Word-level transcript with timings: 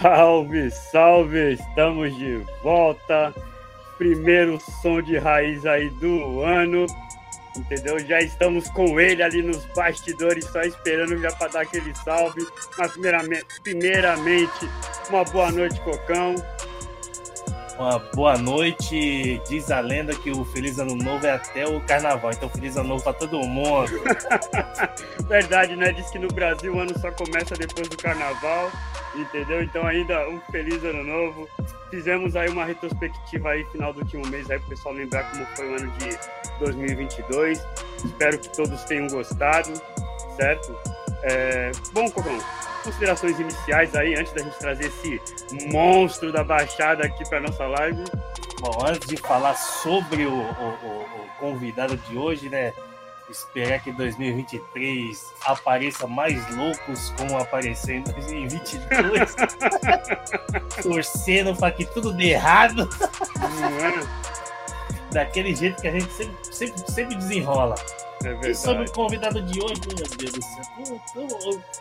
Salve, 0.00 0.70
salve! 0.70 1.54
Estamos 1.54 2.16
de 2.16 2.40
volta. 2.62 3.34
Primeiro 3.96 4.60
som 4.80 5.02
de 5.02 5.18
raiz 5.18 5.66
aí 5.66 5.90
do 5.90 6.40
ano. 6.42 6.86
Entendeu? 7.56 7.98
Já 7.98 8.20
estamos 8.20 8.68
com 8.68 9.00
ele 9.00 9.24
ali 9.24 9.42
nos 9.42 9.64
bastidores, 9.74 10.44
só 10.44 10.62
esperando 10.62 11.18
já 11.20 11.32
para 11.32 11.48
dar 11.48 11.60
aquele 11.62 11.92
salve. 11.96 12.46
Mas 12.78 12.92
primeiramente, 12.92 13.46
primeiramente, 13.64 14.70
uma 15.10 15.24
boa 15.24 15.50
noite, 15.50 15.80
Cocão. 15.80 16.36
Uma 17.78 18.00
boa 18.12 18.36
noite. 18.36 19.40
Diz 19.48 19.70
a 19.70 19.78
lenda 19.78 20.12
que 20.12 20.32
o 20.32 20.44
Feliz 20.44 20.80
Ano 20.80 20.96
Novo 20.96 21.24
é 21.24 21.30
até 21.30 21.64
o 21.64 21.80
carnaval. 21.82 22.32
Então, 22.32 22.48
Feliz 22.48 22.76
Ano 22.76 22.88
Novo 22.88 23.04
para 23.04 23.12
todo 23.12 23.38
mundo. 23.46 23.92
Verdade, 25.28 25.76
né? 25.76 25.92
Diz 25.92 26.10
que 26.10 26.18
no 26.18 26.26
Brasil 26.26 26.74
o 26.74 26.80
ano 26.80 26.98
só 26.98 27.12
começa 27.12 27.54
depois 27.54 27.88
do 27.88 27.96
carnaval. 27.96 28.72
Entendeu? 29.14 29.62
Então, 29.62 29.86
ainda 29.86 30.28
um 30.28 30.40
Feliz 30.50 30.82
Ano 30.82 31.04
Novo. 31.04 31.48
Fizemos 31.88 32.34
aí 32.34 32.48
uma 32.48 32.64
retrospectiva 32.64 33.50
aí, 33.50 33.64
final 33.66 33.92
do 33.92 34.00
último 34.00 34.26
mês, 34.26 34.50
aí 34.50 34.58
para 34.58 34.66
o 34.66 34.70
pessoal 34.70 34.94
lembrar 34.94 35.30
como 35.30 35.46
foi 35.54 35.68
o 35.68 35.76
ano 35.76 35.90
de 35.92 36.18
2022. 36.58 37.64
Espero 38.04 38.38
que 38.38 38.48
todos 38.56 38.82
tenham 38.84 39.06
gostado, 39.06 39.72
certo? 40.36 40.76
É... 41.22 41.70
Bom, 41.92 42.10
Cocão, 42.10 42.38
considerações 42.82 43.38
iniciais 43.38 43.94
aí, 43.94 44.14
antes 44.14 44.32
da 44.32 44.42
gente 44.42 44.58
trazer 44.58 44.86
esse 44.86 45.20
monstro 45.72 46.32
da 46.32 46.44
Baixada 46.44 47.06
aqui 47.06 47.28
para 47.28 47.40
nossa 47.40 47.66
live? 47.66 48.04
Bom, 48.60 48.86
antes 48.86 49.06
de 49.08 49.16
falar 49.16 49.54
sobre 49.54 50.26
o, 50.26 50.32
o, 50.32 50.34
o, 50.34 51.02
o 51.02 51.28
convidado 51.38 51.96
de 51.96 52.16
hoje, 52.16 52.48
né? 52.48 52.72
Esperar 53.30 53.80
que 53.80 53.92
2023 53.92 55.34
apareça 55.44 56.06
mais 56.06 56.56
loucos 56.56 57.10
como 57.10 57.36
apareceu 57.36 57.96
em 57.96 58.02
2022. 58.02 59.36
Torcendo 60.82 61.54
para 61.54 61.70
que 61.70 61.84
tudo 61.84 62.12
dê 62.14 62.30
errado. 62.30 62.88
Daquele 65.12 65.54
jeito 65.54 65.80
que 65.80 65.88
a 65.88 65.92
gente 65.92 66.10
sempre, 66.12 66.36
sempre, 66.42 66.90
sempre 66.90 67.16
desenrola. 67.16 67.74
É 68.24 68.50
e 68.50 68.54
sobre 68.54 68.84
o 68.84 68.92
convidado 68.92 69.40
de 69.40 69.62
hoje, 69.62 69.80
meu 69.86 69.96
Deus 69.96 70.32
do 70.32 70.42
céu, 70.42 70.64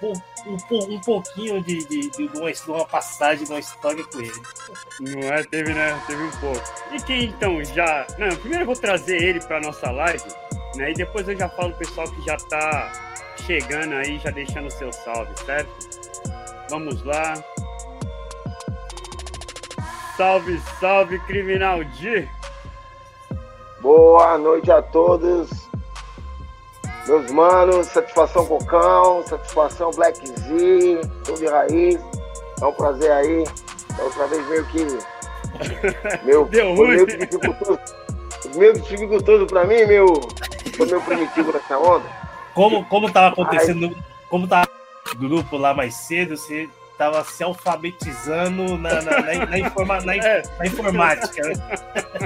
um, 0.03 0.75
um, 0.75 0.95
um 0.95 1.01
pouquinho 1.01 1.63
de, 1.63 1.83
de, 1.85 2.09
de, 2.11 2.37
uma, 2.37 2.51
de 2.51 2.61
uma 2.69 2.85
passagem, 2.85 3.45
de 3.45 3.51
uma 3.51 3.59
história 3.59 4.03
com 4.03 4.19
ele. 4.19 4.41
Não 4.99 5.33
é? 5.33 5.43
Teve, 5.43 5.73
né? 5.73 5.99
Teve 6.05 6.23
um 6.23 6.31
pouco. 6.31 6.61
E 6.91 7.01
quem 7.01 7.25
então 7.25 7.63
já. 7.63 8.05
Não, 8.19 8.35
primeiro 8.35 8.63
eu 8.63 8.67
vou 8.67 8.75
trazer 8.75 9.21
ele 9.21 9.39
para 9.41 9.59
nossa 9.61 9.89
live, 9.89 10.23
né? 10.75 10.91
E 10.91 10.93
depois 10.93 11.27
eu 11.27 11.35
já 11.35 11.49
falo 11.49 11.71
pro 11.71 11.79
pessoal 11.79 12.07
que 12.11 12.21
já 12.21 12.37
tá 12.37 12.91
chegando 13.45 13.95
aí, 13.95 14.19
já 14.19 14.29
deixando 14.29 14.67
o 14.67 14.71
seu 14.71 14.93
salve, 14.93 15.33
certo? 15.43 15.69
Vamos 16.69 17.03
lá. 17.03 17.33
Salve, 20.15 20.59
salve, 20.79 21.19
Criminal 21.21 21.83
D! 21.83 22.27
Boa 23.81 24.37
noite 24.37 24.71
a 24.71 24.81
todos. 24.81 25.66
Meus 27.07 27.31
manos, 27.31 27.87
satisfação 27.87 28.45
Cocão, 28.45 29.23
satisfação 29.25 29.91
Black 29.91 30.27
Z, 30.27 31.01
tudo 31.23 31.39
de 31.39 31.47
raiz. 31.47 31.99
É 32.61 32.65
um 32.65 32.73
prazer 32.73 33.11
aí. 33.11 33.45
Da 33.95 34.03
outra 34.03 34.27
vez 34.27 34.45
meio 34.49 34.65
que. 34.67 34.85
Meu, 36.25 36.45
Deu 36.45 36.75
foi 36.75 36.87
meio 36.87 37.07
que 37.07 37.17
dificultoso. 37.17 37.79
Meio 38.55 38.73
que 38.73 38.79
dificultoso 38.81 39.47
pra 39.47 39.65
mim, 39.65 39.85
meu. 39.85 40.07
Foi 40.75 40.85
meio 40.85 41.01
primitivo 41.01 41.51
nessa 41.51 41.77
onda. 41.77 42.05
Como, 42.53 42.85
como 42.85 43.11
tava 43.11 43.29
acontecendo, 43.29 43.85
aí, 43.85 43.97
como 44.29 44.47
tava 44.47 44.67
grupo 45.17 45.57
lá 45.57 45.73
mais 45.73 45.95
cedo, 45.95 46.35
você 46.37 46.69
tava 46.97 47.23
se 47.23 47.43
alfabetizando 47.43 48.77
na, 48.77 49.01
na, 49.01 49.21
na, 49.21 49.45
na, 49.45 49.59
informa, 49.59 50.01
na, 50.01 50.15
é. 50.17 50.43
na 50.57 50.65
informática. 50.65 51.47
Né? 51.47 51.55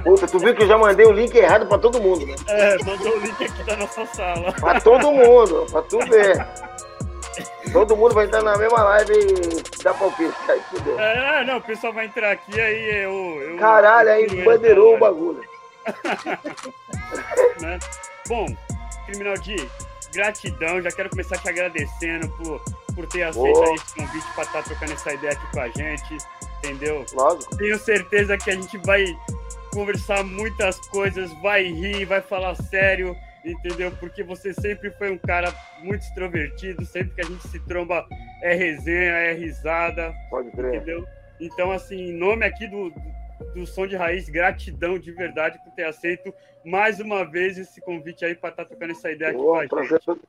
Puta, 0.04 0.28
tu 0.28 0.40
viu 0.40 0.56
que 0.56 0.64
eu 0.64 0.68
já 0.68 0.78
mandei 0.78 1.06
o 1.06 1.12
link 1.12 1.36
errado 1.36 1.68
pra 1.68 1.78
todo 1.78 2.02
mundo, 2.02 2.26
né? 2.26 2.36
É, 2.48 2.78
mandou 2.84 3.18
o 3.18 3.20
link 3.20 3.44
aqui 3.44 3.64
da 3.64 3.76
nossa 3.76 4.06
sala. 4.08 4.54
Pra 4.54 4.80
todo 4.80 5.12
mundo, 5.12 5.68
pra 5.70 5.82
tu 5.82 6.00
ver. 6.06 6.48
Todo 7.72 7.96
mundo 7.96 8.14
vai 8.14 8.26
entrar 8.26 8.42
na 8.42 8.58
mesma 8.58 8.84
live 8.84 9.14
e 9.14 9.84
dar 9.84 9.94
palpite. 9.94 10.34
Aí 10.50 10.62
fudeu. 10.70 11.00
É, 11.00 11.46
não, 11.46 11.58
o 11.58 11.62
pessoal 11.62 11.94
vai 11.94 12.06
entrar 12.06 12.32
aqui, 12.32 12.60
aí 12.60 13.04
eu. 13.04 13.42
eu 13.42 13.58
Caralho, 13.58 14.10
eu 14.10 14.14
aí 14.14 14.44
bandeirou 14.44 14.96
o 14.96 15.00
bagulho. 15.00 15.44
né? 17.62 17.80
Bom, 18.28 18.46
Criminal 19.06 19.38
D, 19.38 19.56
gratidão. 20.14 20.82
Já 20.82 20.92
quero 20.92 21.10
começar 21.10 21.38
te 21.38 21.50
agradecendo 21.50 22.28
por 22.30 22.62
por 22.94 23.08
ter 23.08 23.24
aceito 23.24 23.60
oh. 23.60 23.76
esse 23.76 23.96
convite 23.96 24.26
para 24.34 24.44
estar 24.44 24.62
tá 24.62 24.64
trocando 24.64 24.94
essa 24.94 25.14
ideia 25.14 25.34
aqui 25.34 25.52
com 25.52 25.60
a 25.60 25.68
gente, 25.70 26.18
entendeu? 26.60 27.06
Lógico. 27.14 27.58
Tenho 27.58 27.78
certeza 27.80 28.38
que 28.38 28.52
a 28.52 28.56
gente 28.56 28.78
vai 28.80 29.06
conversar 29.74 30.24
muitas 30.24 30.78
coisas, 30.90 31.32
vai 31.42 31.64
rir, 31.64 32.06
vai 32.06 32.22
falar 32.22 32.56
sério, 32.56 33.16
entendeu? 33.44 33.92
Porque 34.00 34.24
você 34.24 34.54
sempre 34.54 34.92
foi 34.92 35.12
um 35.12 35.18
cara 35.18 35.54
muito 35.82 36.02
extrovertido, 36.02 36.86
sempre 36.86 37.16
que 37.16 37.22
a 37.22 37.26
gente 37.26 37.48
se 37.48 37.60
tromba 37.62 38.06
é 38.42 38.54
resenha, 38.54 39.12
é 39.12 39.34
risada. 39.34 40.14
Pode 40.30 40.52
crer. 40.52 40.76
Entendeu? 40.76 41.06
Então, 41.40 41.72
assim, 41.72 42.10
em 42.10 42.14
nome 42.14 42.46
aqui 42.46 42.68
do, 42.68 42.94
do 43.56 43.66
Som 43.66 43.88
de 43.88 43.96
Raiz, 43.96 44.30
gratidão 44.30 45.00
de 45.00 45.12
verdade 45.12 45.60
por 45.64 45.74
ter 45.74 45.86
aceito 45.86 46.34
mais 46.64 47.00
uma 47.00 47.26
vez 47.26 47.58
esse 47.58 47.82
convite 47.82 48.24
aí 48.24 48.36
para 48.36 48.50
estar 48.52 48.64
tá 48.64 48.70
trocando 48.70 48.92
essa 48.92 49.12
ideia 49.12 49.32
aqui 49.32 49.40
com 49.40 49.56
a 49.56 49.84
gente. 49.84 50.22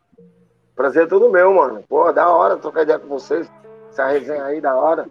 Prazer 0.75 1.05
é 1.05 1.07
todo 1.07 1.31
meu, 1.31 1.53
mano. 1.55 1.85
Pô, 1.89 2.11
da 2.13 2.29
hora 2.29 2.57
trocar 2.57 2.83
ideia 2.83 2.99
com 2.99 3.09
vocês. 3.09 3.51
Essa 3.91 4.07
resenha 4.07 4.45
aí, 4.45 4.61
da 4.61 4.75
hora. 4.75 5.07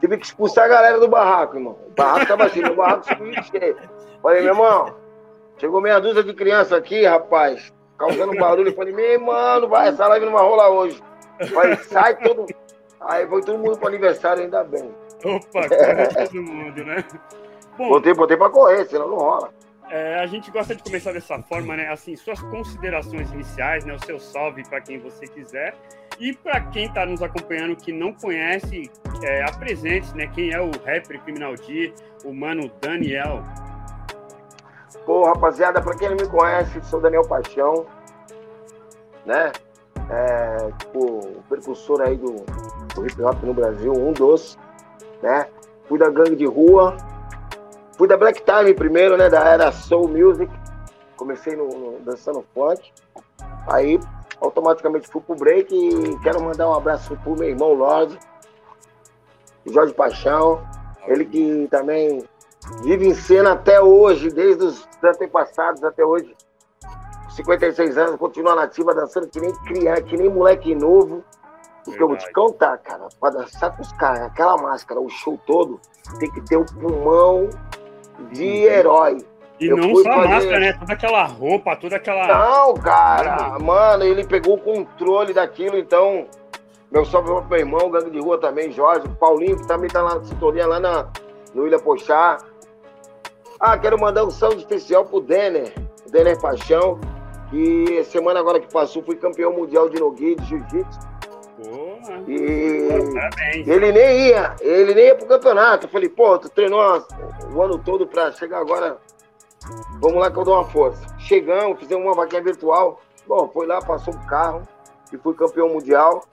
Tive 0.00 0.16
que 0.16 0.26
expulsar 0.26 0.64
a 0.64 0.68
galera 0.68 0.98
do 0.98 1.08
barraco, 1.08 1.56
irmão. 1.56 1.76
O 1.88 1.90
barraco 1.90 2.26
tava 2.26 2.44
assim, 2.44 2.64
o 2.64 2.74
barraco 2.74 3.06
subiu 3.06 3.42
cheio. 3.42 3.76
Falei, 4.22 4.42
meu 4.42 4.52
irmão, 4.52 4.94
chegou 5.58 5.80
meia 5.80 5.98
dúzia 5.98 6.22
de 6.22 6.32
criança 6.32 6.76
aqui, 6.76 7.04
rapaz, 7.04 7.72
causando 7.98 8.34
barulho. 8.36 8.74
Falei, 8.74 8.94
meu 8.94 9.20
mano, 9.20 9.68
vai, 9.68 9.88
essa 9.88 10.06
live 10.06 10.26
não 10.26 10.32
vai 10.32 10.42
rolar 10.42 10.70
hoje. 10.70 11.02
Falei, 11.52 11.76
sai 11.76 12.16
todo. 12.16 12.46
Aí 13.00 13.26
foi 13.26 13.42
todo 13.42 13.58
mundo 13.58 13.78
pro 13.78 13.88
aniversário, 13.88 14.42
ainda 14.42 14.62
bem. 14.64 14.94
Opa, 15.24 15.60
é. 15.74 16.26
todo 16.26 16.42
mundo, 16.42 16.84
né? 16.84 17.04
Bom, 17.76 17.88
botei, 17.88 18.14
botei 18.14 18.36
pra 18.36 18.50
correr, 18.50 18.86
senão 18.86 19.08
não 19.08 19.16
rola. 19.16 19.50
É, 19.90 20.20
a 20.20 20.26
gente 20.26 20.52
gosta 20.52 20.72
de 20.72 20.84
começar 20.84 21.12
dessa 21.12 21.42
forma, 21.42 21.76
né? 21.76 21.88
Assim, 21.88 22.14
suas 22.14 22.40
considerações 22.40 23.30
iniciais, 23.32 23.84
né? 23.84 23.92
O 23.92 23.98
seu 24.04 24.20
salve 24.20 24.62
para 24.68 24.80
quem 24.80 25.00
você 25.00 25.26
quiser. 25.26 25.74
E 26.20 26.32
para 26.32 26.60
quem 26.60 26.86
está 26.86 27.04
nos 27.04 27.20
acompanhando 27.22 27.74
que 27.74 27.92
não 27.92 28.12
conhece, 28.12 28.88
é, 29.24 29.42
apresente, 29.42 30.14
né? 30.16 30.28
Quem 30.28 30.52
é 30.52 30.60
o 30.60 30.70
rapper 30.70 31.20
Criminal 31.22 31.56
D, 31.56 31.92
o 32.24 32.32
mano 32.32 32.70
Daniel. 32.80 33.42
Pô, 35.04 35.24
rapaziada, 35.24 35.82
para 35.82 35.96
quem 35.96 36.10
não 36.10 36.16
me 36.16 36.28
conhece, 36.28 36.80
sou 36.82 37.00
Daniel 37.00 37.26
Paixão, 37.26 37.84
né? 39.26 39.50
É, 40.08 40.72
tipo, 40.78 41.00
o 41.00 41.42
precursor 41.48 42.00
aí 42.02 42.16
do, 42.16 42.44
do 42.94 43.06
hip 43.06 43.20
hop 43.22 43.42
no 43.42 43.54
Brasil, 43.54 43.92
um 43.92 44.12
dos, 44.12 44.56
né? 45.20 45.48
Fui 45.88 45.98
da 45.98 46.08
gangue 46.08 46.36
de 46.36 46.46
rua, 46.46 46.96
Fui 48.00 48.08
da 48.08 48.16
Black 48.16 48.42
Time 48.42 48.72
primeiro, 48.72 49.14
né? 49.18 49.28
Da 49.28 49.46
era 49.46 49.70
Soul 49.70 50.08
Music. 50.08 50.50
Comecei 51.18 51.54
no, 51.54 51.68
no 51.68 52.00
dançando 52.00 52.42
funk. 52.54 52.90
Aí 53.70 54.00
automaticamente 54.40 55.06
fui 55.06 55.20
pro 55.20 55.34
break 55.34 55.74
e 55.74 56.18
quero 56.20 56.42
mandar 56.42 56.66
um 56.66 56.72
abraço 56.72 57.14
pro 57.22 57.36
meu 57.36 57.50
irmão 57.50 57.74
Lorde, 57.74 58.18
Jorge 59.66 59.92
Paixão. 59.92 60.66
Ele 61.06 61.26
que 61.26 61.68
também 61.70 62.24
vive 62.82 63.06
em 63.06 63.12
cena 63.12 63.52
até 63.52 63.82
hoje, 63.82 64.30
desde 64.30 64.64
os 64.64 64.88
antepassados 65.04 65.84
até 65.84 66.02
hoje. 66.02 66.34
56 67.36 67.98
anos, 67.98 68.16
continua 68.16 68.54
nativa, 68.54 68.94
dançando 68.94 69.28
que 69.28 69.38
nem 69.38 69.52
criança, 69.66 70.00
que 70.00 70.16
nem 70.16 70.30
moleque 70.30 70.74
novo. 70.74 71.22
Porque 71.84 72.02
eu 72.02 72.08
vou 72.08 72.16
te 72.16 72.32
contar, 72.32 72.78
cara, 72.78 73.08
pra 73.20 73.28
dançar 73.28 73.76
com 73.76 73.82
os 73.82 73.92
caras, 73.92 74.22
aquela 74.22 74.56
máscara, 74.56 74.98
o 74.98 75.08
show 75.10 75.38
todo, 75.46 75.78
tem 76.18 76.30
que 76.30 76.40
ter 76.40 76.56
o 76.56 76.64
pulmão 76.64 77.50
de 78.32 78.64
herói. 78.64 79.18
E 79.60 79.66
eu 79.66 79.76
não 79.76 79.94
só 79.96 80.10
a 80.10 80.28
máscara, 80.28 80.58
né? 80.58 80.72
Toda 80.72 80.92
aquela 80.94 81.24
roupa, 81.24 81.76
toda 81.76 81.96
aquela. 81.96 82.26
Não, 82.26 82.74
cara, 82.74 83.58
mano, 83.58 84.04
ele 84.04 84.24
pegou 84.24 84.54
o 84.54 84.58
controle 84.58 85.34
daquilo, 85.34 85.76
então. 85.76 86.26
Meu 86.90 87.04
salve 87.04 87.28
pro 87.28 87.44
meu 87.44 87.58
irmão, 87.58 87.88
gangue 87.88 88.10
de 88.10 88.18
rua 88.18 88.36
também, 88.36 88.72
Jorge, 88.72 89.06
Paulinho, 89.20 89.56
que 89.56 89.68
também 89.68 89.88
tá 89.88 90.02
lá 90.02 90.16
na 90.16 90.24
sintonia, 90.24 90.66
lá 90.66 90.80
na, 90.80 91.06
no 91.54 91.64
Ilha 91.64 91.78
Pochá. 91.78 92.38
Ah, 93.60 93.78
quero 93.78 94.00
mandar 94.00 94.24
um 94.24 94.30
salve 94.30 94.56
especial 94.56 95.04
pro 95.04 95.20
Denner, 95.20 95.72
Denner 96.10 96.40
Paixão, 96.40 96.98
que 97.48 98.02
semana 98.04 98.40
agora 98.40 98.58
que 98.58 98.72
passou 98.72 99.04
fui 99.04 99.14
campeão 99.14 99.52
mundial 99.52 99.88
de 99.88 100.00
Nogui, 100.00 100.34
de 100.34 100.44
Jiu-Jitsu. 100.46 101.09
E 102.26 103.70
ele 103.70 103.92
nem 103.92 104.28
ia, 104.28 104.56
ele 104.60 104.94
nem 104.94 105.06
ia 105.06 105.14
pro 105.14 105.26
campeonato. 105.26 105.86
Eu 105.86 105.90
falei, 105.90 106.08
pô, 106.08 106.38
tu 106.38 106.48
treinou 106.48 106.80
o 107.52 107.62
ano 107.62 107.78
todo 107.78 108.06
pra 108.06 108.32
chegar 108.32 108.58
agora. 108.60 108.98
Vamos 110.00 110.18
lá 110.18 110.30
que 110.30 110.38
eu 110.38 110.44
dou 110.44 110.54
uma 110.54 110.64
força. 110.64 111.02
Chegamos, 111.18 111.78
fizemos 111.78 112.04
uma 112.04 112.14
vaquinha 112.14 112.42
virtual. 112.42 113.00
Bom, 113.26 113.48
foi 113.52 113.66
lá, 113.66 113.80
passou 113.80 114.14
o 114.14 114.26
carro 114.26 114.62
e 115.12 115.18
fui 115.18 115.34
campeão 115.34 115.68
mundial. 115.68 116.24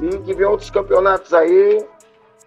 E 0.00 0.18
que 0.18 0.34
vem 0.34 0.46
outros 0.46 0.70
campeonatos 0.70 1.32
aí. 1.32 1.84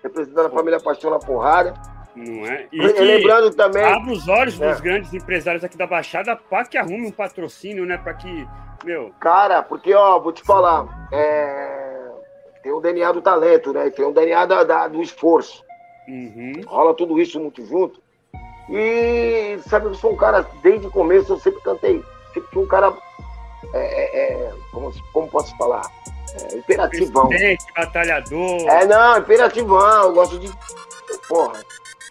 representando 0.03 0.47
a 0.47 0.49
família 0.49 0.79
Paixão 0.79 1.09
na 1.09 1.19
porrada. 1.19 1.73
Não 2.15 2.45
é? 2.45 2.67
E 2.71 2.81
lembrando 2.81 3.53
também. 3.55 3.83
Abre 3.83 4.11
os 4.11 4.27
olhos 4.27 4.59
é. 4.59 4.71
dos 4.71 4.81
grandes 4.81 5.13
empresários 5.13 5.63
aqui 5.63 5.77
da 5.77 5.87
Baixada 5.87 6.35
para 6.35 6.65
que 6.65 6.77
arrume 6.77 7.07
um 7.07 7.11
patrocínio, 7.11 7.85
né? 7.85 7.97
Para 7.97 8.13
que. 8.13 8.47
Meu. 8.83 9.11
Cara, 9.19 9.61
porque, 9.61 9.93
ó, 9.93 10.19
vou 10.19 10.31
te 10.31 10.43
falar. 10.43 11.09
É... 11.11 11.88
Tem 12.61 12.71
o 12.71 12.81
DNA 12.81 13.11
do 13.11 13.21
talento, 13.21 13.73
né? 13.73 13.89
Tem 13.89 14.05
o 14.05 14.11
DNA 14.11 14.45
da, 14.45 14.63
da 14.63 14.87
do 14.87 15.01
esforço. 15.01 15.63
Uhum. 16.07 16.61
Rola 16.65 16.93
tudo 16.93 17.19
isso 17.19 17.39
muito 17.39 17.65
junto. 17.65 18.01
E 18.69 19.59
sabe, 19.67 19.87
eu 19.87 19.95
sou 19.95 20.13
um 20.13 20.15
cara, 20.15 20.45
desde 20.61 20.87
o 20.87 20.91
começo, 20.91 21.33
eu 21.33 21.39
sempre 21.39 21.61
cantei. 21.61 22.03
Sempre 22.33 22.49
fui 22.51 22.63
um 22.63 22.67
cara. 22.67 22.93
É, 23.73 23.79
é, 23.79 24.33
é 24.33 24.53
como, 24.71 24.93
como 25.11 25.27
posso 25.27 25.55
falar? 25.57 25.89
É, 26.33 26.57
imperativão. 26.57 27.29
batalhador. 27.75 28.69
É, 28.69 28.85
não, 28.85 29.17
imperativão. 29.17 30.03
Eu 30.03 30.13
gosto 30.13 30.37
de. 30.37 30.51
Porra, 31.27 31.63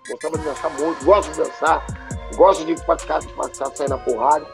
gostava 0.09 0.39
de 0.39 0.45
dançar 0.45 0.71
muito, 0.79 1.05
gosto 1.05 1.31
de 1.33 1.39
dançar, 1.39 1.87
gosto 2.37 2.65
de 2.65 2.75
praticar, 2.85 3.21
de 3.21 3.29
praticar, 3.29 3.77
sair 3.77 3.89
na 3.89 3.99
porrada. 3.99 4.47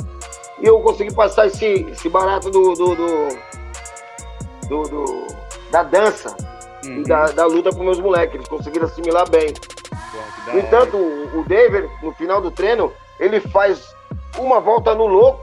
E 0.61 0.67
eu 0.67 0.81
consegui 0.81 1.15
passar 1.15 1.47
esse, 1.47 1.67
esse 1.67 2.09
barato 2.09 2.51
do, 2.51 2.75
do, 2.75 2.95
do, 2.95 3.29
do, 4.69 4.83
do 4.83 5.27
da 5.75 5.83
dança 5.83 6.37
uhum. 6.85 7.01
e 7.01 7.03
da, 7.03 7.27
da 7.27 7.47
luta 7.47 7.71
para 7.71 7.83
meus 7.83 7.99
moleques. 7.99 8.37
Eles 8.37 8.49
conseguiram 8.49 8.87
assimilar 8.87 9.29
bem. 9.29 9.53
no 10.53 10.61
entanto, 10.61 10.97
o, 10.97 11.41
o 11.41 11.45
David, 11.45 11.91
no 12.01 12.13
final 12.13 12.41
do 12.41 12.53
treino, 12.53 12.93
ele 13.19 13.41
faz 13.41 13.93
uma 14.39 14.61
volta 14.61 14.95
no 14.95 15.07
louco 15.07 15.43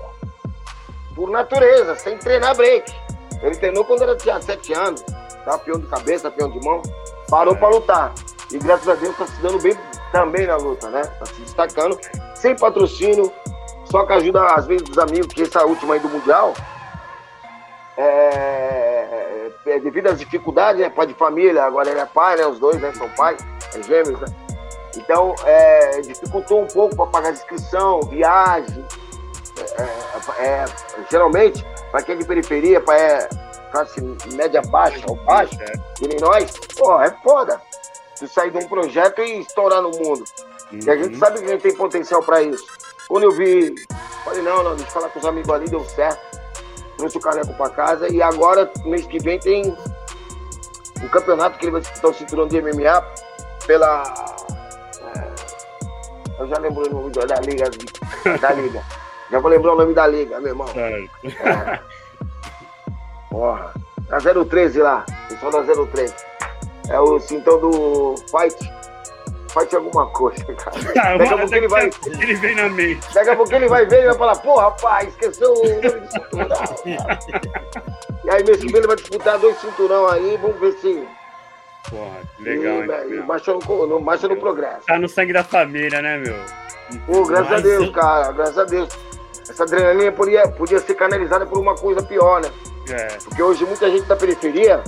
por 1.14 1.30
natureza, 1.30 1.96
sem 1.96 2.18
treinar 2.18 2.56
break. 2.56 2.90
Ele 3.42 3.58
treinou 3.58 3.84
quando 3.84 4.04
era, 4.04 4.16
tinha 4.16 4.40
7 4.40 4.74
anos, 4.74 5.02
tá? 5.44 5.58
peão 5.58 5.78
de 5.78 5.88
cabeça, 5.88 6.32
peão 6.32 6.50
de 6.50 6.66
mão, 6.66 6.82
parou 7.30 7.56
é. 7.56 7.58
para 7.58 7.68
lutar. 7.68 8.14
E 8.54 8.58
graças 8.58 8.88
a 8.88 8.96
Deus 8.96 9.12
está 9.12 9.28
se 9.28 9.42
dando 9.42 9.62
bem 9.62 9.78
também 10.14 10.48
na 10.48 10.56
luta, 10.56 10.90
né? 10.90 11.02
Tá 11.02 11.26
se 11.26 11.42
destacando, 11.42 12.00
sem 12.36 12.56
patrocínio, 12.56 13.32
só 13.86 14.06
com 14.06 14.14
a 14.14 14.16
ajuda, 14.16 14.46
às 14.46 14.66
vezes, 14.66 14.84
dos 14.84 14.98
amigos, 14.98 15.28
que 15.28 15.42
essa 15.42 15.66
última 15.66 15.96
aí 15.96 16.00
do 16.00 16.08
Mundial, 16.08 16.54
é, 17.98 18.02
é, 18.04 19.52
é, 19.66 19.80
devido 19.80 20.08
às 20.08 20.20
dificuldades, 20.20 20.82
né? 20.82 20.90
Pai 20.90 21.08
de 21.08 21.14
família, 21.14 21.64
agora 21.64 21.90
ele 21.90 22.00
é 22.00 22.06
pai, 22.06 22.38
né? 22.38 22.46
Os 22.46 22.60
dois, 22.60 22.80
né? 22.80 22.92
São 22.94 23.10
pais, 23.10 23.40
é 23.76 23.84
gêmeos, 23.84 24.20
né? 24.20 24.28
Então, 24.98 25.36
é, 25.46 26.02
dificultou 26.02 26.62
um 26.62 26.68
pouco 26.68 26.96
para 26.96 27.06
pagar 27.08 27.32
inscrição, 27.32 28.02
viagem. 28.02 28.86
É, 29.78 30.44
é, 30.44 30.66
geralmente, 31.10 31.66
para 31.92 32.02
quem 32.02 32.16
é 32.16 32.18
de 32.18 32.26
periferia, 32.26 32.82
para 32.82 33.30
classe 33.72 34.02
média 34.34 34.62
baixa 34.62 35.04
ou 35.08 35.16
baixa, 35.24 35.58
que 35.96 36.08
nem 36.08 36.20
nós, 36.20 36.52
pô, 36.78 37.02
é 37.02 37.10
foda 37.24 37.62
de 38.20 38.28
sair 38.28 38.52
de 38.52 38.58
um 38.58 38.68
projeto 38.68 39.22
e 39.22 39.40
estourar 39.40 39.82
no 39.82 39.92
mundo. 39.92 40.24
Uhum. 40.72 40.80
E 40.86 40.90
a 40.90 40.96
gente 40.98 41.14
uhum. 41.14 41.20
sabe 41.20 41.40
que 41.40 41.46
a 41.46 41.48
gente 41.50 41.62
tem 41.62 41.76
potencial 41.76 42.22
para 42.22 42.42
isso. 42.42 42.66
Quando 43.08 43.24
eu 43.24 43.32
vi, 43.32 43.74
falei, 44.24 44.42
não, 44.42 44.64
não, 44.64 44.76
deixa 44.76 44.90
eu 44.90 44.94
falar 44.94 45.10
com 45.10 45.20
os 45.20 45.26
amigos 45.26 45.50
ali, 45.50 45.70
deu 45.70 45.84
certo. 45.86 46.41
Trouxe 47.02 47.18
o 47.18 47.20
caneco 47.22 47.52
para 47.56 47.72
casa 47.72 48.14
e 48.14 48.22
agora, 48.22 48.72
mês 48.86 49.08
que 49.08 49.18
vem, 49.18 49.40
tem 49.40 49.76
um 51.02 51.08
campeonato 51.08 51.58
que 51.58 51.66
ele 51.66 51.72
vai 51.72 51.82
disputar 51.82 52.12
o 52.12 52.14
cinturão 52.14 52.48
de 52.48 52.62
MMA 52.62 53.04
pela. 53.66 54.04
É, 55.16 55.28
eu 56.40 56.48
já 56.48 56.60
lembro 56.60 56.88
o 56.88 56.94
nome 56.94 57.10
da 57.10 57.40
liga. 57.40 57.72
Da 58.40 58.52
liga. 58.52 58.84
Já 59.32 59.40
vou 59.40 59.50
lembrar 59.50 59.74
o 59.74 59.78
nome 59.78 59.96
da 59.96 60.06
liga, 60.06 60.40
meu 60.40 60.50
irmão. 60.50 60.68
É. 60.76 61.80
Porra. 63.32 63.74
Da 64.08 64.20
013 64.20 64.80
lá. 64.82 65.04
Pessoal 65.28 65.52
da 65.54 65.64
013. 65.64 66.14
É 66.88 67.00
o 67.00 67.20
sintão 67.20 67.60
do 67.60 68.14
Fight. 68.30 68.72
Fight 69.52 69.76
alguma 69.76 70.06
coisa, 70.08 70.44
cara. 70.46 70.78
Tá, 70.94 71.18
daqui 71.18 71.34
a 71.34 71.38
pouco 71.38 71.56
ele 71.56 71.68
vai. 71.68 71.90
Ele 72.20 72.34
vem 72.36 72.56
na 72.56 72.70
mente. 72.70 73.14
Daqui 73.14 73.30
a 73.30 73.36
pouco 73.36 73.54
ele 73.54 73.68
vai 73.68 73.86
ver 73.86 74.04
e 74.04 74.06
vai 74.08 74.18
falar, 74.18 74.36
pô, 74.38 74.56
rapaz, 74.56 75.10
esqueceu 75.10 75.54
o 75.54 75.68
nome 75.68 76.00
de 76.00 76.12
cinturão. 76.12 76.76
e 78.24 78.30
aí, 78.30 78.44
mês 78.44 78.58
que 78.58 78.68
vem 78.68 78.78
ele 78.78 78.88
vai 78.88 78.96
disputar 78.96 79.38
dois 79.40 79.58
cinturão 79.58 80.08
aí, 80.08 80.38
vamos 80.42 80.60
ver 80.60 80.74
se. 80.74 81.08
Porra, 81.90 82.22
legal, 82.40 83.10
e, 83.10 83.16
hein? 83.16 83.24
Marcha 83.28 83.54
no, 83.54 83.88
no, 83.88 84.00
marcha 84.00 84.28
no 84.28 84.38
progresso. 84.38 84.86
Tá 84.86 84.98
no 84.98 85.10
sangue 85.10 85.34
da 85.34 85.44
família, 85.44 86.02
né, 86.02 86.18
meu? 86.18 86.36
Pô, 87.06 87.26
graças 87.26 87.50
Mas 87.50 87.60
a 87.60 87.62
Deus, 87.62 87.86
eu... 87.88 87.92
cara, 87.92 88.32
graças 88.32 88.58
a 88.58 88.64
Deus. 88.64 88.90
Essa 89.50 89.64
adrenalina 89.64 90.12
podia, 90.12 90.48
podia 90.48 90.80
ser 90.80 90.94
canalizada 90.94 91.46
por 91.46 91.58
uma 91.58 91.76
coisa 91.76 92.02
pior, 92.02 92.42
né? 92.42 92.50
É. 92.90 93.18
Porque 93.24 93.42
hoje 93.42 93.66
muita 93.66 93.90
gente 93.90 94.06
da 94.06 94.16
periferia 94.16 94.82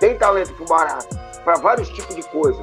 tem 0.00 0.16
talento 0.16 0.52
pro 0.54 0.64
barato, 0.64 1.16
para 1.44 1.54
vários 1.58 1.88
tipos 1.90 2.16
de 2.16 2.22
coisa. 2.24 2.62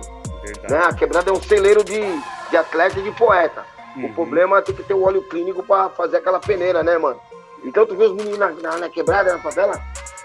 Né? 0.70 0.78
A 0.86 0.94
quebrada 0.94 1.30
é 1.30 1.34
um 1.34 1.42
celeiro 1.42 1.84
de, 1.84 2.02
de 2.50 2.58
atleta 2.58 3.00
e 3.00 3.04
de 3.04 3.12
poeta. 3.12 3.64
Uhum. 3.96 4.06
O 4.06 4.14
problema 4.14 4.58
é 4.58 4.62
ter 4.62 4.74
que 4.74 4.84
ter 4.84 4.94
o 4.94 5.04
óleo 5.04 5.24
clínico 5.24 5.64
para 5.64 5.90
fazer 5.90 6.18
aquela 6.18 6.40
peneira, 6.40 6.84
né, 6.84 6.98
mano? 6.98 7.20
Então 7.64 7.86
tu 7.86 7.96
vê 7.96 8.06
os 8.06 8.14
meninos 8.14 8.38
na, 8.38 8.52
na, 8.52 8.78
na, 8.78 8.90
quebrada, 8.90 9.34
na 9.34 9.40
favela, 9.40 9.82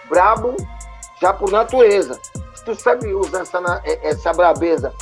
brabo 0.09 0.57
já 1.21 1.33
por 1.33 1.51
natureza. 1.51 2.21
Se 2.55 2.65
tu 2.65 2.75
sabe 2.75 3.15
usar 3.15 3.41
essa, 3.41 3.83
essa 4.03 4.33
brabeza, 4.33 4.93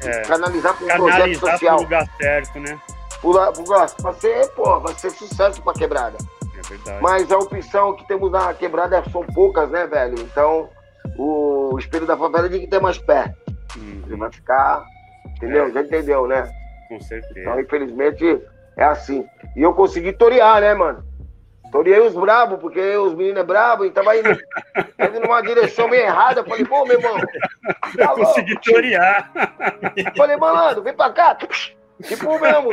é. 0.00 0.22
canalizar 0.22 0.76
para 0.76 0.84
um 0.84 0.88
canalizar 0.88 1.20
projeto 1.20 1.40
social. 1.40 1.76
Pro 1.76 1.84
lugar 1.84 2.06
certo, 2.20 2.60
né? 2.60 2.80
Pra, 3.20 3.86
pra 4.00 4.12
ser, 4.14 4.48
pô, 4.50 4.78
vai 4.80 4.94
ser 4.94 5.10
sucesso 5.10 5.60
pra 5.62 5.72
quebrada. 5.72 6.16
É 6.56 6.68
verdade. 6.68 7.02
Mas 7.02 7.32
a 7.32 7.38
opção 7.38 7.94
que 7.94 8.06
temos 8.06 8.30
na 8.30 8.54
quebrada 8.54 9.02
são 9.10 9.24
poucas, 9.26 9.68
né, 9.70 9.86
velho? 9.86 10.20
Então, 10.20 10.68
o 11.16 11.76
espelho 11.78 12.06
da 12.06 12.16
favela 12.16 12.48
tem 12.48 12.60
que 12.60 12.68
ter 12.68 12.80
mais 12.80 12.98
pé. 12.98 13.34
Uhum. 13.76 14.02
Ele 14.06 14.16
vai 14.16 14.30
ficar. 14.32 14.84
Entendeu? 15.36 15.66
É. 15.66 15.70
Já 15.70 15.80
entendeu, 15.82 16.26
né? 16.26 16.50
Com 16.88 17.00
certeza. 17.00 17.40
Então, 17.40 17.60
infelizmente, 17.60 18.42
é 18.76 18.84
assim. 18.84 19.26
E 19.56 19.62
eu 19.62 19.74
consegui 19.74 20.12
torear, 20.12 20.60
né, 20.60 20.74
mano? 20.74 21.04
Toreei 21.70 22.00
os 22.00 22.14
bravos, 22.14 22.58
porque 22.60 22.80
os 22.96 23.14
meninos 23.14 23.40
é 23.40 23.44
brabo 23.44 23.84
e 23.84 23.90
tava 23.90 24.16
indo, 24.16 24.30
indo 24.98 25.20
numa 25.20 25.42
direção 25.42 25.86
meio 25.88 26.04
errada. 26.04 26.42
Falei, 26.42 26.64
pô, 26.64 26.84
meu 26.84 26.98
irmão. 26.98 27.16
Tá 27.96 28.08
consegui 28.08 28.58
torear. 28.60 29.30
Falei, 30.16 30.36
malandro, 30.36 30.82
vem 30.82 30.94
pra 30.94 31.10
cá. 31.10 31.34
Tipo 31.34 32.38
mesmo. 32.38 32.72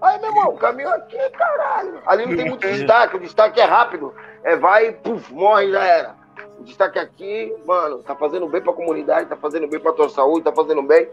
Aí, 0.00 0.18
meu 0.18 0.30
irmão, 0.30 0.56
caminho 0.56 0.88
aqui, 0.88 1.18
caralho. 1.30 2.00
Ali 2.06 2.26
não 2.26 2.36
tem 2.36 2.48
muito 2.48 2.66
destaque, 2.66 3.16
o 3.16 3.20
destaque 3.20 3.60
é 3.60 3.64
rápido. 3.64 4.14
É 4.42 4.56
vai, 4.56 4.92
puf, 4.92 5.32
morre, 5.32 5.70
já 5.70 5.84
era. 5.84 6.14
Destaque 6.60 6.98
aqui, 6.98 7.54
mano, 7.66 8.02
tá 8.02 8.14
fazendo 8.14 8.46
bem 8.48 8.60
pra 8.60 8.72
comunidade, 8.72 9.28
tá 9.28 9.36
fazendo 9.36 9.66
bem 9.66 9.80
pra 9.80 9.92
tua 9.92 10.08
saúde, 10.08 10.44
tá 10.44 10.52
fazendo 10.52 10.82
bem. 10.82 11.08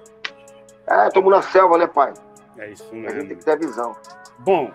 É, 0.86 1.10
tamo 1.10 1.30
na 1.30 1.42
selva, 1.42 1.78
né, 1.78 1.88
pai? 1.88 2.14
É 2.58 2.70
isso 2.70 2.88
mesmo. 2.94 3.10
A 3.10 3.20
gente 3.20 3.28
tem 3.30 3.38
que 3.38 3.46
ter 3.46 3.52
a 3.52 3.56
visão. 3.56 3.96
Bom, 4.40 4.72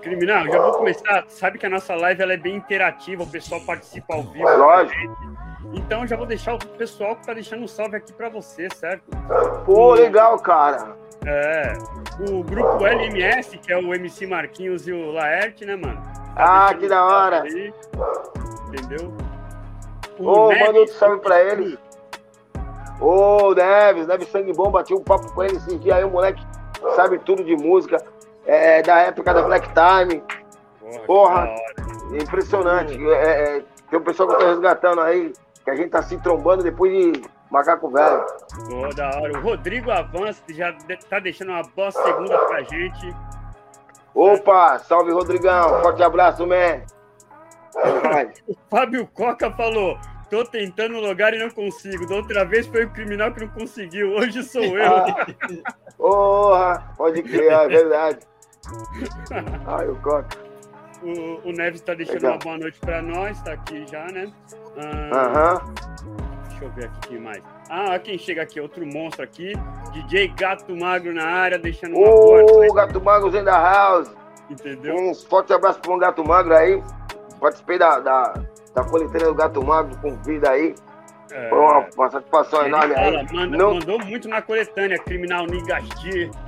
Criminal, 0.00 0.46
já 0.46 0.60
vou 0.60 0.72
começar. 0.74 1.24
Sabe 1.28 1.58
que 1.58 1.66
a 1.66 1.70
nossa 1.70 1.94
live 1.94 2.22
ela 2.22 2.32
é 2.32 2.36
bem 2.36 2.56
interativa, 2.56 3.22
o 3.22 3.26
pessoal 3.26 3.60
participa 3.62 4.14
ao 4.14 4.22
vivo. 4.22 4.48
É 4.48 4.56
lógico. 4.56 5.16
Então 5.74 6.06
já 6.06 6.16
vou 6.16 6.26
deixar 6.26 6.54
o 6.54 6.58
pessoal 6.58 7.16
que 7.16 7.26
tá 7.26 7.34
deixando 7.34 7.64
um 7.64 7.68
salve 7.68 7.96
aqui 7.96 8.12
para 8.12 8.28
você, 8.28 8.68
certo? 8.74 9.04
Pô, 9.64 9.94
legal, 9.94 10.38
cara. 10.38 10.96
É. 11.24 11.72
O 12.30 12.42
grupo 12.44 12.86
LMS, 12.86 13.58
que 13.58 13.72
é 13.72 13.76
o 13.76 13.92
MC 13.92 14.26
Marquinhos 14.26 14.86
e 14.86 14.92
o 14.92 15.10
Laerte, 15.10 15.64
né, 15.64 15.74
mano? 15.74 16.00
Tá 16.36 16.68
ah, 16.68 16.74
que 16.74 16.86
da 16.86 17.04
hora. 17.04 17.42
Aí, 17.42 17.72
entendeu? 18.68 19.12
Ô, 20.18 20.48
oh, 20.48 20.52
manda 20.52 20.78
outro 20.78 20.94
salve 20.94 21.20
pra 21.20 21.42
eles. 21.42 21.78
Ô, 23.00 23.48
oh, 23.48 23.54
Neves, 23.54 24.06
Neves 24.06 24.28
Sangue 24.28 24.52
Bom, 24.52 24.70
bati 24.70 24.94
um 24.94 25.02
papo 25.02 25.30
com 25.32 25.42
ele 25.42 25.56
esses 25.56 25.80
dias 25.80 25.96
aí, 25.96 26.04
o 26.04 26.10
moleque 26.10 26.42
sabe 26.94 27.18
tudo 27.18 27.44
de 27.44 27.56
música. 27.56 28.02
É, 28.46 28.80
da 28.82 28.98
época 29.00 29.34
da 29.34 29.42
Black 29.42 29.68
Time. 29.68 30.22
Porra, 31.04 31.46
Porra 31.46 31.56
impressionante. 32.12 32.96
É, 33.12 33.56
é, 33.56 33.64
tem 33.90 33.98
um 33.98 34.02
pessoal 34.02 34.28
que 34.28 34.34
eu 34.34 34.38
tô 34.38 34.46
resgatando 34.46 35.00
aí, 35.00 35.32
que 35.64 35.70
a 35.70 35.74
gente 35.74 35.90
tá 35.90 36.02
se 36.02 36.16
trombando 36.18 36.62
depois 36.62 36.92
de 36.92 37.22
Macaco 37.50 37.88
Velho. 37.88 38.24
Boa, 38.68 38.88
da 38.94 39.08
hora. 39.08 39.38
O 39.38 39.42
Rodrigo 39.42 39.90
Avanço 39.90 40.42
já 40.50 40.72
tá 41.08 41.18
deixando 41.18 41.50
uma 41.50 41.62
boa 41.62 41.90
segunda 41.90 42.38
pra 42.38 42.62
gente. 42.62 43.14
Opa, 44.14 44.78
salve 44.78 45.12
Rodrigão, 45.12 45.82
forte 45.82 46.02
abraço, 46.02 46.46
man. 46.46 46.82
O 48.48 48.56
Fábio 48.70 49.06
Coca 49.08 49.50
falou: 49.50 49.98
tô 50.30 50.44
tentando 50.44 50.98
logar 50.98 51.34
e 51.34 51.38
não 51.38 51.50
consigo. 51.50 52.06
Da 52.06 52.16
outra 52.16 52.44
vez 52.44 52.66
foi 52.66 52.84
o 52.84 52.90
criminal 52.90 53.32
que 53.32 53.40
não 53.40 53.48
conseguiu, 53.48 54.12
hoje 54.12 54.42
sou 54.42 54.62
eu. 54.62 54.96
Ah, 54.96 55.26
porra, 55.96 56.94
pode 56.96 57.22
crer, 57.22 57.52
é 57.52 57.68
verdade. 57.68 58.18
Ai, 59.66 59.88
o 59.88 59.96
Coca. 59.96 60.46
O, 61.02 61.48
o 61.48 61.52
Neves 61.52 61.80
está 61.80 61.94
deixando 61.94 62.16
Legal. 62.16 62.32
uma 62.32 62.38
boa 62.38 62.58
noite 62.58 62.80
para 62.80 63.02
nós, 63.02 63.36
está 63.36 63.52
aqui 63.52 63.84
já, 63.86 64.06
né? 64.06 64.32
Aham. 65.12 65.74
Deixa 66.48 66.64
eu 66.64 66.70
ver 66.70 66.86
aqui 66.86 67.08
quem 67.08 67.20
mais. 67.20 67.42
Ah, 67.68 67.98
quem 67.98 68.16
chega 68.18 68.42
aqui, 68.42 68.60
outro 68.60 68.86
monstro 68.86 69.22
aqui. 69.22 69.52
DJ 69.92 70.28
Gato 70.28 70.74
Magro 70.74 71.12
na 71.12 71.24
área, 71.26 71.58
deixando 71.58 71.96
uma 71.96 72.08
Ô, 72.08 72.46
boa 72.46 72.74
Gato 72.74 73.00
Magro 73.00 73.30
Zenda 73.30 73.52
House. 73.52 74.10
Entendeu? 74.48 74.96
Um 74.96 75.14
forte 75.14 75.52
abraço 75.52 75.80
para 75.80 75.92
um 75.92 75.98
Gato 75.98 76.24
Magro 76.26 76.54
aí. 76.54 76.82
Participei 77.40 77.78
da, 77.78 78.00
da, 78.00 78.34
da 78.74 78.84
coleteira 78.84 79.26
do 79.26 79.34
Gato 79.34 79.64
Magro, 79.64 79.96
convida 79.98 80.50
aí. 80.50 80.74
É... 81.30 81.48
Foi 81.48 81.58
uma, 81.58 81.86
uma 81.96 82.10
satisfação 82.10 82.66
enorme. 82.66 82.94
Fala, 82.94 83.24
manda, 83.32 83.56
não... 83.56 83.74
Mandou 83.74 83.98
muito 83.98 84.28
na 84.28 84.42
coletânea, 84.42 84.98
criminal 84.98 85.46
Nigastir. 85.46 86.30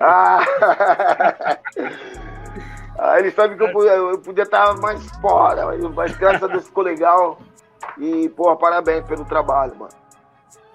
Ah. 0.00 0.44
ah, 2.98 3.16
ele 3.20 3.30
sabe 3.30 3.54
que 3.54 3.62
eu 3.62 3.70
podia, 3.70 3.92
eu 3.92 4.18
podia 4.18 4.42
estar 4.42 4.74
mais 4.80 5.08
fora, 5.20 5.78
mas 5.94 6.16
graças 6.16 6.42
a 6.42 6.48
Deus 6.48 6.66
ficou 6.66 6.82
legal. 6.82 7.38
E, 7.96 8.28
porra, 8.30 8.56
parabéns 8.56 9.04
pelo 9.06 9.24
trabalho, 9.24 9.76
mano. 9.76 9.92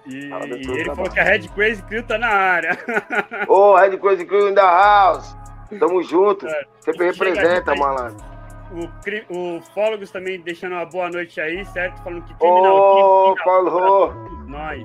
E, 0.06 0.14
e 0.14 0.32
ele 0.32 0.84
trabalho. 0.84 0.96
falou 0.96 1.10
que 1.10 1.20
a 1.20 1.24
Red 1.24 1.48
Crazy 1.48 1.82
Crew 1.82 2.02
tá 2.02 2.16
na 2.16 2.28
área. 2.28 2.78
Ô, 3.46 3.72
oh, 3.72 3.76
Red 3.76 3.98
Crazy 3.98 4.24
Crew 4.24 4.48
in 4.48 4.54
the 4.54 4.62
house. 4.62 5.36
Tamo 5.78 6.02
junto. 6.02 6.46
É, 6.46 6.64
Sempre 6.80 7.10
representa, 7.10 7.74
malandro. 7.74 8.24
O, 8.70 9.56
o 9.56 9.62
Fólogos 9.74 10.10
também 10.10 10.40
deixando 10.40 10.72
uma 10.72 10.84
boa 10.84 11.08
noite 11.10 11.40
aí, 11.40 11.64
certo? 11.66 12.02
Falando 12.02 12.24
que 12.24 12.44
Ô, 12.44 13.32
oh, 13.32 13.36
falou. 13.42 14.12
Nós. 14.46 14.84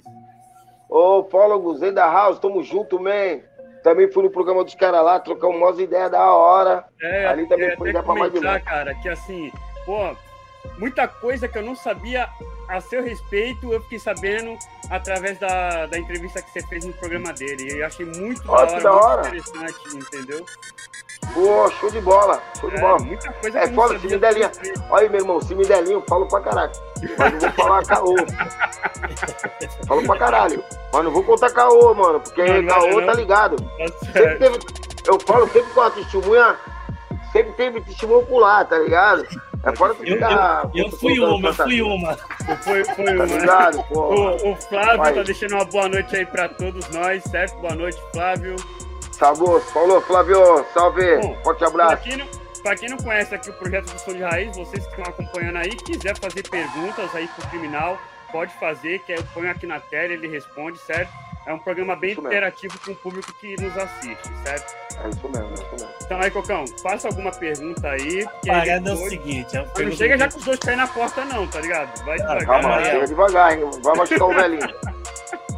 Ô, 0.89 1.19
oh, 1.19 1.23
Fólogos, 1.25 1.79
the 1.79 1.93
house, 1.95 2.39
tamo 2.39 2.63
junto, 2.63 2.99
man. 2.99 3.41
Também 3.83 4.09
fui 4.09 4.23
no 4.23 4.29
programa 4.29 4.63
dos 4.63 4.75
caras 4.75 5.03
lá, 5.03 5.19
trocamos 5.19 5.57
umas 5.57 5.77
ideias 5.77 6.09
da 6.09 6.31
hora. 6.31 6.85
É, 7.01 7.25
Ali 7.25 7.47
também 7.47 7.75
foi 7.75 7.89
ideia 7.89 8.03
pra 8.03 8.15
mais 8.15 8.31
de 8.31 8.39
cara, 8.39 8.95
que 8.95 9.09
assim, 9.09 9.51
pô, 9.85 10.15
muita 10.77 11.07
coisa 11.07 11.47
que 11.47 11.57
eu 11.57 11.63
não 11.63 11.75
sabia 11.75 12.29
a 12.67 12.79
seu 12.81 13.03
respeito, 13.03 13.71
eu 13.71 13.81
fiquei 13.81 13.99
sabendo 13.99 14.57
através 14.89 15.37
da, 15.37 15.85
da 15.85 15.97
entrevista 15.97 16.41
que 16.41 16.51
você 16.51 16.65
fez 16.67 16.85
no 16.85 16.93
programa 16.93 17.33
dele. 17.33 17.73
E 17.73 17.79
eu 17.79 17.85
achei 17.85 18.05
muito 18.05 18.41
Ó, 18.47 18.55
da 18.55 18.71
hora, 18.71 18.81
da 18.81 18.93
hora. 18.93 19.27
interessante, 19.27 19.97
entendeu? 19.97 20.45
Pô, 21.33 21.69
show 21.71 21.89
de 21.89 22.01
bola, 22.01 22.41
show 22.59 22.69
de 22.69 22.77
é, 22.77 22.79
bola. 22.79 22.99
Muita 22.99 23.31
coisa 23.33 23.59
é 23.59 23.67
foda, 23.67 23.99
se 23.99 24.07
me 24.07 24.17
delinha. 24.17 24.51
Olha 24.89 25.03
aí, 25.03 25.09
meu 25.09 25.19
irmão, 25.21 25.41
se 25.41 25.55
me 25.55 25.65
delinha, 25.65 25.95
eu 25.95 26.03
falo 26.07 26.27
pra 26.27 26.41
caralho. 26.41 26.71
Mas 27.17 27.33
não 27.33 27.39
vou 27.39 27.51
falar 27.51 27.85
caô. 27.85 28.15
falo 29.87 30.03
pra 30.03 30.19
caralho. 30.19 30.63
Mas 30.91 31.03
não 31.03 31.11
vou 31.11 31.23
contar 31.23 31.51
caô, 31.51 31.93
mano, 31.93 32.19
porque 32.19 32.43
não, 32.43 32.67
caô 32.67 33.01
não, 33.01 33.05
tá 33.07 33.13
ligado. 33.13 33.55
Tá 33.55 33.87
sempre 34.13 34.35
teve, 34.37 34.59
eu 35.05 35.19
falo 35.19 35.47
sempre 35.47 35.73
com 35.73 35.81
a 35.81 35.91
testemunha, 35.91 36.55
sempre 37.31 37.53
teve 37.53 37.81
testemunho 37.81 38.19
ocular, 38.19 38.65
tá 38.67 38.77
ligado? 38.77 39.27
É 39.63 39.73
fora 39.77 39.93
eu, 39.93 39.95
ficar, 39.95 40.69
eu, 40.73 40.85
eu 40.85 40.91
fui 40.91 41.19
uma, 41.19 41.47
eu 41.47 41.53
fui 41.53 41.81
uma. 41.81 42.17
Foi, 42.63 42.83
foi 42.83 43.05
tá 43.05 43.11
uma. 43.13 43.25
Ligado, 43.25 43.85
o, 43.91 44.51
o 44.51 44.55
Flávio 44.57 44.97
Vai. 44.97 45.13
tá 45.13 45.23
deixando 45.23 45.53
uma 45.53 45.63
boa 45.63 45.87
noite 45.87 46.15
aí 46.15 46.25
pra 46.25 46.49
todos 46.49 46.89
nós, 46.89 47.23
certo? 47.23 47.57
Boa 47.59 47.73
noite, 47.73 47.97
Flávio. 48.11 48.55
Salve, 49.11 49.61
falou, 49.71 50.01
Flávio. 50.01 50.65
Salve. 50.73 51.17
Bom, 51.17 51.37
Forte 51.43 51.63
abraço. 51.63 51.95
Pra 51.95 51.97
quem, 51.97 52.17
não, 52.17 52.27
pra 52.61 52.75
quem 52.75 52.89
não 52.89 52.97
conhece 52.97 53.35
aqui 53.35 53.49
o 53.49 53.53
projeto 53.53 53.85
do 53.85 53.99
Som 53.99 54.13
de 54.13 54.21
Raiz, 54.21 54.57
vocês 54.57 54.85
que 54.85 54.89
estão 54.99 55.05
acompanhando 55.05 55.57
aí, 55.57 55.69
quiser 55.69 56.17
fazer 56.17 56.43
perguntas 56.49 57.15
aí 57.15 57.27
pro 57.29 57.47
criminal, 57.47 57.97
pode 58.33 58.53
fazer, 58.55 58.99
que 58.99 59.13
eu 59.13 59.23
ponho 59.33 59.49
aqui 59.49 59.65
na 59.65 59.79
tela, 59.79 60.11
ele 60.11 60.27
responde, 60.27 60.77
certo? 60.79 61.09
É 61.45 61.53
um 61.53 61.59
programa 61.59 61.95
bem 61.95 62.13
interativo 62.13 62.79
com 62.85 62.91
o 62.91 62.95
público 62.95 63.33
que 63.33 63.61
nos 63.61 63.77
assiste, 63.77 64.29
certo? 64.43 64.75
É 65.03 65.09
isso 65.09 65.29
mesmo, 65.29 65.49
é 65.49 65.53
isso 65.53 65.71
mesmo. 65.71 65.89
Então 66.01 66.21
aí, 66.21 66.31
Cocão, 66.31 66.65
faça 66.81 67.07
alguma 67.09 67.31
pergunta 67.31 67.89
aí. 67.89 68.25
Parada 68.45 68.89
é 68.89 68.93
o 68.93 69.09
seguinte. 69.09 69.57
É 69.57 69.83
não 69.83 69.91
chega 69.91 70.17
já 70.17 70.31
com 70.31 70.37
os 70.37 70.45
dois 70.45 70.59
pés 70.59 70.77
na 70.77 70.87
porta, 70.87 71.25
não, 71.25 71.45
tá 71.47 71.59
ligado? 71.59 72.05
Vai 72.05 72.17
devagar. 72.17 72.45
Calma, 72.45 72.83
chega 72.85 73.07
devagar, 73.07 73.57
hein? 73.57 73.69
Vai 73.81 73.95
machucar 73.97 74.27
o 74.29 74.33
velhinho. 74.33 74.73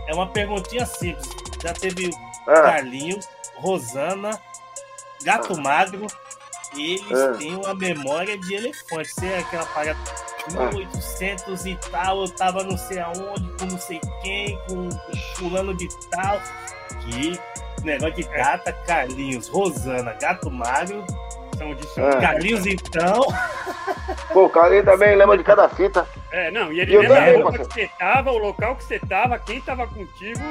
É 0.08 0.14
uma 0.14 0.28
perguntinha 0.28 0.86
simples. 0.86 1.30
Já 1.62 1.74
teve 1.74 2.10
é. 2.48 2.54
Carlinhos, 2.54 3.28
Rosana, 3.56 4.40
Gato 5.24 5.54
ah. 5.54 5.62
Magro. 5.62 6.08
Eles 6.76 7.12
é. 7.12 7.32
têm 7.34 7.56
uma 7.56 7.74
memória 7.74 8.38
de 8.38 8.54
elefante. 8.56 9.10
Você 9.10 9.28
é 9.28 9.40
aquela 9.40 9.66
parada 9.68 9.98
1800 10.52 11.66
e 11.66 11.76
tal, 11.92 12.22
eu 12.22 12.30
tava 12.30 12.64
não 12.64 12.78
sei 12.78 13.00
aonde, 13.00 13.50
com 13.58 13.66
não 13.66 13.78
sei 13.78 14.00
quem, 14.22 14.58
com 14.68 14.90
fulano 15.36 15.76
de 15.76 15.88
tal. 16.10 16.40
Que 17.02 17.40
negócio 17.84 18.16
de 18.16 18.24
gata, 18.24 18.74
Carlinhos, 18.86 19.48
Rosana, 19.48 20.14
Gato 20.20 20.52
Magro. 20.52 21.06
São 21.58 21.74
de 21.74 21.88
é. 21.98 22.22
Carlinhos, 22.22 22.66
então. 22.66 23.22
Pô, 24.34 24.46
o 24.46 24.50
Carlinhos 24.50 24.86
também 24.86 25.16
lembra 25.16 25.38
de 25.38 25.44
cada 25.44 25.70
fita. 25.70 26.06
É, 26.32 26.52
não, 26.52 26.74
e 26.74 26.82
ele 26.82 26.94
e 26.94 26.98
lembra 26.98 27.18
a 27.18 27.32
roupa 27.32 27.52
que 27.54 27.74
você 27.74 27.90
tava, 27.98 28.32
o 28.32 28.38
local 28.38 28.76
que 28.76 28.84
você 28.84 29.00
tava, 29.00 29.40
quem 29.40 29.62
tava 29.62 29.88
contigo. 29.88 30.42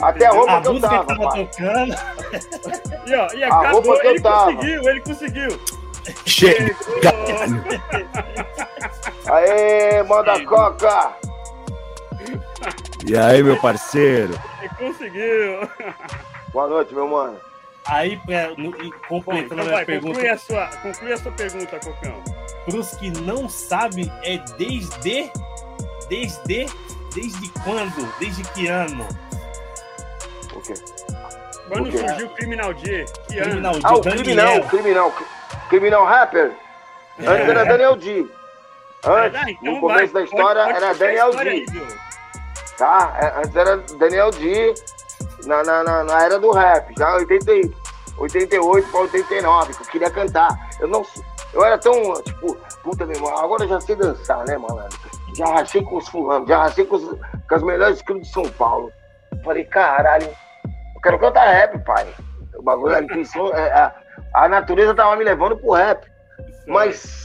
Até 0.00 0.26
a 0.26 0.30
roupa 0.30 0.58
a 0.58 0.60
que 0.60 0.68
eu 0.68 0.80
tava. 0.80 1.00
Que 1.00 1.06
tava 1.06 1.30
tocando. 1.30 1.94
e, 3.08 3.14
ó, 3.14 3.32
e 3.32 3.44
acabou, 3.44 3.66
a 3.66 3.70
roupa 3.70 4.00
que 4.00 4.06
ele 4.06 4.18
eu 4.18 4.22
tava. 4.22 4.52
conseguiu, 4.52 4.88
ele 4.90 5.00
conseguiu. 5.00 5.60
Chega! 6.26 6.76
Aê, 9.26 10.02
manda 10.02 10.44
coca! 10.44 11.16
E 13.06 13.16
aí, 13.16 13.42
meu 13.42 13.60
parceiro? 13.60 14.34
Ele 14.60 14.68
conseguiu! 14.76 15.68
Boa 16.52 16.68
noite, 16.68 16.94
meu 16.94 17.08
mano. 17.08 17.38
Aí, 17.86 18.16
pra, 18.18 18.50
no, 18.56 18.72
completando 19.08 19.62
então 19.62 19.76
a 19.76 19.84
pergunta. 19.84 20.14
Conclui 20.14 20.28
a, 20.28 20.38
sua, 20.38 20.66
conclui 20.82 21.12
a 21.12 21.16
sua 21.16 21.32
pergunta, 21.32 21.80
Cocão. 21.80 22.22
Para 22.64 22.76
os 22.76 22.94
que 22.94 23.10
não 23.22 23.48
sabem, 23.48 24.10
é 24.22 24.38
desde. 24.56 25.30
Desde. 26.08 26.66
Desde 27.14 27.48
quando? 27.64 28.18
Desde 28.18 28.42
que 28.52 28.68
ano? 28.68 29.06
O 30.54 30.60
quê? 30.60 30.74
Quando 31.68 31.88
o 31.88 31.90
quê? 31.90 31.98
surgiu 31.98 32.26
o 32.26 32.30
Criminal 32.30 32.74
D? 32.74 33.04
Que 33.28 33.40
criminal 33.40 33.74
ano? 33.74 33.82
Ah, 33.84 33.94
o 33.94 34.00
Criminal, 34.00 34.62
criminal. 34.68 35.14
Criminal 35.68 36.04
Rapper. 36.04 36.52
É. 37.18 37.26
Antes 37.26 37.48
era 37.48 37.64
Daniel 37.64 37.96
D. 37.96 38.26
Antes, 39.04 39.40
ah, 39.40 39.50
então 39.50 39.74
no 39.74 39.80
começo 39.80 40.12
vai, 40.12 40.22
da 40.22 40.24
história, 40.24 40.62
pode, 40.62 40.74
pode 40.74 40.84
era 40.84 40.94
Daniel 40.94 41.30
D. 41.30 41.48
Aí, 41.48 41.66
tá? 42.78 43.18
É, 43.20 43.38
antes 43.40 43.56
era 43.56 43.76
Daniel 43.98 44.30
D 44.30 44.74
na, 45.44 45.62
na, 45.62 45.82
na, 45.82 46.04
na 46.04 46.22
era 46.22 46.38
do 46.38 46.52
rap, 46.52 46.94
já 46.96 47.14
80, 47.16 47.52
88 48.18 48.88
para 48.88 49.00
89, 49.00 49.74
que 49.74 49.82
eu 49.82 49.86
queria 49.86 50.10
cantar. 50.10 50.70
Eu 50.80 50.88
não 50.88 51.04
eu 51.52 51.64
era 51.64 51.76
tão, 51.76 52.14
tipo, 52.22 52.56
puta, 52.82 53.04
meu 53.04 53.16
irmão, 53.16 53.36
agora 53.36 53.64
eu 53.64 53.68
já 53.68 53.80
sei 53.80 53.94
dançar, 53.94 54.44
né, 54.46 54.56
malandro? 54.56 54.98
Já 55.36 55.46
rachei 55.46 55.82
com 55.82 55.96
os 55.96 56.08
fulanos, 56.08 56.48
já 56.48 56.58
rachei 56.58 56.84
com, 56.84 56.96
os, 56.96 57.04
com 57.04 57.54
as 57.54 57.62
melhores 57.62 57.96
escritas 57.98 58.26
de 58.26 58.32
São 58.32 58.48
Paulo. 58.50 58.90
Falei, 59.44 59.64
caralho, 59.64 60.28
eu 60.64 61.00
quero 61.02 61.18
cantar 61.18 61.46
rap, 61.46 61.78
pai. 61.84 62.06
O 62.54 62.62
bagulho, 62.62 62.96
a 62.96 63.02
intuição, 63.02 63.52
é, 63.54 63.70
a, 63.70 63.94
a 64.34 64.48
natureza 64.48 64.94
tava 64.94 65.16
me 65.16 65.24
levando 65.24 65.56
pro 65.56 65.72
rap. 65.72 66.10
Mas, 66.66 67.24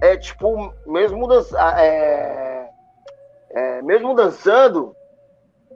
é 0.00 0.16
tipo, 0.16 0.72
mesmo, 0.86 1.26
dança, 1.26 1.56
é, 1.80 2.68
é, 3.50 3.82
mesmo 3.82 4.14
dançando, 4.14 4.94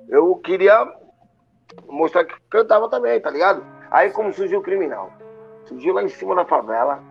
eu 0.08 0.36
queria 0.36 0.86
mostrar 1.88 2.24
que 2.24 2.34
cantava 2.50 2.88
também, 2.88 3.20
tá 3.20 3.30
ligado? 3.30 3.64
Aí 3.90 4.10
como 4.10 4.32
surgiu 4.32 4.60
o 4.60 4.62
criminal? 4.62 5.10
Surgiu 5.66 5.94
lá 5.94 6.02
em 6.02 6.08
cima 6.08 6.34
da 6.34 6.44
favela, 6.44 7.02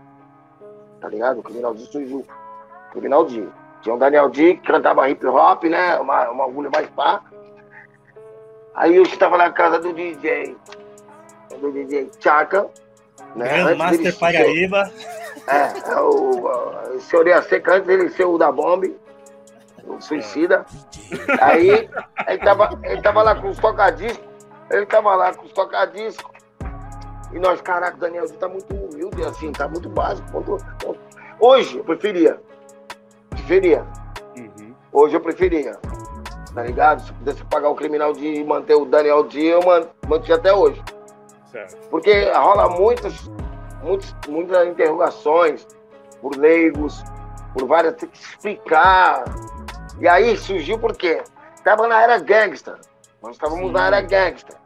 tá 1.00 1.10
ligado? 1.10 1.40
O 1.40 1.44
criminal 1.44 1.76
surgiu. 1.78 2.20
O 2.20 2.92
criminal 2.92 3.26
D. 3.26 3.48
Tinha 3.82 3.96
o 3.96 3.98
Daniel 3.98 4.30
D 4.30 4.56
que 4.56 4.68
cantava 4.68 5.10
hip 5.10 5.26
hop, 5.26 5.64
né? 5.64 5.98
Uma, 6.00 6.30
uma 6.30 6.44
agulha 6.46 6.70
mais 6.70 6.88
pá. 6.90 7.22
Aí 8.76 8.96
eu 8.96 9.04
estava 9.04 9.38
na 9.38 9.52
casa 9.52 9.80
do 9.80 9.94
DJ, 9.94 10.56
do 11.60 11.72
DJ 11.72 12.10
Chaka, 12.20 12.70
né? 13.36 13.64
Grandmaster 13.64 14.18
Paraíba. 14.18 14.92
É, 15.48 15.92
é 15.92 16.00
o, 16.00 16.96
o 16.96 17.00
senhor 17.00 17.28
ia 17.28 17.42
ser 17.42 17.64
antes 17.68 17.88
dele 17.88 18.10
ser 18.10 18.26
o 18.26 18.38
da 18.38 18.52
bomba, 18.52 18.88
o 19.86 20.00
suicida. 20.02 20.66
Aí 21.42 21.90
ele 22.28 22.38
tava, 22.40 22.80
ele 22.84 23.02
tava 23.02 23.22
lá 23.24 23.36
com 23.36 23.50
os 23.50 23.58
tocadiscos 23.58 24.32
ele 24.72 24.86
tava 24.86 25.14
lá 25.16 25.34
com 25.34 25.46
os 25.46 25.52
tocadiscos. 25.52 26.32
E 27.34 27.40
nós, 27.40 27.62
caraca, 27.62 27.96
o 27.96 28.00
Daniel 28.00 28.28
tá 28.38 28.48
muito 28.48 28.74
humilde, 28.74 29.24
assim, 29.24 29.52
tá 29.52 29.68
muito 29.68 29.90
básico. 29.90 30.28
Hoje 31.40 31.78
eu 31.78 31.84
preferia. 31.84 32.42
Preferia. 33.30 33.86
Uhum. 34.38 34.74
Hoje 34.92 35.16
eu 35.16 35.22
preferia. 35.22 35.78
Tá 36.54 36.64
ligado? 36.64 37.02
Se 37.02 37.14
pudesse 37.14 37.44
pagar 37.46 37.70
o 37.70 37.76
criminal 37.76 38.12
de 38.12 38.44
manter 38.44 38.76
o 38.76 38.86
Daniel 38.86 39.24
D, 39.24 39.42
eu 39.42 39.62
mantinha 40.08 40.36
até 40.36 40.54
hoje. 40.54 40.82
Certo. 41.52 41.90
Porque 41.90 42.30
rola 42.32 42.70
muitas, 42.70 43.30
muitas, 43.84 44.16
muitas 44.28 44.68
interrogações 44.68 45.68
por 46.22 46.36
leigos, 46.36 47.04
por 47.54 47.68
várias, 47.68 47.96
tem 47.96 48.10
que 48.10 48.18
explicar. 48.18 49.26
E 50.00 50.08
aí 50.08 50.38
surgiu 50.38 50.80
porque 50.80 51.24
tava 51.64 51.88
na 51.88 52.02
era 52.02 52.20
gangsta. 52.20 52.80
Nós 53.22 53.34
estávamos 53.34 53.68
Sim. 53.68 53.72
na 53.72 53.88
era 53.88 54.02
gangsta. 54.02 54.60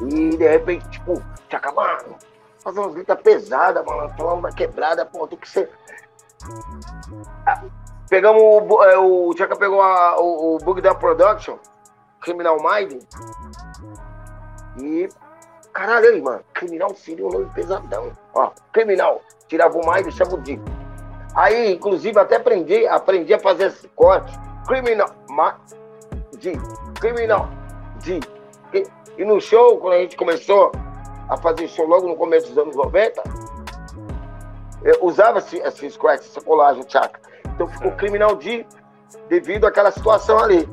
E 0.00 0.36
de 0.36 0.48
repente, 0.48 0.88
tipo, 0.90 1.22
tchaca, 1.48 1.72
mano, 1.72 2.16
fazer 2.62 2.80
umas 2.80 2.94
gritas 2.94 3.20
pesadas, 3.20 3.84
mano, 3.84 4.08
falando 4.16 4.42
da 4.42 4.52
quebrada, 4.52 5.04
pô, 5.04 5.26
tem 5.26 5.38
que 5.38 5.48
ser. 5.48 5.70
Ah, 7.46 7.62
pegamos 8.08 8.42
o. 8.42 8.84
É, 8.84 8.98
o 8.98 9.32
Tchaca 9.34 9.56
pegou 9.56 9.80
a, 9.80 10.20
o, 10.20 10.56
o 10.56 10.58
Bug 10.58 10.80
da 10.80 10.94
Production, 10.94 11.58
Criminal 12.20 12.58
Mind. 12.58 13.02
E. 14.78 15.08
Caralho, 15.72 16.08
aí, 16.08 16.20
mano, 16.20 16.44
Criminal 16.52 16.94
seria 16.94 17.26
um 17.26 17.30
nome 17.30 17.46
pesadão. 17.54 18.12
Ó, 18.34 18.50
Criminal, 18.72 19.22
tirava 19.48 19.76
o 19.76 19.92
Mind 19.92 20.06
e 20.06 20.12
chama 20.12 20.34
o 20.34 20.40
Dico. 20.40 20.64
Aí, 21.34 21.72
inclusive, 21.72 22.18
até 22.18 22.36
aprendi, 22.36 22.86
aprendi 22.86 23.32
a 23.32 23.38
fazer 23.38 23.66
esse 23.66 23.88
corte 23.88 24.32
criminal. 24.66 25.08
Ma, 25.30 25.58
de 26.38 26.52
criminal. 27.00 27.48
De. 28.00 28.20
E, 28.74 28.86
e 29.16 29.24
no 29.24 29.40
show, 29.40 29.78
quando 29.78 29.94
a 29.94 29.98
gente 29.98 30.16
começou 30.16 30.70
a 31.28 31.36
fazer 31.36 31.68
show 31.68 31.86
logo 31.86 32.06
no 32.06 32.16
começo 32.16 32.48
dos 32.48 32.58
anos 32.58 32.76
90, 32.76 33.22
eu 34.84 34.98
usava 35.02 35.38
esse, 35.38 35.56
esse 35.58 35.90
scratch, 35.90 36.20
essa 36.20 36.40
colagem, 36.40 36.84
chakra. 36.86 37.20
Então 37.54 37.66
ficou 37.68 37.92
criminal 37.92 38.36
de 38.36 38.66
devido 39.28 39.66
àquela 39.66 39.90
situação 39.90 40.38
ali. 40.38 40.68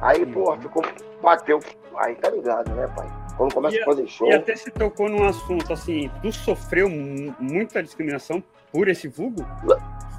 Aí, 0.00 0.24
pô, 0.26 0.56
ficou, 0.58 0.82
bateu. 1.20 1.58
Aí 1.96 2.14
tá 2.16 2.30
ligado, 2.30 2.74
né, 2.74 2.86
pai? 2.96 3.08
Quando 3.36 3.54
começa 3.54 3.76
e, 3.76 3.82
a 3.82 3.84
fazer 3.84 4.06
show. 4.06 4.28
E 4.28 4.34
até 4.34 4.54
se 4.56 4.70
tocou 4.70 5.08
num 5.08 5.24
assunto 5.24 5.72
assim, 5.72 6.10
tu 6.20 6.32
sofreu 6.32 6.88
muita 6.88 7.82
discriminação 7.82 8.42
por 8.70 8.88
esse 8.88 9.08
vulgo? 9.08 9.46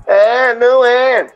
É, 0.06 0.54
não 0.56 0.84
é. 0.84 1.28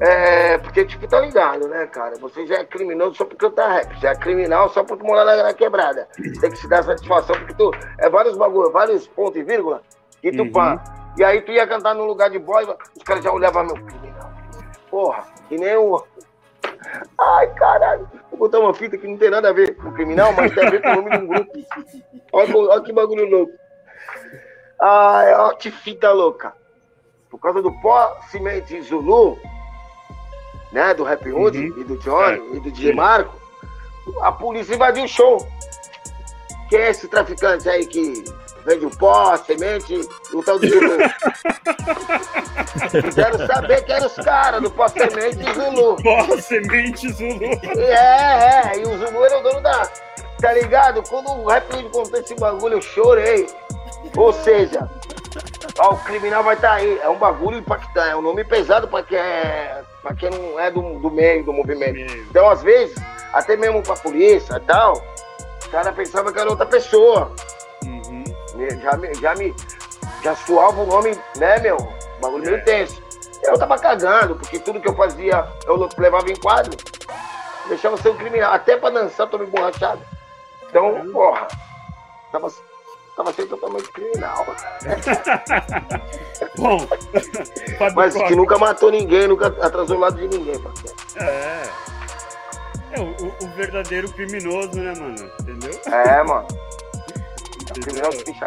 É, 0.00 0.58
porque, 0.58 0.84
tipo, 0.84 1.08
tá 1.08 1.20
ligado, 1.20 1.66
né, 1.68 1.86
cara? 1.86 2.16
Você 2.18 2.46
já 2.46 2.56
é 2.56 2.64
criminoso 2.64 3.16
só 3.16 3.24
porque 3.24 3.44
eu 3.44 3.50
tá 3.50 3.68
rap. 3.68 3.98
Já 4.00 4.10
é 4.10 4.14
criminal 4.14 4.68
só 4.68 4.84
porque 4.84 5.04
mora 5.04 5.24
na, 5.24 5.42
na 5.42 5.54
quebrada. 5.54 6.08
Tem 6.40 6.50
que 6.50 6.56
se 6.56 6.68
dar 6.68 6.84
satisfação, 6.84 7.34
porque 7.36 7.54
tu. 7.54 7.70
É 7.98 8.08
vários 8.08 8.36
bagulho, 8.36 8.70
vários 8.70 9.08
pontos 9.08 9.40
e 9.40 9.42
vírgula, 9.42 9.82
e 10.22 10.30
tu 10.30 10.42
uhum. 10.42 10.52
pá. 10.52 10.82
E 11.18 11.24
aí 11.24 11.40
tu 11.40 11.50
ia 11.50 11.66
cantar 11.66 11.94
num 11.94 12.04
lugar 12.04 12.30
de 12.30 12.38
boy, 12.38 12.64
os 12.96 13.02
caras 13.02 13.24
já 13.24 13.32
olhavam 13.32 13.64
meu 13.64 13.74
criminal. 13.74 14.30
Porra, 14.90 15.24
que 15.48 15.56
nem 15.56 15.76
o. 15.76 16.02
Ai, 17.18 17.54
caralho. 17.54 18.08
Vou 18.30 18.38
botar 18.38 18.60
uma 18.60 18.74
fita 18.74 18.98
que 18.98 19.06
não 19.06 19.16
tem 19.16 19.30
nada 19.30 19.48
a 19.48 19.52
ver 19.52 19.76
com 19.76 19.92
criminal, 19.92 20.32
mas 20.32 20.54
tem 20.54 20.66
a 20.66 20.70
ver 20.70 20.82
com 20.82 20.88
o 20.88 20.96
nome 20.96 21.10
de 21.10 21.16
um 21.16 21.26
grupo. 21.26 21.52
Olha, 22.32 22.56
olha 22.56 22.80
que 22.82 22.92
bagulho 22.92 23.28
louco. 23.28 23.52
Ai, 24.80 25.34
olha 25.34 25.56
que 25.56 25.70
fita 25.70 26.12
louca. 26.12 26.52
Por 27.30 27.38
causa 27.38 27.62
do 27.62 27.72
pó 27.80 28.16
cimento 28.30 28.80
Zulu, 28.82 29.38
né? 30.72 30.94
Do 30.94 31.04
Rap 31.04 31.26
Hood 31.30 31.58
uhum. 31.58 31.80
e 31.80 31.84
do 31.84 31.96
Johnny 31.98 32.38
é. 32.38 32.56
e 32.56 32.60
do 32.60 32.70
DJ 32.70 32.94
Marco, 32.94 33.34
a 34.22 34.32
polícia 34.32 34.74
invadiu 34.74 35.04
o 35.04 35.08
show. 35.08 35.46
Quem 36.68 36.80
é 36.80 36.90
esse 36.90 37.08
traficante 37.08 37.68
aí 37.68 37.86
que 37.86 38.24
vende 38.64 38.86
o 38.86 38.90
pó, 38.90 39.36
semente 39.36 40.00
o 40.32 40.42
tal 40.42 40.58
do 40.58 40.68
Zulu? 40.68 40.98
Quero 43.14 43.46
saber 43.46 43.84
quem 43.84 43.94
eram 43.94 44.06
os 44.06 44.16
caras 44.16 44.62
do 44.62 44.70
pó, 44.70 44.88
semente 44.88 45.38
e 45.40 45.54
Zulu. 45.54 45.96
Pó, 46.02 46.36
semente 46.38 47.12
Zulu. 47.12 47.44
É, 47.78 48.72
é, 48.72 48.78
e 48.78 48.82
o 48.82 48.98
Zulu 48.98 49.24
era 49.24 49.38
o 49.38 49.42
dono 49.42 49.60
da. 49.60 49.88
Tá 50.40 50.52
ligado? 50.52 51.02
Quando 51.08 51.30
o 51.30 51.46
Rap 51.46 51.72
Hood 51.72 51.88
contou 51.90 52.20
esse 52.20 52.34
bagulho, 52.34 52.74
eu 52.74 52.82
chorei. 52.82 53.46
Ou 54.16 54.32
seja, 54.32 54.90
ó, 55.78 55.94
o 55.94 55.98
criminal 55.98 56.42
vai 56.42 56.56
estar 56.56 56.68
tá 56.68 56.74
aí. 56.74 56.98
É 56.98 57.08
um 57.08 57.16
bagulho 57.16 57.58
impactante, 57.58 58.10
é 58.10 58.16
um 58.16 58.22
nome 58.22 58.44
pesado 58.44 58.88
para 58.88 59.04
quem, 59.04 59.18
é, 59.18 59.82
pra 60.02 60.14
quem 60.14 60.30
não 60.30 60.60
é 60.60 60.70
do, 60.70 60.98
do 60.98 61.10
meio, 61.10 61.44
do 61.44 61.52
movimento. 61.52 62.12
Então, 62.28 62.50
às 62.50 62.62
vezes, 62.62 62.96
até 63.32 63.56
mesmo 63.56 63.82
pra 63.82 63.96
polícia 63.96 64.56
e 64.56 64.60
tal, 64.60 65.02
o 65.66 65.70
cara 65.70 65.92
pensava 65.92 66.32
que 66.32 66.38
era 66.38 66.50
outra 66.50 66.66
pessoa. 66.66 67.32
Uhum. 67.84 68.24
Já, 68.80 68.96
me, 68.96 69.14
já 69.14 69.34
me. 69.34 69.54
Já 70.22 70.34
suava 70.34 70.82
o 70.82 70.86
nome, 70.86 71.18
né, 71.36 71.58
meu? 71.60 71.76
Bagulho 72.20 72.46
é. 72.48 72.50
meio 72.52 72.64
tenso. 72.64 73.02
Eu 73.42 73.58
tava 73.58 73.78
cagando, 73.78 74.36
porque 74.36 74.58
tudo 74.58 74.80
que 74.80 74.88
eu 74.88 74.94
fazia, 74.94 75.46
eu 75.66 75.88
levava 75.98 76.30
em 76.30 76.36
quadro. 76.36 76.76
Deixava 77.68 77.96
ser 77.96 78.10
um 78.10 78.16
criminal. 78.16 78.54
Até 78.54 78.76
pra 78.76 78.90
dançar, 78.90 79.28
tô 79.28 79.38
me 79.38 79.46
borrachado. 79.46 80.00
Então, 80.68 81.10
porra. 81.12 81.46
Tava 82.32 82.50
Tava 83.16 83.32
sendo 83.32 83.48
totalmente 83.48 83.90
criminal. 83.92 84.44
Bom, 86.58 86.86
mas 87.96 88.14
que 88.14 88.36
nunca 88.36 88.58
matou 88.58 88.90
ninguém, 88.90 89.26
nunca 89.26 89.46
atrasou 89.46 89.96
o 89.96 90.00
lado 90.00 90.16
de 90.18 90.28
ninguém, 90.28 90.60
parceiro. 90.60 90.94
É. 91.16 91.62
É 92.96 93.00
o, 93.00 93.46
o, 93.46 93.48
verdadeiro 93.54 94.10
criminoso, 94.12 94.74
né, 94.74 94.94
mano? 94.98 95.30
Entendeu? 95.40 95.80
É, 95.84 96.22
mano. 96.22 96.48
É 97.68 97.80
criminoso 97.80 98.24
ficha 98.24 98.46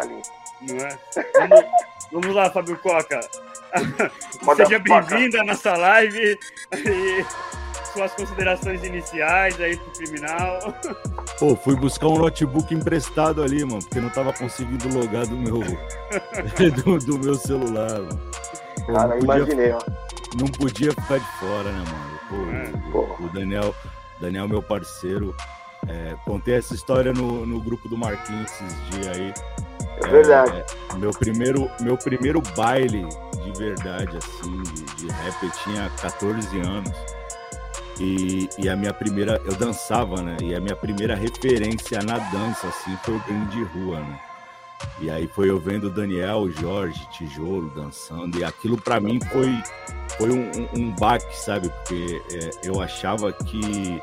Não 0.62 0.76
é? 0.76 0.98
Vamos, 1.38 1.64
vamos 2.10 2.34
lá, 2.34 2.50
Fábio 2.50 2.76
Coca. 2.78 3.20
Seja 4.56 4.80
bem-vindo 4.80 5.40
à 5.40 5.44
nossa 5.44 5.76
live. 5.76 6.36
E 6.74 7.24
suas 7.92 8.12
considerações 8.14 8.82
iniciais 8.82 9.60
aí 9.60 9.76
pro 9.76 9.92
criminal. 9.92 10.58
Pô, 11.38 11.54
fui 11.54 11.76
buscar 11.76 12.08
um 12.08 12.18
notebook 12.18 12.74
emprestado 12.74 13.44
ali, 13.44 13.64
mano, 13.64 13.80
porque 13.80 14.00
não 14.00 14.10
tava 14.10 14.32
conseguindo 14.32 14.88
logar 14.92 15.28
do 15.28 15.36
meu, 15.36 15.60
do, 16.84 16.98
do, 16.98 17.18
meu 17.20 17.36
celular, 17.36 18.00
mano. 18.00 18.20
Pô, 18.86 18.92
Cara, 18.92 19.12
podia, 19.12 19.24
imaginei, 19.24 19.72
ó. 19.72 19.80
Não 20.38 20.46
podia 20.48 20.90
ficar 20.90 21.18
de 21.18 21.38
fora, 21.38 21.70
né, 21.70 21.84
mano? 21.86 22.20
Pô, 22.90 22.98
é. 22.98 22.98
o, 22.98 23.26
o 23.26 23.28
Daniel, 23.30 23.74
Daniel, 24.20 24.48
meu 24.48 24.62
parceiro, 24.62 25.34
é, 25.88 26.14
contei 26.24 26.54
essa 26.54 26.74
história 26.74 27.12
no, 27.12 27.46
no 27.46 27.60
grupo 27.60 27.88
do 27.88 27.96
Marquinhos 27.96 28.50
esses 28.50 28.90
dias 28.90 29.16
aí. 29.16 29.34
É 30.04 30.08
verdade. 30.08 30.64
É, 30.92 30.96
meu, 30.96 31.10
primeiro, 31.10 31.70
meu 31.80 31.96
primeiro 31.96 32.42
baile 32.56 33.06
de 33.42 33.58
verdade, 33.58 34.16
assim, 34.16 34.62
de, 34.62 34.84
de 34.96 35.08
rap, 35.08 35.42
eu 35.42 35.50
tinha 35.64 35.90
14 36.00 36.60
anos. 36.60 36.92
E, 37.98 38.48
e, 38.58 38.68
a 38.68 38.76
minha 38.76 38.94
primeira, 38.94 39.40
eu 39.44 39.54
dançava, 39.54 40.22
né? 40.22 40.36
E 40.42 40.54
a 40.54 40.60
minha 40.60 40.76
primeira 40.76 41.14
referência 41.14 41.98
na 42.02 42.18
dança, 42.30 42.68
assim, 42.68 42.96
foi 43.04 43.14
o 43.14 43.20
game 43.26 43.44
de 43.46 43.62
rua, 43.64 44.00
né? 44.00 44.20
E 45.00 45.10
aí 45.10 45.26
foi 45.26 45.50
eu 45.50 45.58
vendo 45.58 45.84
o 45.84 45.90
Daniel, 45.90 46.50
Jorge, 46.50 47.08
Tijolo 47.10 47.70
dançando, 47.70 48.38
e 48.38 48.44
aquilo 48.44 48.80
para 48.80 49.00
mim 49.00 49.18
foi, 49.32 49.50
foi 50.16 50.30
um, 50.30 50.50
um, 50.50 50.68
um 50.78 50.94
baque, 50.94 51.36
sabe? 51.38 51.70
Porque 51.70 52.22
é, 52.32 52.68
eu 52.68 52.80
achava 52.80 53.32
que. 53.32 54.02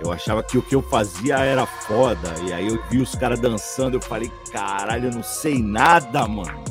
Eu 0.00 0.10
achava 0.10 0.42
que 0.42 0.56
o 0.56 0.62
que 0.62 0.74
eu 0.74 0.80
fazia 0.80 1.38
era 1.40 1.66
foda. 1.66 2.34
E 2.42 2.52
aí 2.52 2.68
eu 2.68 2.82
vi 2.88 3.02
os 3.02 3.14
caras 3.14 3.38
dançando, 3.38 3.98
eu 3.98 4.00
falei, 4.00 4.32
caralho, 4.50 5.08
eu 5.08 5.12
não 5.12 5.22
sei 5.22 5.62
nada, 5.62 6.26
mano. 6.26 6.64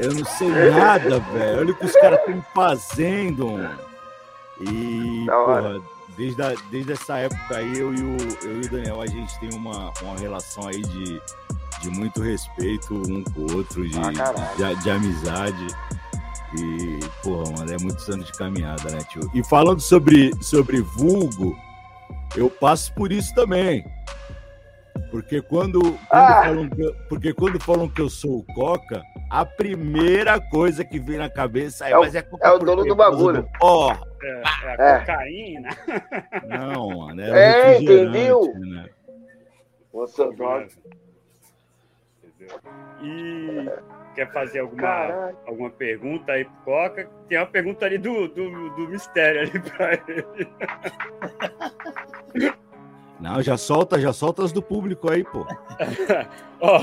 Eu 0.00 0.14
não 0.14 0.24
sei 0.24 0.48
nada, 0.70 1.18
velho. 1.18 1.58
Olha 1.58 1.72
o 1.72 1.74
que 1.74 1.86
os 1.86 1.92
caras 1.92 2.20
estão 2.20 2.44
fazendo, 2.54 3.50
mano. 3.50 3.78
E, 4.60 5.26
porra, 5.26 5.82
desde, 6.16 6.40
a, 6.40 6.54
desde 6.70 6.92
essa 6.92 7.18
época 7.18 7.56
aí, 7.56 7.78
eu 7.78 7.92
e, 7.92 8.00
o, 8.00 8.16
eu 8.44 8.62
e 8.62 8.66
o 8.66 8.70
Daniel, 8.70 9.00
a 9.00 9.06
gente 9.06 9.38
tem 9.40 9.50
uma, 9.52 9.92
uma 10.02 10.16
relação 10.16 10.68
aí 10.68 10.80
de, 10.82 11.20
de 11.82 11.90
muito 11.90 12.22
respeito 12.22 12.94
um 12.94 13.24
com 13.24 13.40
o 13.40 13.56
outro, 13.56 13.86
de, 13.88 13.98
ah, 13.98 14.54
de, 14.56 14.82
de, 14.82 14.90
amizade. 14.90 15.66
E, 16.56 17.00
porra, 17.22 17.50
mano, 17.58 17.72
é 17.72 17.78
muitos 17.78 18.08
anos 18.08 18.26
de 18.26 18.32
caminhada, 18.32 18.90
né, 18.90 18.98
tio? 19.10 19.28
E 19.34 19.42
falando 19.44 19.80
sobre, 19.80 20.32
sobre 20.42 20.80
vulgo, 20.80 21.56
eu 22.36 22.48
passo 22.48 22.94
por 22.94 23.10
isso 23.10 23.34
também. 23.34 23.84
Porque 25.10 25.42
quando, 25.42 25.80
quando 25.80 25.98
ah. 26.10 26.42
falam 26.44 26.70
que, 26.70 26.94
porque 27.08 27.34
quando 27.34 27.60
falam 27.60 27.88
que 27.88 28.00
eu 28.00 28.08
sou 28.08 28.38
o 28.38 28.54
Coca, 28.54 29.02
a 29.28 29.44
primeira 29.44 30.40
coisa 30.40 30.84
que 30.84 31.00
vem 31.00 31.18
na 31.18 31.28
cabeça 31.28 31.86
é, 31.86 31.92
é 31.92 31.98
mas 31.98 32.14
é, 32.14 32.26
é 32.42 32.50
o 32.50 32.58
dono 32.58 32.84
do 32.84 32.94
bagulho. 32.94 33.48
Ó, 33.60 33.88
oh, 33.88 34.24
é, 34.24 34.42
é, 34.64 34.72
é, 34.78 34.98
cocaína. 35.00 35.68
Não, 36.46 36.98
mano. 36.98 37.20
É, 37.20 37.74
é 37.74 37.82
entendeu? 37.82 38.54
Né? 38.58 38.88
Você 39.92 40.30
droga. 40.34 40.68
E 43.02 43.66
quer 44.14 44.32
fazer 44.32 44.60
alguma, 44.60 45.32
alguma 45.46 45.70
pergunta 45.70 46.32
aí 46.32 46.44
pro 46.44 46.54
Coca? 46.64 47.10
Tem 47.28 47.38
uma 47.38 47.46
pergunta 47.46 47.84
ali 47.86 47.98
do, 47.98 48.28
do, 48.28 48.70
do 48.70 48.88
mistério 48.88 49.42
ali 49.42 49.58
pra 49.58 49.94
ele. 49.94 50.48
Não, 53.20 53.40
já 53.40 53.56
solta, 53.56 54.00
já 54.00 54.12
solta 54.12 54.44
as 54.44 54.52
do 54.52 54.60
público 54.62 55.10
aí, 55.10 55.22
pô. 55.24 55.46
Ó, 56.60 56.80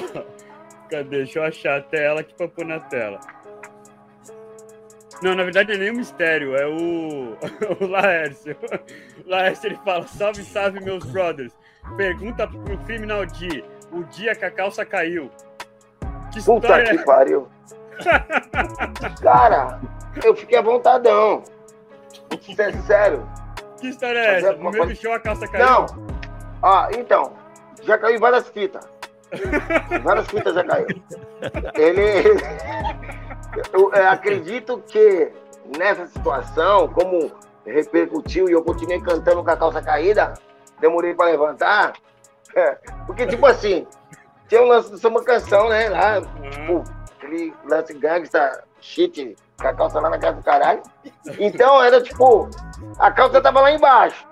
cadê? 0.90 1.18
Deixa 1.18 1.40
eu 1.40 1.44
achar 1.44 1.80
até 1.80 2.06
ela 2.06 2.22
aqui 2.22 2.34
pra 2.34 2.48
pôr 2.48 2.66
na 2.66 2.80
tela. 2.80 3.20
Não, 5.22 5.36
na 5.36 5.44
verdade 5.44 5.70
não 5.70 5.76
é 5.76 5.80
nem 5.80 5.92
um 5.92 5.98
mistério, 5.98 6.56
é 6.56 6.66
o, 6.66 7.38
o 7.84 7.86
Laércio. 7.86 8.56
O 9.26 9.30
Laércio 9.30 9.68
ele 9.68 9.80
fala: 9.84 10.08
Salve, 10.08 10.44
salve, 10.44 10.80
meus 10.80 11.04
brothers. 11.06 11.54
Pergunta 11.98 12.48
pro 12.48 12.78
Criminal 12.86 13.26
D: 13.26 13.64
O 13.92 14.04
dia 14.06 14.34
que 14.34 14.46
a 14.46 14.52
calça 14.52 14.86
caiu. 14.86 15.30
Que 16.32 16.44
Puta 16.44 16.84
que 16.84 16.98
é? 16.98 17.04
pariu. 17.04 17.48
Cara, 19.22 19.80
eu 20.24 20.36
fiquei 20.36 20.58
à 20.58 20.62
vontadão. 20.62 21.44
Isso 22.48 22.62
é 22.62 22.72
sério. 22.72 23.28
Que 23.80 23.90
história 23.90 24.20
é 24.20 24.38
essa? 24.38 24.54
No 24.54 24.72
meu 24.72 24.96
show 24.96 25.14
a 25.14 25.20
calça 25.20 25.48
caiu? 25.48 25.66
Não. 25.66 25.86
Ah, 26.62 26.90
então. 26.98 27.34
Já 27.84 27.98
caiu 27.98 28.20
várias 28.20 28.48
fitas. 28.50 28.88
Várias 30.04 30.28
fitas 30.28 30.56
já 30.56 30.64
caiu. 30.64 30.88
Ele. 31.76 32.40
Eu, 33.74 33.92
eu 33.92 34.10
acredito 34.10 34.82
que 34.88 35.32
nessa 35.78 36.06
situação, 36.06 36.88
como 36.88 37.32
repercutiu 37.66 38.48
e 38.48 38.54
eu 38.54 38.64
continuei 38.64 39.02
cantando 39.02 39.44
com 39.44 39.50
a 39.50 39.58
calça 39.58 39.82
caída, 39.82 40.36
demorei 40.80 41.14
para 41.14 41.32
levantar. 41.32 41.94
É, 42.56 42.78
porque, 43.06 43.26
tipo 43.26 43.46
assim, 43.46 43.88
tinha 44.50 44.62
um 44.64 44.68
lance 44.68 45.00
de 45.00 45.08
uma 45.08 45.24
canção, 45.24 45.70
né? 45.70 45.88
Lá, 45.90 46.22
tipo, 46.50 46.84
aquele 47.16 47.54
lance 47.64 47.94
gangsta, 47.94 48.64
shit, 48.82 49.36
com 49.62 49.68
a 49.68 49.74
calça 49.74 50.00
lá 50.00 50.10
na 50.10 50.18
casa 50.18 50.38
do 50.38 50.44
caralho. 50.44 50.82
Então 51.40 51.82
era 51.82 52.02
tipo, 52.02 52.50
a 52.98 53.12
calça 53.12 53.40
tava 53.40 53.62
lá 53.62 53.72
embaixo. 53.72 54.28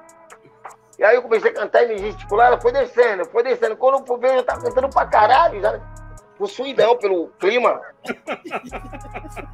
E 0.98 1.04
aí 1.04 1.16
eu 1.16 1.22
comecei 1.22 1.52
a 1.52 1.54
cantar 1.54 1.84
e 1.84 1.90
me 1.90 2.00
gesticular, 2.00 2.48
ela 2.48 2.60
foi 2.60 2.72
descendo, 2.72 3.24
foi 3.26 3.44
descendo. 3.44 3.78
Quando 3.78 4.00
eu 4.00 4.06
fui 4.06 4.18
ver, 4.18 4.32
eu 4.32 4.38
já 4.38 4.44
tava 4.44 4.64
cantando 4.64 4.90
pra 4.90 5.06
caralho, 5.06 5.62
já 5.62 5.80
possuidão 6.40 6.98
pelo 6.98 7.28
clima. 7.40 7.80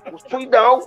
Possuidão. 0.10 0.80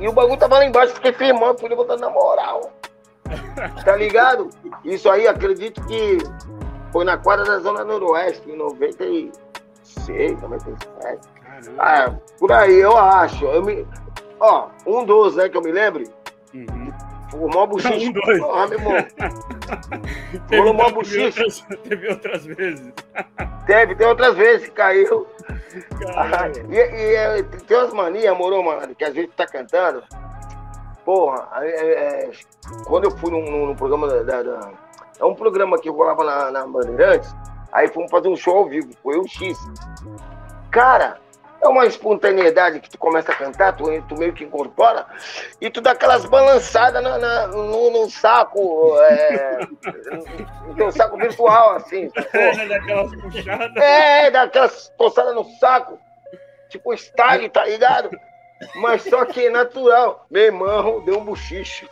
E 0.00 0.08
o 0.08 0.12
bagulho 0.12 0.36
tava 0.36 0.58
lá 0.58 0.64
embaixo, 0.64 0.94
fiquei 0.94 1.12
firmando, 1.12 1.60
fui 1.60 1.68
levantando 1.68 2.00
na 2.00 2.10
moral. 2.10 2.72
Tá 3.84 3.94
ligado? 3.94 4.50
Isso 4.84 5.08
aí, 5.08 5.28
acredito 5.28 5.80
que 5.86 6.18
foi 6.92 7.04
na 7.04 7.16
quadra 7.16 7.44
da 7.44 7.58
Zona 7.58 7.84
Noroeste, 7.84 8.50
em 8.50 8.56
96, 8.56 10.40
97. 10.40 11.28
Ah, 11.78 12.12
por 12.38 12.52
aí, 12.52 12.78
eu 12.78 12.96
acho. 12.96 13.44
Eu 13.46 13.62
me... 13.64 13.86
Ó, 14.38 14.68
um 14.86 15.04
dos, 15.04 15.36
né, 15.36 15.48
que 15.48 15.56
eu 15.56 15.62
me 15.62 15.72
lembro. 15.72 16.04
Uhum. 16.54 16.92
O 17.34 17.48
maior 17.48 17.66
buchiche. 17.66 18.08
Um, 18.08 18.12
dois. 18.12 18.40
Porra, 18.40 18.66
meu 18.66 18.78
irmão. 18.78 18.92
teve, 20.48 20.60
o. 20.60 21.24
Outras, 21.24 21.66
teve 21.82 22.08
outras 22.08 22.44
vezes. 22.44 22.92
Teve, 23.66 23.94
tem 23.94 24.06
outras 24.06 24.36
vezes 24.36 24.68
que 24.68 24.74
caiu. 24.74 25.26
Ah, 26.14 26.48
e, 26.68 26.74
e, 26.74 27.14
é, 27.14 27.42
tem 27.42 27.76
umas 27.76 27.94
manias, 27.94 28.36
moro, 28.36 28.62
mano, 28.62 28.94
que 28.94 29.04
a 29.04 29.10
gente 29.10 29.28
tá 29.28 29.46
cantando. 29.46 30.02
Porra, 31.04 31.48
é, 31.62 31.68
é, 31.68 32.30
quando 32.84 33.04
eu 33.04 33.10
fui 33.12 33.30
num, 33.30 33.66
num 33.66 33.74
programa 33.74 34.06
da, 34.08 34.22
da, 34.22 34.42
da, 34.42 34.70
É 35.22 35.24
um 35.24 35.36
programa 35.36 35.78
que 35.78 35.88
rolava 35.88 36.24
na, 36.24 36.50
na 36.50 36.66
Bandeirantes, 36.66 37.32
aí 37.72 37.86
fomos 37.86 38.10
fazer 38.10 38.26
um 38.26 38.34
show 38.34 38.56
ao 38.56 38.68
vivo, 38.68 38.92
foi 39.00 39.16
o 39.16 39.28
X. 39.28 39.56
Cara, 40.68 41.16
é 41.60 41.68
uma 41.68 41.86
espontaneidade 41.86 42.80
que 42.80 42.90
tu 42.90 42.98
começa 42.98 43.30
a 43.30 43.34
cantar, 43.36 43.76
tu, 43.76 43.84
tu 44.08 44.16
meio 44.16 44.32
que 44.32 44.42
incorpora, 44.42 45.06
e 45.60 45.70
tu 45.70 45.80
dá 45.80 45.92
aquelas 45.92 46.24
balançadas 46.24 47.00
na, 47.00 47.18
na 47.18 47.46
no, 47.46 47.92
no, 47.92 48.10
saco, 48.10 48.96
é, 48.98 49.60
no 50.66 50.74
teu 50.74 50.90
saco 50.90 51.16
virtual, 51.16 51.76
assim. 51.76 52.10
É, 52.34 52.66
daquelas 52.66 53.14
puxadas. 53.14 53.76
É, 53.76 54.30
daquelas 54.32 54.92
coçadas 54.98 55.34
no 55.36 55.44
saco, 55.60 56.00
tipo 56.68 56.92
style, 56.94 57.48
tá 57.48 57.64
ligado? 57.64 58.10
Mas 58.74 59.02
só 59.04 59.24
que 59.24 59.46
é 59.46 59.50
natural. 59.50 60.26
Meu 60.28 60.44
irmão 60.44 61.00
deu 61.04 61.18
um 61.18 61.24
bochicho. 61.24 61.88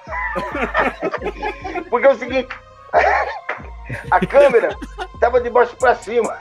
Porque 1.90 2.07
é 2.07 2.11
o 2.11 2.14
seguinte, 2.14 2.49
a 4.11 4.26
câmera 4.26 4.76
tava 5.18 5.40
de 5.40 5.50
baixo 5.50 5.76
pra 5.76 5.94
cima. 5.94 6.38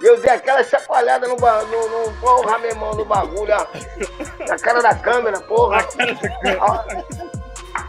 Eu 0.00 0.20
dei 0.20 0.30
aquela 0.30 0.62
chacoalhada 0.62 1.26
no, 1.26 1.36
no, 1.36 1.88
no 2.06 2.12
porra, 2.20 2.58
meu 2.58 2.70
irmão, 2.70 2.94
no 2.94 3.04
bagulho, 3.04 3.52
ó. 3.54 3.66
Na 4.46 4.58
cara 4.58 4.82
da 4.82 4.94
câmera, 4.94 5.40
porra. 5.40 5.86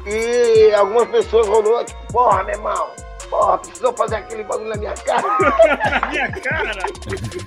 E 0.05 0.73
algumas 0.75 1.09
pessoas 1.09 1.47
rolou, 1.47 1.83
tipo, 1.83 2.13
porra, 2.13 2.43
meu 2.43 2.55
irmão. 2.55 2.91
Porra, 3.29 3.57
precisou 3.57 3.93
fazer 3.93 4.17
aquele 4.17 4.43
bagulho 4.43 4.69
na 4.69 4.75
minha 4.75 4.93
cara. 4.93 5.21
na 5.21 6.07
minha 6.07 6.31
cara? 6.31 6.73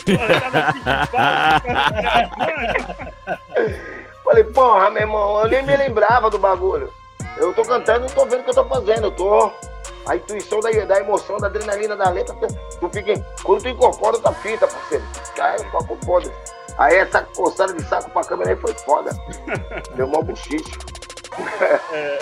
Porra, 0.04 1.62
Falei, 4.26 4.42
porra, 4.42 4.90
meu 4.90 5.02
irmão, 5.02 5.40
eu 5.42 5.48
nem 5.48 5.62
me 5.62 5.76
lembrava 5.76 6.28
do 6.28 6.36
bagulho. 6.36 6.92
Eu 7.36 7.54
tô 7.54 7.62
cantando, 7.62 8.00
não 8.00 8.08
tô 8.08 8.26
vendo 8.26 8.40
o 8.40 8.42
que 8.42 8.50
eu 8.50 8.54
tô 8.54 8.64
fazendo, 8.64 9.04
eu 9.04 9.10
tô 9.12 9.52
a 10.04 10.16
intuição 10.16 10.58
da, 10.58 10.70
da 10.70 10.98
emoção, 10.98 11.38
da 11.38 11.46
adrenalina 11.46 11.96
da 11.96 12.10
letra, 12.10 12.34
tu 12.34 12.90
fica. 12.90 13.14
Quando 13.44 13.62
tu 13.62 13.68
incorpora 13.68 14.18
tua 14.18 14.32
fita, 14.34 14.66
parceiro, 14.66 15.04
cai, 15.36 15.62
papo 15.70 15.96
foda. 16.04 16.32
Aí 16.76 16.96
essa 16.96 17.22
coçada 17.22 17.72
de 17.72 17.82
saco 17.84 18.10
pra 18.10 18.24
câmera 18.24 18.50
aí 18.50 18.56
foi 18.56 18.74
foda. 18.74 19.10
Deu 19.94 20.08
mó 20.08 20.20
buchiche. 20.22 20.72
É, 21.92 22.18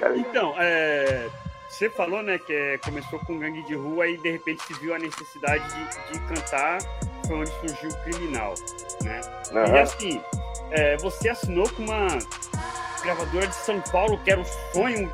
então, 0.16 0.54
é, 0.58 1.28
você 1.68 1.90
falou, 1.90 2.22
né, 2.22 2.38
que 2.38 2.52
é, 2.54 2.78
começou 2.78 3.18
com 3.20 3.38
gangue 3.38 3.62
de 3.64 3.74
rua 3.74 4.08
e 4.08 4.16
de 4.16 4.30
repente 4.30 4.62
se 4.62 4.72
viu 4.80 4.94
a 4.94 4.98
necessidade 4.98 5.64
de, 5.68 6.12
de 6.12 6.34
cantar, 6.34 6.78
foi 7.26 7.36
onde 7.36 7.50
surgiu 7.60 7.90
o 7.90 8.02
criminal, 8.04 8.54
né? 9.02 9.20
Uhum. 9.52 9.76
E 9.76 9.78
assim, 9.78 10.22
é, 10.70 10.96
você 10.98 11.28
assinou 11.28 11.68
com 11.70 11.82
uma 11.82 12.08
gravadora 13.02 13.46
de 13.46 13.54
São 13.54 13.80
Paulo, 13.80 14.18
que 14.24 14.30
era 14.30 14.40
o 14.40 14.46
sonho 14.72 15.12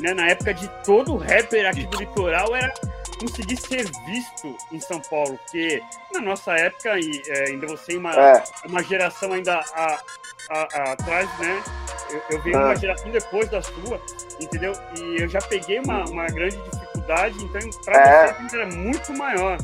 né, 0.00 0.14
na 0.14 0.28
época 0.28 0.54
de 0.54 0.68
todo 0.84 1.16
rapper 1.16 1.68
aqui 1.68 1.86
do 1.86 1.98
litoral 1.98 2.54
era 2.54 2.72
conseguir 3.20 3.56
ser 3.56 3.84
visto 4.06 4.56
em 4.72 4.80
São 4.80 5.00
Paulo, 5.00 5.38
porque 5.38 5.82
na 6.12 6.20
nossa 6.20 6.52
época, 6.52 6.98
e, 6.98 7.22
é, 7.28 7.50
ainda 7.50 7.66
você 7.66 7.96
uma, 7.96 8.14
é. 8.14 8.42
uma 8.66 8.82
geração 8.82 9.32
ainda 9.32 9.56
a, 9.56 10.00
a, 10.48 10.68
a, 10.72 10.92
atrás, 10.92 11.28
né? 11.38 11.62
Eu, 12.10 12.22
eu 12.30 12.42
venho 12.42 12.56
é. 12.56 12.64
uma 12.64 12.76
geração 12.76 13.10
depois 13.10 13.48
da 13.50 13.60
sua, 13.60 14.00
entendeu? 14.40 14.72
E 14.98 15.22
eu 15.22 15.28
já 15.28 15.40
peguei 15.40 15.80
uma, 15.80 16.04
uma 16.06 16.26
grande 16.26 16.56
dificuldade, 16.56 17.36
então 17.44 17.70
para 17.84 18.00
é. 18.00 18.32
você 18.32 18.56
era 18.56 18.66
muito 18.66 19.12
maior, 19.12 19.58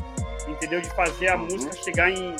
entendeu? 0.47 0.81
De 0.83 0.91
fazer 0.91 1.29
a 1.29 1.37
uhum. 1.37 1.45
música 1.47 1.77
chegar 1.77 2.11
em, 2.11 2.37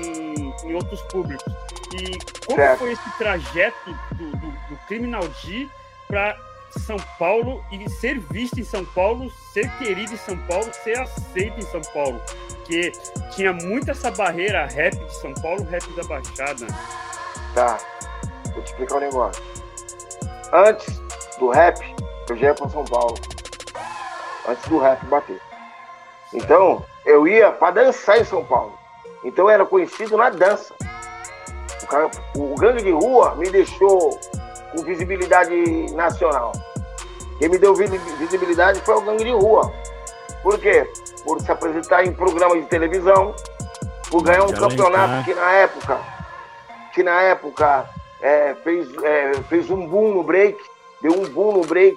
em, 0.00 0.54
em, 0.64 0.74
outros 0.74 1.00
públicos. 1.02 1.46
E 1.94 2.18
como 2.44 2.58
certo. 2.58 2.78
foi 2.78 2.92
esse 2.92 3.18
trajeto 3.18 3.96
do, 4.12 4.30
do, 4.30 4.50
do 4.68 4.76
Criminal 4.86 5.26
D 5.44 5.68
para 6.08 6.36
são 6.78 6.96
Paulo 7.18 7.64
e 7.70 7.88
ser 7.88 8.18
visto 8.18 8.60
em 8.60 8.64
São 8.64 8.84
Paulo, 8.84 9.30
ser 9.52 9.70
querido 9.78 10.12
em 10.12 10.16
São 10.16 10.36
Paulo, 10.46 10.70
ser 10.72 10.98
aceito 10.98 11.58
em 11.58 11.62
São 11.62 11.80
Paulo. 11.92 12.20
Porque 12.48 12.92
tinha 13.30 13.52
muito 13.52 13.90
essa 13.90 14.10
barreira 14.10 14.66
rap 14.66 14.94
de 14.94 15.14
São 15.16 15.32
Paulo, 15.34 15.64
rap 15.64 15.86
da 15.94 16.04
Baixada. 16.04 16.66
Tá, 17.54 17.78
vou 18.52 18.62
te 18.62 18.72
explicar 18.72 18.96
um 18.96 19.00
negócio. 19.00 19.42
Antes 20.52 21.00
do 21.38 21.50
rap, 21.50 21.80
eu 22.28 22.36
já 22.36 22.46
ia 22.48 22.54
pra 22.54 22.68
São 22.68 22.84
Paulo. 22.84 23.14
Antes 24.48 24.68
do 24.68 24.78
rap 24.78 25.04
bater. 25.06 25.40
Então, 26.32 26.84
eu 27.04 27.26
ia 27.26 27.50
pra 27.52 27.70
dançar 27.70 28.18
em 28.18 28.24
São 28.24 28.44
Paulo. 28.44 28.76
Então 29.24 29.46
eu 29.46 29.50
era 29.50 29.66
conhecido 29.66 30.16
na 30.16 30.30
dança. 30.30 30.74
O, 31.82 31.86
cara, 31.86 32.10
o 32.36 32.54
gangue 32.56 32.82
de 32.82 32.90
rua 32.90 33.34
me 33.36 33.50
deixou 33.50 34.18
com 34.72 34.82
visibilidade 34.82 35.54
nacional. 35.94 36.52
Quem 37.38 37.48
me 37.48 37.58
deu 37.58 37.74
visibilidade 37.74 38.80
foi 38.80 38.94
o 38.96 39.00
Gangue 39.02 39.24
de 39.24 39.32
Rua. 39.32 39.72
Por 40.42 40.58
quê? 40.58 40.88
Por 41.24 41.40
se 41.40 41.50
apresentar 41.50 42.04
em 42.04 42.12
programas 42.12 42.62
de 42.62 42.66
televisão, 42.66 43.34
por 44.10 44.22
ganhar 44.22 44.44
um 44.44 44.52
campeonato 44.52 45.24
que 45.24 45.34
na 45.34 45.52
época, 45.52 46.00
que 46.94 47.02
na 47.02 47.20
época 47.22 47.90
é, 48.22 48.54
fez, 48.62 48.88
é, 49.02 49.34
fez 49.48 49.70
um 49.70 49.86
boom 49.86 50.14
no 50.14 50.22
break, 50.22 50.58
deu 51.02 51.12
um 51.12 51.28
boom 51.28 51.52
no 51.52 51.66
break. 51.66 51.96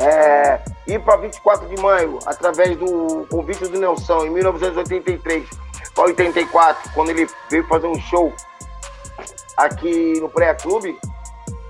É, 0.00 0.60
ir 0.86 0.98
para 1.00 1.16
24 1.16 1.68
de 1.68 1.80
maio, 1.82 2.18
através 2.24 2.74
do 2.78 3.26
convite 3.30 3.66
do 3.66 3.78
Nelson, 3.78 4.24
em 4.24 4.30
1983 4.30 5.46
para 5.94 6.04
84, 6.04 6.90
quando 6.94 7.10
ele 7.10 7.28
veio 7.50 7.66
fazer 7.68 7.86
um 7.86 8.00
show 8.00 8.32
aqui 9.56 10.20
no 10.20 10.28
Pré 10.28 10.54
Clube, 10.54 10.98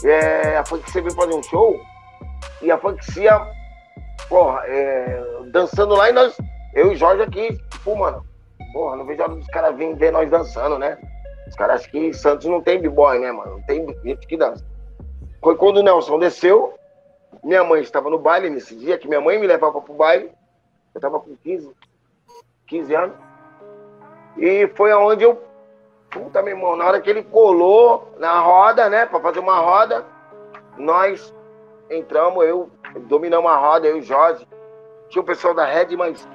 é, 0.04 0.56
a 0.56 0.64
Funkcia 0.64 1.02
veio 1.02 1.14
fazer 1.14 1.34
um 1.34 1.42
show 1.42 1.80
e 2.62 2.70
a 2.70 2.78
Funkcia, 2.78 3.40
porra, 4.28 4.62
é, 4.66 5.22
dançando 5.50 5.94
lá 5.94 6.10
e 6.10 6.12
nós, 6.12 6.36
eu 6.74 6.92
e 6.92 6.96
Jorge 6.96 7.22
aqui, 7.22 7.58
tipo, 7.70 7.96
mano, 7.96 8.24
porra, 8.72 8.96
não 8.96 9.04
vejo 9.04 9.22
a 9.22 9.24
hora 9.26 9.36
dos 9.36 9.46
caras 9.48 9.76
virem 9.76 9.94
ver 9.94 10.12
nós 10.12 10.30
dançando, 10.30 10.78
né? 10.78 10.98
Os 11.48 11.54
caras 11.56 11.80
acham 11.80 11.90
que 11.90 12.12
Santos 12.14 12.46
não 12.46 12.60
tem 12.60 12.80
b-boy, 12.80 13.18
né, 13.18 13.32
mano? 13.32 13.52
Não 13.52 13.62
tem 13.62 13.86
gente 14.04 14.26
que 14.26 14.36
dança. 14.36 14.64
Foi 15.42 15.56
quando 15.56 15.78
o 15.78 15.82
Nelson 15.82 16.18
desceu, 16.18 16.74
minha 17.42 17.64
mãe 17.64 17.82
estava 17.82 18.10
no 18.10 18.18
baile 18.18 18.50
nesse 18.50 18.76
dia, 18.76 18.98
que 18.98 19.08
minha 19.08 19.20
mãe 19.20 19.38
me 19.38 19.46
levava 19.46 19.80
pro 19.80 19.94
baile, 19.94 20.30
eu 20.94 21.00
tava 21.00 21.18
com 21.18 21.34
15, 21.36 21.70
15 22.66 22.94
anos, 22.94 23.16
e 24.36 24.68
foi 24.76 24.92
aonde 24.92 25.24
eu 25.24 25.49
Puta, 26.10 26.42
meu 26.42 26.54
irmão, 26.54 26.76
na 26.76 26.84
hora 26.84 27.00
que 27.00 27.08
ele 27.08 27.22
colou 27.22 28.12
na 28.18 28.40
roda, 28.40 28.88
né, 28.88 29.06
pra 29.06 29.20
fazer 29.20 29.38
uma 29.38 29.58
roda, 29.58 30.04
nós 30.76 31.32
entramos, 31.88 32.44
eu 32.44 32.68
dominamos 33.08 33.50
a 33.50 33.56
roda, 33.56 33.86
eu 33.86 33.96
e 33.96 34.00
o 34.00 34.02
Jorge. 34.02 34.46
Tinha 35.08 35.22
o 35.22 35.24
pessoal 35.26 35.54
da 35.54 35.64
Red, 35.64 35.96
mas 35.96 36.26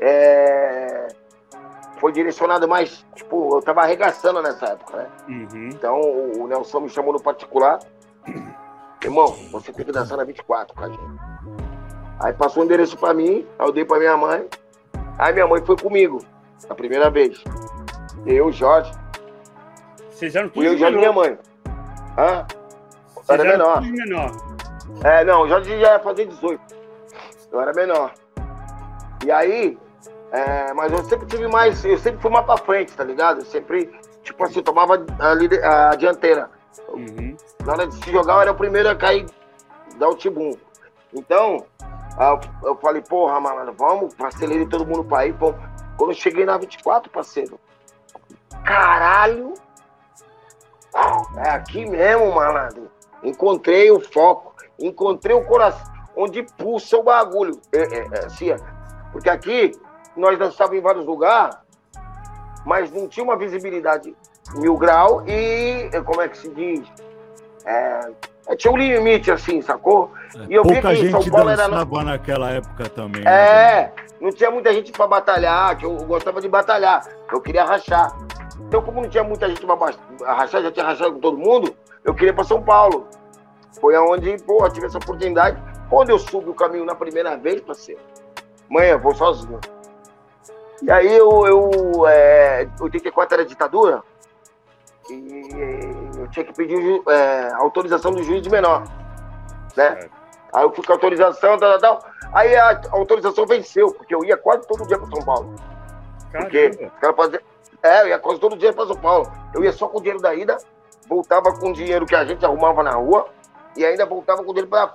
é, 0.00 1.08
foi 1.98 2.12
direcionado 2.12 2.68
mais, 2.68 3.04
tipo, 3.14 3.56
eu 3.56 3.62
tava 3.62 3.82
arregaçando 3.82 4.40
nessa 4.40 4.66
época, 4.66 4.96
né? 4.96 5.06
Uhum. 5.28 5.68
Então 5.68 6.00
o 6.00 6.46
Nelson 6.46 6.80
me 6.80 6.88
chamou 6.88 7.12
no 7.12 7.20
particular. 7.20 7.78
Irmão, 9.02 9.28
você 9.50 9.72
tem 9.72 9.84
que 9.84 9.92
dançar 9.92 10.16
na 10.18 10.24
24 10.24 10.74
com 10.74 10.84
a 10.84 10.88
gente. 10.88 11.00
Aí 12.20 12.32
passou 12.32 12.62
o 12.62 12.66
endereço 12.66 12.96
pra 12.96 13.14
mim, 13.14 13.46
aí 13.58 13.66
eu 13.66 13.72
dei 13.72 13.84
pra 13.84 13.98
minha 13.98 14.16
mãe. 14.16 14.46
Aí 15.18 15.32
minha 15.32 15.46
mãe 15.46 15.64
foi 15.64 15.76
comigo, 15.76 16.20
a 16.68 16.74
primeira 16.74 17.10
vez. 17.10 17.42
Eu, 18.28 18.52
Jorge. 18.52 18.92
Vocês 20.10 20.36
eram 20.36 20.50
tudo 20.50 20.66
Eu, 20.66 20.76
Jorge 20.76 20.96
e 20.96 20.98
minha 20.98 21.12
mãe. 21.12 21.38
Hã? 22.18 22.46
Vocês 23.14 23.40
era 23.40 23.44
menor. 23.44 23.80
menor. 23.80 24.30
É, 25.02 25.24
não, 25.24 25.42
o 25.42 25.48
Jorge 25.48 25.70
já 25.80 25.92
ia 25.94 25.98
fazer 25.98 26.26
18. 26.26 26.60
Eu 27.50 27.60
era 27.60 27.72
menor. 27.72 28.12
E 29.24 29.30
aí, 29.30 29.78
é, 30.30 30.74
mas 30.74 30.92
eu 30.92 31.02
sempre 31.04 31.26
tive 31.26 31.48
mais, 31.48 31.82
eu 31.86 31.96
sempre 31.96 32.20
fui 32.20 32.30
mais 32.30 32.44
pra 32.44 32.58
frente, 32.58 32.92
tá 32.92 33.02
ligado? 33.02 33.40
Eu 33.40 33.46
sempre, 33.46 33.90
tipo 34.22 34.44
assim, 34.44 34.62
tomava 34.62 35.06
a, 35.18 35.90
a 35.90 35.96
dianteira. 35.96 36.50
Uhum. 36.90 37.34
Na 37.64 37.72
hora 37.72 37.86
de 37.86 37.94
se 37.94 38.12
jogar, 38.12 38.34
eu 38.34 38.40
era 38.42 38.52
o 38.52 38.56
primeiro 38.56 38.90
a 38.90 38.94
cair, 38.94 39.24
dar 39.96 40.10
o 40.10 40.14
tibum. 40.14 40.54
Então, 41.14 41.64
eu 42.62 42.76
falei, 42.76 43.00
porra, 43.00 43.40
mano, 43.40 43.72
vamos, 43.72 44.14
acelerei 44.20 44.66
todo 44.66 44.86
mundo 44.86 45.04
pra 45.04 45.26
ir. 45.26 45.32
Pô. 45.32 45.54
Quando 45.96 46.10
eu 46.10 46.16
cheguei 46.16 46.44
na 46.44 46.58
24, 46.58 47.10
parceiro, 47.10 47.58
caralho, 48.64 49.54
é 51.36 51.50
aqui 51.50 51.86
mesmo, 51.86 52.34
malandro. 52.34 52.90
Encontrei 53.22 53.90
o 53.90 54.00
foco, 54.00 54.54
encontrei 54.78 55.34
o 55.34 55.44
coração, 55.44 55.92
onde 56.16 56.42
pulsa 56.42 56.96
o 56.96 57.02
bagulho. 57.02 57.60
É, 57.72 57.78
é, 57.78 58.08
é, 58.12 58.26
assim, 58.26 58.54
porque 59.12 59.28
aqui 59.28 59.72
nós 60.16 60.38
dançávamos 60.38 60.78
em 60.78 60.82
vários 60.82 61.04
lugares, 61.04 61.56
mas 62.64 62.90
não 62.92 63.08
tinha 63.08 63.24
uma 63.24 63.36
visibilidade 63.36 64.14
mil 64.54 64.76
grau 64.76 65.22
e, 65.26 65.90
como 66.04 66.22
é 66.22 66.28
que 66.28 66.38
se 66.38 66.48
diz? 66.50 66.86
É, 67.64 68.10
é 68.48 68.56
tinha 68.56 68.72
um 68.72 68.76
limite, 68.76 69.30
assim, 69.30 69.60
sacou? 69.60 70.10
E 70.48 70.54
eu 70.54 70.62
Pouca 70.62 70.92
vi 70.92 71.00
que 71.00 71.10
São 71.10 71.24
Paulo 71.24 71.50
era. 71.50 71.68
naquela 72.04 72.50
época 72.50 72.88
também. 72.88 73.22
Né, 73.22 73.30
é, 73.30 73.82
né? 73.82 73.92
não 74.20 74.30
tinha 74.30 74.50
muita 74.50 74.72
gente 74.72 74.90
para 74.90 75.06
batalhar, 75.06 75.76
que 75.76 75.84
eu 75.84 75.94
gostava 76.04 76.40
de 76.40 76.48
batalhar, 76.48 77.06
eu 77.32 77.40
queria 77.40 77.64
rachar. 77.64 78.16
Então, 78.60 78.82
como 78.82 79.00
não 79.00 79.08
tinha 79.08 79.24
muita 79.24 79.48
gente 79.48 79.64
para 79.64 80.34
rachar, 80.34 80.62
já 80.62 80.72
tinha 80.72 80.84
rachado 80.84 81.14
com 81.14 81.20
todo 81.20 81.38
mundo, 81.38 81.74
eu 82.04 82.14
queria 82.14 82.32
para 82.32 82.44
São 82.44 82.62
Paulo. 82.62 83.06
Foi 83.80 83.94
aonde, 83.94 84.36
pô, 84.44 84.64
eu 84.64 84.72
tive 84.72 84.86
essa 84.86 84.98
oportunidade. 84.98 85.62
Quando 85.88 86.10
eu 86.10 86.18
subi 86.18 86.50
o 86.50 86.54
caminho 86.54 86.84
na 86.84 86.94
primeira 86.94 87.36
vez, 87.36 87.60
parceiro, 87.60 88.00
mãe, 88.68 88.88
eu 88.88 88.98
vou 88.98 89.14
sozinho. 89.14 89.60
E 90.82 90.90
aí 90.90 91.12
eu, 91.16 91.46
eu 91.46 92.06
é, 92.06 92.68
84 92.80 93.34
era 93.34 93.44
ditadura, 93.44 94.02
e 95.10 96.18
eu 96.18 96.28
tinha 96.28 96.44
que 96.44 96.52
pedir 96.52 97.02
é, 97.08 97.50
autorização 97.54 98.12
do 98.12 98.22
juiz 98.22 98.42
de 98.42 98.50
menor, 98.50 98.84
né? 99.76 99.98
É. 100.02 100.10
Aí 100.52 100.62
eu 100.62 100.72
fui 100.72 100.84
com 100.84 100.92
a 100.92 100.94
autorização, 100.94 101.58
tal, 101.58 101.78
tal, 101.78 102.00
tal. 102.00 102.10
Aí 102.32 102.54
a 102.56 102.80
autorização 102.92 103.46
venceu, 103.46 103.92
porque 103.92 104.14
eu 104.14 104.24
ia 104.24 104.36
quase 104.36 104.66
todo 104.66 104.86
dia 104.86 104.98
para 104.98 105.08
São 105.08 105.22
Paulo. 105.22 105.54
Caramba. 106.32 106.50
Porque 106.50 106.84
os 106.84 107.00
caras 107.00 107.16
faziam. 107.16 107.40
É, 107.82 108.02
eu 108.02 108.08
ia 108.08 108.18
quase 108.18 108.40
todo 108.40 108.56
dia 108.56 108.72
para 108.72 108.86
São 108.86 108.96
Paulo. 108.96 109.30
Eu 109.54 109.62
ia 109.62 109.72
só 109.72 109.88
com 109.88 109.98
o 109.98 110.00
dinheiro 110.00 110.20
da 110.20 110.34
ida, 110.34 110.58
voltava 111.08 111.52
com 111.52 111.70
o 111.70 111.72
dinheiro 111.72 112.06
que 112.06 112.14
a 112.14 112.24
gente 112.24 112.44
arrumava 112.44 112.82
na 112.82 112.92
rua 112.92 113.28
e 113.76 113.84
ainda 113.84 114.04
voltava 114.04 114.42
com 114.42 114.50
o 114.50 114.54
dinheiro 114.54 114.68
para 114.68 114.94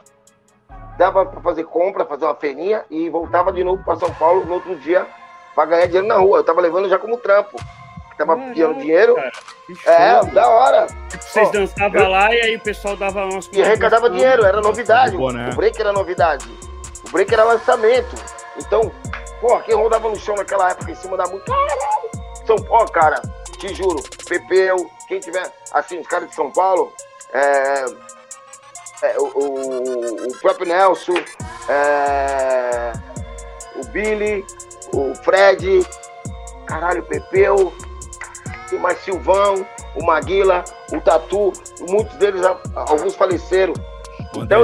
dava 0.98 1.26
para 1.26 1.42
fazer 1.42 1.64
compra, 1.64 2.06
fazer 2.06 2.26
uma 2.26 2.36
feirinha 2.36 2.84
e 2.90 3.10
voltava 3.10 3.52
de 3.52 3.64
novo 3.64 3.84
para 3.84 3.98
São 3.98 4.14
Paulo 4.14 4.46
no 4.46 4.56
outro 4.56 4.76
dia 4.76 5.08
para 5.56 5.66
ganhar 5.66 5.86
dinheiro 5.86 6.08
na 6.08 6.18
rua. 6.18 6.40
Eu 6.40 6.44
tava 6.44 6.62
levando 6.62 6.90
já 6.90 6.98
como 6.98 7.18
trampo. 7.18 7.58
Tava 8.18 8.38
pedindo 8.38 8.76
dinheiro. 8.76 9.16
é, 9.88 10.24
da 10.26 10.48
hora. 10.48 10.88
Tipo, 11.10 11.24
vocês 11.24 11.52
dançavam 11.52 12.10
lá 12.10 12.34
e 12.34 12.42
aí 12.42 12.56
o 12.56 12.60
pessoal 12.60 12.96
dava 12.96 13.26
umas 13.26 13.50
E 13.52 13.62
arrecadava 13.62 14.10
dinheiro, 14.10 14.46
era 14.46 14.62
novidade. 14.62 15.18
Né? 15.18 15.50
O 15.52 15.56
break 15.56 15.80
era 15.82 15.92
novidade. 15.92 16.48
O 17.08 17.12
break 17.12 17.34
era 17.34 17.44
lançamento. 17.44 18.16
Então, 18.58 18.92
pô, 19.44 19.60
quem 19.60 19.76
rodava 19.76 20.08
no 20.08 20.16
chão 20.16 20.36
naquela 20.36 20.72
época 20.72 20.90
em 20.90 20.96
cima 20.96 21.18
da 21.18 21.26
música. 21.28 21.52
São 22.48 22.56
Paulo, 22.56 22.90
cara, 22.92 23.22
te 23.58 23.74
juro, 23.76 24.02
Pepeu, 24.26 24.90
quem 25.10 25.20
tiver, 25.20 25.52
assim, 25.74 26.00
os 26.00 26.08
caras 26.08 26.30
de 26.30 26.36
São 26.36 26.50
Paulo, 26.50 26.94
é, 27.34 27.86
é, 29.04 29.20
o, 29.20 29.24
o, 29.24 30.28
o, 30.28 30.38
próprio 30.40 30.68
Nelson, 30.68 31.16
é, 31.68 32.94
o 33.76 33.86
Billy, 33.88 34.46
o 34.94 35.14
Fred, 35.16 35.86
caralho, 36.66 37.02
o 37.02 37.06
Pepeu, 37.06 37.74
tem 38.70 38.80
mais 38.80 38.98
Silvão, 39.00 39.68
o 39.96 40.06
Maguila, 40.06 40.64
o 40.94 41.02
Tatu, 41.02 41.52
muitos 41.90 42.16
deles, 42.16 42.42
alguns 42.76 43.16
faleceram. 43.16 43.74
O 44.36 44.44
então, 44.44 44.62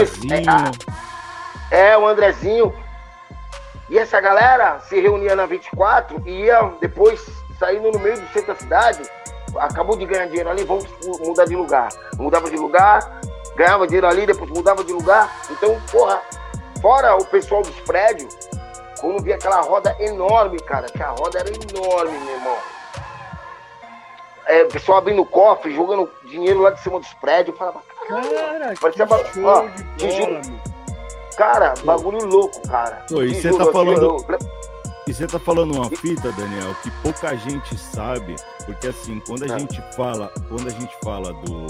é, 1.71 1.91
é, 1.91 1.97
o 1.97 2.07
Andrezinho. 2.07 2.73
E 3.89 3.97
essa 3.97 4.21
galera 4.21 4.79
se 4.81 4.99
reunia 4.99 5.35
na 5.35 5.45
24 5.45 6.21
e 6.25 6.45
ia 6.45 6.73
depois 6.79 7.25
saindo 7.59 7.91
no 7.91 7.99
meio 7.99 8.19
do 8.19 8.27
centro 8.27 8.53
da 8.53 8.55
cidade, 8.55 9.01
acabou 9.57 9.97
de 9.97 10.05
ganhar 10.05 10.27
dinheiro 10.27 10.49
ali, 10.49 10.63
vamos 10.63 10.85
mudar 11.19 11.45
de 11.45 11.55
lugar. 11.55 11.89
Mudava 12.17 12.49
de 12.49 12.55
lugar, 12.55 13.19
ganhava 13.55 13.87
dinheiro 13.87 14.07
ali, 14.07 14.25
depois 14.25 14.49
mudava 14.49 14.83
de 14.83 14.93
lugar. 14.93 15.29
Então, 15.49 15.79
porra, 15.91 16.21
fora 16.81 17.15
o 17.15 17.25
pessoal 17.25 17.61
dos 17.61 17.77
prédios, 17.81 18.33
quando 19.01 19.23
via 19.23 19.35
aquela 19.35 19.61
roda 19.61 19.95
enorme, 19.99 20.59
cara, 20.59 20.87
que 20.87 21.01
a 21.01 21.09
roda 21.09 21.39
era 21.39 21.49
enorme, 21.49 22.17
meu 22.19 22.35
irmão. 22.35 22.57
É, 24.45 24.63
o 24.63 24.67
pessoal 24.67 24.97
abrindo 24.99 25.23
cofre, 25.25 25.75
jogando 25.75 26.09
dinheiro 26.25 26.61
lá 26.61 26.71
de 26.71 26.79
cima 26.81 26.99
dos 26.99 27.13
prédios, 27.15 27.57
falava, 27.57 27.81
cara, 28.07 28.73
parecia 28.79 29.05
que 29.05 29.33
show 29.33 29.45
ó, 29.45 29.67
de 29.67 30.07
bola, 30.07 30.68
Cara, 31.39 31.73
bagulho 31.85 32.25
louco, 32.25 32.59
cara. 32.67 33.05
Pô, 33.07 33.23
e 33.23 33.33
você 33.33 33.49
tá 33.49 33.71
falando. 33.71 34.03
Eu... 34.03 34.25
E 35.07 35.13
você 35.13 35.25
tá 35.25 35.39
falando 35.39 35.73
uma 35.73 35.89
fita, 35.89 36.33
Daniel, 36.33 36.75
que 36.83 36.91
pouca 37.01 37.33
gente 37.37 37.77
sabe, 37.77 38.35
porque 38.65 38.87
assim, 38.87 39.21
quando 39.25 39.43
a 39.43 39.55
é. 39.55 39.59
gente 39.59 39.81
fala, 39.95 40.29
quando 40.49 40.67
a 40.67 40.71
gente 40.71 40.93
fala 41.01 41.31
do, 41.31 41.67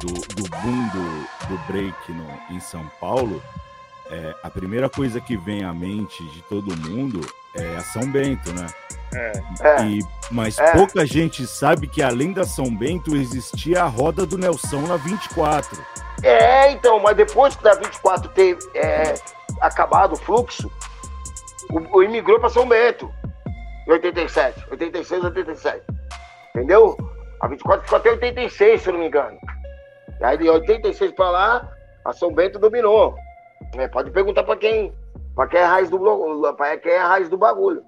do, 0.00 0.12
do 0.34 0.50
boom 0.50 0.88
do, 0.92 1.48
do 1.48 1.58
break 1.66 2.12
no, 2.12 2.54
em 2.54 2.60
São 2.60 2.86
Paulo, 3.00 3.42
é, 4.10 4.34
a 4.42 4.50
primeira 4.50 4.88
coisa 4.88 5.20
que 5.20 5.36
vem 5.36 5.64
à 5.64 5.72
mente 5.72 6.22
de 6.30 6.42
todo 6.42 6.76
mundo 6.88 7.20
é 7.54 7.76
a 7.76 7.80
São 7.80 8.10
Bento, 8.10 8.52
né? 8.52 8.66
É. 9.14 9.32
é. 9.62 9.84
E, 9.84 10.00
mas 10.30 10.58
é. 10.58 10.72
pouca 10.72 11.04
gente 11.06 11.46
sabe 11.46 11.86
que 11.86 12.02
além 12.02 12.32
da 12.32 12.44
São 12.44 12.74
Bento 12.74 13.16
existia 13.16 13.82
a 13.82 13.86
roda 13.86 14.26
do 14.26 14.38
Nelson 14.38 14.82
na 14.82 14.96
24. 14.96 15.82
É, 16.22 16.72
então, 16.72 16.98
mas 17.00 17.16
depois 17.16 17.54
que 17.56 17.62
da 17.62 17.74
24 17.74 18.30
ter 18.30 18.58
é, 18.74 19.14
acabado 19.60 20.12
o 20.12 20.16
fluxo, 20.16 20.70
o, 21.70 21.98
o 21.98 22.02
imigrou 22.02 22.40
para 22.40 22.48
São 22.48 22.68
Bento, 22.68 23.12
em 23.86 23.92
87, 23.92 24.66
86, 24.70 25.24
87. 25.24 25.82
Entendeu? 26.54 26.96
A 27.40 27.48
24 27.48 27.84
ficou 27.84 27.98
até 27.98 28.10
86, 28.10 28.82
se 28.82 28.88
eu 28.88 28.92
não 28.94 29.00
me 29.00 29.06
engano. 29.06 29.38
E 30.20 30.24
aí 30.24 30.36
de 30.36 30.48
86 30.48 31.12
para 31.12 31.30
lá, 31.30 31.72
a 32.04 32.12
São 32.12 32.32
Bento 32.32 32.58
dominou. 32.58 33.14
É, 33.76 33.88
pode 33.88 34.10
perguntar 34.10 34.44
para 34.44 34.56
quem, 34.56 34.92
para 35.34 35.48
quem 35.48 35.60
é 35.60 35.64
a 35.64 35.68
raiz 35.68 35.90
do 35.90 36.54
para 36.54 36.76
quem 36.78 36.92
é 36.92 36.98
a 36.98 37.06
raiz 37.06 37.28
do 37.28 37.36
bagulho. 37.36 37.82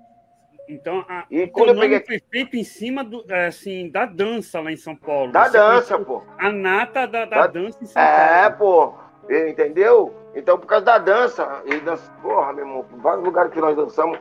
Então, 0.69 1.05
a, 1.09 1.25
e 1.29 1.49
quando 1.49 1.71
eu 1.71 1.81
peguei... 1.81 2.01
foi 2.01 2.21
feito 2.31 2.57
em 2.57 2.63
cima 2.63 3.03
do, 3.03 3.25
é, 3.29 3.47
assim, 3.47 3.91
da 3.91 4.07
dança 4.07 4.61
lá 4.61 4.71
em 4.71 4.77
São 4.77 4.95
Paulo. 4.95 5.33
Da 5.33 5.47
Você 5.47 5.59
dança, 5.59 5.99
pô. 5.99 6.23
A 6.39 6.53
nata 6.53 7.07
da, 7.07 7.25
da, 7.25 7.41
da 7.41 7.47
dança 7.49 7.79
em 7.83 7.87
São 7.87 8.01
é, 8.01 8.51
Paulo. 8.51 8.95
É, 8.95 9.31
pô. 9.31 9.49
Entendeu? 9.51 10.15
Então, 10.35 10.59
por 10.59 10.67
causa 10.67 10.85
da 10.85 10.99
dança, 10.99 11.63
e 11.67 11.81
dança, 11.81 12.11
porra, 12.23 12.53
meu 12.53 12.65
irmão, 12.65 12.85
vários 12.99 13.25
lugares 13.25 13.53
que 13.53 13.61
nós 13.61 13.77
dançamos. 13.77 14.19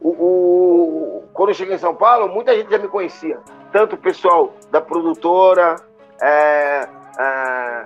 O, 0.00 0.10
o, 0.10 1.24
quando 1.32 1.50
eu 1.50 1.54
cheguei 1.54 1.74
em 1.74 1.78
São 1.78 1.94
Paulo, 1.94 2.28
muita 2.28 2.54
gente 2.54 2.70
já 2.70 2.78
me 2.78 2.88
conhecia. 2.88 3.38
Tanto 3.72 3.94
o 3.94 3.98
pessoal 3.98 4.52
da 4.70 4.80
produtora, 4.80 5.76
é, 6.20 6.88
é, 7.18 7.84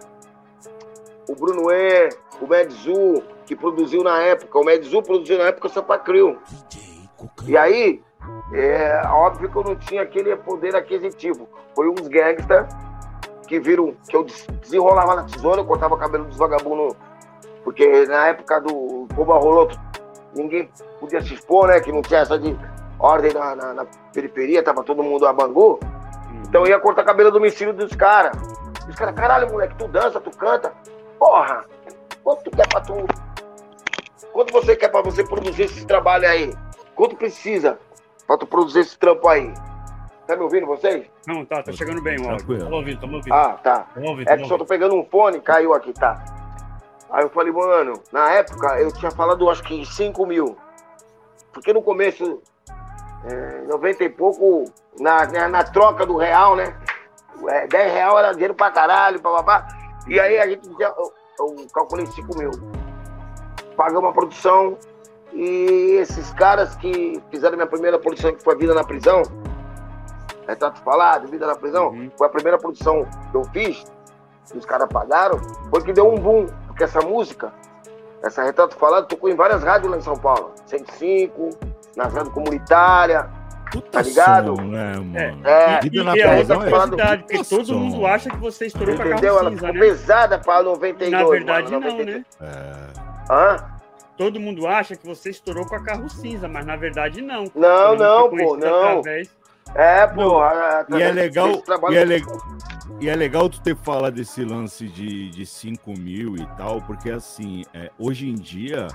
o 1.29 1.35
Bruno 1.35 1.71
E, 1.71 2.09
o 2.41 2.47
Medzu, 2.47 3.23
que 3.45 3.57
produziu 3.57 4.03
na 4.03 4.21
época. 4.23 4.59
O 4.59 4.65
Medzu 4.65 5.03
produziu 5.03 5.39
na 5.39 5.45
época 5.45 5.69
o 5.69 5.71
Sampa. 5.71 6.03
E 7.47 7.57
aí, 7.57 8.03
é 8.53 9.03
óbvio 9.07 9.51
que 9.51 9.57
eu 9.57 9.65
não 9.65 9.77
tinha 9.77 10.03
aquele 10.03 10.35
poder 10.37 10.75
aquisitivo. 10.75 11.49
Foi 11.75 11.89
uns 11.89 12.07
gangsters 12.09 12.69
que 13.47 13.61
viram 13.61 13.95
que 14.09 14.17
eu 14.17 14.27
desenrolava 14.61 15.15
na 15.15 15.23
tesoura, 15.25 15.61
eu 15.61 15.65
cortava 15.65 15.95
o 15.95 15.99
cabelo 15.99 16.25
dos 16.25 16.37
vagabundos 16.37 16.97
porque 17.67 18.07
na 18.07 18.29
época 18.29 18.61
do 18.61 19.09
Cuba 19.13 19.35
rolou, 19.41 19.69
ninguém 20.33 20.71
podia 21.01 21.21
se 21.21 21.35
expor, 21.35 21.67
né? 21.67 21.81
Que 21.81 21.91
não 21.91 22.01
tinha 22.01 22.21
essa 22.21 22.39
de 22.39 22.57
ordem 22.97 23.33
na, 23.35 23.57
na, 23.57 23.75
na 23.75 23.87
periferia, 24.13 24.63
tava 24.63 24.85
todo 24.85 25.03
mundo 25.03 25.27
a 25.27 25.33
bangu. 25.33 25.81
Então 26.49 26.61
eu 26.61 26.69
ia 26.69 26.79
cortar 26.79 27.03
cabelo 27.03 27.33
do 27.33 27.41
domicílio 27.41 27.75
dos 27.75 27.93
caras. 27.97 28.39
Os 28.89 28.95
caras, 28.95 29.17
caralho, 29.17 29.51
moleque, 29.51 29.75
tu 29.75 29.89
dança, 29.89 30.21
tu 30.21 30.31
canta. 30.39 30.73
Porra, 31.19 31.65
quanto 32.27 32.43
tu 32.43 32.51
quer 32.51 32.69
pra 32.69 32.81
tu. 32.81 33.07
Quanto 34.33 34.53
você 34.53 34.75
quer 34.75 34.89
pra 34.89 35.01
você 35.01 35.23
produzir 35.23 35.63
esse 35.63 35.87
trabalho 35.87 36.29
aí? 36.29 36.53
Quanto 36.97 37.15
precisa 37.15 37.79
pra 38.27 38.37
tu 38.37 38.45
produzir 38.49 38.81
esse 38.81 38.99
trampo 38.99 39.29
aí? 39.29 39.55
Tá 40.27 40.35
me 40.35 40.43
ouvindo 40.43 40.67
vocês? 40.67 41.07
Não, 41.25 41.45
tá, 41.45 41.63
tá 41.63 41.71
chegando 41.71 42.03
bem 42.03 42.19
o 42.21 42.29
áudio. 42.29 42.69
Tô 42.69 42.75
ouvindo, 42.75 43.01
tô 43.01 43.07
ouvindo. 43.07 43.33
Ah, 43.33 43.53
tá. 43.63 43.87
Ouvindo, 43.97 44.29
é 44.29 44.37
que 44.37 44.49
só 44.49 44.59
tô 44.59 44.65
pegando 44.65 44.97
um 44.97 45.05
fone, 45.05 45.41
caiu 45.41 45.73
aqui, 45.73 45.93
tá. 45.93 46.21
Aí 47.11 47.23
eu 47.23 47.31
falei, 47.31 47.53
mano, 47.53 48.03
na 48.11 48.33
época 48.33 48.81
eu 48.81 48.91
tinha 48.91 49.13
falado 49.13 49.49
acho 49.49 49.63
que 49.63 49.87
5 49.87 50.27
mil. 50.27 50.57
Porque 51.53 51.73
no 51.73 51.81
começo, 51.81 52.43
é, 53.25 53.63
90 53.69 54.03
e 54.03 54.09
pouco, 54.09 54.65
na, 54.99 55.27
na, 55.27 55.49
na, 55.49 55.63
troca 55.63 56.05
do 56.05 56.17
real, 56.17 56.57
né? 56.57 56.77
É, 57.49 57.69
10 57.69 57.93
real 57.93 58.19
era 58.19 58.33
dinheiro 58.33 58.55
pra 58.55 58.73
caralho, 58.73 59.21
papapá. 59.21 59.69
E 60.09 60.19
aí 60.19 60.39
a 60.41 60.49
gente 60.49 60.69
eu, 61.39 61.57
eu 61.59 61.67
calculei 61.73 62.07
5 62.07 62.39
mil. 62.39 62.51
Pagamos 63.77 64.11
a 64.11 64.13
produção 64.13 64.79
E 65.33 65.99
esses 66.01 66.33
caras 66.33 66.75
que 66.77 67.23
fizeram 67.31 67.57
minha 67.57 67.67
primeira 67.67 67.99
produção, 67.99 68.33
que 68.33 68.43
foi 68.43 68.57
Vida 68.57 68.73
na 68.73 68.85
Prisão, 68.85 69.23
Retrato 70.47 70.81
Falado, 70.83 71.29
Vida 71.29 71.47
na 71.47 71.55
Prisão, 71.55 71.89
uhum. 71.89 72.11
foi 72.17 72.27
a 72.27 72.31
primeira 72.31 72.59
produção 72.59 73.07
que 73.31 73.37
eu 73.37 73.45
fiz, 73.53 73.85
que 74.51 74.57
os 74.57 74.65
caras 74.65 74.89
pagaram, 74.89 75.39
foi 75.69 75.83
que 75.83 75.93
deu 75.93 76.09
um 76.11 76.17
boom, 76.17 76.47
porque 76.69 76.85
essa 76.85 77.01
música, 77.01 77.53
essa 78.23 78.43
Retrato 78.43 78.77
Falado, 78.77 79.09
tocou 79.09 79.29
em 79.29 79.35
várias 79.35 79.63
rádios 79.63 79.91
lá 79.91 79.99
em 79.99 80.01
São 80.01 80.17
Paulo. 80.17 80.53
105, 80.67 81.51
nas 81.97 82.13
rádios 82.13 82.33
comunitárias, 82.33 83.27
Puta 83.71 83.91
tá 83.91 84.03
ligado? 84.03 84.57
Som, 84.57 84.63
né, 84.63 84.93
mano? 84.95 85.41
É, 85.45 85.75
é 85.75 85.81
vida 85.81 86.05
na 86.05 86.17
e 86.17 86.21
é 86.21 86.37
outra 86.39 86.57
curiosidade, 86.57 87.23
porque 87.25 87.45
todo 87.45 87.65
som. 87.67 87.79
mundo 87.79 88.07
acha 88.07 88.31
que 88.31 88.37
você 88.37 88.67
estourou 88.67 88.95
Entendeu? 88.95 89.19
com 89.19 89.19
a 89.19 89.21
carro 89.21 89.51
cinza, 89.51 89.67
Ela 89.67 89.73
né? 89.73 89.81
pesada 89.81 90.39
pra 90.39 90.63
92. 90.63 91.11
Na 91.11 91.31
verdade, 91.31 91.73
mano, 91.73 91.87
92. 91.87 92.25
não, 92.41 92.47
né? 92.47 92.89
É. 93.29 93.33
Hã? 93.33 93.77
todo 94.17 94.41
mundo 94.41 94.67
acha 94.67 94.97
que 94.97 95.07
você 95.07 95.31
estourou 95.31 95.67
com 95.67 95.77
a 95.77 95.83
carro 95.83 96.09
cinza, 96.09 96.49
mas 96.49 96.65
na 96.65 96.77
verdade 96.77 97.21
não. 97.21 97.45
Não, 97.55 97.97
não, 97.97 98.31
pô, 98.31 98.57
não. 98.57 98.99
Através... 98.99 99.31
É, 99.77 100.07
pô. 100.07 100.41
E 100.97 101.03
é 101.03 101.13
legal. 101.13 101.63
E 101.91 101.97
é, 101.97 102.05
le... 102.05 102.23
e 102.99 103.09
é 103.11 103.15
legal 103.15 103.49
tu 103.51 103.61
ter 103.61 103.77
falado 103.77 104.15
desse 104.15 104.43
lance 104.43 104.89
de, 104.89 105.29
de 105.29 105.45
5 105.45 105.93
mil 105.99 106.35
e 106.35 106.47
tal, 106.57 106.81
porque 106.81 107.11
assim, 107.11 107.63
é, 107.75 107.91
hoje 107.99 108.27
em 108.27 108.35
dia 108.35 108.87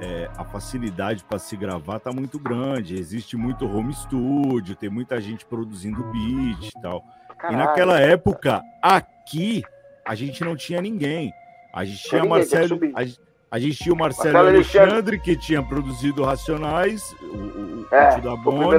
é, 0.00 0.30
a 0.36 0.44
facilidade 0.44 1.24
para 1.24 1.40
se 1.40 1.56
gravar 1.56 1.98
tá 1.98 2.12
muito 2.12 2.38
grande. 2.38 2.94
Existe 2.94 3.36
muito 3.36 3.66
home 3.66 3.92
studio, 3.92 4.76
tem 4.76 4.88
muita 4.88 5.20
gente 5.20 5.44
produzindo 5.44 6.04
beat 6.04 6.68
e 6.68 6.80
tal. 6.80 7.02
Caralho. 7.36 7.62
E 7.62 7.66
naquela 7.66 8.00
época, 8.00 8.62
aqui, 8.80 9.64
a 10.06 10.14
gente 10.14 10.44
não 10.44 10.54
tinha 10.54 10.80
ninguém. 10.80 11.32
A 11.74 11.84
gente 11.84 12.02
tinha 12.04 12.24
Marcelo. 12.24 12.78
A 12.94 13.04
gente, 13.04 13.20
a 13.50 13.58
tinha 13.58 13.92
o 13.92 13.98
Marcelo, 13.98 14.32
Marcelo 14.32 14.38
Alexandre, 14.38 14.90
Alexandre, 14.90 15.20
que 15.20 15.36
tinha 15.36 15.62
produzido 15.62 16.24
Racionais, 16.24 17.14
o, 17.20 17.26
o, 17.26 17.86
é, 17.90 18.20
da 18.20 18.36
Boni. 18.36 18.78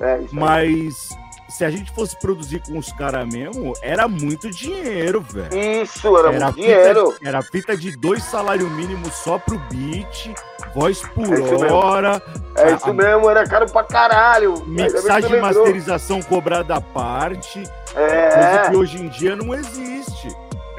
É, 0.00 0.20
mas 0.32 1.10
se 1.50 1.64
a 1.64 1.70
gente 1.70 1.90
fosse 1.92 2.16
produzir 2.16 2.60
com 2.60 2.78
os 2.78 2.92
caras 2.92 3.26
mesmo, 3.26 3.74
era 3.82 4.06
muito 4.06 4.50
dinheiro, 4.50 5.20
velho. 5.20 5.82
Isso, 5.82 6.16
era, 6.16 6.32
era 6.32 6.44
muito 6.46 6.54
fita, 6.54 6.68
dinheiro. 6.68 7.14
Era 7.22 7.42
fita 7.42 7.76
de 7.76 7.96
dois 7.96 8.22
salários 8.22 8.70
mínimos 8.72 9.12
só 9.14 9.38
pro 9.38 9.58
beat, 9.70 10.32
voz 10.74 11.02
por 11.14 11.66
é 11.66 11.72
hora. 11.72 12.22
É 12.56 12.64
a, 12.64 12.70
isso 12.70 12.94
mesmo, 12.94 13.28
era 13.28 13.46
caro 13.46 13.70
pra 13.70 13.82
caralho. 13.82 14.62
Mixagem 14.64 15.36
e 15.36 15.40
masterização 15.40 16.22
cobrada 16.22 16.76
à 16.76 16.80
parte. 16.80 17.62
É. 17.94 18.30
Coisa 18.30 18.70
que 18.70 18.76
hoje 18.76 19.02
em 19.02 19.08
dia 19.08 19.34
não 19.34 19.52
existe. 19.52 20.28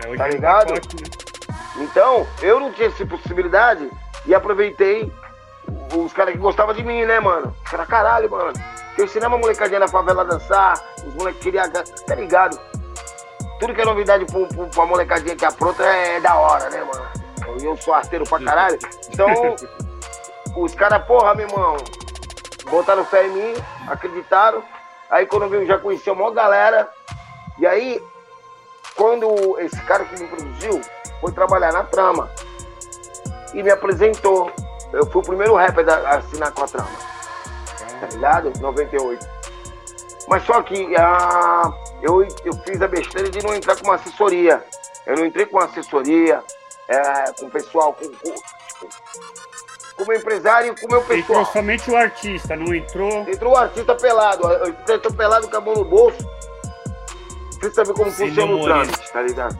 É, 0.05 0.15
tá 0.15 0.27
ligado? 0.27 0.73
É 0.73 1.81
então, 1.81 2.25
eu 2.41 2.59
não 2.59 2.71
tinha 2.71 2.87
essa 2.87 3.05
possibilidade 3.05 3.89
e 4.25 4.33
aproveitei 4.33 5.11
os 5.95 6.13
caras 6.13 6.33
que 6.33 6.39
gostavam 6.39 6.73
de 6.73 6.83
mim, 6.83 7.03
né, 7.05 7.19
mano? 7.19 7.53
Os 7.63 7.71
caras, 7.71 7.87
caralho, 7.87 8.29
mano. 8.31 8.53
Eu 9.01 9.05
ensinava 9.05 9.33
a 9.33 9.37
molecadinha 9.39 9.79
na 9.79 9.87
favela 9.87 10.21
a 10.21 10.25
dançar, 10.25 10.79
os 11.03 11.11
moleques 11.15 11.41
queriam. 11.41 11.67
Tá 11.71 12.13
ligado? 12.13 12.61
Tudo 13.59 13.73
que 13.73 13.81
é 13.81 13.85
novidade 13.85 14.25
pra, 14.25 14.45
pra, 14.45 14.65
pra 14.67 14.85
molecadinha 14.85 15.35
que 15.35 15.43
apronta 15.43 15.83
é, 15.83 16.17
é 16.17 16.21
da 16.21 16.35
hora, 16.35 16.69
né, 16.69 16.83
mano? 16.83 17.09
Eu 17.63 17.75
sou 17.77 17.95
arteiro 17.95 18.25
pra 18.25 18.39
caralho. 18.39 18.77
Então, 19.11 19.55
os 20.55 20.75
caras, 20.75 21.03
porra, 21.07 21.33
meu 21.33 21.47
irmão, 21.47 21.77
botaram 22.69 23.03
fé 23.03 23.25
em 23.25 23.31
mim, 23.31 23.53
acreditaram. 23.87 24.63
Aí 25.09 25.25
quando 25.25 25.51
eu 25.51 25.65
já 25.65 25.79
conheci 25.79 26.07
a 26.07 26.13
maior 26.13 26.29
galera. 26.29 26.87
E 27.57 27.65
aí, 27.65 27.99
quando 28.95 29.59
esse 29.61 29.81
cara 29.81 30.05
que 30.05 30.21
me 30.21 30.27
produziu, 30.27 30.79
foi 31.19 31.31
trabalhar 31.31 31.73
na 31.73 31.83
trama. 31.85 32.29
E 33.51 33.63
me 33.63 33.71
apresentou. 33.71 34.51
Eu 34.93 35.07
fui 35.07 35.23
o 35.23 35.25
primeiro 35.25 35.55
rapper 35.55 35.89
a 35.89 36.17
assinar 36.17 36.51
com 36.51 36.63
a 36.63 36.67
trama. 36.67 37.10
Tá 38.01 38.07
ligado? 38.07 38.51
98. 38.59 39.25
Mas 40.27 40.43
só 40.43 40.61
que 40.63 40.95
ah, 40.97 41.71
eu, 42.01 42.23
eu 42.43 42.53
fiz 42.65 42.81
a 42.81 42.87
besteira 42.87 43.29
de 43.29 43.43
não 43.45 43.53
entrar 43.53 43.75
com 43.77 43.83
uma 43.85 43.95
assessoria. 43.95 44.63
Eu 45.05 45.17
não 45.17 45.25
entrei 45.25 45.45
com 45.45 45.57
uma 45.57 45.65
assessoria, 45.65 46.43
é, 46.87 47.31
com 47.39 47.45
o 47.45 47.51
pessoal, 47.51 47.93
com, 47.93 48.07
com, 48.07 48.35
como 49.97 50.13
empresário 50.13 50.75
com 50.79 50.87
o 50.87 50.89
meu 50.89 51.01
pessoal. 51.01 51.41
Entrou 51.41 51.45
somente 51.45 51.91
o 51.91 51.95
artista, 51.95 52.55
não 52.55 52.73
entrou? 52.73 53.29
Entrou 53.29 53.53
o 53.53 53.57
artista 53.57 53.95
pelado. 53.95 54.43
Entrou 54.89 55.13
pelado 55.13 55.47
com 55.47 55.57
a 55.57 55.61
mão 55.61 55.75
no 55.75 55.85
bolso. 55.85 56.27
Você 57.61 57.71
sabe 57.71 57.93
como 57.93 58.09
Sim, 58.09 58.29
funciona 58.29 58.53
o 58.55 58.63
trânsito, 58.63 59.13
tá 59.13 59.21
ligado? 59.21 59.59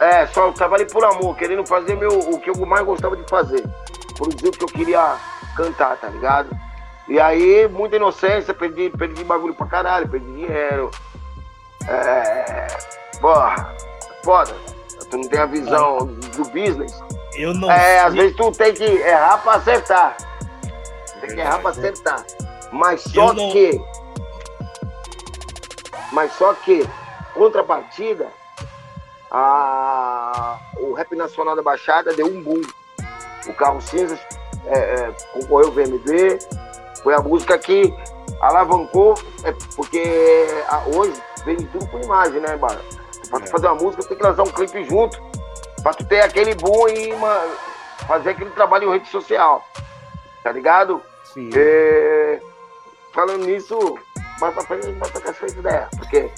É, 0.00 0.26
só 0.28 0.46
eu 0.46 0.52
trabalhei 0.52 0.86
por 0.86 1.04
amor, 1.04 1.36
querendo 1.36 1.66
fazer 1.66 1.96
meu, 1.96 2.10
o 2.10 2.38
que 2.38 2.50
eu 2.50 2.54
mais 2.66 2.84
gostava 2.84 3.16
de 3.16 3.28
fazer. 3.28 3.64
Produzir 4.16 4.48
o 4.48 4.52
que 4.52 4.62
eu 4.62 4.68
queria 4.68 5.16
cantar, 5.56 5.96
tá 5.96 6.08
ligado? 6.08 6.50
E 7.06 7.20
aí, 7.20 7.68
muita 7.68 7.96
inocência, 7.96 8.54
perdi, 8.54 8.90
perdi 8.90 9.22
bagulho 9.24 9.54
pra 9.54 9.66
caralho, 9.66 10.08
perdi 10.08 10.26
dinheiro. 10.26 10.90
É. 11.86 12.66
Porra, 13.20 13.74
foda. 14.24 14.54
Tu 15.10 15.18
não 15.18 15.28
tem 15.28 15.38
a 15.38 15.46
visão 15.46 15.98
do 15.98 16.44
business. 16.46 16.98
Eu 17.34 17.52
não 17.54 17.70
É, 17.70 18.00
às 18.00 18.14
vezes 18.14 18.36
tu 18.36 18.50
tem 18.52 18.72
que 18.72 18.84
errar 18.84 19.38
pra 19.38 19.54
acertar. 19.54 20.16
Tem 21.20 21.34
que 21.34 21.40
errar 21.40 21.58
pra 21.58 21.70
acertar. 21.70 22.24
Mas 22.72 23.02
só 23.02 23.32
não... 23.32 23.50
que. 23.50 23.80
Mas 26.12 26.32
só 26.32 26.54
que, 26.54 26.88
contrapartida 27.34 28.28
a, 29.30 30.60
o 30.78 30.92
Rap 30.94 31.14
Nacional 31.16 31.56
da 31.56 31.62
Baixada 31.62 32.14
deu 32.14 32.26
um 32.26 32.40
boom. 32.40 32.62
O 33.48 33.52
Carro 33.52 33.80
Cinzas 33.80 34.18
é, 34.66 34.78
é, 34.78 35.12
concorreu 35.32 35.68
o 35.68 35.72
VMB, 35.72 36.38
foi 37.04 37.14
a 37.14 37.20
música 37.20 37.56
que 37.58 37.94
alavancou, 38.40 39.14
é, 39.44 39.54
porque 39.76 40.02
hoje 40.96 41.22
vem 41.44 41.56
tudo 41.56 41.86
com 41.88 42.00
imagem, 42.00 42.40
né, 42.40 42.56
Bara? 42.56 42.80
Pra 43.28 43.38
tu 43.38 43.44
é. 43.44 43.48
fazer 43.48 43.66
uma 43.66 43.76
música, 43.76 44.02
tem 44.02 44.16
que 44.16 44.22
lançar 44.22 44.42
um 44.42 44.50
clipe 44.50 44.84
junto, 44.84 45.22
pra 45.82 45.92
tu 45.92 46.04
ter 46.06 46.22
aquele 46.22 46.54
boom 46.54 46.88
e 46.88 47.12
uma, 47.12 47.42
fazer 48.08 48.30
aquele 48.30 48.50
trabalho 48.50 48.88
em 48.88 48.92
rede 48.92 49.08
social, 49.08 49.62
tá 50.42 50.50
ligado? 50.50 51.00
Sim. 51.32 51.50
É, 51.54 52.40
falando 53.12 53.44
nisso, 53.44 53.98
mais 54.40 54.54
pra 54.54 54.64
frente 54.64 54.86
a 54.86 54.90
gente 54.90 54.98
vai 54.98 55.10
tocar 55.10 55.30
essa 55.30 55.46
ideia. 55.46 55.88
Porque 55.96 56.30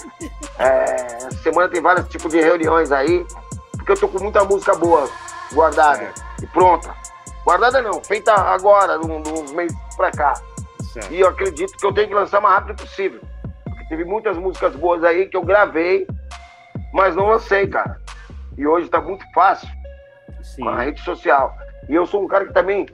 é, 0.58 1.30
semana 1.42 1.68
tem 1.68 1.80
vários 1.80 2.08
tipos 2.08 2.30
de 2.30 2.40
reuniões 2.40 2.92
aí. 2.92 3.26
Porque 3.72 3.92
eu 3.92 3.96
tô 3.96 4.08
com 4.08 4.22
muita 4.22 4.44
música 4.44 4.74
boa 4.74 5.08
guardada 5.52 6.02
é. 6.02 6.12
e 6.42 6.46
pronta. 6.46 6.94
Guardada 7.44 7.80
não, 7.80 8.02
feita 8.02 8.32
agora, 8.34 8.98
uns 8.98 9.52
meses 9.52 9.76
pra 9.96 10.10
cá. 10.10 10.34
Certo. 10.96 11.12
E 11.12 11.20
eu 11.20 11.28
acredito 11.28 11.76
que 11.76 11.84
eu 11.84 11.92
tenho 11.92 12.08
que 12.08 12.14
lançar 12.14 12.38
o 12.38 12.42
mais 12.42 12.54
rápido 12.54 12.76
possível. 12.76 13.20
Porque 13.64 13.84
teve 13.88 14.04
muitas 14.04 14.38
músicas 14.38 14.74
boas 14.74 15.04
aí 15.04 15.28
que 15.28 15.36
eu 15.36 15.42
gravei, 15.42 16.06
mas 16.94 17.14
não 17.14 17.26
lancei, 17.26 17.66
cara. 17.66 18.00
E 18.56 18.66
hoje 18.66 18.88
tá 18.88 19.00
muito 19.00 19.24
fácil 19.34 19.68
Sim. 20.42 20.62
com 20.62 20.68
a 20.70 20.80
rede 20.80 21.00
social. 21.02 21.54
E 21.86 21.94
eu 21.94 22.06
sou 22.06 22.24
um 22.24 22.26
cara 22.26 22.46
que 22.46 22.54
também. 22.54 22.86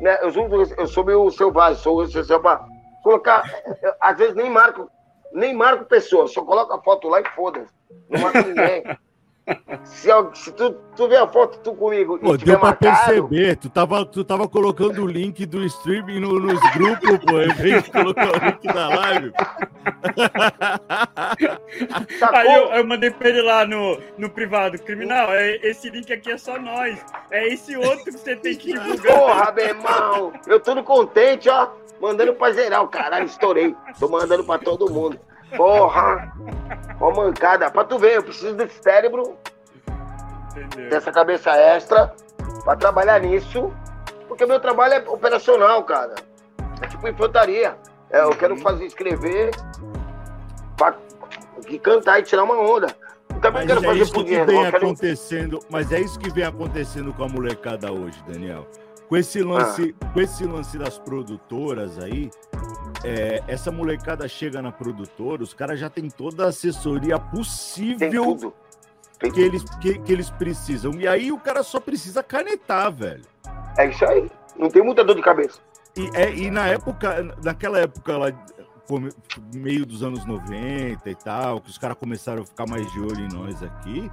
Né, 0.00 0.18
eu, 0.22 0.32
sou, 0.32 0.48
eu 0.76 0.86
sou 0.88 1.04
meio 1.04 1.30
selvagem, 1.30 1.80
sou 1.80 2.02
essencial 2.02 2.40
pra 2.40 2.66
colocar. 3.04 3.44
Às 4.00 4.18
vezes 4.18 4.34
nem 4.34 4.50
marco, 4.50 4.90
nem 5.32 5.54
marco 5.54 5.84
pessoa, 5.84 6.26
só 6.26 6.42
coloco 6.42 6.72
a 6.72 6.82
foto 6.82 7.08
lá 7.08 7.20
e 7.20 7.28
foda-se. 7.36 7.72
Não 8.10 8.20
marco 8.20 8.38
ninguém. 8.38 8.82
Se, 9.84 10.08
se 10.34 10.52
tu, 10.52 10.74
tu 10.96 11.06
ver 11.06 11.18
a 11.18 11.28
foto 11.28 11.58
tu 11.58 11.74
comigo 11.74 12.18
pô, 12.18 12.34
deu 12.34 12.58
pra 12.58 12.70
marcado, 12.70 13.28
perceber, 13.28 13.56
tu 13.56 13.68
tava, 13.68 14.06
tu 14.06 14.24
tava 14.24 14.48
colocando 14.48 15.02
o 15.02 15.06
link 15.06 15.44
do 15.44 15.62
streaming 15.64 16.20
no, 16.20 16.40
nos 16.40 16.58
grupos, 16.72 17.18
pô, 17.26 17.42
em 17.42 17.52
vez 17.52 17.84
de 17.84 17.90
colocar 17.90 18.28
o 18.28 18.46
link 18.46 18.62
da 18.62 18.88
live. 18.88 19.32
Aí 22.32 22.54
eu, 22.54 22.72
eu, 22.72 22.86
mandei 22.86 23.10
pra 23.10 23.28
ele 23.28 23.42
lá 23.42 23.66
no, 23.66 24.00
no 24.16 24.30
privado, 24.30 24.78
criminal, 24.78 25.30
é, 25.34 25.56
esse 25.56 25.90
link 25.90 26.10
aqui 26.10 26.32
é 26.32 26.38
só 26.38 26.58
nós, 26.58 27.04
é 27.30 27.46
esse 27.48 27.76
outro 27.76 28.04
que 28.04 28.12
você 28.12 28.34
tem 28.36 28.56
que 28.56 28.72
divulgar. 28.72 29.18
Porra, 29.18 29.52
meu 29.52 29.66
irmão, 29.66 30.32
eu 30.46 30.58
tô 30.58 30.82
contente, 30.82 31.50
ó, 31.50 31.68
mandando 32.00 32.32
pra 32.32 32.50
geral, 32.52 32.88
caralho, 32.88 33.26
estourei, 33.26 33.76
tô 34.00 34.08
mandando 34.08 34.44
pra 34.44 34.58
todo 34.58 34.90
mundo. 34.90 35.20
Porra! 35.56 36.32
Ó, 37.00 37.10
mancada. 37.14 37.70
Pra 37.70 37.84
tu 37.84 37.98
ver, 37.98 38.16
eu 38.16 38.22
preciso 38.22 38.54
desse 38.54 38.82
cérebro, 38.82 39.36
Entendeu. 40.56 40.90
dessa 40.90 41.12
cabeça 41.12 41.50
extra, 41.50 42.14
pra 42.64 42.76
trabalhar 42.76 43.20
nisso, 43.20 43.72
porque 44.28 44.46
meu 44.46 44.60
trabalho 44.60 44.94
é 44.94 45.08
operacional, 45.08 45.82
cara. 45.84 46.14
É 46.82 46.86
tipo 46.86 47.06
infantaria. 47.08 47.76
É, 48.10 48.22
eu 48.22 48.30
quero 48.30 48.54
uhum. 48.54 48.60
fazer, 48.60 48.86
escrever, 48.86 49.50
pra, 50.76 50.94
e 51.68 51.78
cantar 51.78 52.20
e 52.20 52.22
tirar 52.22 52.44
uma 52.44 52.58
onda. 52.58 52.88
também 53.40 53.52
mas 53.52 53.66
quero 53.66 53.80
é 53.80 53.82
fazer 53.82 54.00
isso 54.00 54.12
por 54.12 54.24
que 54.24 54.44
vem 54.44 54.66
acontecendo, 54.66 55.60
Mas 55.70 55.92
é 55.92 56.00
isso 56.00 56.18
que 56.18 56.30
vem 56.30 56.44
acontecendo 56.44 57.12
com 57.12 57.24
a 57.24 57.28
molecada 57.28 57.92
hoje, 57.92 58.22
Daniel. 58.26 58.66
Com 59.14 59.18
esse 59.18 59.44
lance, 59.44 59.94
ah. 60.00 60.06
com 60.12 60.20
esse 60.20 60.44
lance 60.44 60.76
das 60.76 60.98
produtoras 60.98 62.00
aí, 62.00 62.32
é, 63.04 63.44
essa 63.46 63.70
molecada 63.70 64.26
chega 64.26 64.60
na 64.60 64.72
produtora, 64.72 65.40
os 65.40 65.54
caras 65.54 65.78
já 65.78 65.88
tem 65.88 66.10
toda 66.10 66.46
a 66.46 66.48
assessoria 66.48 67.16
possível 67.16 68.52
que, 69.20 69.40
eles, 69.40 69.62
que, 69.80 70.00
que 70.00 70.12
eles 70.12 70.30
precisam. 70.30 70.94
E 70.94 71.06
aí 71.06 71.30
o 71.30 71.38
cara 71.38 71.62
só 71.62 71.78
precisa 71.78 72.24
canetar, 72.24 72.90
velho. 72.90 73.22
É 73.78 73.88
isso 73.88 74.04
aí. 74.04 74.28
Não 74.58 74.68
tem 74.68 74.82
muita 74.82 75.04
dor 75.04 75.14
de 75.14 75.22
cabeça. 75.22 75.60
E, 75.96 76.10
é, 76.12 76.34
e 76.34 76.50
na 76.50 76.66
época, 76.66 77.22
naquela 77.40 77.78
época 77.78 78.18
lá, 78.18 78.32
meio 79.54 79.86
dos 79.86 80.02
anos 80.02 80.26
90 80.26 81.08
e 81.08 81.14
tal, 81.14 81.60
que 81.60 81.70
os 81.70 81.78
caras 81.78 81.96
começaram 81.96 82.42
a 82.42 82.44
ficar 82.44 82.66
mais 82.66 82.90
de 82.92 82.98
olho 82.98 83.20
em 83.20 83.32
nós 83.32 83.62
aqui, 83.62 84.10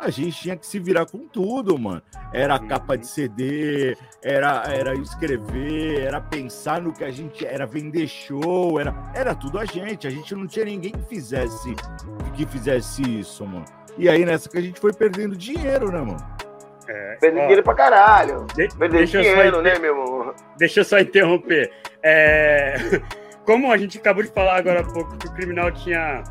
a 0.00 0.10
gente 0.10 0.40
tinha 0.40 0.56
que 0.56 0.66
se 0.66 0.78
virar 0.78 1.06
com 1.06 1.28
tudo, 1.28 1.78
mano. 1.78 2.02
Era 2.32 2.58
capa 2.58 2.96
de 2.96 3.06
CD, 3.06 3.96
era, 4.22 4.64
era 4.66 4.94
escrever, 4.94 6.00
era 6.00 6.20
pensar 6.20 6.80
no 6.80 6.92
que 6.92 7.04
a 7.04 7.10
gente 7.10 7.46
era 7.46 7.66
vender 7.66 8.08
show, 8.08 8.80
era, 8.80 8.94
era 9.14 9.34
tudo 9.34 9.58
a 9.58 9.64
gente. 9.64 10.06
A 10.06 10.10
gente 10.10 10.34
não 10.34 10.46
tinha 10.46 10.64
ninguém 10.64 10.92
que 10.92 11.04
fizesse 11.04 11.74
que 12.34 12.46
fizesse 12.46 13.02
isso, 13.02 13.46
mano. 13.46 13.64
E 13.98 14.08
aí 14.08 14.24
nessa 14.24 14.48
que 14.48 14.56
a 14.56 14.62
gente 14.62 14.80
foi 14.80 14.92
perdendo 14.92 15.36
dinheiro, 15.36 15.92
né, 15.92 16.00
mano? 16.00 16.40
É, 16.88 17.16
perdendo 17.20 17.42
dinheiro 17.42 17.62
pra 17.62 17.74
caralho. 17.74 18.46
De, 18.54 18.68
perdendo 18.76 19.06
dinheiro, 19.06 19.60
né, 19.60 19.78
meu 19.78 19.94
irmão? 19.94 20.34
Deixa 20.56 20.80
eu 20.80 20.84
só 20.84 20.98
interromper. 20.98 21.70
É, 22.02 22.76
como 23.44 23.70
a 23.70 23.76
gente 23.76 23.98
acabou 23.98 24.22
de 24.22 24.30
falar 24.30 24.56
agora 24.56 24.80
há 24.80 24.84
pouco 24.84 25.16
que 25.18 25.26
o 25.26 25.32
criminal 25.32 25.70
tinha 25.70 26.24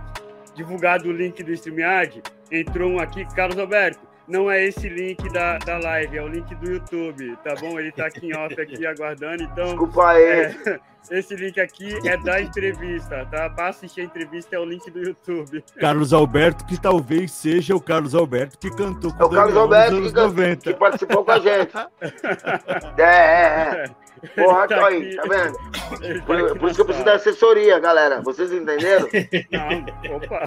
divulgado 0.55 1.07
o 1.07 1.11
link 1.11 1.43
do 1.43 1.53
StreamYard, 1.53 2.21
entrou 2.51 2.91
um 2.91 2.99
aqui, 2.99 3.25
Carlos 3.35 3.57
Alberto. 3.57 4.08
Não 4.29 4.49
é 4.49 4.63
esse 4.63 4.87
link 4.87 5.27
da, 5.33 5.57
da 5.57 5.79
live, 5.79 6.17
é 6.17 6.21
o 6.21 6.27
link 6.27 6.53
do 6.53 6.71
YouTube, 6.71 7.35
tá 7.43 7.55
bom? 7.59 7.79
Ele 7.79 7.91
tá 7.91 8.05
aqui 8.05 8.27
em 8.27 8.37
off 8.37 8.61
aqui 8.61 8.85
aguardando, 8.85 9.41
então. 9.41 9.65
Desculpa 9.65 10.11
aí. 10.11 10.23
É, 10.23 10.79
esse 11.09 11.35
link 11.35 11.59
aqui 11.59 11.97
é 12.07 12.15
da 12.15 12.39
entrevista, 12.39 13.25
tá? 13.31 13.49
Para 13.49 13.69
assistir 13.69 14.01
a 14.01 14.03
entrevista 14.03 14.55
é 14.55 14.59
o 14.59 14.65
link 14.65 14.89
do 14.91 14.99
YouTube. 14.99 15.63
Carlos 15.79 16.13
Alberto, 16.13 16.63
que 16.65 16.79
talvez 16.79 17.31
seja 17.31 17.75
o 17.75 17.81
Carlos 17.81 18.13
Alberto 18.13 18.59
que 18.59 18.69
cantou 18.69 19.11
com 19.11 19.23
é 19.23 19.25
o 19.25 19.29
Carlos 19.31 19.57
Alberto 19.57 19.99
que, 19.99 20.57
que, 20.57 20.73
participou 20.75 21.25
com 21.25 21.31
a 21.31 21.39
gente. 21.39 21.75
é, 22.97 23.01
é, 23.01 23.85
é. 23.85 24.09
Porra, 24.35 24.67
tá 24.67 24.87
aí, 24.87 25.15
tá 25.15 25.23
vendo? 25.23 26.21
Por, 26.25 26.59
por 26.59 26.69
isso 26.69 26.75
que 26.75 26.81
eu 26.81 26.85
preciso 26.85 27.05
da 27.05 27.13
assessoria, 27.13 27.79
galera. 27.79 28.21
Vocês 28.21 28.51
entenderam? 28.51 29.07
Não, 29.51 30.15
opa. 30.17 30.43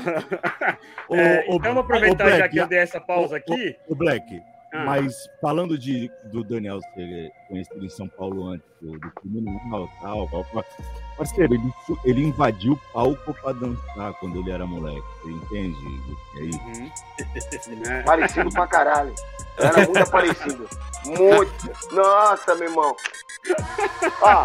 É, 1.10 1.44
o, 1.48 1.56
então, 1.56 1.58
vamos 1.58 1.84
aproveitar 1.84 2.24
Black, 2.24 2.38
já 2.38 2.48
que 2.48 2.58
eu 2.58 2.66
dei 2.66 2.78
essa 2.78 3.00
pausa 3.00 3.36
aqui. 3.36 3.71
O, 3.88 3.94
Black, 3.94 4.42
ah. 4.72 4.84
mas 4.84 5.28
falando 5.40 5.78
de, 5.78 6.10
do 6.24 6.42
Daniel 6.42 6.80
ser 6.94 7.30
conhecido 7.48 7.84
em 7.84 7.88
São 7.88 8.08
Paulo 8.08 8.48
antes 8.48 8.66
do, 8.80 8.98
do 8.98 9.10
criminal 9.12 9.88
tal, 10.00 10.28
tal, 10.28 10.44
tal, 10.52 10.64
parceiro, 11.16 11.54
ele, 11.54 11.72
ele 12.04 12.24
invadiu 12.24 12.72
o 12.72 12.92
palco 12.92 13.34
pra 13.34 13.52
dançar 13.52 14.14
quando 14.14 14.38
ele 14.38 14.50
era 14.50 14.66
moleque. 14.66 15.02
Você 15.22 15.30
entende? 15.30 15.78
É 16.36 16.42
isso. 16.44 16.60
Uhum. 17.70 18.02
Parecido 18.04 18.50
pra 18.50 18.66
caralho. 18.66 19.14
Era 19.58 19.86
muito 19.86 20.10
parecido. 20.10 20.68
Muito. 21.04 21.94
Nossa, 21.94 22.54
meu 22.54 22.68
irmão. 22.68 22.96
Ó. 24.22 24.44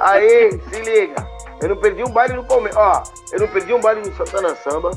Aí, 0.00 0.52
se 0.52 0.80
liga. 0.82 1.26
Eu 1.60 1.70
não 1.70 1.76
perdi 1.76 2.02
um 2.02 2.10
baile 2.10 2.34
no 2.34 2.44
Palmeiras. 2.44 2.76
Ó, 2.76 3.02
eu 3.32 3.40
não 3.40 3.48
perdi 3.48 3.72
um 3.72 3.80
baile 3.80 4.06
no 4.06 4.14
Santana 4.16 4.54
Samba. 4.56 4.90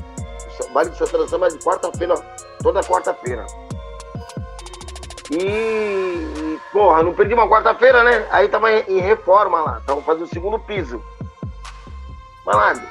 Baile 0.72 0.92
de 0.92 0.98
Santana 0.98 1.48
é 1.48 1.50
de 1.50 1.58
quarta-feira, 1.60 2.16
toda 2.62 2.82
quarta-feira. 2.82 3.46
E, 5.32 6.60
porra, 6.72 7.04
não 7.04 7.14
perdi 7.14 7.34
uma 7.34 7.48
quarta-feira, 7.48 8.04
né? 8.04 8.28
Aí 8.32 8.48
tava 8.48 8.72
em 8.72 9.00
reforma 9.00 9.62
lá. 9.62 9.82
Tava 9.86 10.02
fazendo 10.02 10.24
o 10.24 10.28
segundo 10.28 10.60
piso. 10.60 11.02
Malandro. 12.46 12.84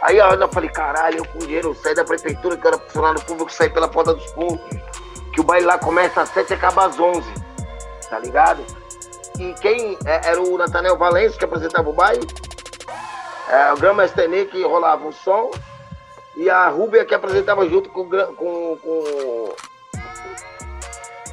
Aí 0.00 0.18
eu 0.18 0.48
falei, 0.48 0.70
caralho, 0.70 1.18
eu 1.18 1.24
com 1.26 1.38
dinheiro, 1.38 1.68
eu 1.68 1.74
saí 1.74 1.94
da 1.94 2.04
prefeitura, 2.04 2.56
que 2.56 2.66
era 2.66 2.78
funcionário 2.78 3.20
público, 3.22 3.52
saí 3.52 3.70
pela 3.70 3.86
porta 3.86 4.14
dos 4.14 4.24
fundos 4.32 4.60
que 5.32 5.40
o 5.40 5.44
baile 5.44 5.66
lá 5.66 5.78
começa 5.78 6.20
às 6.20 6.28
7 6.28 6.50
e 6.50 6.54
acaba 6.54 6.86
às 6.86 6.98
11, 6.98 7.22
tá 8.08 8.18
ligado? 8.18 8.62
E 9.38 9.54
quem 9.54 9.96
é, 10.04 10.28
era 10.28 10.40
o 10.40 10.58
Nathaniel 10.58 10.96
Valença 10.96 11.38
que 11.38 11.44
apresentava 11.44 11.88
o 11.88 11.92
baile, 11.92 12.26
é, 13.48 13.72
o 13.72 13.76
Grama 13.76 14.04
Estene 14.04 14.44
que 14.44 14.62
rolava 14.62 15.08
o 15.08 15.12
som, 15.12 15.50
e 16.36 16.48
a 16.48 16.68
Rúbia 16.68 17.04
que 17.04 17.14
apresentava 17.14 17.68
junto 17.68 17.90
com, 17.90 18.08
com, 18.08 18.78
com, 18.78 19.54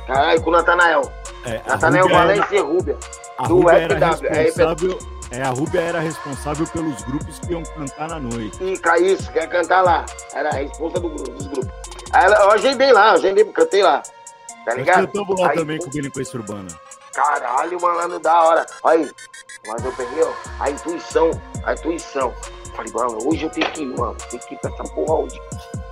caralho, 0.05 0.41
com 0.41 0.49
o 0.49 0.53
Nathanael. 0.53 1.01
É, 1.45 1.61
Nathanael 1.67 2.09
Valença 2.09 2.55
e 2.55 2.59
Rúbia. 2.59 2.97
A 3.37 3.47
do 3.47 3.55
Rúbia 3.55 3.71
era 3.73 3.95
responsável, 3.95 4.99
é, 5.31 5.41
a 5.43 5.49
Rúbia 5.49 5.79
era 5.79 5.99
responsável 5.99 6.67
pelos 6.67 7.01
grupos 7.03 7.39
que 7.39 7.51
iam 7.51 7.63
cantar 7.63 8.09
na 8.09 8.19
noite. 8.19 8.57
E 8.61 8.73
isso, 9.05 9.31
quer 9.31 9.47
cantar 9.47 9.81
lá. 9.81 10.05
Era 10.33 10.49
a 10.49 10.53
responsa 10.53 10.99
do, 10.99 11.09
dos 11.09 11.47
grupos. 11.47 11.69
Aí 12.11 12.25
eu 12.25 12.51
agendei 12.51 12.91
lá, 12.91 13.09
eu 13.09 13.13
agendei, 13.13 13.45
cantei 13.45 13.83
lá. 13.83 14.01
Tá 14.65 14.73
ligado? 14.73 15.07
Cantamos 15.07 15.39
lá 15.39 15.51
aí, 15.51 15.55
também 15.55 15.77
com 15.77 15.89
delinquência 15.89 16.39
urbana. 16.39 16.67
Caralho, 17.13 17.79
malandro, 17.81 18.19
da 18.19 18.43
hora. 18.43 18.65
Aí, 18.83 19.09
mas 19.67 19.85
eu 19.85 19.91
peguei, 19.91 20.23
ó, 20.23 20.33
a 20.59 20.69
intuição, 20.69 21.31
a 21.63 21.73
intuição. 21.73 22.33
Falei, 22.79 22.93
mano, 22.93 23.27
hoje 23.27 23.43
eu 23.43 23.49
tenho 23.49 23.71
que 23.71 23.81
ir, 23.81 23.97
mano. 23.97 24.15
Tenho 24.29 24.41
que 24.43 24.53
ir 24.53 24.57
pra 24.59 24.71
essa 24.71 24.83
porra 24.83 25.15
hoje. 25.15 25.41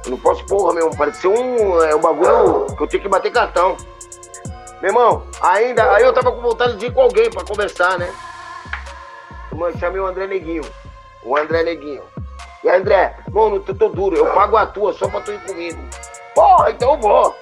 Eu 0.06 0.12
não 0.12 0.18
posso, 0.20 0.46
porra, 0.46 0.74
meu, 0.74 0.90
parecia 0.92 1.30
um, 1.30 1.82
é, 1.84 1.94
um 1.94 2.00
bagulho 2.00 2.66
que 2.76 2.82
eu 2.82 2.88
tenho 2.88 3.04
que 3.04 3.10
bater 3.10 3.32
cartão. 3.32 3.76
Meu 4.82 4.92
irmão, 4.92 5.28
ainda, 5.42 5.92
aí 5.96 6.04
eu 6.04 6.14
tava 6.14 6.32
com 6.32 6.42
vontade 6.42 6.78
de 6.78 6.86
ir 6.86 6.94
com 6.94 7.02
alguém 7.02 7.30
pra 7.30 7.44
conversar, 7.44 7.98
né? 7.98 8.14
Eu 9.52 9.78
chamei 9.80 10.00
o 10.00 10.06
André 10.06 10.28
Neguinho. 10.28 10.64
O 11.24 11.36
André 11.36 11.64
Neguinho. 11.64 12.04
E 12.64 12.70
André, 12.70 13.18
mano, 13.32 13.62
eu 13.68 13.76
tô 13.76 13.90
duro, 13.90 14.16
eu 14.16 14.34
pago 14.34 14.56
a 14.56 14.66
tua 14.66 14.94
só 14.94 15.10
pra 15.10 15.20
tu 15.22 15.32
ir 15.34 15.42
comigo. 15.42 15.80
Porra, 16.34 16.72
então 16.72 16.94
eu 16.94 17.00
vou. 17.00 17.36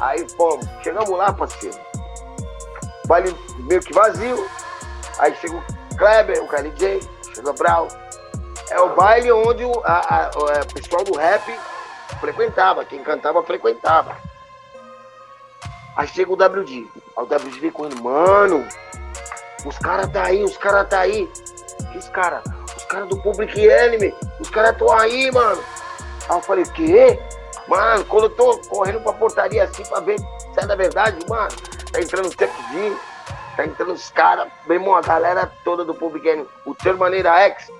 Aí 0.00 0.28
fomos, 0.36 0.66
chegamos 0.82 1.10
lá, 1.10 1.32
parceiro. 1.32 1.78
Baile 3.06 3.34
meio 3.60 3.80
que 3.80 3.94
vazio. 3.94 4.46
Aí 5.18 5.34
chega 5.36 5.56
o 5.56 5.96
Kleber, 5.96 6.42
o 6.42 6.48
KLJ, 6.48 7.00
chega 7.34 7.50
o 7.50 7.54
Brau. 7.54 7.88
É 8.72 8.80
o 8.80 8.94
baile 8.94 9.30
onde 9.30 9.64
o 9.66 9.82
a, 9.84 9.98
a, 10.16 10.30
é, 10.52 10.64
pessoal 10.64 11.04
do 11.04 11.14
rap 11.14 11.42
frequentava, 12.18 12.82
quem 12.86 13.02
cantava 13.02 13.42
frequentava. 13.42 14.16
Aí 15.94 16.08
chega 16.08 16.32
o 16.32 16.34
WD. 16.34 16.88
Aí 16.94 17.22
o 17.22 17.24
WD 17.24 17.60
vem 17.60 17.72
ele, 17.84 18.00
mano, 18.00 18.66
os 19.66 19.76
caras 19.76 20.10
tá 20.10 20.24
aí, 20.24 20.42
os 20.42 20.56
caras 20.56 20.88
tá 20.88 21.00
aí. 21.00 21.30
Que 21.92 21.98
os 21.98 22.08
caras? 22.08 22.42
Os 22.74 22.84
caras 22.86 23.08
do 23.10 23.18
Public 23.18 23.60
Enemy, 23.60 24.14
os 24.40 24.48
caras 24.48 24.72
estão 24.72 24.90
aí, 24.90 25.30
mano. 25.30 25.62
Aí 26.30 26.36
eu 26.36 26.40
falei, 26.40 26.64
o 26.64 26.72
quê? 26.72 27.20
Mano, 27.68 28.06
quando 28.06 28.24
eu 28.24 28.30
tô 28.30 28.58
correndo 28.68 29.02
pra 29.02 29.12
portaria 29.12 29.64
assim 29.64 29.84
pra 29.84 30.00
ver 30.00 30.18
se 30.18 30.60
é 30.60 30.66
da 30.66 30.74
verdade, 30.74 31.18
mano, 31.28 31.50
tá 31.92 32.00
entrando 32.00 32.28
o 32.28 32.34
Tech 32.34 32.50
tá 33.54 33.66
entrando 33.66 33.92
os 33.92 34.08
caras, 34.10 34.48
irmão, 34.66 34.96
a 34.96 35.02
galera 35.02 35.52
toda 35.62 35.84
do 35.84 35.94
Public 35.94 36.26
Enemy. 36.26 36.48
O 36.64 36.74
Ter 36.74 36.94
Maneira 36.94 37.38
X 37.40 37.70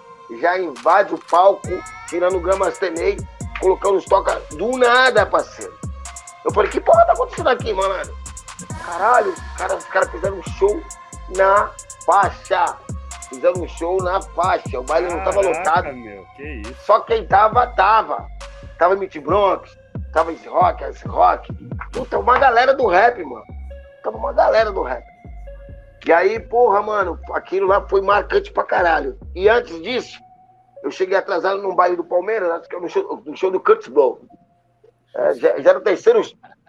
já 0.41 0.59
invade 0.59 1.15
o 1.15 1.19
palco, 1.19 1.69
tirando 2.09 2.37
o 2.37 2.41
Gama 2.41 2.71
Stenei, 2.71 3.17
colocando 3.61 3.97
os 3.97 4.05
toca 4.05 4.41
do 4.53 4.77
nada, 4.77 5.27
parceiro. 5.27 5.73
Eu 6.45 6.53
falei, 6.53 6.71
que 6.71 6.81
porra 6.81 7.05
tá 7.07 7.13
acontecendo 7.13 7.49
aqui, 7.49 7.73
mano? 7.73 8.13
Caralho, 8.85 9.35
cara, 9.57 9.77
os 9.77 9.85
caras 9.87 10.11
fizeram 10.11 10.39
um 10.39 10.43
show 10.43 10.83
na 11.37 11.71
faixa. 12.05 12.77
Fizeram 13.29 13.63
um 13.63 13.69
show 13.69 14.03
na 14.03 14.21
faixa. 14.21 14.79
O 14.79 14.83
baile 14.83 15.09
Caraca, 15.09 15.25
não 15.25 15.33
tava 15.33 15.49
lotado. 15.49 15.93
Meu, 15.95 16.27
que 16.37 16.43
isso? 16.43 16.75
Só 16.85 17.01
quem 17.01 17.27
tava, 17.27 17.67
tava. 17.69 18.27
Tava 18.79 18.97
Meat 18.97 19.19
Bronx, 19.21 19.77
tava 20.13 20.33
esse 20.33 20.49
rock, 20.49 20.83
esse 20.85 21.07
rock. 21.07 21.53
Puta, 21.93 22.19
uma 22.19 22.39
galera 22.39 22.75
do 22.75 22.87
rap, 22.87 23.23
mano. 23.23 23.45
Tava 24.03 24.17
uma 24.17 24.33
galera 24.33 24.73
do 24.73 24.83
rap. 24.83 25.05
E 26.05 26.13
aí, 26.13 26.41
porra, 26.41 26.83
mano, 26.83 27.19
aquilo 27.33 27.69
lá 27.69 27.81
foi 27.89 28.01
marcante 28.01 28.51
pra 28.51 28.65
caralho. 28.65 29.17
E 29.37 29.49
antes 29.49 29.81
disso, 29.83 30.21
eu 30.83 30.91
cheguei 30.91 31.17
atrasado 31.17 31.63
num 31.63 31.75
baile 31.75 31.97
do 31.97 32.05
Palmeiras, 32.05 32.67
no 32.73 32.89
show, 32.89 33.23
no 33.25 33.37
show 33.37 33.51
do 33.51 33.61
Curtis 33.61 33.89
Blow. 33.89 34.21
É, 35.15 35.35
já, 35.35 35.61
já, 35.61 35.71
era 35.71 35.79
o 35.79 35.83
terceiro 35.83 36.23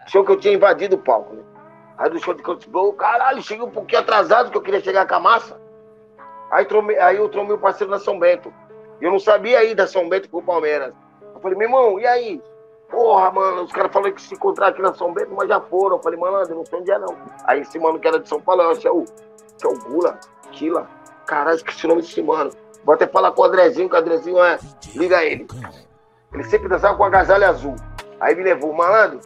show 0.06 0.24
que 0.24 0.30
eu 0.30 0.38
tinha 0.38 0.54
invadido 0.54 0.96
o 0.96 0.98
palco, 0.98 1.34
né? 1.34 1.42
Aí 1.96 2.10
do 2.10 2.18
show 2.18 2.34
de 2.34 2.42
Contebol, 2.42 2.92
caralho, 2.94 3.40
cheguei 3.42 3.64
um 3.64 3.70
pouquinho 3.70 4.00
atrasado, 4.00 4.50
que 4.50 4.56
eu 4.56 4.62
queria 4.62 4.80
chegar 4.80 5.06
com 5.06 5.14
a 5.14 5.20
massa. 5.20 5.60
Aí, 6.50 6.64
tromei, 6.64 6.98
aí 6.98 7.16
eu 7.16 7.28
tromei 7.28 7.54
o 7.54 7.58
parceiro 7.58 7.90
na 7.90 7.98
São 7.98 8.18
Bento. 8.18 8.52
Eu 9.00 9.10
não 9.10 9.18
sabia 9.18 9.64
ir 9.64 9.74
da 9.74 9.86
São 9.86 10.08
Bento 10.08 10.28
pro 10.28 10.42
Palmeiras. 10.42 10.92
Eu 11.34 11.40
falei, 11.40 11.56
meu 11.56 11.68
irmão, 11.68 12.00
e 12.00 12.06
aí? 12.06 12.42
Porra, 12.90 13.30
mano, 13.30 13.62
os 13.62 13.72
caras 13.72 13.92
falaram 13.92 14.12
que 14.12 14.22
se 14.22 14.34
encontrar 14.34 14.68
aqui 14.68 14.82
na 14.82 14.92
São 14.94 15.12
Bento, 15.12 15.34
mas 15.34 15.48
já 15.48 15.60
foram. 15.60 15.96
Eu 15.96 16.02
falei, 16.02 16.18
mano, 16.18 16.36
eu 16.38 16.56
não 16.56 16.66
sei 16.66 16.78
onde 16.80 16.90
é 16.90 16.98
não. 16.98 17.16
Aí 17.44 17.60
esse 17.60 17.78
mano 17.78 17.98
que 17.98 18.08
era 18.08 18.18
de 18.18 18.28
São 18.28 18.40
Paulo, 18.40 18.62
eu 18.62 18.70
achei 18.70 18.90
o, 18.90 19.04
que 19.04 19.66
é 19.66 19.68
o 19.68 19.78
Gula, 19.78 20.18
Kila. 20.50 20.88
Caralho, 21.26 21.56
esqueci 21.56 21.86
o 21.86 21.88
nome 21.88 22.02
desse 22.02 22.22
mano. 22.22 22.50
Vou 22.84 22.94
até 22.94 23.06
falar 23.06 23.32
com 23.32 23.42
o 23.42 23.44
Andrezinho, 23.44 23.88
que 23.88 23.96
o 23.96 23.98
Andrezinho 23.98 24.42
é. 24.42 24.58
Liga 24.94 25.24
ele. 25.24 25.46
Ele 26.32 26.44
sempre 26.44 26.68
dançava 26.68 26.96
com 26.96 27.04
a 27.04 27.06
agasalho 27.06 27.46
azul. 27.46 27.76
Aí 28.20 28.34
me 28.34 28.42
levou, 28.42 28.72
malandro. 28.72 29.20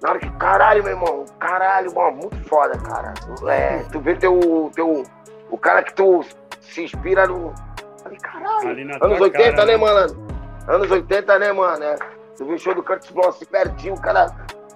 Na 0.00 0.10
hora 0.10 0.18
que, 0.18 0.30
caralho, 0.32 0.84
meu 0.84 0.92
irmão, 0.92 1.24
caralho, 1.38 1.94
mano, 1.94 2.16
muito 2.16 2.48
foda, 2.48 2.78
cara. 2.78 3.14
É, 3.48 3.82
tu 3.90 4.00
vê 4.00 4.14
teu, 4.14 4.70
teu, 4.74 5.02
o 5.50 5.58
cara 5.58 5.82
que 5.82 5.94
tu 5.94 6.24
se 6.60 6.84
inspira 6.84 7.26
no. 7.26 7.54
Falei, 8.02 8.18
caralho. 8.18 8.94
Anos 9.02 9.20
80, 9.20 9.52
cara, 9.52 9.66
né, 9.66 9.72
né, 9.72 9.76
mano? 9.76 10.28
Anos 10.68 10.90
80, 10.90 11.38
né, 11.38 11.52
mano? 11.52 11.82
É. 11.84 11.96
Tu 12.36 12.44
viu 12.44 12.54
o 12.54 12.58
show 12.58 12.74
do 12.74 12.82
Curtis 12.82 13.10
Blow 13.10 13.28
assim 13.28 13.46
pertinho, 13.46 13.94
o 13.94 14.00
cara. 14.00 14.30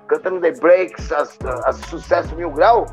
cantando 0.08 0.40
The 0.40 0.52
Breaks, 0.52 1.12
as, 1.12 1.38
as 1.64 1.76
sucesso 1.76 2.34
mil 2.34 2.50
grau. 2.50 2.86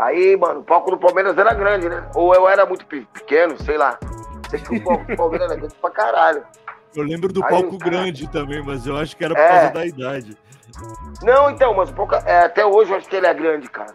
Aí, 0.00 0.34
mano, 0.34 0.60
o 0.60 0.64
palco 0.64 0.90
do 0.90 0.96
Palmeiras 0.96 1.36
era 1.36 1.52
grande, 1.52 1.86
né? 1.86 2.10
Ou 2.14 2.34
eu 2.34 2.48
era 2.48 2.64
muito 2.64 2.86
pequeno, 2.86 3.62
sei 3.62 3.76
lá. 3.76 3.98
Sei 4.48 4.58
que 4.58 4.76
o 4.76 4.82
palco 4.82 5.04
do 5.04 5.14
Palmeiras 5.14 5.50
era 5.50 5.60
grande 5.60 5.74
pra 5.74 5.90
caralho. 5.90 6.42
Eu 6.96 7.02
lembro 7.02 7.30
do 7.30 7.44
Aí, 7.44 7.50
palco 7.50 7.76
grande 7.76 8.26
também, 8.30 8.64
mas 8.64 8.86
eu 8.86 8.96
acho 8.96 9.14
que 9.14 9.22
era 9.22 9.34
por 9.34 9.42
é... 9.42 9.48
causa 9.48 9.74
da 9.74 9.86
idade. 9.86 10.38
Não, 11.22 11.50
então, 11.50 11.74
mas 11.74 11.90
palco, 11.90 12.14
é, 12.14 12.44
até 12.44 12.64
hoje 12.64 12.90
eu 12.90 12.96
acho 12.96 13.08
que 13.10 13.16
ele 13.16 13.26
é 13.26 13.34
grande, 13.34 13.68
cara. 13.68 13.94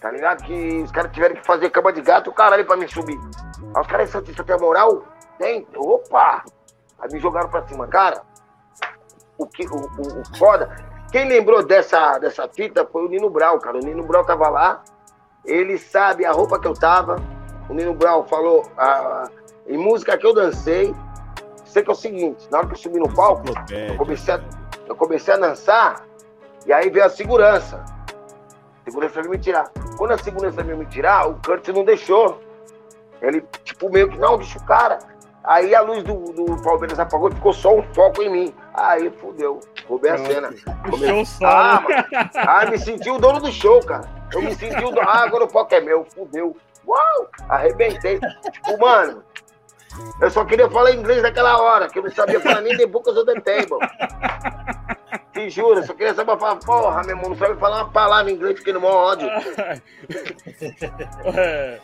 Tá 0.00 0.10
ligado? 0.10 0.42
Que 0.42 0.82
os 0.82 0.90
caras 0.90 1.12
tiveram 1.12 1.36
que 1.36 1.46
fazer 1.46 1.70
cama 1.70 1.92
de 1.92 2.00
gato, 2.00 2.30
o 2.30 2.34
caralho, 2.34 2.66
pra 2.66 2.76
me 2.76 2.88
subir. 2.88 3.18
Aí 3.72 3.80
os 3.80 3.86
caras, 3.86 4.10
Santista, 4.10 4.42
tem 4.42 4.58
moral? 4.58 5.04
Tem? 5.38 5.64
Opa! 5.76 6.44
Aí 6.98 7.12
me 7.12 7.20
jogaram 7.20 7.48
pra 7.48 7.64
cima. 7.68 7.86
Cara, 7.86 8.20
o, 9.38 9.46
que, 9.46 9.64
o, 9.64 9.76
o, 9.76 10.20
o 10.22 10.36
foda. 10.36 10.74
Quem 11.12 11.28
lembrou 11.28 11.64
dessa, 11.64 12.18
dessa 12.18 12.48
fita 12.48 12.84
foi 12.84 13.04
o 13.04 13.08
Nino 13.08 13.30
Brau, 13.30 13.60
cara. 13.60 13.76
O 13.76 13.80
Nino 13.80 14.02
Brau 14.02 14.24
tava 14.24 14.48
lá, 14.48 14.82
ele 15.46 15.78
sabe 15.78 16.24
a 16.24 16.32
roupa 16.32 16.58
que 16.58 16.66
eu 16.66 16.74
tava. 16.74 17.16
O 17.68 17.74
Nino 17.74 17.94
Brau 17.94 18.26
falou 18.26 18.64
a, 18.76 19.28
em 19.66 19.76
música 19.78 20.16
que 20.16 20.26
eu 20.26 20.34
dancei. 20.34 20.94
Sei 21.64 21.82
que 21.82 21.90
é 21.90 21.92
o 21.92 21.96
seguinte, 21.96 22.46
na 22.50 22.58
hora 22.58 22.66
que 22.68 22.74
eu 22.74 22.78
subi 22.78 22.98
no 22.98 23.12
palco, 23.12 23.44
eu 23.70 23.96
comecei 23.96 24.34
a, 24.34 24.40
eu 24.86 24.94
comecei 24.94 25.34
a 25.34 25.36
dançar, 25.36 26.06
e 26.64 26.72
aí 26.72 26.88
veio 26.88 27.04
a 27.04 27.10
segurança. 27.10 27.84
A 28.80 28.84
segurança 28.84 29.20
veio 29.20 29.30
me 29.30 29.38
tirar. 29.38 29.70
Quando 29.98 30.12
a 30.12 30.18
segurança 30.18 30.62
veio 30.62 30.78
me 30.78 30.86
tirar, 30.86 31.28
o 31.28 31.34
Curtis 31.44 31.74
não 31.74 31.84
deixou. 31.84 32.40
Ele, 33.20 33.44
tipo, 33.64 33.90
meio 33.90 34.08
que, 34.08 34.18
não, 34.18 34.38
deixa 34.38 34.58
o 34.58 34.64
cara. 34.64 34.98
Aí 35.42 35.74
a 35.74 35.80
luz 35.80 36.02
do, 36.02 36.14
do 36.32 36.60
Palmeiras 36.62 36.98
apagou, 36.98 37.30
ficou 37.30 37.52
só 37.52 37.76
um 37.76 37.82
foco 37.94 38.22
em 38.22 38.30
mim. 38.30 38.54
Aí 38.74 39.10
fudeu, 39.10 39.60
roubei 39.88 40.10
a 40.10 40.18
cena. 40.18 40.50
Show 40.98 41.24
só. 41.24 41.46
Ah, 41.46 41.84
ah, 42.34 42.66
me 42.66 42.78
senti 42.78 43.08
o 43.08 43.18
dono 43.18 43.40
do 43.40 43.52
show, 43.52 43.80
cara. 43.84 44.08
Eu 44.36 44.42
me 44.42 44.54
senti 44.54 44.84
o 44.84 44.90
dono. 44.90 45.08
Ah, 45.08 45.24
agora 45.24 45.44
o 45.44 45.48
foco 45.48 45.74
é 45.74 45.80
meu, 45.80 46.04
fudeu. 46.04 46.54
Uau, 46.86 47.28
arrebentei. 47.48 48.20
Tipo, 48.52 48.78
mano, 48.78 49.24
eu 50.20 50.30
só 50.30 50.44
queria 50.44 50.70
falar 50.70 50.92
inglês 50.92 51.22
naquela 51.22 51.60
hora, 51.60 51.88
que 51.88 51.98
eu 51.98 52.02
não 52.02 52.10
sabia 52.10 52.38
falar 52.40 52.60
nem 52.60 52.76
the 52.76 52.86
books 52.86 53.16
of 53.16 53.24
the 53.24 53.40
table. 53.40 53.78
Te 55.32 55.48
juro, 55.50 55.80
eu 55.80 55.84
só 55.84 55.94
queria 55.94 56.14
saber 56.14 56.38
falar, 56.38 56.56
porra, 56.56 57.02
meu 57.02 57.16
irmão, 57.16 57.30
não 57.30 57.36
sabe 57.36 57.58
falar 57.58 57.84
uma 57.84 57.90
palavra 57.90 58.30
em 58.30 58.34
inglês, 58.34 58.58
fiquei 58.58 58.72
no 58.72 58.80
maior 58.80 59.12
ódio. 59.12 59.28
é. 61.34 61.80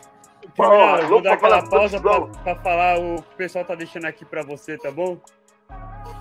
Porra, 0.55 1.01
vou 1.07 1.21
dar 1.21 1.33
aquela 1.33 1.67
pausa 1.67 1.99
pra, 1.99 2.21
pra, 2.21 2.55
falar 2.57 2.99
o 2.99 3.21
que 3.21 3.33
o 3.33 3.37
pessoal 3.37 3.65
tá 3.65 3.75
deixando 3.75 4.05
aqui 4.05 4.23
pra 4.25 4.43
você, 4.43 4.77
tá 4.77 4.91
bom? 4.91 5.17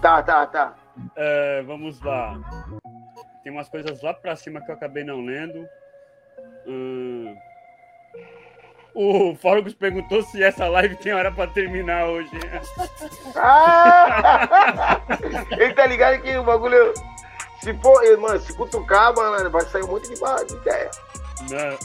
Tá, 0.00 0.22
tá, 0.22 0.46
tá. 0.46 0.74
É, 1.16 1.62
vamos 1.62 2.00
lá. 2.00 2.38
Tem 3.42 3.52
umas 3.52 3.68
coisas 3.68 4.02
lá 4.02 4.14
pra 4.14 4.36
cima 4.36 4.60
que 4.64 4.70
eu 4.70 4.74
acabei 4.74 5.04
não 5.04 5.20
lendo. 5.24 5.66
Hum... 6.66 7.36
O 8.94 9.34
Forgus 9.36 9.72
perguntou 9.72 10.22
se 10.22 10.42
essa 10.42 10.68
live 10.68 10.96
tem 10.96 11.14
hora 11.14 11.32
pra 11.32 11.46
terminar 11.46 12.08
hoje. 12.08 12.30
Ah! 13.34 15.00
Ele 15.52 15.72
tá 15.72 15.86
ligado 15.86 16.20
que 16.20 16.36
o 16.36 16.44
bagulho. 16.44 16.92
Se 17.62 17.72
for, 17.78 18.02
mano, 18.18 18.40
se 18.40 18.52
cutucar, 18.54 19.14
mano, 19.14 19.50
vai 19.50 19.62
sair 19.62 19.84
um 19.84 19.88
monte 19.88 20.08
de, 20.08 20.14
de 20.14 20.54
ideia. 20.54 20.90
Não. 21.50 21.78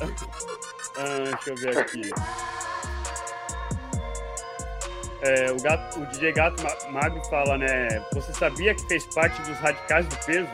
Ah, 0.98 1.32
deixa 1.32 1.50
eu 1.50 1.56
ver 1.56 1.78
aqui. 1.78 2.10
É, 5.22 5.52
o, 5.52 5.62
gato, 5.62 6.00
o 6.00 6.06
DJ 6.08 6.32
Gato 6.34 6.64
Mago 6.92 7.24
fala, 7.30 7.58
né? 7.58 8.06
Você 8.14 8.34
sabia 8.34 8.76
que 8.76 8.86
fez 8.88 9.06
parte 9.06 9.42
dos 9.42 9.58
radicais 9.60 10.06
do 10.08 10.18
peso? 10.26 10.50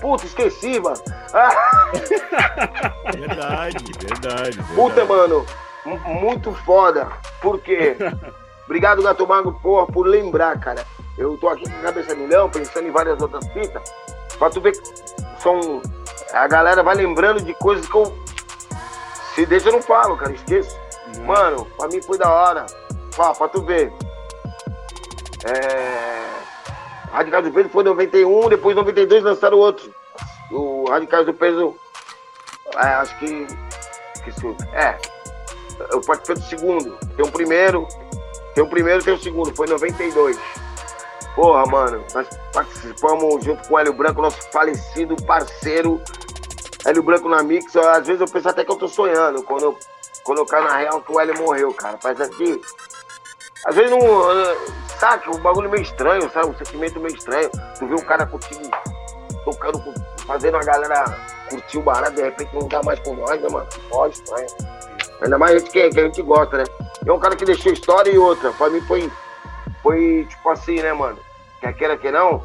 Puta, 0.00 0.26
esqueci, 0.26 0.80
mano. 0.80 0.96
verdade, 3.14 3.84
verdade, 3.98 4.58
Puta, 4.74 5.04
mano, 5.04 5.44
muito 5.84 6.52
foda. 6.64 7.08
Por 7.40 7.60
quê? 7.60 7.96
Obrigado, 8.66 9.02
Gato 9.02 9.26
Mago, 9.26 9.58
porra, 9.62 9.86
por 9.86 10.06
lembrar, 10.06 10.58
cara. 10.60 10.84
Eu 11.16 11.36
tô 11.38 11.48
aqui 11.48 11.68
com 11.68 11.78
a 11.78 11.82
cabeça 11.82 12.14
milhão, 12.14 12.50
pensando 12.50 12.86
em 12.86 12.92
várias 12.92 13.20
outras 13.20 13.46
fitas. 13.48 13.82
Pra 14.38 14.50
tu 14.50 14.60
ver 14.60 14.72
que 14.72 14.82
são. 15.40 15.82
A 16.32 16.46
galera 16.46 16.82
vai 16.82 16.94
lembrando 16.94 17.40
de 17.40 17.54
coisas 17.54 17.88
que 17.88 17.96
eu. 17.96 18.16
Se 19.34 19.46
deixa, 19.46 19.68
eu 19.68 19.72
não 19.72 19.82
falo, 19.82 20.16
cara, 20.16 20.32
esqueço. 20.32 20.76
Não. 21.16 21.24
Mano, 21.24 21.64
pra 21.76 21.88
mim 21.88 22.00
foi 22.02 22.18
da 22.18 22.30
hora. 22.30 22.66
Pá, 23.16 23.32
pra 23.32 23.48
tu 23.48 23.62
ver. 23.62 23.92
É. 25.44 26.18
Radicais 27.10 27.44
do 27.44 27.50
Peso 27.50 27.68
foi 27.68 27.82
em 27.82 27.86
91, 27.86 28.48
depois 28.48 28.76
em 28.76 28.80
92 28.80 29.22
lançaram 29.22 29.58
outro. 29.58 29.92
O 30.50 30.88
Radicais 30.88 31.26
do 31.26 31.34
Peso, 31.34 31.74
é, 32.76 32.86
acho 32.86 33.18
que. 33.18 33.46
É. 34.72 34.98
Eu 35.90 36.00
participei 36.02 36.42
do 36.42 36.48
segundo. 36.48 36.98
Tem 37.16 37.24
o 37.24 37.28
um 37.28 37.30
primeiro, 37.30 37.86
tem 38.54 38.62
o 38.62 38.66
um 38.66 38.70
primeiro 38.70 39.02
tem 39.02 39.12
o 39.12 39.16
um 39.16 39.20
segundo. 39.20 39.54
Foi 39.54 39.66
em 39.66 39.70
92. 39.70 40.38
Porra, 41.34 41.64
mano, 41.66 42.04
nós 42.12 42.28
participamos 42.52 43.44
junto 43.44 43.68
com 43.68 43.74
o 43.74 43.78
Hélio 43.78 43.92
Branco, 43.92 44.20
nosso 44.20 44.42
falecido 44.50 45.14
parceiro. 45.24 46.00
Hélio 46.84 47.02
Branco 47.02 47.28
na 47.28 47.42
Mix. 47.42 47.76
Às 47.76 48.06
vezes 48.06 48.20
eu 48.20 48.26
penso 48.26 48.48
até 48.48 48.64
que 48.64 48.70
eu 48.70 48.76
tô 48.76 48.88
sonhando 48.88 49.42
quando 49.44 49.62
eu, 49.62 49.78
quando 50.24 50.38
eu 50.38 50.46
caio 50.46 50.64
na 50.64 50.76
real 50.76 51.00
que 51.00 51.12
o 51.12 51.20
Hélio 51.20 51.38
morreu, 51.38 51.72
cara. 51.72 51.98
Mas 52.02 52.20
aqui. 52.20 52.60
Às 53.66 53.74
vezes 53.74 53.90
não 53.90 54.00
Sabe, 54.98 55.30
um 55.30 55.38
bagulho 55.38 55.70
meio 55.70 55.82
estranho, 55.82 56.28
sabe? 56.30 56.48
Um 56.48 56.56
sentimento 56.56 56.98
meio 56.98 57.14
estranho. 57.14 57.48
Tu 57.78 57.86
vê 57.86 57.94
um 57.94 58.04
cara 58.04 58.26
contigo 58.26 58.68
tocando, 59.44 59.80
fazendo 60.26 60.56
a 60.56 60.64
galera 60.64 61.04
curtir 61.48 61.78
o 61.78 61.82
barato, 61.82 62.16
de 62.16 62.22
repente 62.22 62.52
não 62.52 62.68
tá 62.68 62.82
mais 62.82 62.98
com 63.00 63.14
nós, 63.14 63.40
né, 63.40 63.48
mano? 63.48 63.66
Pode, 63.88 64.14
estranho. 64.14 64.48
Ainda 65.22 65.38
mais 65.38 65.54
a 65.54 65.58
gente 65.60 65.70
que, 65.70 65.88
que 65.88 66.00
a 66.00 66.02
gente 66.02 66.20
gosta, 66.22 66.58
né? 66.58 66.64
É 67.06 67.12
um 67.12 67.18
cara 67.18 67.36
que 67.36 67.44
deixou 67.44 67.72
história 67.72 68.10
e 68.10 68.18
outra. 68.18 68.52
Pra 68.52 68.68
mim 68.68 68.80
foi, 68.82 69.10
foi 69.84 70.26
tipo 70.28 70.50
assim, 70.50 70.80
né, 70.82 70.92
mano? 70.92 71.18
Quer 71.60 71.72
queira 71.74 71.96
que 71.96 72.10
não, 72.10 72.42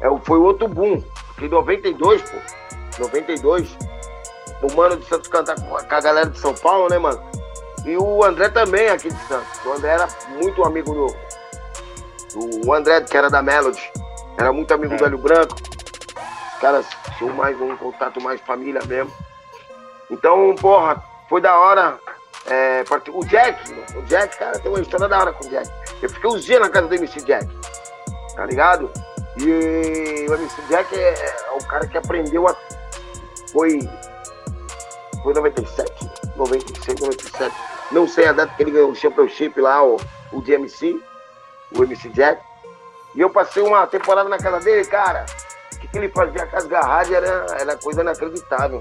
é, 0.00 0.08
foi 0.22 0.38
outro 0.38 0.66
boom. 0.66 1.02
Porque 1.28 1.46
em 1.46 1.50
92, 1.50 2.22
pô, 2.22 2.38
92, 2.98 3.76
o 4.62 4.74
Mano 4.74 4.96
de 4.96 5.04
Santos 5.06 5.28
cantar 5.28 5.60
com 5.60 5.76
a 5.76 6.00
galera 6.00 6.30
de 6.30 6.38
São 6.38 6.54
Paulo, 6.54 6.88
né, 6.88 6.98
mano? 6.98 7.22
E 7.84 7.96
o 7.96 8.24
André 8.24 8.48
também 8.48 8.88
aqui 8.88 9.10
de 9.10 9.26
Santos. 9.26 9.64
O 9.64 9.72
André 9.72 9.90
era 9.90 10.08
muito 10.40 10.64
amigo 10.64 10.94
do, 10.94 11.14
o 12.36 12.72
André, 12.72 13.00
que 13.02 13.16
era 13.16 13.30
da 13.30 13.42
Melody, 13.42 13.92
era 14.36 14.52
muito 14.52 14.72
amigo 14.74 14.94
é. 14.94 14.96
do 14.96 15.04
Hélio 15.04 15.18
Branco. 15.18 15.54
Os 15.54 16.60
caras 16.60 16.86
tinham 17.18 17.34
mais 17.34 17.60
um 17.60 17.76
contato 17.76 18.20
mais 18.20 18.40
família 18.40 18.80
mesmo. 18.86 19.12
Então, 20.10 20.54
porra, 20.56 21.02
foi 21.28 21.40
da 21.40 21.56
hora. 21.58 21.98
É, 22.46 22.84
o 23.10 23.24
Jack, 23.24 23.72
o 23.96 24.02
Jack, 24.02 24.36
cara, 24.36 24.58
tem 24.58 24.70
uma 24.70 24.80
história 24.80 25.08
da 25.08 25.18
hora 25.18 25.32
com 25.32 25.46
o 25.46 25.48
Jack. 25.48 25.70
Eu 26.02 26.10
fiquei 26.10 26.30
uns 26.30 26.44
dias 26.44 26.60
na 26.60 26.68
casa 26.68 26.88
do 26.88 26.94
MC 26.94 27.22
Jack, 27.22 27.48
tá 28.36 28.44
ligado? 28.44 28.90
E 29.38 30.26
o 30.28 30.34
MC 30.34 30.62
Jack 30.68 30.94
é, 30.94 31.08
é 31.08 31.50
o 31.52 31.66
cara 31.66 31.86
que 31.86 31.96
aprendeu 31.96 32.46
a. 32.46 32.54
Foi. 33.50 33.78
Foi 35.22 35.32
97, 35.32 36.10
96, 36.36 37.00
97. 37.00 37.54
Não 37.92 38.08
sei 38.08 38.26
a 38.26 38.32
data 38.32 38.54
que 38.54 38.62
ele 38.62 38.70
ganhou 38.70 38.90
o 38.90 38.94
Championship 38.94 39.60
lá, 39.60 39.84
o, 39.84 39.96
o 40.32 40.40
DMC 40.40 41.00
o 41.76 41.84
MC 41.84 42.08
Jack. 42.10 42.40
E 43.14 43.20
eu 43.20 43.30
passei 43.30 43.62
uma 43.62 43.86
temporada 43.86 44.28
na 44.28 44.38
casa 44.38 44.60
dele, 44.60 44.84
cara. 44.86 45.26
O 45.72 45.78
que, 45.78 45.88
que 45.88 45.98
ele 45.98 46.08
fazia 46.08 46.46
com 46.46 46.56
as 46.56 46.66
garradas 46.66 47.12
era, 47.12 47.46
era 47.58 47.76
coisa 47.76 48.02
inacreditável. 48.02 48.78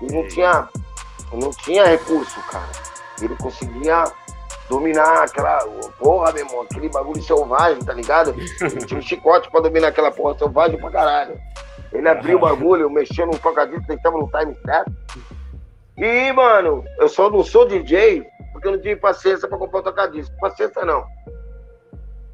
Ele 0.00 0.14
não 0.14 0.28
tinha, 0.28 0.68
não 1.32 1.50
tinha 1.50 1.86
recurso, 1.86 2.40
cara. 2.50 2.70
Ele 3.20 3.36
conseguia 3.36 4.04
dominar 4.68 5.24
aquela. 5.24 5.58
Porra, 5.98 6.32
meu 6.32 6.44
irmão, 6.44 6.62
aquele 6.62 6.88
bagulho 6.88 7.22
selvagem, 7.22 7.84
tá 7.84 7.92
ligado? 7.92 8.34
Ele 8.60 8.86
tinha 8.86 8.98
um 8.98 9.02
chicote 9.02 9.50
pra 9.50 9.60
dominar 9.60 9.88
aquela 9.88 10.10
porra 10.10 10.36
selvagem 10.36 10.78
pra 10.78 10.90
caralho. 10.90 11.38
Ele 11.92 12.08
abriu 12.08 12.38
o 12.38 12.40
bagulho, 12.40 12.90
mexeu 12.90 13.24
no 13.26 13.38
tocadisco, 13.38 13.96
tava 14.02 14.18
no 14.18 14.28
time 14.28 14.56
certo. 14.64 14.92
E, 15.96 16.32
mano, 16.32 16.84
eu 16.98 17.08
só 17.08 17.30
não 17.30 17.44
sou 17.44 17.66
DJ 17.66 18.26
porque 18.52 18.68
eu 18.68 18.72
não 18.72 18.80
tive 18.80 18.96
paciência 18.96 19.48
pra 19.48 19.58
comprar 19.58 19.80
o 19.80 19.82
tocadisco. 19.82 20.34
Paciência 20.40 20.84
não. 20.84 21.04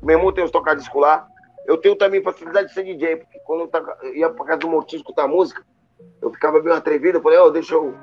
Meu 0.02 0.18
irmão 0.18 0.32
tem 0.32 0.44
os 0.44 0.50
tocadiscos 0.50 1.00
lá. 1.00 1.26
Eu 1.66 1.76
tenho 1.76 1.96
também 1.96 2.22
facilidade 2.22 2.68
de 2.68 2.74
ser 2.74 2.84
DJ, 2.84 3.16
porque 3.16 3.38
quando 3.40 3.70
eu 4.02 4.14
ia 4.14 4.30
pra 4.30 4.44
casa 4.44 4.58
do 4.58 4.68
Mortinho 4.68 5.00
escutar 5.00 5.28
música, 5.28 5.62
eu 6.20 6.30
ficava 6.32 6.60
bem 6.60 6.72
atrevido, 6.72 7.18
eu 7.18 7.22
falei, 7.22 7.38
ó, 7.38 7.46
oh, 7.46 7.50
deixa 7.50 7.74
eu. 7.74 7.94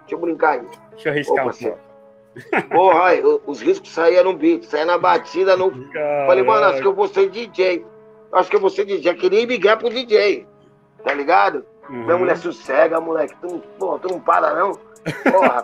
Deixa 0.00 0.14
eu 0.14 0.18
brincar 0.18 0.50
aí. 0.50 0.66
Deixa 0.90 1.08
eu 1.08 1.12
arriscar 1.12 1.46
um 1.46 2.68
Porra, 2.68 3.12
os 3.46 3.60
riscos 3.60 3.90
saíam 3.90 4.24
no 4.24 4.34
beat, 4.36 4.64
saíam 4.64 4.86
na 4.86 4.98
batida. 4.98 5.56
No... 5.56 5.70
Falei, 6.26 6.42
mano, 6.42 6.66
acho 6.66 6.80
que 6.80 6.86
eu 6.86 6.94
vou 6.94 7.08
ser 7.08 7.30
DJ. 7.30 7.86
Acho 8.32 8.50
que 8.50 8.56
eu 8.56 8.60
vou 8.60 8.70
ser 8.70 8.84
DJ. 8.84 9.12
Eu 9.12 9.16
queria 9.16 9.46
migrar 9.46 9.78
pro 9.78 9.90
DJ. 9.90 10.46
Tá 11.04 11.14
ligado? 11.14 11.64
Uhum. 11.88 12.04
Minha 12.04 12.18
mulher 12.18 12.36
sossega, 12.36 13.00
moleque. 13.00 13.34
Tu, 13.40 13.62
porra, 13.78 13.98
tu 14.00 14.08
não 14.08 14.20
para, 14.20 14.54
não. 14.54 14.72
Porra. 15.30 15.62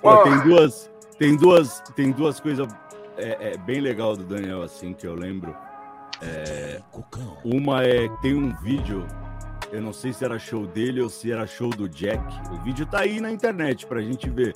porra. 0.00 0.22
Tem 0.24 0.40
duas, 0.40 0.90
tem 1.18 1.36
duas, 1.36 1.80
tem 1.94 2.10
duas 2.12 2.40
coisas 2.40 2.68
é, 3.16 3.52
é, 3.52 3.56
bem 3.58 3.80
legal 3.80 4.16
do 4.16 4.24
Daniel, 4.24 4.62
assim, 4.62 4.92
que 4.92 5.06
eu 5.06 5.14
lembro. 5.14 5.54
É, 6.22 6.80
uma 7.44 7.82
é 7.82 8.08
tem 8.22 8.34
um 8.34 8.54
vídeo, 8.62 9.06
eu 9.72 9.80
não 9.80 9.92
sei 9.92 10.12
se 10.12 10.24
era 10.24 10.38
show 10.38 10.66
dele 10.66 11.02
ou 11.02 11.08
se 11.08 11.32
era 11.32 11.46
show 11.46 11.70
do 11.70 11.88
Jack. 11.88 12.22
O 12.52 12.62
vídeo 12.62 12.86
tá 12.86 13.00
aí 13.00 13.20
na 13.20 13.30
internet 13.30 13.86
pra 13.86 14.00
gente 14.00 14.28
ver. 14.30 14.54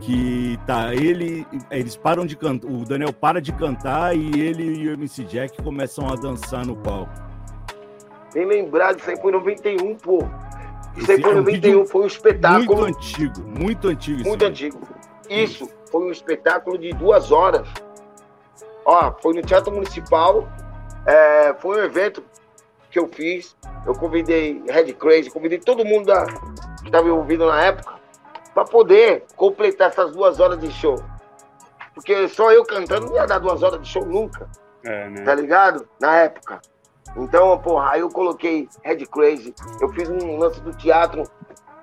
Que 0.00 0.58
tá 0.64 0.94
ele, 0.94 1.46
eles 1.70 1.96
param 1.96 2.24
de 2.24 2.36
cantar, 2.36 2.68
o 2.68 2.84
Daniel 2.84 3.12
para 3.12 3.40
de 3.40 3.52
cantar 3.52 4.16
e 4.16 4.40
ele 4.40 4.62
e 4.62 4.88
o 4.88 4.92
MC 4.92 5.24
Jack 5.24 5.60
começam 5.62 6.08
a 6.08 6.14
dançar 6.14 6.64
no 6.64 6.76
palco. 6.76 7.12
Bem 8.32 8.46
lembrado, 8.46 9.00
isso 9.00 9.10
aí 9.10 9.20
foi 9.20 9.32
91, 9.32 9.96
pô. 9.96 10.18
Isso 10.96 11.10
aí 11.10 11.20
foi 11.20 11.30
é 11.30 11.34
91, 11.34 11.86
foi 11.86 12.02
um 12.02 12.06
espetáculo. 12.06 12.80
Muito 12.80 12.84
antigo, 12.84 13.40
muito 13.42 13.88
antigo. 13.88 14.28
Muito 14.28 14.44
antigo. 14.44 14.80
Isso, 15.28 15.68
foi 15.90 16.06
um 16.06 16.10
espetáculo 16.10 16.78
de 16.78 16.92
duas 16.92 17.30
horas. 17.30 17.68
Ó, 18.84 19.12
foi 19.20 19.34
no 19.34 19.42
Teatro 19.42 19.72
Municipal. 19.72 20.48
É, 21.06 21.54
foi 21.58 21.80
um 21.80 21.84
evento 21.84 22.22
que 22.90 22.98
eu 22.98 23.06
fiz. 23.06 23.56
Eu 23.86 23.94
convidei 23.94 24.62
Red 24.68 24.92
Crazy, 24.94 25.30
convidei 25.30 25.58
todo 25.58 25.84
mundo 25.84 26.06
da, 26.06 26.24
que 26.24 26.86
estava 26.86 27.06
envolvido 27.06 27.46
na 27.46 27.62
época 27.62 27.94
para 28.54 28.64
poder 28.64 29.24
completar 29.36 29.90
essas 29.90 30.12
duas 30.12 30.40
horas 30.40 30.58
de 30.58 30.70
show. 30.70 30.96
Porque 31.94 32.28
só 32.28 32.52
eu 32.52 32.64
cantando 32.64 33.06
não 33.06 33.14
ia 33.16 33.26
dar 33.26 33.38
duas 33.38 33.62
horas 33.62 33.80
de 33.80 33.88
show 33.88 34.04
nunca. 34.04 34.48
É, 34.84 35.08
né? 35.08 35.22
Tá 35.22 35.34
ligado? 35.34 35.88
Na 36.00 36.16
época. 36.16 36.60
Então, 37.16 37.58
porra, 37.58 37.92
aí 37.92 38.00
eu 38.00 38.08
coloquei 38.08 38.68
Red 38.82 39.06
Crazy. 39.06 39.54
Eu 39.80 39.88
fiz 39.90 40.08
um 40.08 40.36
lance 40.36 40.60
do 40.60 40.72
teatro 40.72 41.24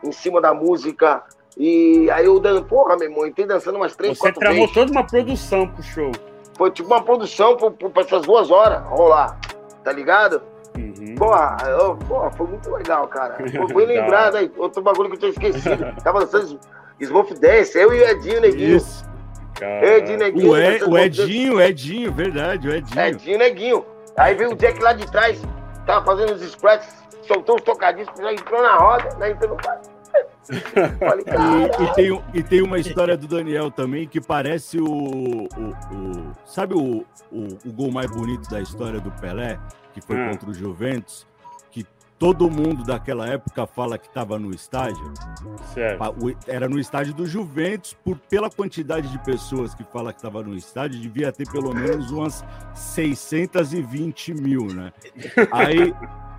em 0.03 0.11
cima 0.11 0.39
da 0.39 0.53
música. 0.53 1.23
E 1.57 2.09
aí 2.11 2.25
eu 2.25 2.39
dando, 2.39 2.63
porra, 2.65 2.97
meu 2.97 3.09
irmão, 3.09 3.25
entrei 3.25 3.45
dançando 3.45 3.77
umas 3.77 3.95
três, 3.95 4.17
Você 4.17 4.31
quatro 4.31 4.39
vezes. 4.41 4.55
Você 4.55 4.73
tramou 4.73 4.73
toda 4.73 4.91
uma 4.91 5.07
produção 5.07 5.67
pro 5.67 5.83
show. 5.83 6.11
Foi 6.57 6.71
tipo 6.71 6.87
uma 6.87 7.03
produção 7.03 7.55
para 7.57 8.01
essas 8.01 8.23
duas 8.23 8.49
horas 8.49 8.85
rolar, 8.85 9.39
tá 9.83 9.91
ligado? 9.91 10.41
Uhum. 10.77 11.15
Porra, 11.15 11.57
eu, 11.67 11.95
porra, 11.95 12.31
foi 12.31 12.47
muito 12.47 12.69
legal, 12.69 13.07
cara. 13.07 13.37
Foi 13.71 13.85
lembrado 13.85 14.35
aí, 14.35 14.51
outro 14.57 14.81
bagulho 14.81 15.09
que 15.09 15.25
eu 15.25 15.31
tinha 15.31 15.49
esquecido. 15.49 15.95
Tava 16.03 16.25
dançando 16.25 16.59
Smurf 16.99 17.33
Dance, 17.35 17.77
eu 17.77 17.93
e 17.93 18.01
o 18.01 18.09
Edinho 18.09 18.41
Neguinho. 18.41 18.75
Isso. 18.75 19.05
Edinho 19.61 20.17
Neguinho. 20.17 20.51
O, 20.51 20.57
Ed, 20.57 20.83
o 20.83 20.97
Edinho, 20.97 21.55
o 21.55 21.61
Edinho, 21.61 22.11
verdade, 22.11 22.67
o 22.67 22.73
Edinho. 22.73 23.01
Edinho 23.01 23.37
Neguinho. 23.37 23.85
Aí 24.17 24.35
veio 24.35 24.51
o 24.51 24.55
Jack 24.55 24.81
lá 24.81 24.93
de 24.93 25.09
trás, 25.11 25.41
tava 25.85 26.05
fazendo 26.05 26.33
os 26.33 26.41
scratches, 26.51 26.93
soltou 27.27 27.55
os 27.55 27.61
tocadinhos, 27.61 28.09
já 28.17 28.33
entrou 28.33 28.61
na 28.61 28.77
roda, 28.77 29.15
né? 29.17 29.31
Entrou 29.31 29.51
no 29.51 29.57
Falei, 30.99 31.25
e, 31.25 31.83
e, 31.83 31.93
tem, 31.93 32.23
e 32.35 32.43
tem 32.43 32.61
uma 32.61 32.77
história 32.77 33.17
do 33.17 33.27
Daniel 33.27 33.71
também 33.71 34.07
que 34.07 34.21
parece 34.21 34.79
o. 34.79 34.85
o, 34.85 35.47
o 35.47 36.33
sabe 36.45 36.75
o, 36.75 37.03
o, 37.31 37.47
o, 37.65 37.73
gol 37.73 37.91
mais 37.91 38.09
bonito 38.11 38.47
da 38.49 38.61
história 38.61 38.99
do 38.99 39.09
Pelé, 39.11 39.59
que 39.91 40.01
foi 40.01 40.15
hum. 40.15 40.29
contra 40.29 40.49
o 40.51 40.53
Juventus? 40.53 41.25
Todo 42.17 42.49
mundo 42.49 42.85
daquela 42.85 43.27
época 43.27 43.67
fala 43.67 43.97
que 43.97 44.07
estava 44.07 44.39
no 44.39 44.51
estádio. 44.51 45.13
Certo. 45.73 46.15
Era 46.47 46.69
no 46.69 46.79
estádio 46.79 47.13
do 47.13 47.27
Juventus, 47.27 47.93
por, 47.93 48.17
pela 48.17 48.49
quantidade 48.49 49.09
de 49.09 49.19
pessoas 49.19 49.75
que 49.75 49.83
fala 49.83 50.13
que 50.13 50.19
estava 50.19 50.41
no 50.41 50.55
estádio, 50.55 51.01
devia 51.01 51.33
ter 51.33 51.45
pelo 51.51 51.73
menos 51.73 52.11
umas 52.11 52.45
620 52.73 54.33
mil, 54.33 54.67
né? 54.67 54.93
Aí 55.51 55.93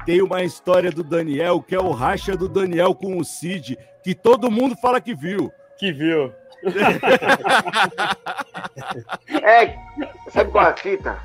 tem 0.06 0.22
uma 0.22 0.42
história 0.42 0.90
do 0.90 1.04
Daniel, 1.04 1.60
que 1.60 1.74
é 1.74 1.80
o 1.80 1.90
racha 1.90 2.34
do 2.36 2.48
Daniel 2.48 2.94
com 2.94 3.18
o 3.18 3.24
Cid, 3.24 3.76
que 4.02 4.14
todo 4.14 4.50
mundo 4.50 4.74
fala 4.80 4.98
que 5.00 5.14
viu. 5.14 5.52
Que 5.78 5.92
viu. 5.92 6.32
é, 9.42 9.76
sabe 10.30 10.50
qual 10.50 10.66
é 10.66 10.70
a 10.70 10.76
fita? 10.76 11.18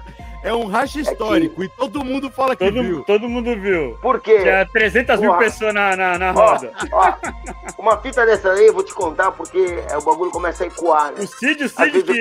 É 0.44 0.54
um 0.54 0.66
racha 0.66 1.00
histórico 1.00 1.64
é 1.64 1.68
que... 1.68 1.74
e 1.74 1.78
todo 1.78 2.04
mundo 2.04 2.32
fala 2.32 2.56
que 2.56 2.66
todo, 2.66 2.82
viu. 2.82 3.04
Todo 3.04 3.30
mundo 3.30 3.56
viu. 3.60 3.98
Por 4.02 4.20
quê? 4.20 4.40
Tinha 4.40 4.66
300 4.66 5.20
mil 5.20 5.36
pessoas 5.36 5.74
na, 5.74 5.96
na, 5.96 6.18
na 6.18 6.32
roda. 6.32 6.72
Ó, 6.92 7.10
ó, 7.10 7.14
uma 7.78 7.98
fita 7.98 8.26
dessa 8.26 8.52
aí 8.52 8.68
eu 8.68 8.74
vou 8.74 8.84
te 8.84 8.94
contar 8.94 9.32
porque 9.32 9.84
é, 9.90 9.98
o 9.98 10.02
bagulho 10.02 10.32
começa 10.32 10.64
a 10.64 10.68
ecoar. 10.68 11.12
Né? 11.12 11.24
O 11.24 11.28
Cid, 11.28 11.64
o 11.64 11.70
Cid 11.70 12.04
que, 12.04 12.14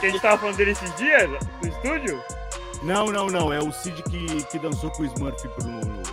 que 0.00 0.06
a 0.06 0.10
gente 0.10 0.20
tava 0.20 0.38
falando 0.38 0.56
dele 0.56 0.70
esses 0.70 0.94
dias 0.94 1.28
no 1.28 1.68
estúdio? 1.68 2.22
Não, 2.84 3.06
não, 3.06 3.26
não. 3.26 3.52
É 3.52 3.58
o 3.58 3.72
Cid 3.72 4.02
que, 4.04 4.44
que 4.44 4.58
dançou 4.58 4.90
com 4.90 5.02
o 5.02 5.06
Smurf 5.06 5.48
pro. 5.48 5.64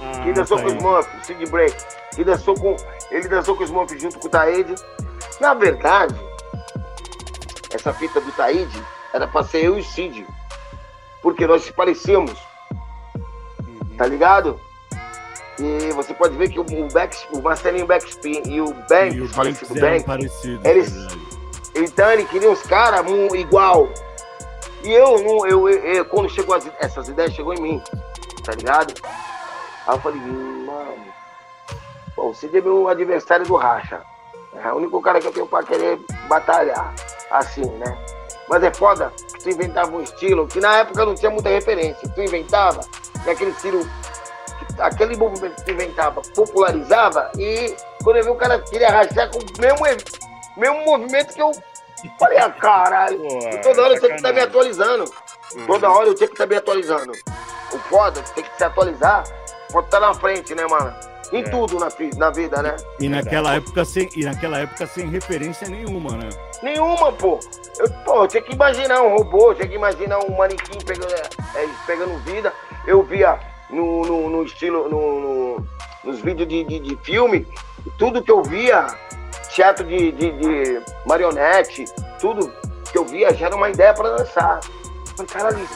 Ah, 0.02 0.24
que 0.24 0.34
dançou 0.34 0.58
com 0.58 0.66
o 0.66 0.70
Smurf, 0.70 1.10
Cid 1.26 1.46
Break. 1.52 1.76
Que 2.16 2.24
dançou 2.24 2.56
com. 2.56 2.76
Ele 3.12 3.28
dançou 3.28 3.56
com 3.56 3.62
o 3.62 3.66
Smurf 3.66 4.00
junto 4.00 4.18
com 4.18 4.28
o 4.28 4.32
Taíde. 4.32 4.74
Na 5.40 5.54
verdade, 5.54 6.16
essa 7.74 7.94
fita 7.94 8.22
do 8.22 8.32
Taíde 8.32 8.82
era 9.14 9.28
pra 9.28 9.44
ser 9.44 9.66
eu 9.66 9.78
e 9.78 9.82
o 9.82 9.84
Cid. 9.84 10.26
Porque 11.22 11.46
nós 11.46 11.64
se 11.64 11.74
parecíamos. 11.74 12.34
Uhum. 12.72 13.98
Tá 13.98 14.06
ligado? 14.06 14.60
E 15.60 15.92
você 15.92 16.14
pode 16.14 16.36
ver 16.36 16.50
que 16.50 16.60
o, 16.60 16.64
o, 16.64 16.88
back, 16.88 17.16
o 17.32 17.42
Marcelinho 17.42 17.86
Backspin 17.86 18.42
e 18.48 18.60
o 18.60 18.74
Banks, 18.90 19.32
falecido 19.32 19.80
Banks, 19.80 20.44
eles, 20.64 20.92
então 21.76 22.10
ele 22.12 22.26
queria 22.26 22.50
uns 22.50 22.64
caras 22.64 23.06
igual. 23.36 23.88
E 24.84 24.92
eu, 24.92 25.22
não, 25.22 25.46
eu, 25.46 25.70
eu, 25.70 25.78
eu, 25.80 26.06
quando 26.06 26.30
chegou 26.30 26.56
as, 26.56 26.68
essas 26.80 27.08
ideias, 27.10 27.34
chegou 27.34 27.54
em 27.54 27.62
mim, 27.62 27.84
tá 28.44 28.54
ligado? 28.54 28.94
Aí 29.86 29.96
eu 29.96 30.00
falei, 30.00 30.20
mano, 30.20 31.06
pô, 32.16 32.30
o 32.30 32.34
Cid 32.34 32.58
é 32.58 32.62
meu 32.62 32.88
adversário 32.88 33.46
do 33.46 33.56
racha. 33.56 34.02
É 34.56 34.74
o 34.74 34.78
único 34.78 35.00
cara 35.02 35.20
que 35.20 35.28
eu 35.28 35.32
tenho 35.32 35.46
pra 35.46 35.64
querer 35.64 36.00
batalhar, 36.28 36.94
assim, 37.30 37.66
né? 37.66 37.98
Mas 38.52 38.62
é 38.64 38.74
foda 38.74 39.14
que 39.34 39.44
tu 39.44 39.50
inventava 39.50 39.96
um 39.96 40.02
estilo 40.02 40.46
que 40.46 40.60
na 40.60 40.80
época 40.80 41.06
não 41.06 41.16
tinha 41.16 41.32
muita 41.32 41.48
referência. 41.48 42.10
Tu 42.10 42.22
inventava, 42.22 42.82
e 43.26 43.30
aquele 43.30 43.52
estilo, 43.52 43.90
aquele 44.78 45.16
movimento 45.16 45.56
que 45.56 45.64
tu 45.64 45.72
inventava, 45.72 46.22
popularizava, 46.36 47.32
e 47.38 47.74
quando 48.04 48.18
eu 48.18 48.26
vi 48.26 48.30
o 48.30 48.36
cara 48.36 48.60
queria 48.60 48.90
rachar 48.90 49.32
com 49.32 49.40
o 49.40 49.62
mesmo, 49.62 49.86
mesmo 50.58 50.86
movimento 50.86 51.34
que 51.34 51.42
eu 51.42 51.52
Falei, 52.18 52.40
ah, 52.40 52.50
caralho. 52.50 53.20
Pô, 53.20 53.58
toda 53.62 53.84
hora 53.84 53.94
eu 53.94 54.00
tinha 54.00 54.10
que 54.10 54.16
estar 54.16 54.30
tá 54.30 54.34
me 54.34 54.42
atualizando. 54.42 55.12
Uhum. 55.54 55.68
Toda 55.68 55.92
hora 55.92 56.08
eu 56.08 56.16
tinha 56.16 56.28
que 56.28 56.34
estar 56.34 56.48
tá 56.48 56.50
me 56.50 56.56
atualizando. 56.56 57.12
O 57.72 57.78
foda, 57.78 58.24
tem 58.34 58.44
que 58.44 58.58
se 58.58 58.64
atualizar 58.64 59.24
estar 59.68 59.84
tá 59.84 60.00
na 60.00 60.14
frente, 60.16 60.56
né, 60.56 60.66
mano? 60.68 61.11
Em 61.32 61.42
é. 61.42 61.50
tudo 61.50 61.80
na, 61.80 61.88
na 62.18 62.30
vida, 62.30 62.62
né? 62.62 62.76
E 63.00 63.08
naquela, 63.08 63.56
época 63.56 63.86
sem, 63.86 64.10
e 64.16 64.26
naquela 64.26 64.60
época 64.60 64.86
sem 64.86 65.08
referência 65.10 65.68
nenhuma, 65.70 66.18
né? 66.18 66.30
Nenhuma, 66.62 67.12
pô. 67.14 67.40
Eu, 67.80 67.90
pô, 68.04 68.24
eu 68.24 68.28
tinha 68.28 68.44
que 68.44 68.54
imaginar 68.54 69.02
um 69.02 69.16
robô, 69.18 69.54
tinha 69.54 69.68
que 69.68 69.76
imaginar 69.76 70.20
um 70.20 70.36
manequim 70.36 70.78
pegando, 70.86 71.14
é, 71.14 71.64
é 71.64 71.70
pegando 71.88 72.18
vida. 72.24 72.52
Eu 72.86 73.04
via 73.04 73.40
no, 73.70 74.04
no, 74.04 74.30
no 74.30 74.44
estilo, 74.44 74.90
no, 74.90 75.20
no, 75.20 75.68
nos 76.04 76.20
vídeos 76.20 76.48
de, 76.50 76.64
de, 76.64 76.80
de 76.80 76.96
filme, 76.98 77.48
tudo 77.98 78.22
que 78.22 78.32
eu 78.32 78.44
via 78.44 78.88
teatro 79.54 79.86
de, 79.86 80.12
de, 80.12 80.32
de, 80.32 80.82
marionete, 81.06 81.86
tudo 82.20 82.52
que 82.92 82.98
eu 82.98 83.06
via 83.06 83.34
já 83.34 83.48
era 83.48 83.56
uma 83.56 83.70
ideia 83.70 83.94
para 83.94 84.18
dançar. 84.18 84.60
Falei, 85.16 85.32
caralho, 85.32 85.68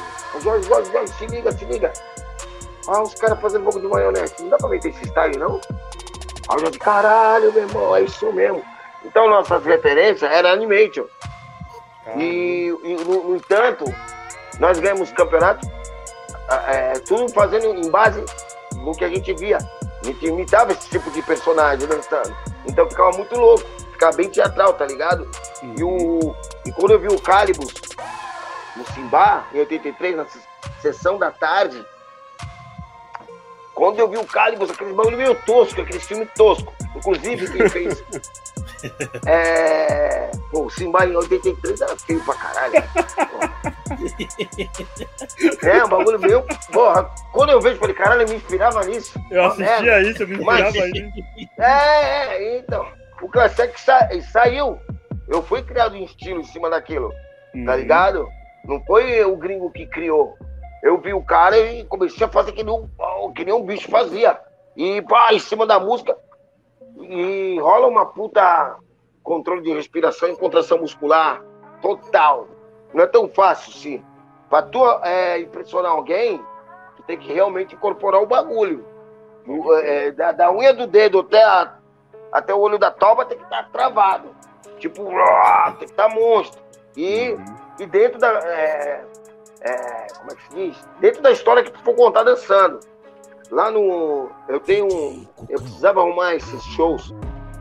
Jorge, 0.41 0.67
Jorge, 0.67 0.91
Jorge, 0.91 1.13
se 1.13 1.25
liga, 1.27 1.51
se 1.51 1.65
liga. 1.65 1.93
Ah, 2.87 3.01
os 3.01 3.15
caras 3.15 3.39
fazendo 3.39 3.63
pouco 3.63 3.79
de 3.79 3.87
marionete, 3.87 4.41
não 4.41 4.49
dá 4.49 4.57
pra 4.57 4.69
meter 4.69 4.89
esse 4.89 5.05
style, 5.05 5.37
não? 5.37 5.59
Aí 6.49 6.57
eu 6.57 6.59
já 6.59 6.79
caralho, 6.79 7.51
meu 7.51 7.63
irmão, 7.63 7.95
é 7.95 8.03
isso 8.03 8.31
mesmo. 8.31 8.63
Então 9.03 9.29
nossas 9.29 9.63
referências 9.63 10.31
eram 10.31 10.49
animation. 10.49 11.05
E, 12.17 12.71
e 12.83 12.95
no, 13.03 13.23
no, 13.23 13.35
entanto, 13.35 13.85
nós 14.59 14.79
ganhamos 14.79 15.11
campeonato, 15.11 15.67
é, 16.67 16.93
tudo 16.99 17.27
fazendo 17.29 17.65
em 17.65 17.89
base 17.89 18.23
no 18.75 18.95
que 18.95 19.03
a 19.03 19.09
gente 19.09 19.33
via. 19.33 19.57
A 19.57 20.05
gente 20.05 20.25
imitava 20.27 20.71
esse 20.71 20.87
tipo 20.87 21.09
de 21.09 21.21
personagem 21.23 21.87
dançando. 21.87 22.35
Então 22.67 22.87
ficava 22.87 23.11
muito 23.17 23.35
louco, 23.35 23.65
ficava 23.91 24.15
bem 24.15 24.29
teatral, 24.29 24.73
tá 24.73 24.85
ligado? 24.85 25.27
E, 25.63 25.83
o, 25.83 26.35
e 26.63 26.71
quando 26.71 26.91
eu 26.91 26.99
vi 26.99 27.07
o 27.07 27.19
Calibus 27.19 27.73
no 28.75 28.85
Simba, 28.93 29.45
em 29.51 29.59
83, 29.59 30.15
na 30.15 30.25
sessão 30.81 31.17
da 31.17 31.31
tarde, 31.31 31.83
quando 33.75 33.99
eu 33.99 34.07
vi 34.07 34.17
o 34.17 34.25
Calibus, 34.25 34.71
aquele 34.71 34.93
bagulho 34.93 35.17
meio 35.17 35.35
tosco, 35.45 35.81
aquele 35.81 35.99
filme 35.99 36.25
tosco. 36.27 36.73
Inclusive, 36.95 37.51
quem 37.51 37.69
fez. 37.69 38.03
é... 39.27 40.31
Pô, 40.49 40.63
o 40.63 40.69
Simba 40.69 41.05
em 41.05 41.13
83 41.15 41.81
era 41.81 41.97
feio 41.97 42.23
pra 42.23 42.35
caralho. 42.35 42.75
é, 45.61 45.83
um 45.83 45.89
bagulho 45.89 46.19
meio. 46.19 46.41
Porra, 46.71 47.11
quando 47.33 47.49
eu 47.49 47.59
vejo, 47.59 47.77
falei, 47.77 47.95
caralho, 47.95 48.21
eu 48.21 48.29
me 48.29 48.35
inspirava 48.35 48.85
nisso. 48.85 49.19
Eu 49.29 49.45
assistia 49.45 50.01
isso, 50.03 50.23
eu 50.23 50.27
me 50.29 50.35
inspirava 50.35 50.63
Mas... 50.63 50.73
nisso. 50.73 51.23
É, 51.59 52.37
é, 52.37 52.57
então. 52.59 52.87
O 53.21 53.27
Classic 53.27 53.77
sa... 53.79 54.07
saiu. 54.31 54.79
Eu 55.27 55.43
fui 55.43 55.61
criado 55.63 55.97
em 55.97 56.05
estilo 56.05 56.39
em 56.39 56.43
cima 56.45 56.69
daquilo. 56.69 57.09
Tá 57.09 57.17
uhum. 57.55 57.65
Tá 57.65 57.75
ligado? 57.75 58.29
Não 58.63 58.81
foi 58.85 59.21
o 59.25 59.35
gringo 59.35 59.69
que 59.71 59.85
criou. 59.85 60.37
Eu 60.85 60.99
vi 60.99 61.15
o 61.15 61.23
cara 61.23 61.57
e 61.57 61.83
comecei 61.85 62.27
a 62.27 62.29
fazer 62.29 62.51
que 62.51 62.63
nem 62.63 62.71
um, 62.71 63.33
que 63.33 63.43
nem 63.43 63.51
um 63.51 63.63
bicho 63.63 63.89
fazia. 63.89 64.39
E 64.77 65.01
pá, 65.01 65.33
em 65.33 65.39
cima 65.39 65.65
da 65.65 65.79
música. 65.79 66.15
E 67.01 67.57
rola 67.59 67.87
uma 67.87 68.05
puta 68.05 68.75
controle 69.23 69.63
de 69.63 69.73
respiração 69.73 70.29
e 70.29 70.37
contração 70.37 70.77
muscular 70.77 71.43
total. 71.81 72.47
Não 72.93 73.03
é 73.03 73.07
tão 73.07 73.27
fácil, 73.27 73.73
sim. 73.73 74.05
Pra 74.47 74.61
tu 74.61 74.85
é, 75.01 75.39
impressionar 75.39 75.91
alguém, 75.91 76.39
tem 77.07 77.17
que 77.17 77.33
realmente 77.33 77.73
incorporar 77.73 78.21
o 78.21 78.27
bagulho. 78.27 78.85
É, 79.81 80.11
da, 80.11 80.33
da, 80.33 80.51
unha 80.51 80.71
do 80.71 80.85
dedo 80.85 81.21
até, 81.21 81.43
a, 81.43 81.79
até 82.31 82.53
o 82.53 82.59
olho 82.59 82.77
da 82.77 82.91
toba 82.91 83.25
tem 83.25 83.39
que 83.39 83.43
estar 83.43 83.63
tá 83.63 83.69
travado. 83.71 84.29
Tipo, 84.77 85.03
tem 85.03 85.77
que 85.79 85.85
estar 85.85 86.09
tá 86.09 86.15
monstro. 86.15 86.61
E, 86.95 87.31
uhum. 87.31 87.45
e 87.79 87.85
dentro 87.87 88.19
da. 88.19 88.29
É, 88.29 89.03
é, 89.65 90.07
como 90.19 90.31
é 90.31 90.35
que 90.35 90.43
se 90.43 90.55
diz? 90.55 90.87
Dentro 90.99 91.21
da 91.23 91.31
história 91.31 91.63
que 91.63 91.71
tu 91.71 91.79
for 91.79 91.95
contar 91.95 92.23
dançando. 92.23 92.79
Lá 93.49 93.71
no. 93.71 94.29
Eu 94.47 94.59
tenho. 94.59 94.87
Eu 95.49 95.59
precisava 95.59 96.01
arrumar 96.01 96.35
esses 96.35 96.63
shows. 96.63 97.13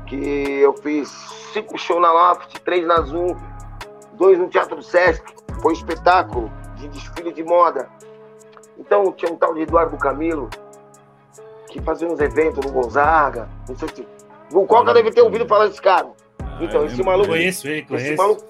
Que 0.07 0.61
eu 0.61 0.75
fiz 0.75 1.09
cinco 1.55 1.79
shows 1.79 2.03
na 2.03 2.13
Loft, 2.13 2.61
três 2.61 2.87
na 2.87 3.01
Zoom, 3.01 3.35
dois 4.13 4.39
no 4.39 4.49
Teatro 4.49 4.77
do 4.77 4.83
Sesc. 4.83 5.25
Foi 5.63 5.73
um 5.73 5.75
espetáculo 5.75 6.53
de 6.77 6.89
desfile 6.89 7.33
de 7.33 7.43
moda. 7.43 7.89
Então 8.79 9.11
tinha 9.13 9.33
um 9.33 9.37
tal 9.37 9.55
de 9.55 9.63
Eduardo 9.63 9.97
Camilo, 9.97 10.51
que 11.69 11.81
fazia 11.81 12.07
uns 12.07 12.21
eventos 12.21 12.65
no 12.67 12.71
Gonzaga. 12.71 13.49
Não 13.67 13.77
sei 13.77 13.89
se. 13.89 14.09
O 14.53 14.67
Coca 14.67 14.93
deve 14.93 15.11
ter 15.11 15.23
ouvido 15.23 15.49
falar 15.49 15.69
desse 15.69 15.81
cara. 15.81 16.09
Ah, 16.39 16.59
então, 16.61 16.85
esse 16.85 17.03
maluco. 17.03 17.31
Conheço 17.31 17.67
ele, 17.67 17.83
conheço. 17.83 18.07
Esse 18.07 18.17
maluco, 18.17 18.45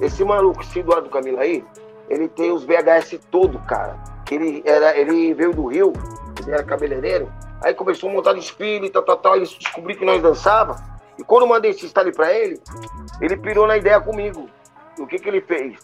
esse 0.00 0.24
maluco, 0.24 0.60
esse 0.60 0.78
Eduardo 0.80 1.08
Camilo 1.08 1.40
aí, 1.40 1.64
ele 2.08 2.28
tem 2.28 2.52
os 2.52 2.64
VHS 2.64 3.20
todo, 3.30 3.58
cara. 3.60 3.96
Ele, 4.30 4.62
era, 4.64 4.96
ele 4.96 5.34
veio 5.34 5.52
do 5.52 5.66
Rio, 5.66 5.92
ele 6.40 6.52
era 6.52 6.64
cabeleireiro. 6.64 7.32
Aí 7.64 7.74
começou 7.74 8.10
a 8.10 8.12
montar 8.12 8.34
desfile, 8.34 8.90
tal, 8.90 9.02
tal, 9.02 9.16
tal. 9.16 9.36
Ele 9.36 9.46
descobriu 9.46 9.96
que 9.96 10.04
nós 10.04 10.22
dançava. 10.22 10.76
E 11.18 11.24
quando 11.24 11.42
eu 11.42 11.48
mandei 11.48 11.70
esse 11.70 11.88
style 11.88 12.12
pra 12.12 12.32
ele, 12.32 12.60
ele 13.20 13.36
pirou 13.36 13.66
na 13.66 13.76
ideia 13.76 14.00
comigo. 14.00 14.48
E 14.98 15.02
o 15.02 15.06
que 15.06 15.18
que 15.18 15.28
ele 15.28 15.40
fez? 15.40 15.78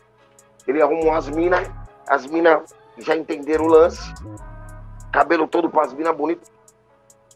Ele 0.66 0.82
arrumou 0.82 1.12
as 1.12 1.28
minas, 1.28 1.68
as 2.08 2.26
minas 2.26 2.62
já 2.98 3.16
entenderam 3.16 3.64
o 3.64 3.68
lance. 3.68 4.12
Cabelo 5.12 5.46
todo 5.46 5.70
para 5.70 5.84
as 5.84 5.92
minas 5.92 6.14
bonitas. 6.14 6.50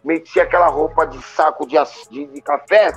Metia 0.05 0.45
aquela 0.45 0.69
roupa 0.69 1.07
de 1.07 1.21
saco 1.23 1.67
de, 1.67 1.77
de, 2.11 2.27
de, 2.27 2.41
café. 2.41 2.93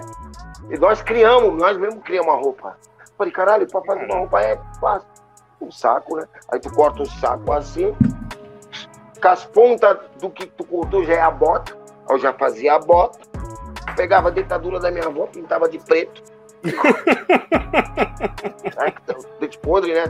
E 0.69 0.77
nós 0.77 1.01
criamos, 1.01 1.57
nós 1.57 1.77
mesmo 1.77 2.01
criamos 2.01 2.33
a 2.33 2.37
roupa. 2.37 2.77
Falei, 3.17 3.33
caralho, 3.33 3.67
para 3.67 3.81
fazer 3.81 4.05
uma 4.05 4.19
roupa 4.19 4.41
é 4.41 4.59
fácil. 4.79 5.18
Um 5.61 5.71
saco, 5.71 6.15
né? 6.15 6.25
Aí 6.51 6.59
tu 6.59 6.71
corta 6.71 7.03
o 7.03 7.05
saco 7.05 7.51
assim. 7.51 7.95
Com 9.21 9.27
as 9.27 9.45
pontas 9.45 9.97
do 10.19 10.29
que 10.29 10.45
tu 10.45 10.63
cortou 10.63 11.03
já 11.03 11.13
é 11.13 11.21
a 11.21 11.31
bota. 11.31 11.77
Eu 12.09 12.17
já 12.17 12.33
fazia 12.33 12.75
a 12.75 12.79
bota. 12.79 13.19
Pegava 13.95 14.29
a 14.29 14.31
dentadura 14.31 14.79
da 14.79 14.89
minha 14.89 15.05
avó, 15.05 15.27
pintava 15.27 15.67
de 15.67 15.77
preto 15.79 16.23
Dente 19.39 19.57
podre, 19.59 19.93
né? 19.93 20.03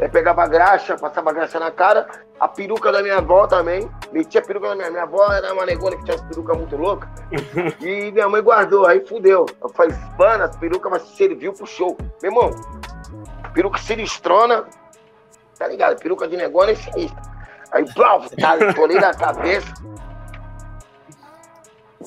Aí 0.00 0.08
pegava 0.08 0.46
graxa, 0.46 0.96
passava 0.96 1.30
graxa 1.32 1.60
na 1.60 1.70
cara, 1.70 2.08
a 2.40 2.48
peruca 2.48 2.90
da 2.90 3.02
minha 3.02 3.18
avó 3.18 3.46
também. 3.46 3.86
Metia 4.12 4.40
a 4.40 4.44
peruca 4.44 4.68
da 4.68 4.74
minha, 4.74 4.90
minha 4.90 5.02
avó, 5.02 5.30
era 5.32 5.52
uma 5.52 5.66
negona 5.66 5.96
que 5.96 6.04
tinha 6.04 6.16
uma 6.16 6.26
peruca 6.26 6.54
muito 6.54 6.76
louca. 6.76 7.08
E 7.80 8.10
minha 8.10 8.28
mãe 8.28 8.42
guardou, 8.42 8.86
aí 8.86 9.06
fudeu. 9.06 9.46
Eu 9.62 9.68
falei, 9.70 9.96
mano, 10.18 10.44
a 10.44 10.48
peruca 10.48 10.88
vai 10.88 11.00
serviu 11.00 11.52
pro 11.52 11.66
show. 11.66 11.96
Meu 12.22 12.32
irmão, 12.32 12.50
peruca 13.52 13.78
sinistrona, 13.78 14.64
tá 15.58 15.66
ligado? 15.66 16.00
Peruca 16.00 16.26
de 16.28 16.36
negona 16.36 16.72
é 16.72 16.74
sinistra. 16.74 17.22
Aí, 17.70 17.84
plau, 17.94 18.22
tá, 18.40 18.56
tolei 18.74 18.98
na 18.98 19.14
cabeça. 19.14 19.72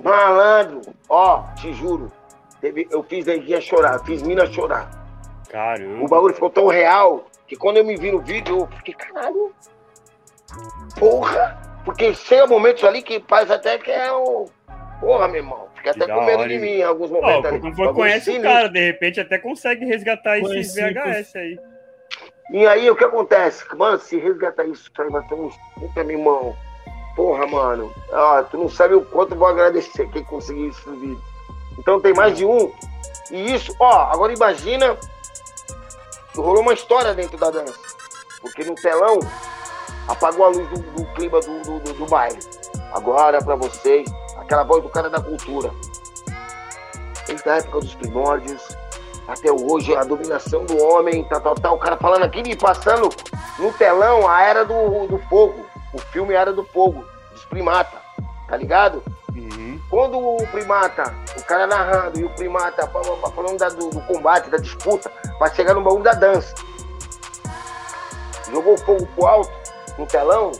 Malandro, 0.03 0.81
ó, 1.09 1.43
te 1.55 1.73
juro, 1.73 2.11
Teve, 2.61 2.87
eu 2.89 3.03
fiz 3.03 3.25
neguinha 3.25 3.61
chorar, 3.61 3.99
fiz 4.05 4.21
mina 4.21 4.45
chorar. 4.47 4.89
Caramba. 5.49 6.03
O 6.03 6.07
bagulho 6.07 6.33
ficou 6.33 6.49
tão 6.49 6.67
real 6.67 7.25
que 7.47 7.55
quando 7.55 7.77
eu 7.77 7.85
me 7.85 7.95
vi 7.95 8.11
no 8.11 8.19
vídeo, 8.19 8.61
eu 8.61 8.67
fiquei, 8.77 8.93
caralho. 8.93 9.53
Porra! 10.97 11.61
Porque 11.83 12.13
chega 12.15 12.47
momentos 12.47 12.83
ali 12.83 13.03
que 13.03 13.23
faz 13.27 13.51
até 13.51 13.77
que 13.77 13.91
é 13.91 14.11
o. 14.11 14.45
Porra, 14.99 15.27
meu 15.27 15.37
irmão. 15.37 15.67
Fica 15.93 16.03
até 16.03 16.13
com 16.13 16.25
medo 16.25 16.39
hora, 16.39 16.49
de 16.49 16.57
mim 16.57 16.67
em 16.67 16.83
alguns 16.83 17.11
momentos. 17.11 17.51
Oh, 17.51 17.83
ali. 17.83 17.93
conhece 17.93 18.31
o 18.31 18.41
cara, 18.41 18.67
de 18.69 18.79
repente 18.79 19.19
até 19.19 19.37
consegue 19.37 19.85
resgatar 19.85 20.39
esses 20.39 20.73
VHS 20.73 21.35
aí. 21.35 21.59
E 22.51 22.67
aí 22.67 22.89
o 22.89 22.95
que 22.95 23.03
acontece? 23.03 23.63
Mano, 23.75 23.97
se 23.99 24.17
resgatar 24.17 24.65
isso, 24.65 24.89
isso 24.91 25.01
aí 25.01 25.09
vai 25.09 25.27
ter 25.27 25.35
uns. 25.35 25.55
Puta, 25.75 26.03
meu 26.03 26.17
irmão. 26.17 26.55
Porra, 27.15 27.47
mano. 27.47 27.93
Ah, 28.11 28.45
tu 28.49 28.57
não 28.57 28.69
sabe 28.69 28.93
o 28.93 29.03
quanto 29.05 29.33
eu 29.33 29.37
vou 29.37 29.47
agradecer 29.47 30.07
quem 30.09 30.23
conseguiu 30.23 30.69
isso 30.69 30.89
no 30.89 30.99
vídeo. 30.99 31.21
Então 31.79 31.99
tem 31.99 32.13
mais 32.13 32.37
de 32.37 32.45
um. 32.45 32.71
E 33.31 33.53
isso, 33.55 33.75
ó, 33.79 34.11
agora 34.11 34.33
imagina 34.33 34.97
rolou 36.41 36.61
uma 36.61 36.73
história 36.73 37.13
dentro 37.13 37.37
da 37.37 37.49
dança. 37.49 37.79
Porque 38.41 38.63
no 38.63 38.75
telão 38.75 39.19
apagou 40.07 40.45
a 40.45 40.49
luz 40.49 40.67
do, 40.69 40.79
do 40.79 41.05
clima 41.13 41.39
do, 41.39 41.79
do, 41.79 41.93
do, 41.93 42.05
baile. 42.05 42.39
Agora, 42.93 43.43
para 43.43 43.55
vocês, 43.55 44.07
aquela 44.45 44.63
voz 44.63 44.83
do 44.83 44.89
cara 44.89 45.09
da 45.09 45.19
cultura. 45.19 45.71
Desde 47.27 47.49
a 47.49 47.57
época 47.57 47.79
dos 47.79 47.95
primórdios, 47.95 48.61
até 49.27 49.51
hoje, 49.51 49.95
a 49.95 50.03
dominação 50.03 50.63
do 50.65 50.81
homem, 50.83 51.23
tal, 51.25 51.41
tal, 51.41 51.55
tal. 51.55 51.75
O 51.75 51.79
cara 51.79 51.97
falando 51.97 52.23
aqui 52.23 52.39
e 52.45 52.55
passando 52.55 53.09
no 53.57 53.73
telão 53.73 54.27
a 54.27 54.41
Era 54.43 54.63
do, 54.63 55.07
do 55.07 55.17
Fogo. 55.27 55.65
O 55.91 55.97
filme 55.97 56.33
Era 56.33 56.53
do 56.53 56.63
Fogo, 56.63 57.03
dos 57.31 57.43
primatas. 57.45 57.99
Tá 58.47 58.55
ligado? 58.55 59.03
Uhum. 59.35 59.81
Quando 59.89 60.19
o 60.19 60.47
primata, 60.47 61.13
o 61.35 61.43
cara 61.43 61.65
narrando 61.65 62.19
e 62.19 62.23
o 62.23 62.29
primata 62.29 62.87
falando 62.87 63.57
da, 63.57 63.69
do, 63.69 63.89
do, 63.89 64.01
combate, 64.01 64.49
da 64.49 64.57
disputa, 64.57 65.11
vai 65.39 65.53
chegar 65.55 65.73
no 65.73 65.81
baú 65.81 66.03
da 66.03 66.13
dança. 66.13 66.53
Jogou 68.51 68.75
o 68.75 68.77
fogo 68.77 69.07
pro 69.15 69.25
alto, 69.25 69.51
no 69.97 70.05
telão. 70.05 70.51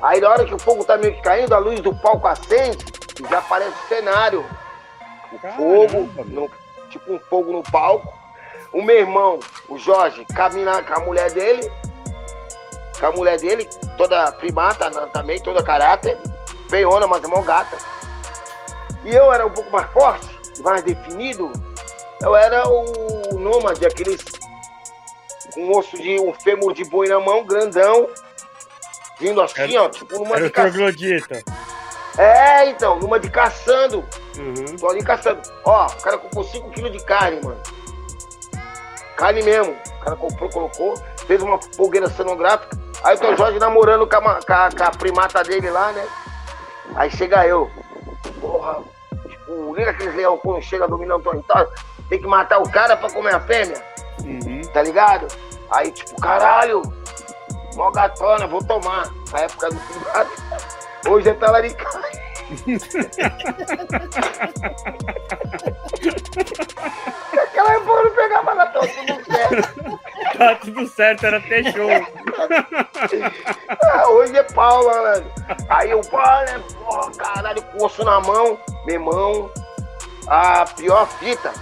Aí 0.00 0.20
na 0.20 0.30
hora 0.30 0.44
que 0.44 0.54
o 0.54 0.58
fogo 0.58 0.84
tá 0.84 0.96
meio 0.96 1.14
que 1.14 1.22
caindo, 1.22 1.52
a 1.52 1.58
luz 1.58 1.80
do 1.80 1.92
palco 1.92 2.28
acende 2.28 2.97
e 3.20 3.28
já 3.28 3.38
aparece 3.38 3.76
o 3.84 3.88
cenário. 3.88 4.44
O 5.32 5.38
Caramba. 5.38 5.56
fogo, 5.56 6.24
no, 6.26 6.50
tipo 6.90 7.12
um 7.12 7.18
fogo 7.18 7.52
no 7.52 7.62
palco. 7.62 8.12
O 8.72 8.82
meu 8.82 8.96
irmão, 8.96 9.40
o 9.68 9.78
Jorge, 9.78 10.24
caminhar 10.26 10.84
com 10.84 10.94
a 10.94 11.00
mulher 11.00 11.30
dele, 11.30 11.70
com 12.98 13.06
a 13.06 13.12
mulher 13.12 13.38
dele, 13.38 13.68
toda 13.96 14.30
primata 14.32 14.90
também, 15.08 15.40
toda 15.40 15.62
caráter, 15.62 16.18
feiona, 16.68 17.06
mas 17.06 17.24
é 17.24 17.26
mó 17.26 17.40
gata 17.42 17.76
e 19.04 19.14
eu 19.14 19.32
era 19.32 19.46
um 19.46 19.50
pouco 19.50 19.70
mais 19.70 19.90
forte, 19.90 20.28
mais 20.60 20.82
definido, 20.82 21.50
eu 22.20 22.34
era 22.36 22.68
o 22.68 23.38
nômade, 23.38 23.84
aqueles 23.86 24.22
com 25.54 25.62
um 25.62 25.76
osso 25.76 25.96
de 25.96 26.20
um 26.20 26.32
fêmur 26.34 26.74
de 26.74 26.84
boi 26.84 27.08
na 27.08 27.18
mão, 27.20 27.44
grandão, 27.44 28.08
vindo 29.18 29.40
assim, 29.40 29.76
era, 29.76 29.84
ó, 29.84 29.88
tipo 29.88 30.18
numa 30.18 30.36
era 30.36 30.46
de 30.46 30.50
caçando. 30.50 30.92
É, 32.18 32.68
então, 32.68 32.98
numa 32.98 33.18
de 33.20 33.30
caçando. 33.30 34.04
Uhum. 34.36 34.76
Tô 34.76 34.88
ali 34.88 35.02
caçando. 35.02 35.40
Ó, 35.64 35.86
o 35.86 36.02
cara 36.02 36.18
comprou 36.18 36.44
5 36.44 36.70
kg 36.70 36.90
de 36.90 37.02
carne, 37.04 37.40
mano. 37.42 37.60
Carne 39.16 39.42
mesmo. 39.42 39.72
O 39.72 40.04
cara 40.04 40.16
comprou, 40.16 40.50
colocou, 40.50 40.94
fez 41.26 41.40
uma 41.40 41.60
fogueira 41.76 42.08
cenográfica. 42.08 42.76
Aí 43.04 43.14
o 43.14 43.20
teu 43.20 43.36
Jorge 43.36 43.58
namorando 43.60 44.08
com 44.08 44.16
a, 44.16 44.20
com 44.20 44.52
a, 44.52 44.68
com 44.70 44.84
a 44.84 44.90
primata 44.90 45.44
dele 45.44 45.70
lá, 45.70 45.92
né? 45.92 46.04
Aí 46.96 47.10
chega 47.10 47.46
eu. 47.46 47.70
Porra, 48.40 48.82
tipo, 49.28 49.74
liga 49.76 49.90
aqueles 49.90 50.14
leão 50.14 50.36
quando 50.38 50.60
chega 50.62 50.88
dominando 50.88 51.20
o 51.20 51.30
território, 51.30 51.68
tem 52.08 52.20
que 52.20 52.26
matar 52.26 52.58
o 52.58 52.68
cara 52.68 52.96
pra 52.96 53.10
comer 53.10 53.34
a 53.34 53.40
fêmea. 53.40 53.80
Uhum. 54.24 54.62
Tá 54.72 54.82
ligado? 54.82 55.28
Aí, 55.70 55.92
tipo, 55.92 56.20
caralho, 56.20 56.82
mó 57.76 57.90
gatona, 57.90 58.46
vou 58.46 58.62
tomar. 58.64 59.08
Na 59.32 59.40
época 59.40 59.70
do 59.70 59.76
privado, 59.76 60.30
hoje 61.06 61.28
é 61.28 61.34
talaricagem. 61.34 62.28
Aquela 67.42 67.74
época 67.74 68.02
não 68.02 68.10
pegava 68.10 68.54
nada, 68.54 68.70
tão 68.70 68.88
tudo 68.88 69.24
certo. 69.24 70.00
tá 70.38 70.54
tudo 70.56 70.86
certo, 70.88 71.26
era 71.26 71.36
até 71.36 71.62
show. 71.72 71.90
ah, 73.82 74.08
hoje 74.08 74.36
é 74.36 74.42
pau, 74.42 74.84
mano. 74.84 75.26
Aí 75.68 75.92
o 75.94 76.00
pau, 76.00 76.40
né? 76.44 76.62
Porra, 76.84 77.10
caralho, 77.16 77.62
com 77.62 77.84
osso 77.84 78.02
na 78.04 78.20
mão, 78.20 78.58
meu 78.86 78.94
irmão. 78.94 79.50
A 80.26 80.64
pior 80.66 81.06
fita. 81.18 81.52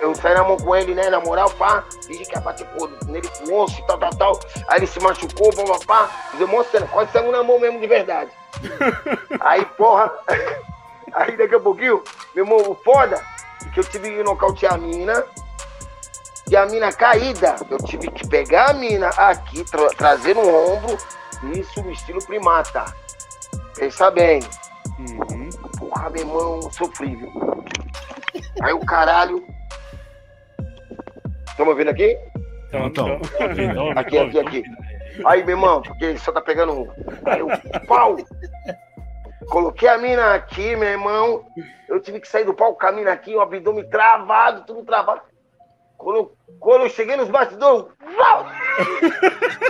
Eu 0.00 0.14
saí 0.16 0.34
na 0.34 0.42
mão 0.42 0.56
com 0.56 0.74
ele, 0.74 0.94
né? 0.96 1.08
Na 1.08 1.20
moral, 1.20 1.48
pá. 1.50 1.84
Disse 2.08 2.24
que 2.24 2.34
ia 2.34 2.40
bater 2.40 2.66
pô, 2.68 2.88
nele 3.06 3.28
com 3.28 3.54
osso 3.54 3.80
tal, 3.86 3.98
tal, 3.98 4.10
tal. 4.10 4.40
Aí 4.66 4.80
ele 4.80 4.86
se 4.88 4.98
machucou, 5.00 5.52
pá, 5.54 5.78
pá. 5.86 6.10
Demonstrando, 6.34 6.88
quase 6.88 7.12
saiu 7.12 7.30
na 7.30 7.44
mão 7.44 7.60
mesmo 7.60 7.80
de 7.80 7.86
verdade. 7.86 8.41
Aí, 9.40 9.64
porra. 9.76 10.12
Aí 11.12 11.36
daqui 11.36 11.54
a 11.54 11.60
pouquinho, 11.60 12.02
meu 12.34 12.44
irmão, 12.44 12.70
o 12.70 12.74
foda, 12.74 13.22
que 13.72 13.80
eu 13.80 13.84
tive 13.84 14.10
que 14.10 14.22
nocautear 14.22 14.74
a 14.74 14.78
mina 14.78 15.24
e 16.50 16.56
a 16.56 16.66
mina 16.66 16.92
caída. 16.92 17.56
Eu 17.70 17.78
tive 17.78 18.10
que 18.10 18.26
pegar 18.26 18.70
a 18.70 18.72
mina 18.74 19.08
aqui, 19.08 19.64
tra 19.64 19.88
trazer 19.90 20.34
no 20.34 20.48
ombro, 20.48 20.96
isso 21.54 21.82
no 21.82 21.90
estilo 21.90 22.24
primata. 22.24 22.84
Pensa 23.74 24.10
bem. 24.10 24.40
Uhum. 24.98 25.50
Porra, 25.78 26.10
meu 26.10 26.20
irmão, 26.20 26.62
sofrível. 26.70 27.30
Aí 28.62 28.72
o 28.72 28.80
caralho. 28.80 29.44
Estão 31.48 31.66
me 31.66 31.72
ouvindo 31.72 31.90
aqui? 31.90 32.16
Então, 32.68 32.86
então. 32.86 33.20
Aqui, 33.96 34.18
aqui, 34.18 34.38
aqui. 34.38 34.62
Aí, 35.24 35.44
meu 35.44 35.56
irmão, 35.56 35.82
porque 35.82 36.16
só 36.18 36.32
tá 36.32 36.40
pegando 36.40 36.72
um. 36.72 36.90
Aí 37.26 37.40
eu, 37.40 37.48
pau! 37.86 38.16
Coloquei 39.50 39.88
a 39.88 39.98
mina 39.98 40.34
aqui, 40.34 40.74
meu 40.76 40.88
irmão. 40.88 41.44
Eu 41.88 42.00
tive 42.00 42.20
que 42.20 42.28
sair 42.28 42.44
do 42.44 42.54
palco 42.54 42.80
com 42.80 42.86
a 42.86 42.92
mina 42.92 43.12
aqui, 43.12 43.34
o 43.34 43.40
abdômen 43.40 43.88
travado, 43.88 44.64
tudo 44.64 44.84
travado. 44.84 45.20
Quando, 45.98 46.32
quando 46.58 46.82
eu 46.82 46.90
cheguei 46.90 47.16
nos 47.16 47.28
bastidores, 47.28 47.86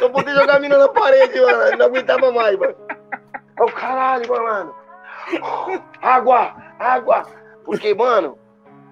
eu 0.01 0.11
poder 0.11 0.35
jogar 0.35 0.57
a 0.57 0.61
mina 0.61 0.79
na 0.79 0.89
parede, 0.89 1.41
mano. 1.41 1.77
Não 1.77 1.87
aguentava 1.87 2.33
mais, 2.33 2.59
mano. 2.59 2.77
Oh, 3.61 3.67
caralho, 3.67 4.29
mano. 4.29 4.75
Água, 6.01 6.55
água. 6.79 7.27
Porque, 7.65 7.95
mano, 7.95 8.39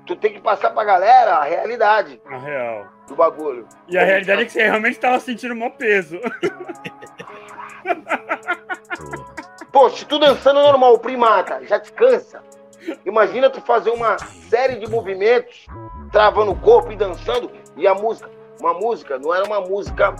tu 0.06 0.16
tem 0.16 0.32
que 0.32 0.40
passar 0.40 0.70
pra 0.70 0.84
galera 0.84 1.36
a 1.36 1.44
realidade. 1.44 2.20
A 2.26 2.36
real. 2.36 2.86
Do 3.10 3.16
bagulho. 3.16 3.66
E 3.88 3.98
a 3.98 4.04
realidade 4.04 4.42
é 4.42 4.44
que 4.44 4.52
você 4.52 4.62
realmente 4.62 5.00
tava 5.00 5.18
sentindo 5.18 5.52
um 5.52 5.68
peso. 5.68 6.20
Pô, 9.72 9.90
se 9.90 10.04
tu 10.04 10.16
dançando 10.16 10.62
normal, 10.62 10.96
primata, 11.00 11.60
já 11.66 11.80
te 11.80 11.92
cansa. 11.92 12.40
Imagina 13.04 13.50
tu 13.50 13.60
fazer 13.62 13.90
uma 13.90 14.16
série 14.48 14.76
de 14.76 14.88
movimentos, 14.88 15.66
travando 16.12 16.52
o 16.52 16.60
corpo 16.60 16.92
e 16.92 16.96
dançando, 16.96 17.50
e 17.76 17.84
a 17.84 17.94
música. 17.96 18.30
Uma 18.60 18.74
música, 18.74 19.18
não 19.18 19.34
era 19.34 19.44
uma 19.44 19.60
música 19.60 20.14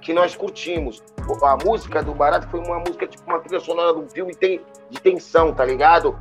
que 0.00 0.12
nós 0.12 0.36
curtimos. 0.36 1.02
A 1.42 1.56
música 1.56 2.04
do 2.04 2.14
Barato 2.14 2.46
foi 2.48 2.60
uma 2.60 2.78
música, 2.78 3.04
tipo 3.04 3.24
uma 3.26 3.40
trilha 3.40 3.58
sonora 3.58 3.94
de 3.94 3.98
um 3.98 4.08
filme 4.08 4.32
de 4.32 5.00
tensão, 5.00 5.52
tá 5.52 5.64
ligado? 5.64 6.16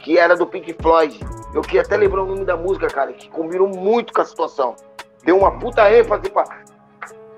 Que 0.00 0.18
era 0.18 0.34
do 0.34 0.48
Pink 0.48 0.74
Floyd. 0.82 1.20
Eu 1.54 1.62
queria 1.62 1.82
até 1.82 1.96
lembrar 1.96 2.22
o 2.22 2.26
nome 2.26 2.44
da 2.44 2.56
música, 2.56 2.88
cara, 2.88 3.12
que 3.12 3.30
combinou 3.30 3.68
muito 3.68 4.12
com 4.12 4.20
a 4.20 4.24
situação. 4.24 4.74
Deu 5.24 5.38
uma 5.38 5.58
puta 5.58 5.90
ênfase 5.90 6.30
pra. 6.30 6.44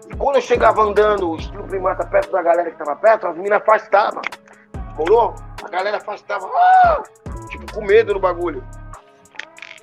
E 0.08 0.16
quando 0.16 0.36
eu 0.36 0.42
chegava 0.42 0.82
andando, 0.82 1.30
o 1.30 1.36
estilo 1.36 1.64
primata 1.64 2.06
perto 2.06 2.32
da 2.32 2.42
galera 2.42 2.70
que 2.70 2.76
tava 2.76 2.96
perto, 2.96 3.26
as 3.26 3.36
meninas 3.36 3.62
afastavam. 3.62 4.22
Colou? 4.96 5.34
A 5.62 5.68
galera 5.68 5.96
afastava. 5.96 6.46
Ah! 6.46 7.02
Tipo, 7.48 7.72
com 7.74 7.84
medo 7.84 8.14
no 8.14 8.20
bagulho. 8.20 8.64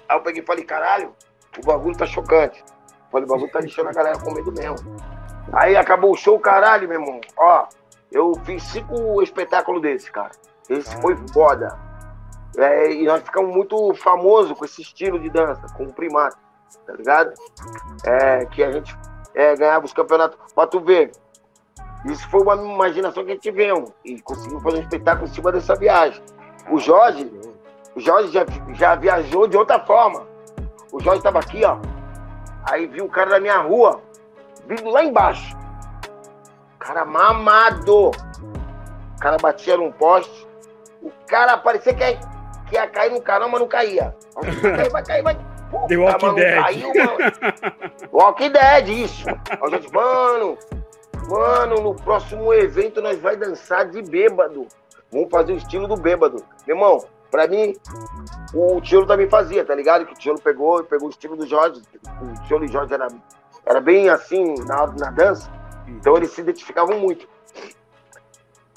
Aí 0.07 0.17
eu 0.17 0.21
peguei 0.21 0.41
e 0.41 0.45
falei, 0.45 0.63
caralho, 0.63 1.13
o 1.57 1.65
bagulho 1.65 1.97
tá 1.97 2.05
chocante. 2.05 2.63
Falei, 3.11 3.25
o 3.25 3.29
bagulho 3.29 3.51
tá 3.51 3.59
deixando 3.59 3.89
a 3.89 3.93
galera 3.93 4.17
com 4.19 4.33
medo 4.33 4.51
mesmo. 4.51 4.95
Aí 5.53 5.75
acabou 5.75 6.11
o 6.11 6.17
show, 6.17 6.39
caralho, 6.39 6.87
meu 6.87 6.99
irmão. 6.99 7.19
Ó, 7.37 7.67
eu 8.11 8.33
fiz 8.45 8.63
cinco 8.63 9.21
espetáculos 9.21 9.81
desses, 9.81 10.09
cara. 10.09 10.31
Esse 10.69 10.95
foi 11.01 11.15
foda. 11.33 11.77
É, 12.57 12.91
e 12.91 13.05
nós 13.05 13.21
ficamos 13.23 13.53
muito 13.53 13.93
famosos 13.95 14.57
com 14.57 14.65
esse 14.65 14.81
estilo 14.81 15.19
de 15.19 15.29
dança, 15.29 15.61
com 15.75 15.83
o 15.83 15.93
primata, 15.93 16.37
tá 16.85 16.93
ligado? 16.93 17.33
É, 18.03 18.45
que 18.45 18.63
a 18.63 18.71
gente 18.71 18.95
é, 19.33 19.55
ganhava 19.55 19.85
os 19.85 19.93
campeonatos. 19.93 20.37
Pra 20.53 20.67
tu 20.67 20.79
ver, 20.79 21.11
isso 22.05 22.27
foi 22.29 22.41
uma 22.41 22.55
imaginação 22.55 23.23
que 23.23 23.31
a 23.31 23.33
gente 23.35 23.51
viu 23.51 23.93
e 24.03 24.19
conseguiu 24.21 24.59
fazer 24.59 24.77
um 24.77 24.81
espetáculo 24.81 25.27
em 25.27 25.33
cima 25.33 25.51
dessa 25.51 25.75
viagem. 25.75 26.21
O 26.69 26.79
Jorge, 26.79 27.31
o 27.95 27.99
Jorge 27.99 28.31
já, 28.31 28.45
já 28.73 28.95
viajou 28.95 29.47
de 29.47 29.57
outra 29.57 29.79
forma. 29.79 30.25
O 30.91 30.99
Jorge 30.99 31.19
estava 31.19 31.39
aqui, 31.39 31.63
ó. 31.63 31.77
Aí 32.69 32.87
viu 32.87 33.05
o 33.05 33.09
cara 33.09 33.31
da 33.31 33.39
minha 33.39 33.57
rua, 33.57 34.01
vindo 34.67 34.89
lá 34.89 35.03
embaixo. 35.03 35.55
Cara 36.79 37.05
mamado. 37.05 38.09
O 38.09 39.19
cara 39.19 39.37
batia 39.37 39.77
num 39.77 39.91
poste. 39.91 40.47
O 41.01 41.11
cara 41.27 41.57
parecia 41.57 41.93
que 41.93 42.03
ia, 42.03 42.19
que 42.67 42.75
ia 42.75 42.87
cair 42.87 43.11
no 43.11 43.21
carão, 43.21 43.49
mas 43.49 43.59
não 43.59 43.67
caía. 43.67 44.15
Vai 44.35 44.53
cair, 44.71 44.91
vai 44.91 45.03
cair, 45.03 45.23
vai. 45.23 45.35
Puta, 45.35 45.50
The 45.87 45.97
Walking 45.97 46.35
Dead. 46.35 46.63
Caiu, 46.63 46.87
mano. 46.93 47.17
Walking 48.11 48.51
Dead, 48.51 48.89
isso. 48.89 49.27
Aí 49.29 49.57
o 49.61 49.69
Jorge, 49.69 49.91
mano, 49.91 50.57
Mano, 51.29 51.75
no 51.81 51.95
próximo 51.95 52.53
evento 52.53 53.01
nós 53.01 53.19
vai 53.19 53.37
dançar 53.37 53.89
de 53.89 54.01
bêbado. 54.01 54.67
Vamos 55.11 55.29
fazer 55.29 55.53
o 55.53 55.57
estilo 55.57 55.87
do 55.87 55.95
bêbado. 55.95 56.43
Meu 56.65 56.75
irmão, 56.75 57.05
pra 57.29 57.47
mim, 57.47 57.73
o 58.53 58.81
Tijolo 58.81 59.05
também 59.05 59.29
fazia, 59.29 59.63
tá 59.63 59.75
ligado? 59.75 60.05
Que 60.05 60.13
o 60.13 60.15
Tijolo 60.15 60.41
pegou, 60.41 60.83
pegou 60.83 61.07
o 61.07 61.11
estilo 61.11 61.35
do 61.35 61.45
Jorge. 61.45 61.81
O 62.21 62.41
Tijolo 62.43 62.65
e 62.65 62.67
o 62.67 62.71
Jorge 62.71 62.93
era, 62.93 63.07
era 63.65 63.81
bem 63.81 64.09
assim 64.09 64.55
na, 64.65 64.87
na 64.87 65.11
dança. 65.11 65.51
Então 65.87 66.17
eles 66.17 66.31
se 66.31 66.41
identificavam 66.41 66.99
muito. 66.99 67.27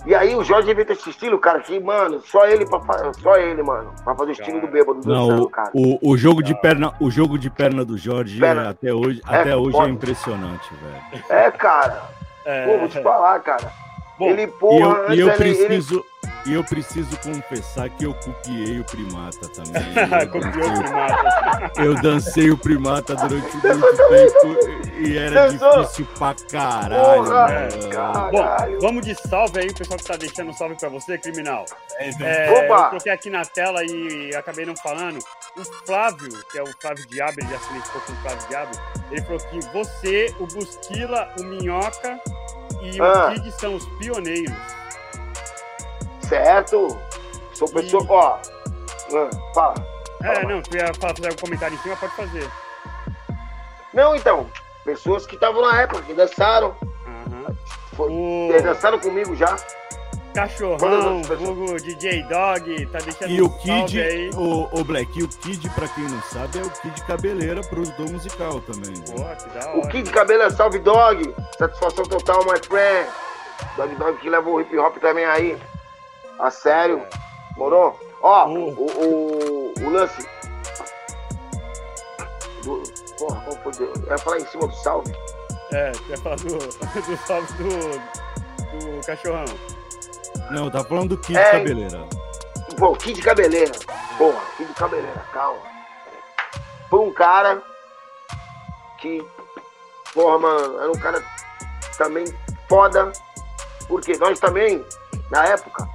E 0.07 0.15
aí 0.15 0.35
o 0.35 0.45
Jorge 0.45 0.71
inventou 0.71 0.95
esse 0.95 1.09
estilo, 1.09 1.39
cara, 1.39 1.61
que, 1.61 1.81
mano, 1.81 2.21
só 2.27 2.47
ele 2.47 2.67
pra, 2.67 2.81
só 3.15 3.37
ele, 3.37 3.63
mano, 3.63 3.91
pra 4.05 4.15
fazer 4.15 4.31
o 4.31 4.33
estilo 4.33 4.61
do 4.61 4.67
bêbado 4.67 5.01
do 5.01 5.09
Não, 5.09 5.29
dançando, 5.29 5.49
cara. 5.49 5.71
O, 5.73 6.11
o 6.11 6.17
jogo 6.17 6.43
de 6.43 6.55
perna, 6.61 6.93
o 7.01 7.11
jogo 7.11 7.39
de 7.39 7.49
perna 7.49 7.85
do 7.85 7.97
Jorge 7.97 8.39
perna. 8.39 8.69
até 8.69 8.93
hoje, 8.93 9.23
é, 9.27 9.37
até 9.37 9.57
hoje 9.57 9.79
é 9.79 9.89
impressionante, 9.89 10.69
velho. 10.75 11.25
É, 11.31 11.51
cara. 11.51 12.03
É... 12.45 12.67
Pô, 12.67 12.79
vou 12.81 12.89
te 12.89 13.03
falar, 13.03 13.41
cara. 13.41 13.73
Bom, 14.19 14.27
ele, 14.27 14.47
porra, 14.47 15.15
e 15.15 15.21
eu, 15.21 15.27
e 15.27 15.31
eu 15.31 15.37
preciso, 15.37 15.95
ele... 15.95 16.05
E 16.47 16.53
eu 16.53 16.63
preciso 16.63 17.17
confessar 17.19 17.89
que 17.89 18.05
eu 18.05 18.13
copiei 18.15 18.79
o 18.79 18.85
primata 18.85 19.49
também. 19.49 19.83
Copiou 20.31 20.69
o 20.69 20.83
primata. 20.83 21.73
Eu 21.83 21.95
dancei 22.03 22.51
o 22.51 22.59
primata 22.59 23.17
durante 23.17 23.57
muito 23.57 23.97
tempo 24.09 24.95
e 24.99 25.17
era 25.17 25.49
difícil 25.49 26.07
pra 26.19 26.35
caralho. 26.51 27.25
Porra, 27.25 27.69
caralho. 27.91 28.31
Bom, 28.31 28.79
vamos 28.81 29.07
de 29.07 29.15
salve 29.15 29.61
aí, 29.61 29.69
o 29.69 29.75
pessoal 29.75 29.99
que 29.99 30.05
tá 30.05 30.17
deixando 30.17 30.51
um 30.51 30.53
salve 30.53 30.77
pra 30.77 30.91
você, 30.91 31.17
criminal. 31.17 31.65
É, 31.99 32.11
é 32.21 32.65
eu 32.65 32.69
coloquei 32.69 33.13
aqui 33.13 33.31
na 33.31 33.45
tela 33.45 33.83
e 33.83 34.35
acabei 34.35 34.67
não 34.67 34.77
falando. 34.77 35.19
O 35.57 35.87
Flávio, 35.87 36.29
que 36.51 36.59
é 36.59 36.63
o 36.63 36.67
Flávio 36.79 37.07
Diabo, 37.09 37.41
ele 37.41 37.49
já 37.49 37.59
se 37.59 37.71
identificou 37.71 38.03
com 38.03 38.13
o 38.13 38.17
Flávio 38.17 38.49
Diabo, 38.49 38.81
ele 39.11 39.23
falou 39.23 39.39
que 39.39 39.61
você, 39.73 40.35
o 40.39 40.47
Busquila, 40.47 41.33
o 41.39 41.45
Minhoca 41.45 42.21
e 42.83 43.01
ah. 43.01 43.29
o 43.31 43.35
Kid 43.35 43.53
são 43.53 43.77
os 43.77 43.87
pioneiros. 43.99 44.84
Certo? 46.29 46.99
Sou 47.53 47.69
pessoa. 47.69 48.03
E... 48.03 48.07
Ó. 48.09 48.39
Ah, 49.17 49.31
fala. 49.55 49.75
É, 50.23 50.35
fala 50.35 50.49
não, 50.49 50.63
tu 50.63 50.77
ia 50.77 50.93
fazer 50.95 51.33
um 51.33 51.37
comentário 51.37 51.75
em 51.75 51.79
cima, 51.79 51.97
pode 51.97 52.17
fazer. 52.17 52.51
Não, 53.93 54.15
então. 54.15 54.47
Pessoas 54.85 55.27
que 55.27 55.35
estavam 55.35 55.63
na 55.63 55.83
época, 55.83 56.03
que 56.03 56.13
dançaram. 56.13 56.77
Uhum. 56.83 57.57
Foi, 57.97 58.11
o... 58.11 58.63
Dançaram 58.63 58.99
comigo 58.99 59.35
já. 59.35 59.57
Cachorrão, 60.35 61.23
Google 61.23 61.77
DJ 61.77 62.25
Dog, 62.25 62.87
tá 62.87 62.99
deixando 62.99 63.31
E 63.31 63.41
o 63.41 63.49
Kid, 63.59 64.03
aí. 64.03 64.31
O, 64.35 64.81
o 64.81 64.85
Black, 64.85 65.17
e 65.17 65.23
o 65.23 65.29
Kid, 65.29 65.71
pra 65.71 65.87
quem 65.87 66.03
não 66.03 66.21
sabe, 66.23 66.59
é 66.59 66.63
o 66.63 66.71
Kid 66.71 67.03
Cabeleira, 67.05 67.61
produtor 67.61 68.11
musical 68.11 68.61
também. 68.63 69.01
Porra, 69.03 69.37
que 69.37 69.49
da 69.51 69.69
hora. 69.71 69.79
O 69.79 69.89
Kid 69.89 70.11
Cabeleira, 70.11 70.51
salve 70.51 70.81
Dog, 70.81 71.33
satisfação 71.57 72.05
total, 72.05 72.45
my 72.45 72.59
friend. 72.67 73.09
Dog 73.77 73.95
Dog 73.95 74.19
que 74.19 74.29
leva 74.29 74.51
o 74.51 74.61
hip 74.61 74.77
hop 74.77 74.97
também 74.97 75.25
aí. 75.25 75.57
A 76.39 76.51
sério? 76.51 77.07
Morou? 77.57 77.99
Ó, 78.23 78.49
o, 78.49 78.71
o, 78.71 79.75
o 79.81 79.91
lance. 79.91 80.27
Do, 82.65 82.83
porra, 83.19 83.41
qual 83.43 83.57
foi? 83.73 83.87
Eu 83.87 84.11
ia 84.11 84.19
falar 84.19 84.39
em 84.39 84.47
cima 84.47 84.67
do 84.67 84.75
salve. 84.77 85.15
É, 85.73 85.93
tu 85.93 86.05
ia 86.09 86.17
falar 86.19 86.37
do, 86.37 86.57
do 86.59 87.17
salve 87.27 87.53
do, 87.55 87.69
do 88.79 89.07
cachorrão. 89.07 89.45
Não, 90.51 90.71
tá 90.71 90.85
falando 90.85 91.11
do 91.11 91.19
Kid 91.19 91.39
é, 91.39 91.53
Cabeleira. 91.53 92.09
Pô, 92.79 92.93
Kid 92.97 93.21
Cabeleira. 93.23 93.73
Porra, 94.19 94.41
Kid 94.57 94.73
Cabeleira, 94.75 95.25
calma. 95.33 95.61
Foi 96.91 97.01
um 97.01 97.13
cara 97.13 97.63
que, 98.99 99.25
porra, 100.13 100.39
mano, 100.39 100.81
era 100.81 100.91
um 100.91 100.99
cara 100.99 101.23
também 101.97 102.25
foda, 102.69 103.13
porque 103.89 104.17
nós 104.17 104.39
também, 104.39 104.85
na 105.31 105.47
época, 105.47 105.89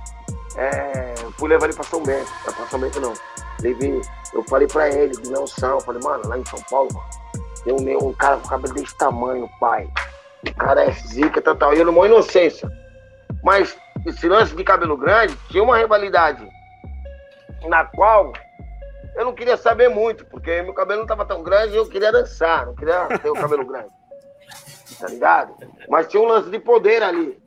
é, 0.60 1.16
fui 1.38 1.48
levar 1.48 1.66
ele 1.66 1.74
pra 1.74 1.84
São 1.84 2.04
Bento. 2.04 2.30
Pra 2.44 2.68
São 2.68 2.80
Bento 2.80 3.00
não. 3.00 3.14
Levei, 3.62 4.02
eu 4.34 4.44
falei 4.44 4.68
pra 4.68 4.90
ele, 4.90 5.14
do 5.14 5.30
Nelson, 5.32 5.68
eu 5.68 5.82
falei, 5.82 6.02
mano, 6.02 6.28
lá 6.28 6.38
em 6.38 6.46
São 6.46 6.62
Paulo, 6.70 6.90
tem 7.64 7.74
um, 7.74 8.08
um 8.08 8.14
cara 8.14 8.38
com 8.38 8.48
cabelo 8.48 8.74
desse 8.74 8.96
tamanho, 8.98 9.50
pai. 9.60 9.90
O 10.48 10.54
cara 10.56 10.84
é 10.84 10.92
zica, 10.92 11.42
tal, 11.42 11.56
tal. 11.56 11.74
E 11.74 11.80
eu 11.80 11.86
numa 11.86 12.06
inocência. 12.06 12.70
Mas 13.44 13.78
esse 14.06 14.28
lance 14.28 14.56
de 14.56 14.64
cabelo 14.64 14.98
grande 14.98 15.36
tinha 15.50 15.64
uma 15.64 15.78
rivalidade 15.78 16.48
na 17.68 17.86
qual 17.86 18.34
eu 19.16 19.26
não 19.26 19.34
queria 19.34 19.58
saber 19.58 19.90
muito, 19.90 20.26
porque 20.26 20.62
meu 20.62 20.74
cabelo 20.74 21.02
não 21.02 21.08
tava 21.08 21.26
tão 21.26 21.44
grande 21.44 21.74
e 21.74 21.78
eu 21.78 21.90
queria 21.90 22.12
dançar, 22.12 22.66
não 22.66 22.76
queria 22.76 23.06
ter 23.18 23.30
o 23.30 23.34
cabelo 23.34 23.66
grande. 23.68 23.90
Tá 25.00 25.08
ligado? 25.08 25.54
Mas 25.88 26.08
tinha 26.08 26.22
um 26.22 26.28
lance 26.28 26.50
de 26.50 26.60
poder 26.60 27.04
ali. 27.04 27.38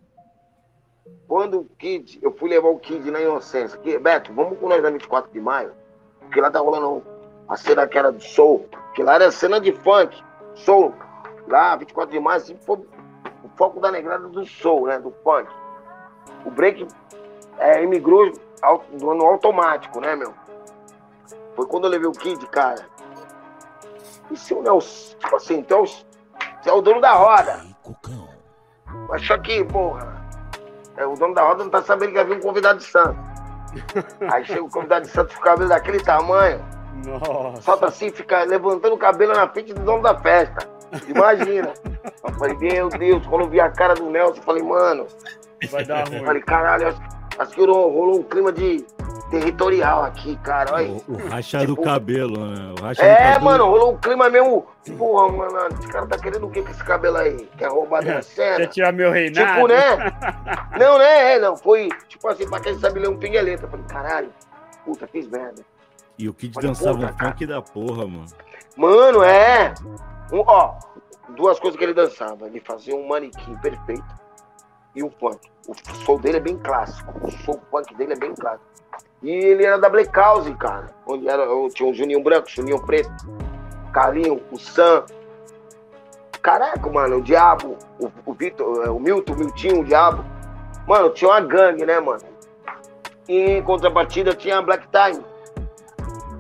Quando 1.27 1.61
o 1.61 1.65
Kid, 1.79 2.19
eu 2.23 2.33
fui 2.33 2.51
levar 2.51 2.69
o 2.69 2.79
Kid 2.79 3.11
na 3.11 3.21
inocência, 3.21 3.79
que, 3.79 3.99
Beto, 3.99 4.33
vamos 4.33 4.59
com 4.59 4.69
nós 4.69 4.83
na 4.83 4.91
24 4.91 5.33
de 5.33 5.41
maio, 5.41 5.73
porque 6.21 6.41
lá 6.41 6.51
tá 6.51 6.61
rolando 6.61 7.03
a 7.49 7.57
cena 7.57 7.87
que 7.87 7.99
era 7.99 8.13
do 8.13 8.23
soul, 8.23 8.69
que 8.95 9.03
lá 9.03 9.15
era 9.15 9.31
cena 9.31 9.61
de 9.61 9.73
funk, 9.73 10.23
soul. 10.55 10.95
Lá, 11.49 11.75
24 11.77 12.13
de 12.13 12.21
maio, 12.21 12.37
assim, 12.37 12.57
foi 12.65 12.77
o 13.43 13.49
foco 13.57 13.81
da 13.81 13.91
negrada 13.91 14.29
do 14.29 14.45
soul, 14.47 14.87
né, 14.87 14.99
do 14.99 15.11
funk. 15.25 15.51
O 16.45 16.51
break 16.51 16.87
é, 17.59 17.83
emigrou 17.83 18.33
no 18.91 19.27
automático, 19.27 20.01
né, 20.01 20.15
meu? 20.15 20.35
Foi 21.55 21.67
quando 21.67 21.85
eu 21.85 21.91
levei 21.91 22.09
o 22.09 22.13
Kid, 22.13 22.47
cara. 22.47 22.87
E 24.31 24.37
se 24.37 24.55
o 24.55 24.63
Nelson, 24.63 25.17
tipo 25.19 25.37
assim, 25.37 25.59
então, 25.59 25.85
você 25.85 26.05
é 26.71 26.73
o 26.73 26.81
dono 26.81 27.01
da 27.01 27.13
roda. 27.13 27.65
Mas 29.09 29.27
só 29.27 29.37
que, 29.39 29.65
porra, 29.65 30.12
o 31.07 31.15
dono 31.15 31.35
da 31.35 31.43
roda 31.43 31.65
não 31.65 31.71
tá 31.71 31.83
sabendo 31.83 32.13
que 32.13 32.19
havia 32.19 32.37
um 32.37 32.41
convidado 32.41 32.79
de 32.79 32.85
santo. 32.85 33.17
Aí 34.33 34.45
chega 34.45 34.63
o 34.63 34.71
convidado 34.71 35.07
de 35.07 35.13
santo 35.13 35.35
com 35.35 35.41
o 35.41 35.45
cabelo 35.45 35.69
daquele 35.69 36.01
tamanho. 36.01 36.65
Nossa. 37.05 37.63
Solta 37.63 37.87
assim, 37.87 38.11
fica 38.11 38.45
levantando 38.45 38.95
o 38.95 38.99
cabelo 38.99 39.33
na 39.33 39.49
frente 39.49 39.73
do 39.73 39.81
dono 39.81 40.03
da 40.03 40.19
festa. 40.19 40.69
Imagina. 41.09 41.73
eu 42.25 42.33
falei, 42.35 42.57
meu 42.59 42.89
Deus, 42.89 43.27
quando 43.27 43.43
eu 43.43 43.49
vi 43.49 43.61
a 43.61 43.71
cara 43.71 43.95
do 43.95 44.11
Nelson, 44.11 44.39
eu 44.41 44.43
falei, 44.43 44.63
mano. 44.63 45.07
Vai 45.71 45.85
dar 45.85 46.07
ruim. 46.07 46.19
Eu 46.19 46.25
falei, 46.25 46.43
caralho, 46.43 46.89
acho, 46.89 47.01
acho 47.39 47.53
que 47.53 47.61
rolou 47.61 48.21
um 48.21 48.23
clima 48.23 48.53
de 48.53 48.85
territorial 49.33 50.05
aqui, 50.05 50.37
cara. 50.37 50.75
Olha. 50.75 50.91
O, 50.91 51.03
o 51.09 51.29
racha 51.29 51.67
do 51.67 51.77
cabelo, 51.77 52.47
né? 52.47 52.75
é, 52.99 53.17
cabelo... 53.17 53.45
mano, 53.45 53.65
rolou 53.65 53.93
um 53.95 53.97
clima 53.97 54.29
mesmo. 54.29 54.67
Porra, 54.99 55.33
mano, 55.33 55.75
esse 55.79 55.89
cara 55.89 56.07
tá 56.07 56.19
querendo 56.19 56.47
o 56.47 56.51
que 56.51 56.63
com 56.63 56.71
esse 56.71 56.85
cabelo 56.85 57.17
aí? 57.17 57.49
Quer 57.57 57.69
roubar 57.69 58.03
minha 58.03 58.21
cena? 58.23 58.57
Quer 58.57 58.67
tirar 58.69 58.93
meu 58.93 59.11
reinado? 59.11 59.55
Tipo, 59.55 59.69
né? 59.69 59.97
não, 60.79 60.99
né? 60.99 61.35
É, 61.35 61.39
não. 61.39 61.57
Foi, 61.57 61.89
tipo 62.09 62.29
assim, 62.29 62.49
pra 62.49 62.61
quem 62.61 62.79
sabe 62.79 63.01
ler 63.01 63.09
um 63.09 63.17
pingueleta. 63.17 63.65
Eu 63.65 63.71
falei, 63.71 63.87
caralho, 63.87 64.31
puta, 64.85 65.07
fiz 65.07 65.27
merda. 65.29 65.63
E 66.19 66.29
o 66.29 66.35
Kid 66.35 66.55
dançava 66.61 66.99
um 66.99 67.19
funk 67.19 67.47
da 67.47 67.63
porra, 67.63 68.07
mano. 68.07 68.27
Mano, 68.77 69.23
é. 69.23 69.75
Um, 70.31 70.41
ó, 70.47 70.75
duas 71.31 71.59
coisas 71.59 71.79
que 71.79 71.85
ele 71.85 71.95
dançava. 71.95 72.47
Ele 72.47 72.61
fazia 72.61 72.95
um 72.95 73.09
manequim 73.09 73.57
perfeito 73.57 74.22
e 74.95 75.03
um 75.03 75.11
funk. 75.11 75.51
O 75.69 75.75
som 76.05 76.17
dele 76.19 76.39
é 76.39 76.41
bem 76.41 76.59
clássico. 76.59 77.13
O 77.27 77.31
som 77.31 77.59
funk 77.71 77.95
dele 77.95 78.13
é 78.15 78.17
bem 78.17 78.35
clássico. 78.35 78.65
E 79.23 79.31
ele 79.31 79.65
era 79.65 79.79
da 79.79 79.89
Black 79.89 80.15
House, 80.15 80.53
cara. 80.59 80.87
Onde 81.07 81.29
era, 81.29 81.47
tinha 81.71 81.89
o 81.89 81.95
Juninho 81.95 82.23
Branco, 82.23 82.51
Juninho 82.51 82.85
Preto, 82.85 83.11
Carlinho, 83.93 84.43
o 84.51 84.59
Sam. 84.59 85.05
Caraca, 86.43 86.91
mano, 86.91 87.19
o 87.19 87.23
Diabo, 87.23 87.77
o, 88.01 88.11
o 88.27 88.35
Vitor, 88.35 88.91
o 88.91 88.99
Milton, 88.99 89.33
o 89.33 89.37
Miltinho, 89.37 89.81
o 89.81 89.85
Diabo. 89.85 90.25
Mano, 90.89 91.11
tinha 91.11 91.31
uma 91.31 91.41
gangue, 91.41 91.87
né, 91.87 92.01
mano? 92.01 92.23
E 93.29 93.53
em 93.53 93.63
contrapartida 93.63 94.35
tinha 94.35 94.59
a 94.59 94.63
Black 94.63 94.89
Time, 94.89 95.25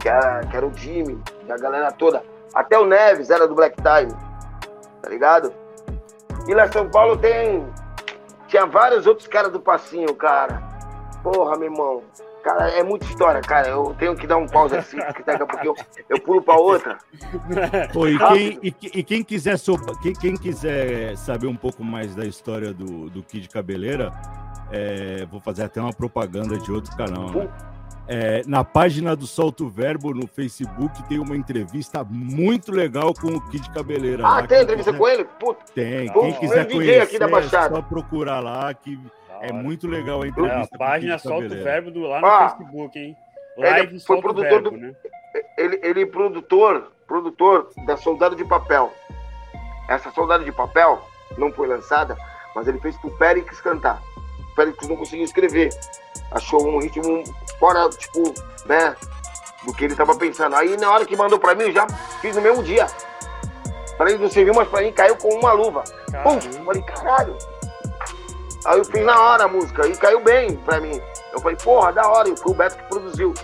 que 0.00 0.09
era, 0.09 0.40
que 0.40 0.57
era 0.57 0.66
o 0.66 0.74
Jimmy, 0.74 1.22
a 1.48 1.57
galera 1.57 1.92
toda. 1.92 2.24
Até 2.53 2.76
o 2.76 2.84
Neves 2.84 3.30
era 3.30 3.46
do 3.46 3.55
Black 3.55 3.76
Time, 3.76 4.12
tá 5.00 5.09
ligado? 5.09 5.55
E 6.48 6.55
lá 6.55 6.66
em 6.66 6.72
São 6.72 6.90
Paulo 6.90 7.16
tem. 7.16 7.64
Tinha 8.53 8.66
vários 8.66 9.07
outros 9.07 9.26
caras 9.26 9.50
do 9.50 9.59
passinho, 9.59 10.14
cara. 10.14 10.62
Porra, 11.22 11.57
meu 11.57 11.72
irmão. 11.72 12.03
Cara, 12.44 12.68
é 12.68 12.82
muita 12.82 13.07
história, 13.07 13.40
cara. 13.40 13.68
Eu 13.68 13.96
tenho 13.98 14.14
que 14.14 14.26
dar 14.26 14.36
um 14.36 14.46
pause 14.46 14.76
assim, 14.76 14.98
porque 14.98 15.22
daqui 15.22 15.42
a 15.42 15.46
pouco 15.46 15.66
eu, 15.66 15.74
eu 16.11 16.20
pulo 16.20 16.42
pra 16.42 16.57
outra. 16.57 16.98
Pô, 17.94 18.07
e, 18.07 18.18
quem, 18.18 18.59
e, 18.62 18.74
e, 18.98 19.03
quem, 19.03 19.24
quiser 19.24 19.57
so, 19.57 19.78
quem, 20.03 20.12
quem, 20.12 20.36
quiser 20.36 21.16
saber 21.16 21.46
um 21.46 21.57
pouco 21.57 21.82
mais 21.82 22.14
da 22.14 22.26
história 22.26 22.74
do, 22.74 23.09
do 23.09 23.22
Kid 23.22 23.48
Cabeleira, 23.48 24.12
é, 24.70 25.24
vou 25.30 25.40
fazer 25.40 25.62
até 25.62 25.80
uma 25.80 25.94
propaganda 25.94 26.59
de 26.59 26.70
outro 26.70 26.94
canal. 26.94 27.30
Né? 27.30 27.48
É, 28.09 28.42
na 28.46 28.64
página 28.64 29.14
do 29.14 29.26
Solto 29.26 29.68
Verbo 29.68 30.12
no 30.12 30.26
Facebook 30.26 31.03
tem 31.09 31.18
uma 31.18 31.36
entrevista 31.36 32.05
muito 32.05 32.72
legal 32.72 33.14
com 33.14 33.28
o 33.28 33.40
Kid 33.48 33.70
Cabeleira. 33.70 34.26
Ah, 34.26 34.40
lá, 34.40 34.46
tem 34.46 34.62
entrevista 34.62 34.92
quiser... 34.92 34.98
com 34.98 35.09
ele? 35.09 35.24
Puta. 35.24 35.64
Tem. 35.72 36.12
Quem 36.12 36.32
quiser 36.34 36.68
conhecer, 36.68 37.03
aqui 37.03 37.18
da 37.18 37.28
Baixada. 37.28 37.74
é 37.74 37.80
só 37.80 37.82
procurar 37.82 38.40
lá 38.40 38.74
que 38.74 38.98
é 39.40 39.53
muito 39.53 39.86
legal 39.86 40.22
a 40.22 40.26
entrevista. 40.26 40.59
É, 40.59 40.74
a 40.74 40.78
página 40.78 41.18
Solta 41.18 41.46
o 41.46 41.62
Verbo 41.62 41.90
do, 41.90 42.00
lá 42.00 42.20
no 42.20 42.26
ah, 42.26 42.48
Facebook, 42.50 42.98
hein? 42.98 43.16
Live 43.57 43.88
ele 43.88 44.00
foi 44.00 44.20
produtor 44.20 44.50
verbo, 44.50 44.70
do, 44.70 44.76
né? 44.76 44.94
ele, 45.59 45.80
ele 45.82 46.07
produtor, 46.07 46.92
produtor 47.07 47.70
da 47.86 47.96
Soldado 47.96 48.34
de 48.34 48.44
Papel. 48.44 48.92
Essa 49.88 50.11
Soldado 50.11 50.44
de 50.44 50.53
Papel 50.53 51.03
não 51.36 51.53
foi 51.53 51.66
lançada, 51.66 52.16
mas 52.55 52.66
ele 52.66 52.78
fez 52.80 52.96
pro 52.98 53.11
Périx 53.18 53.61
cantar. 53.61 54.00
O 54.38 54.55
Périx 54.55 54.88
não 54.88 54.96
conseguiu 54.96 55.24
escrever. 55.24 55.70
Achou 56.35 56.66
um 56.66 56.80
ritmo 56.80 57.24
fora, 57.59 57.89
tipo, 57.91 58.35
né? 58.66 58.97
Do 59.64 59.72
que 59.72 59.85
ele 59.85 59.95
tava 59.95 60.14
pensando. 60.14 60.57
Aí 60.57 60.76
na 60.76 60.91
hora 60.91 61.05
que 61.05 61.16
mandou 61.16 61.39
pra 61.39 61.55
mim, 61.55 61.64
eu 61.64 61.72
já 61.72 61.87
fiz 62.20 62.35
no 62.35 62.43
mesmo 62.43 62.62
dia. 62.62 62.87
Falei, 63.97 64.18
não 64.18 64.28
serviu, 64.28 64.55
mas 64.55 64.68
pra 64.68 64.83
mim 64.83 64.93
caiu 64.93 65.16
com 65.16 65.28
uma 65.35 65.53
luva. 65.53 65.85
Pum! 66.22 66.41
Falei, 66.64 66.83
caralho, 66.83 67.37
Aí 68.64 68.78
eu 68.78 68.85
fiz 68.85 69.05
na 69.05 69.20
hora 69.20 69.45
a 69.45 69.49
música 69.49 69.87
e 69.87 69.97
caiu 69.97 70.20
bem 70.20 70.57
pra 70.57 70.80
mim. 70.80 71.01
Eu 71.33 71.41
falei, 71.41 71.57
porra, 71.57 71.93
da 71.93 72.09
hora. 72.09 72.28
E 72.28 72.37
foi 72.37 72.53
o 72.53 72.55
Beto 72.55 72.76
que 72.76 72.85
produziu. 72.85 73.35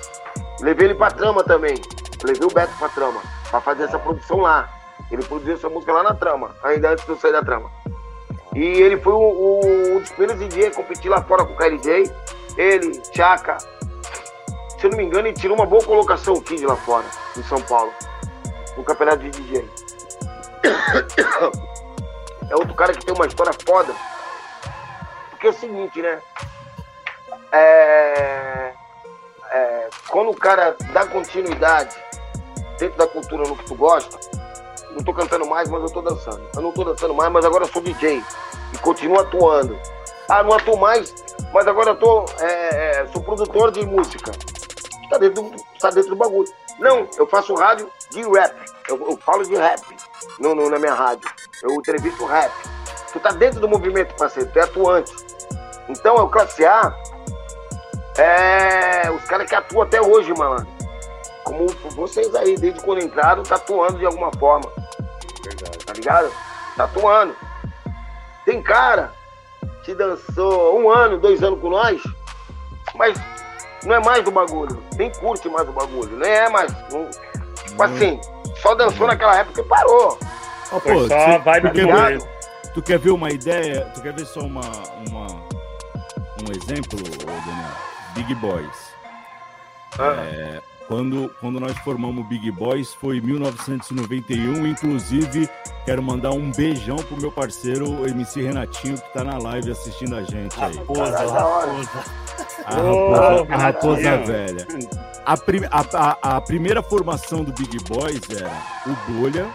Levei 0.60 0.88
ele 0.88 0.94
pra 0.94 1.10
trama 1.10 1.42
também. 1.42 1.74
Levei 2.22 2.46
o 2.46 2.52
Beto 2.52 2.72
pra 2.78 2.88
trama, 2.88 3.20
pra 3.50 3.60
fazer 3.60 3.84
essa 3.84 3.98
produção 3.98 4.38
lá. 4.38 4.68
Ele 5.10 5.22
produziu 5.24 5.54
essa 5.54 5.68
música 5.68 5.92
lá 5.92 6.02
na 6.02 6.14
trama, 6.14 6.54
ainda 6.62 6.90
antes 6.90 7.04
de 7.04 7.10
eu 7.10 7.16
sair 7.16 7.32
da 7.32 7.42
trama. 7.42 7.70
E 8.54 8.60
ele 8.60 8.96
foi 8.98 9.12
o, 9.12 9.18
o, 9.18 9.96
um 9.96 10.00
dos 10.00 10.10
primeiros 10.10 10.38
DJ 10.38 10.68
a 10.68 10.74
competir 10.74 11.08
lá 11.08 11.22
fora 11.22 11.44
com 11.44 11.54
o 11.54 11.56
KLJ. 11.56 12.12
Ele, 12.58 13.00
Chaka. 13.14 13.56
Se 14.78 14.84
eu 14.86 14.90
não 14.90 14.98
me 14.98 15.04
engano, 15.04 15.28
ele 15.28 15.36
tirou 15.36 15.56
uma 15.56 15.66
boa 15.66 15.82
colocação 15.82 16.34
o 16.34 16.42
Kid 16.42 16.66
lá 16.66 16.76
fora, 16.76 17.06
em 17.36 17.42
São 17.44 17.60
Paulo. 17.62 17.92
No 18.76 18.84
campeonato 18.84 19.22
de 19.22 19.30
DJ. 19.30 19.68
É 22.50 22.54
outro 22.54 22.74
cara 22.74 22.92
que 22.92 23.04
tem 23.04 23.14
uma 23.14 23.26
história 23.26 23.52
foda 23.66 23.94
porque 25.38 25.46
é 25.46 25.50
o 25.50 25.52
seguinte, 25.52 26.02
né? 26.02 26.20
É, 27.52 28.72
é, 29.52 29.88
quando 30.08 30.30
o 30.30 30.34
cara 30.34 30.76
dá 30.92 31.06
continuidade 31.06 31.96
dentro 32.76 32.98
da 32.98 33.06
cultura 33.06 33.48
no 33.48 33.56
que 33.56 33.64
tu 33.64 33.76
gosta, 33.76 34.18
não 34.90 35.04
tô 35.04 35.14
cantando 35.14 35.46
mais, 35.46 35.68
mas 35.68 35.80
eu 35.80 35.90
tô 35.90 36.02
dançando. 36.02 36.42
Eu 36.56 36.60
não 36.60 36.72
tô 36.72 36.82
dançando 36.82 37.14
mais, 37.14 37.30
mas 37.30 37.44
agora 37.44 37.64
eu 37.64 37.68
sou 37.68 37.80
DJ 37.80 38.22
e 38.74 38.78
continuo 38.78 39.20
atuando. 39.20 39.78
Ah, 40.28 40.42
não 40.42 40.54
atuo 40.54 40.76
mais, 40.76 41.14
mas 41.52 41.66
agora 41.66 41.90
eu 41.90 41.96
tô, 41.96 42.24
é, 42.40 43.00
é, 43.00 43.06
sou 43.08 43.22
produtor 43.22 43.70
de 43.70 43.84
música. 43.84 44.32
Tá 45.10 45.16
dentro, 45.16 45.42
do, 45.42 45.56
tá 45.80 45.90
dentro 45.90 46.10
do 46.10 46.16
bagulho. 46.16 46.48
Não, 46.78 47.08
eu 47.16 47.26
faço 47.26 47.54
rádio 47.54 47.90
de 48.10 48.22
rap. 48.22 48.54
Eu, 48.88 49.10
eu 49.10 49.16
falo 49.16 49.44
de 49.44 49.56
rap 49.56 49.82
no, 50.38 50.54
no, 50.54 50.68
na 50.68 50.78
minha 50.78 50.94
rádio. 50.94 51.28
Eu 51.62 51.72
entrevisto 51.72 52.26
rap. 52.26 52.52
Tu 53.12 53.20
tá 53.20 53.30
dentro 53.30 53.60
do 53.60 53.68
movimento, 53.68 54.14
parceiro, 54.16 54.50
tu 54.52 54.58
é 54.58 54.62
atuante. 54.62 55.12
Então, 55.88 56.16
é 56.16 56.22
o 56.22 56.28
classe 56.28 56.64
A 56.66 56.94
é 58.18 59.10
os 59.10 59.24
caras 59.24 59.48
que 59.48 59.54
atuam 59.54 59.82
até 59.82 60.00
hoje, 60.02 60.34
mano. 60.34 60.66
Como 61.44 61.66
vocês 61.92 62.34
aí, 62.34 62.56
desde 62.56 62.80
quando 62.82 63.02
entraram, 63.02 63.42
tá 63.42 63.54
atuando 63.54 63.98
de 63.98 64.04
alguma 64.04 64.30
forma. 64.38 64.70
Verdade. 65.42 65.78
Tá 65.78 65.92
ligado? 65.94 66.32
Tá 66.76 66.84
atuando. 66.84 67.34
Tem 68.44 68.60
cara 68.60 69.12
que 69.84 69.94
dançou 69.94 70.80
um 70.80 70.90
ano, 70.90 71.18
dois 71.18 71.42
anos 71.42 71.60
com 71.60 71.70
nós, 71.70 72.00
mas 72.94 73.18
não 73.84 73.96
é 73.96 74.00
mais 74.00 74.24
do 74.24 74.30
bagulho. 74.30 74.82
Nem 74.96 75.10
curte 75.12 75.48
mais 75.48 75.68
o 75.68 75.72
bagulho. 75.72 76.16
Nem 76.16 76.30
é 76.30 76.48
mais. 76.48 76.72
Não, 76.92 77.08
tipo 77.54 77.82
assim, 77.82 78.20
só 78.60 78.74
dançou 78.74 79.06
naquela 79.06 79.38
época 79.38 79.60
e 79.60 79.64
parou. 79.64 80.18
Oh, 80.72 80.80
pô, 80.80 81.08
só 81.08 81.38
vai 81.38 81.60
do 81.60 81.70
quer, 81.70 82.18
tu 82.74 82.82
quer 82.82 82.98
ver 82.98 83.10
uma 83.10 83.30
ideia? 83.30 83.90
Tu 83.94 84.02
quer 84.02 84.12
ver 84.12 84.26
só 84.26 84.40
uma, 84.40 84.60
uma, 85.08 85.26
um 86.42 86.52
exemplo, 86.52 86.98
Daniel? 87.24 87.88
Big 88.14 88.34
Boys. 88.36 88.92
Ah. 89.98 90.14
É, 90.18 90.60
quando, 90.88 91.30
quando 91.38 91.60
nós 91.60 91.76
formamos 91.80 92.24
o 92.24 92.26
Big 92.26 92.50
Boys 92.50 92.94
foi 92.94 93.18
em 93.18 93.20
1991, 93.20 94.66
inclusive 94.66 95.48
quero 95.84 96.02
mandar 96.02 96.30
um 96.30 96.50
beijão 96.50 96.96
pro 96.96 97.20
meu 97.20 97.30
parceiro 97.30 98.08
MC 98.08 98.42
Renatinho 98.42 98.96
que 98.96 99.12
tá 99.12 99.22
na 99.22 99.36
live 99.36 99.70
assistindo 99.70 100.16
a 100.16 100.22
gente 100.22 100.58
aí. 100.58 100.74
Raposa, 100.76 101.18
raposa. 101.18 102.04
A 102.64 102.74
raposa, 102.74 103.46
a 103.52 103.56
raposa 103.56 104.16
velha. 104.18 104.66
A, 105.26 105.36
prim, 105.36 105.60
a, 105.70 105.84
a, 105.92 106.36
a, 106.36 106.40
primeira 106.40 106.82
formação 106.82 107.44
do 107.44 107.52
Big 107.52 107.76
Boys 107.84 108.22
era 108.30 108.50
o 108.86 109.12
Bolha, 109.12 109.46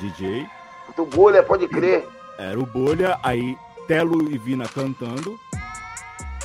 DJ. 0.00 0.44
O 0.98 1.06
Bolha, 1.06 1.42
pode 1.44 1.68
crer. 1.68 2.04
Era 2.36 2.58
o 2.58 2.66
Bolha, 2.66 3.16
aí 3.22 3.56
Telo 3.86 4.28
e 4.28 4.36
Vina 4.36 4.66
cantando, 4.68 5.38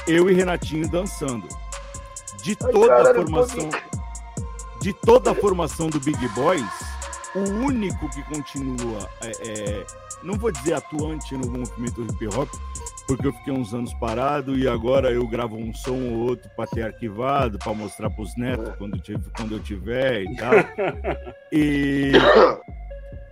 eu 0.07 0.29
e 0.29 0.33
Renatinho 0.33 0.87
dançando. 0.87 1.47
De 2.43 2.55
toda 2.55 3.11
a 3.11 3.15
formação, 3.15 3.69
de 4.85 4.93
toda 4.93 5.31
a 5.31 5.33
formação 5.33 5.89
do 5.89 5.99
Big 5.99 6.27
Boys, 6.35 6.63
o 7.33 7.39
único 7.39 8.07
que 8.07 8.21
continua, 8.21 9.09
é, 9.19 9.31
é, 9.49 9.85
não 10.21 10.35
vou 10.35 10.51
dizer 10.51 10.75
atuante 10.75 11.35
no 11.35 11.49
movimento 11.49 12.03
hip 12.03 12.27
hop, 12.27 12.47
porque 13.07 13.25
eu 13.25 13.33
fiquei 13.33 13.51
uns 13.51 13.73
anos 13.73 13.91
parado 13.95 14.55
e 14.55 14.67
agora 14.67 15.09
eu 15.09 15.27
gravo 15.27 15.57
um 15.57 15.73
som 15.73 15.99
ou 15.99 16.27
outro 16.27 16.47
para 16.55 16.67
ter 16.67 16.83
arquivado, 16.83 17.57
para 17.57 17.73
mostrar 17.73 18.11
para 18.11 18.21
os 18.21 18.35
netos 18.37 18.75
quando, 18.75 19.01
quando 19.35 19.53
eu 19.53 19.59
tiver 19.59 20.21
e 20.21 20.35
tal. 20.35 20.53
E 21.51 22.11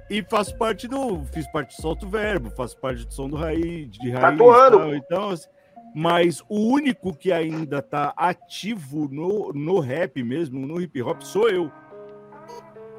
e 0.10 0.24
faço 0.24 0.56
parte 0.58 0.88
do. 0.88 1.24
Fiz 1.34 1.48
parte 1.48 1.76
do 1.76 1.82
Solto 1.82 2.08
Verbo, 2.08 2.50
faço 2.52 2.78
parte 2.78 3.06
do 3.06 3.14
som 3.14 3.30
do 3.30 3.36
Raiz, 3.36 3.90
de 3.92 4.12
Raiz. 4.12 4.38
Tatuando. 4.38 4.78
Tal, 4.78 4.96
então, 4.96 5.30
assim, 5.30 5.48
mas 5.94 6.42
o 6.50 6.60
único 6.60 7.14
que 7.14 7.32
ainda 7.32 7.82
tá 7.82 8.14
ativo 8.18 9.08
no, 9.12 9.54
no 9.54 9.80
rap 9.80 10.24
mesmo, 10.24 10.66
no 10.66 10.82
hip 10.82 11.02
hop, 11.02 11.22
sou 11.22 11.50
eu. 11.50 11.72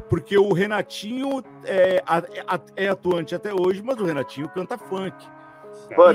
Porque 0.09 0.38
o 0.38 0.53
Renatinho 0.53 1.42
é, 1.64 2.03
é 2.76 2.88
atuante 2.88 3.34
até 3.34 3.53
hoje, 3.53 3.82
mas 3.82 3.99
o 3.99 4.05
Renatinho 4.05 4.49
canta 4.49 4.78
funk. 4.78 5.16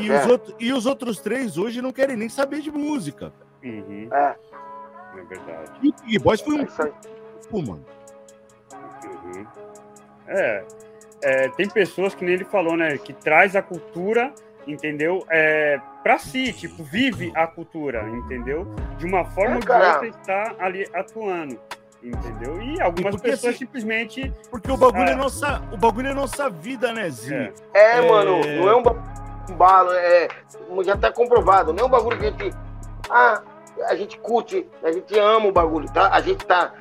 e, 0.01 0.11
os 0.11 0.25
outro, 0.25 0.55
e 0.59 0.73
os 0.73 0.85
outros 0.85 1.19
três 1.19 1.57
hoje 1.57 1.81
não 1.81 1.91
querem 1.91 2.15
nem 2.15 2.29
saber 2.29 2.61
de 2.61 2.71
música. 2.71 3.33
Uhum. 3.63 4.07
É. 4.13 4.35
É 5.17 5.23
verdade. 5.23 5.71
E 5.81 5.89
o 5.89 5.93
Big 6.05 6.19
Boys 6.19 6.41
foi 6.41 6.61
um. 6.61 6.65
Pô, 7.49 7.61
mano. 7.61 7.85
Uhum. 9.25 9.45
É, 10.27 10.63
é, 11.21 11.49
tem 11.49 11.67
pessoas 11.67 12.13
que 12.13 12.23
nem 12.23 12.35
ele 12.35 12.45
falou, 12.45 12.77
né? 12.77 12.97
Que 12.97 13.11
traz 13.11 13.55
a 13.55 13.61
cultura, 13.61 14.33
entendeu? 14.67 15.25
É, 15.29 15.81
para 16.03 16.17
si, 16.17 16.53
tipo, 16.53 16.83
vive 16.83 17.31
a 17.35 17.45
cultura, 17.47 18.07
entendeu? 18.09 18.65
De 18.97 19.05
uma 19.05 19.25
forma 19.25 19.51
é, 19.51 19.55
ou 19.55 19.61
de 19.61 19.71
outra 19.71 20.07
está 20.07 20.55
ali 20.59 20.87
atuando. 20.93 21.59
Entendeu? 22.01 22.61
E 22.61 22.81
algumas 22.81 23.15
porque, 23.15 23.31
pessoas 23.31 23.55
assim, 23.55 23.65
simplesmente. 23.65 24.33
Porque 24.49 24.71
o 24.71 24.77
bagulho 24.77 25.09
é, 25.09 25.11
é 25.11 25.15
nossa. 25.15 25.61
O 25.71 25.77
bagulho 25.77 26.07
é 26.07 26.13
nossa 26.13 26.49
vida, 26.49 26.93
né, 26.93 27.09
Zinho? 27.09 27.53
É, 27.73 27.97
é, 27.97 28.09
mano, 28.09 28.39
não 28.39 28.69
é 28.69 28.75
um 28.75 29.55
balo, 29.55 29.91
é. 29.91 30.29
Já 30.85 30.95
tá 30.95 31.11
comprovado, 31.11 31.73
não 31.73 31.83
é 31.83 31.87
um 31.87 31.89
bagulho 31.89 32.17
que 32.17 32.25
a 32.25 32.31
gente. 32.31 32.55
Ah, 33.09 33.41
a 33.87 33.95
gente 33.95 34.17
curte, 34.19 34.65
a 34.81 34.91
gente 34.91 35.17
ama 35.19 35.47
o 35.47 35.51
bagulho, 35.51 35.91
tá? 35.91 36.09
A 36.13 36.21
gente 36.21 36.45
tá. 36.45 36.73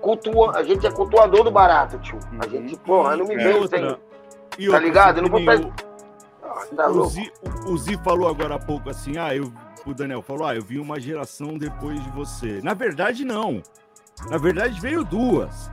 Cultua, 0.00 0.56
a 0.56 0.64
gente 0.64 0.84
é 0.84 0.90
cultuador 0.90 1.44
do 1.44 1.50
barato, 1.50 1.96
tio. 1.98 2.18
A 2.32 2.44
uhum. 2.44 2.50
gente, 2.50 2.76
porra, 2.80 3.16
não 3.16 3.24
me 3.24 3.34
é 3.34 3.38
vejo 3.38 3.68
sem. 3.68 3.96
E 4.58 4.68
tá 4.68 4.80
ligado? 4.80 5.18
Eu 5.18 5.22
não 5.22 5.30
vou. 5.30 5.40
Tá 6.74 6.88
o, 6.88 7.04
Zi, 7.06 7.32
o 7.66 7.76
Zi 7.76 7.98
falou 8.02 8.28
agora 8.28 8.54
há 8.54 8.58
pouco 8.58 8.90
assim, 8.90 9.18
ah, 9.18 9.34
eu, 9.34 9.52
o 9.84 9.94
Daniel 9.94 10.22
falou, 10.22 10.46
ah, 10.46 10.54
eu 10.54 10.62
vi 10.62 10.78
uma 10.78 10.98
geração 11.00 11.56
depois 11.58 12.02
de 12.02 12.10
você. 12.10 12.60
Na 12.62 12.74
verdade, 12.74 13.24
não. 13.24 13.62
Na 14.30 14.38
verdade, 14.38 14.80
veio 14.80 15.04
duas. 15.04 15.70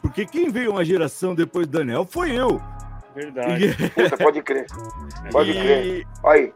Porque 0.00 0.26
quem 0.26 0.50
veio 0.50 0.72
uma 0.72 0.84
geração 0.84 1.34
depois 1.34 1.66
do 1.66 1.78
Daniel 1.78 2.04
foi 2.04 2.30
eu. 2.32 2.60
Verdade. 3.14 3.66
E... 3.66 3.90
Puta, 3.90 4.16
pode 4.16 4.42
crer. 4.42 4.66
Pode 5.32 5.50
e... 5.50 5.54
crer. 5.54 6.06
Olha 6.22 6.40
aí. 6.40 6.54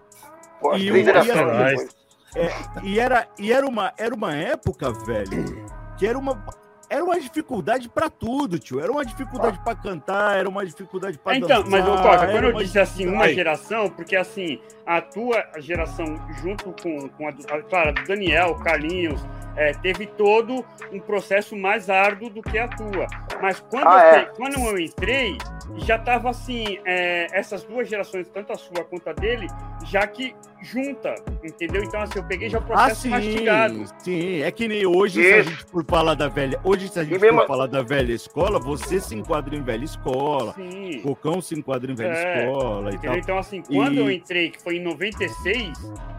Pô, 0.61 0.77
e, 0.77 0.91
três 0.91 1.25
gerações 1.25 2.01
é, 2.37 2.49
e 2.85 3.01
era, 3.01 3.27
e 3.39 3.53
era, 3.53 3.67
uma, 3.67 3.93
era 3.99 4.15
uma 4.15 4.35
época, 4.35 4.93
velho, 4.93 5.67
que 5.97 6.07
era 6.07 6.17
uma, 6.17 6.45
era 6.91 7.05
uma 7.05 7.19
dificuldade 7.21 7.89
para 7.89 8.11
tudo, 8.11 8.59
tio. 8.59 8.81
Era 8.81 8.91
uma 8.91 9.05
dificuldade 9.05 9.61
para 9.65 9.77
cantar, 9.77 10.37
era 10.37 10.49
uma 10.49 10.67
dificuldade 10.67 11.17
para 11.19 11.37
Então, 11.37 11.63
mas 11.69 11.87
ô 11.87 11.97
Coca, 11.97 12.27
quando 12.27 12.45
eu 12.45 12.53
disse 12.55 12.81
assim, 12.81 13.07
uma 13.07 13.33
geração, 13.33 13.89
porque 13.89 14.17
assim, 14.17 14.61
a 14.85 15.01
tua 15.01 15.47
geração 15.59 16.05
junto 16.43 16.75
com, 16.83 17.09
com 17.11 17.29
a, 17.29 17.31
a 17.31 17.63
claro, 17.63 17.95
do 17.95 18.03
Daniel, 18.03 18.57
Carlinhos, 18.57 19.25
é, 19.57 19.73
teve 19.73 20.07
todo 20.07 20.65
um 20.93 20.99
processo 20.99 21.57
mais 21.57 21.89
árduo 21.89 22.31
do 22.31 22.43
que 22.43 22.59
a 22.59 22.67
tua. 22.67 23.07
Mas 23.41 23.61
quando, 23.61 23.89
ah, 23.89 24.11
eu, 24.13 24.21
é. 24.21 24.25
quando 24.37 24.55
eu 24.59 24.79
entrei, 24.79 25.39
já 25.79 25.97
estava 25.97 26.31
assim, 26.31 26.79
é, 26.85 27.27
essas 27.33 27.63
duas 27.63 27.89
gerações, 27.89 28.29
tanto 28.29 28.53
a 28.53 28.57
sua 28.57 28.85
quanto 28.85 29.09
a 29.09 29.13
dele, 29.13 29.47
já 29.85 30.07
que 30.07 30.35
junta, 30.63 31.15
entendeu? 31.43 31.83
Então, 31.83 32.03
assim, 32.03 32.19
eu 32.19 32.25
peguei 32.25 32.49
já 32.49 32.59
o 32.59 32.63
processo 32.63 32.91
ah, 32.91 32.95
sim, 32.95 33.09
mastigado. 33.09 33.85
Sim, 33.99 34.43
é 34.43 34.51
que 34.51 34.69
nem 34.69 34.87
hoje, 34.87 35.23
se 35.23 35.33
a 35.33 35.43
gente 35.43 35.65
for 35.65 35.85
falar 35.85 36.15
da 36.15 36.29
velha. 36.29 36.61
Hoje, 36.63 36.80
se 36.89 36.99
a 36.99 37.05
gente 37.05 37.19
for 37.19 37.47
falar 37.47 37.67
da 37.67 37.83
velha 37.83 38.13
escola, 38.13 38.59
você 38.59 39.01
se 39.01 39.15
enquadra 39.15 39.55
em 39.55 39.63
velha 39.63 39.85
escola. 39.85 40.53
Sim. 40.55 41.01
Cocão 41.03 41.41
se 41.41 41.59
enquadra 41.59 41.91
em 41.91 41.95
velha 41.95 42.13
é, 42.13 42.45
escola 42.45 42.95
e 42.95 42.99
tal. 42.99 43.17
Então, 43.17 43.39
assim, 43.39 43.63
quando 43.63 43.95
e... 43.95 43.99
eu 43.99 44.11
entrei, 44.11 44.51
que 44.51 44.63
foi 44.63 44.77
em 44.77 44.83
96, 44.83 45.73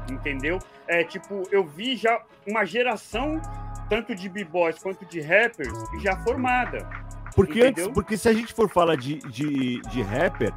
entendeu? 0.09 0.59
É, 0.87 1.03
tipo, 1.03 1.43
eu 1.51 1.63
vi 1.63 1.95
já 1.95 2.21
uma 2.47 2.65
geração, 2.65 3.41
tanto 3.89 4.15
de 4.15 4.27
b-boys 4.27 4.79
quanto 4.79 5.05
de 5.05 5.21
rappers, 5.21 5.73
já 6.01 6.17
formada. 6.17 6.87
Porque, 7.35 7.61
antes, 7.61 7.87
porque 7.87 8.17
se 8.17 8.27
a 8.27 8.33
gente 8.33 8.53
for 8.53 8.69
falar 8.69 8.95
de, 8.95 9.19
de, 9.19 9.81
de 9.81 10.01
rapper, 10.01 10.53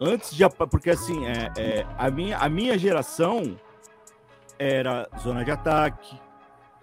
antes 0.00 0.34
de. 0.34 0.48
Porque 0.48 0.90
assim, 0.90 1.26
é, 1.26 1.50
é, 1.56 1.86
a, 1.96 2.10
minha, 2.10 2.36
a 2.36 2.48
minha 2.48 2.78
geração 2.78 3.58
era 4.58 5.08
Zona 5.20 5.44
de 5.44 5.50
Ataque, 5.50 6.20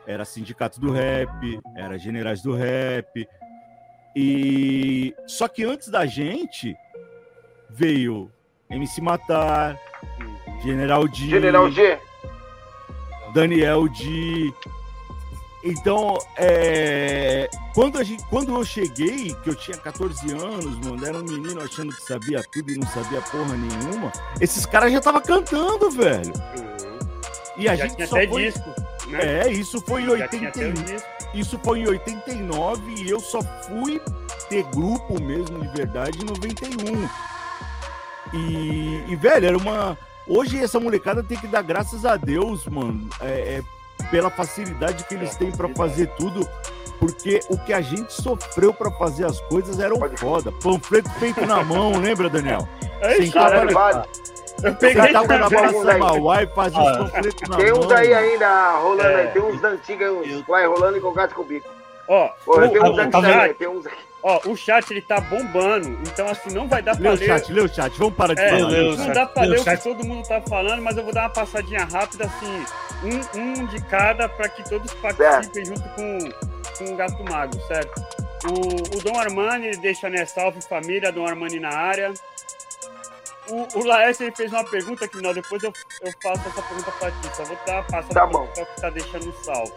era 0.08 0.26
Sindicato 0.26 0.80
do 0.80 0.92
Rap, 0.92 1.60
era 1.76 1.98
Generais 1.98 2.42
do 2.42 2.54
Rap. 2.54 3.28
E 4.16 5.14
só 5.28 5.48
que 5.48 5.64
antes 5.64 5.90
da 5.90 6.06
gente 6.06 6.76
veio 7.70 8.32
MC 8.70 9.02
Matar, 9.02 9.80
General 10.64 11.08
D, 11.08 11.16
General 11.16 11.70
G, 11.70 12.00
Daniel 13.34 13.90
D, 13.90 14.54
então, 15.66 16.16
é, 16.38 17.50
quando, 17.74 17.98
a 17.98 18.04
gente, 18.04 18.24
quando 18.26 18.54
eu 18.56 18.64
cheguei, 18.64 19.34
que 19.44 19.50
eu 19.50 19.56
tinha 19.56 19.76
14 19.76 20.32
anos, 20.32 20.78
mano, 20.86 21.04
era 21.04 21.18
um 21.18 21.24
menino 21.24 21.60
achando 21.60 21.92
que 21.92 22.04
sabia 22.04 22.44
tudo 22.54 22.72
e 22.72 22.78
não 22.78 22.88
sabia 22.88 23.20
porra 23.20 23.58
nenhuma, 23.58 24.12
esses 24.40 24.64
caras 24.64 24.92
já 24.92 25.00
estavam 25.00 25.22
cantando, 25.22 25.90
velho. 25.90 26.32
Uhum. 26.32 27.00
E 27.58 27.68
a 27.68 27.76
já 27.76 27.88
gente 27.88 28.06
só 28.06 28.16
foi... 28.16 28.28
disco, 28.28 28.76
né? 29.08 29.48
É, 29.48 29.52
isso 29.52 29.82
foi 29.82 30.04
em 30.04 30.10
89. 30.10 30.98
Isso 31.34 31.60
foi 31.64 31.80
em 31.80 31.88
89 31.88 32.94
e 33.04 33.10
eu 33.10 33.20
só 33.20 33.42
fui 33.42 34.02
ter 34.50 34.64
grupo 34.66 35.22
mesmo 35.22 35.60
de 35.60 35.68
verdade 35.70 36.20
em 36.22 36.26
91. 36.26 37.10
E, 38.34 39.04
e 39.08 39.16
velho, 39.16 39.46
era 39.46 39.58
uma. 39.58 39.98
Hoje 40.28 40.62
essa 40.62 40.80
molecada 40.80 41.22
tem 41.22 41.38
que 41.38 41.48
dar 41.48 41.62
graças 41.62 42.06
a 42.06 42.18
Deus, 42.18 42.66
mano. 42.66 43.08
É, 43.22 43.60
é 43.60 43.64
pela 44.10 44.30
facilidade 44.30 45.04
que 45.06 45.16
eles 45.16 45.36
têm 45.36 45.52
para 45.52 45.70
fazer 45.70 46.08
tudo, 46.16 46.48
porque 47.00 47.40
o 47.50 47.58
que 47.58 47.74
a 47.74 47.82
gente 47.82 48.14
sofreu 48.14 48.74
para 48.74 48.92
fazer 48.92 49.26
as 49.26 49.40
coisas 49.42 49.80
era 49.80 49.94
um 49.94 50.18
foda. 50.18 50.52
Panfleto 50.52 51.10
feito 51.12 51.46
na 51.46 51.64
mão, 51.64 51.98
lembra, 52.00 52.30
Daniel? 52.30 52.68
É 53.02 53.16
Sentava 53.16 53.66
na... 53.66 54.06
Eu 54.64 54.76
peguei 54.76 55.02
Sentava 55.02 55.28
na 55.28 56.44
e 56.44 56.48
fazia 56.48 56.80
ah, 56.80 56.92
os 56.92 56.98
panfletos 56.98 57.50
na 57.50 57.58
tem 57.58 57.74
uns 57.74 57.92
aí 57.92 58.14
ainda 58.14 58.72
rolando 58.78 59.10
é, 59.10 59.22
aí, 59.22 59.28
tem 59.28 59.42
uns 59.42 59.62
da 59.62 59.70
antiga, 59.70 60.14
uns 60.14 60.42
vai 60.48 60.66
rolando 60.66 60.98
e 60.98 61.02
com 61.02 61.14
gato 61.14 61.36
com 61.36 61.44
bico. 61.44 61.70
Ó, 62.08 62.30
Pô, 62.46 62.62
tem 62.62 62.82
uns 62.82 63.00
aqui 63.00 63.12
também, 63.12 63.54
tem 63.54 63.68
uns 63.68 63.86
aqui. 63.86 63.98
Ó, 64.28 64.42
o 64.48 64.58
chat 64.58 64.90
ele 64.90 65.02
tá 65.02 65.20
bombando, 65.20 65.88
então 66.02 66.28
assim, 66.28 66.52
não 66.52 66.68
vai 66.68 66.82
dar 66.82 66.98
pra 66.98 67.12
lê 67.12 67.16
ler. 67.16 67.20
Lê 67.20 67.26
o 67.26 67.28
chat, 67.28 67.54
lê 67.54 67.62
o 67.62 67.68
chat, 67.68 67.98
vamos 68.00 68.16
parar 68.16 68.34
de 68.34 68.42
é, 68.42 68.50
falar. 68.50 68.68
Lê, 68.70 68.98
não 68.98 69.14
dá 69.14 69.26
pra 69.28 69.44
ler 69.44 69.60
o 69.60 69.64
que 69.64 69.78
todo 69.78 70.04
mundo 70.04 70.28
tá 70.28 70.42
falando, 70.42 70.82
mas 70.82 70.98
eu 70.98 71.04
vou 71.04 71.14
dar 71.14 71.22
uma 71.22 71.30
passadinha 71.30 71.86
rápida, 71.86 72.26
assim, 72.26 72.66
um, 73.04 73.40
um 73.40 73.66
de 73.68 73.80
cada, 73.84 74.28
para 74.28 74.50
que 74.50 74.68
todos 74.68 74.92
participem 74.96 75.62
é. 75.62 75.66
junto 75.66 75.84
com, 75.90 76.20
com 76.78 76.94
o 76.94 76.96
Gato 76.96 77.24
Mago, 77.24 77.56
certo? 77.68 78.04
O, 78.46 78.98
o 78.98 79.02
Dom 79.04 79.20
Armani 79.20 79.78
deixa, 79.78 80.10
né, 80.10 80.26
salve 80.26 80.60
família, 80.62 81.12
Dom 81.12 81.28
Armani 81.28 81.60
na 81.60 81.70
área. 81.70 82.12
O, 83.50 83.80
o 83.80 83.86
Laércio 83.86 84.32
fez 84.36 84.52
uma 84.52 84.64
pergunta 84.64 85.08
que 85.08 85.22
não, 85.22 85.34
depois 85.34 85.62
eu, 85.62 85.72
eu 86.02 86.14
faço 86.22 86.48
essa 86.48 86.62
pergunta 86.62 86.92
pra 86.94 87.12
ti, 87.12 87.36
só 87.36 87.44
vou 87.44 87.58
dar 87.68 87.86
passando 87.86 88.14
tá 88.14 88.26
bom. 88.26 88.48
que 88.48 88.82
tá 88.82 88.90
deixando 88.90 89.32
salve. 89.44 89.72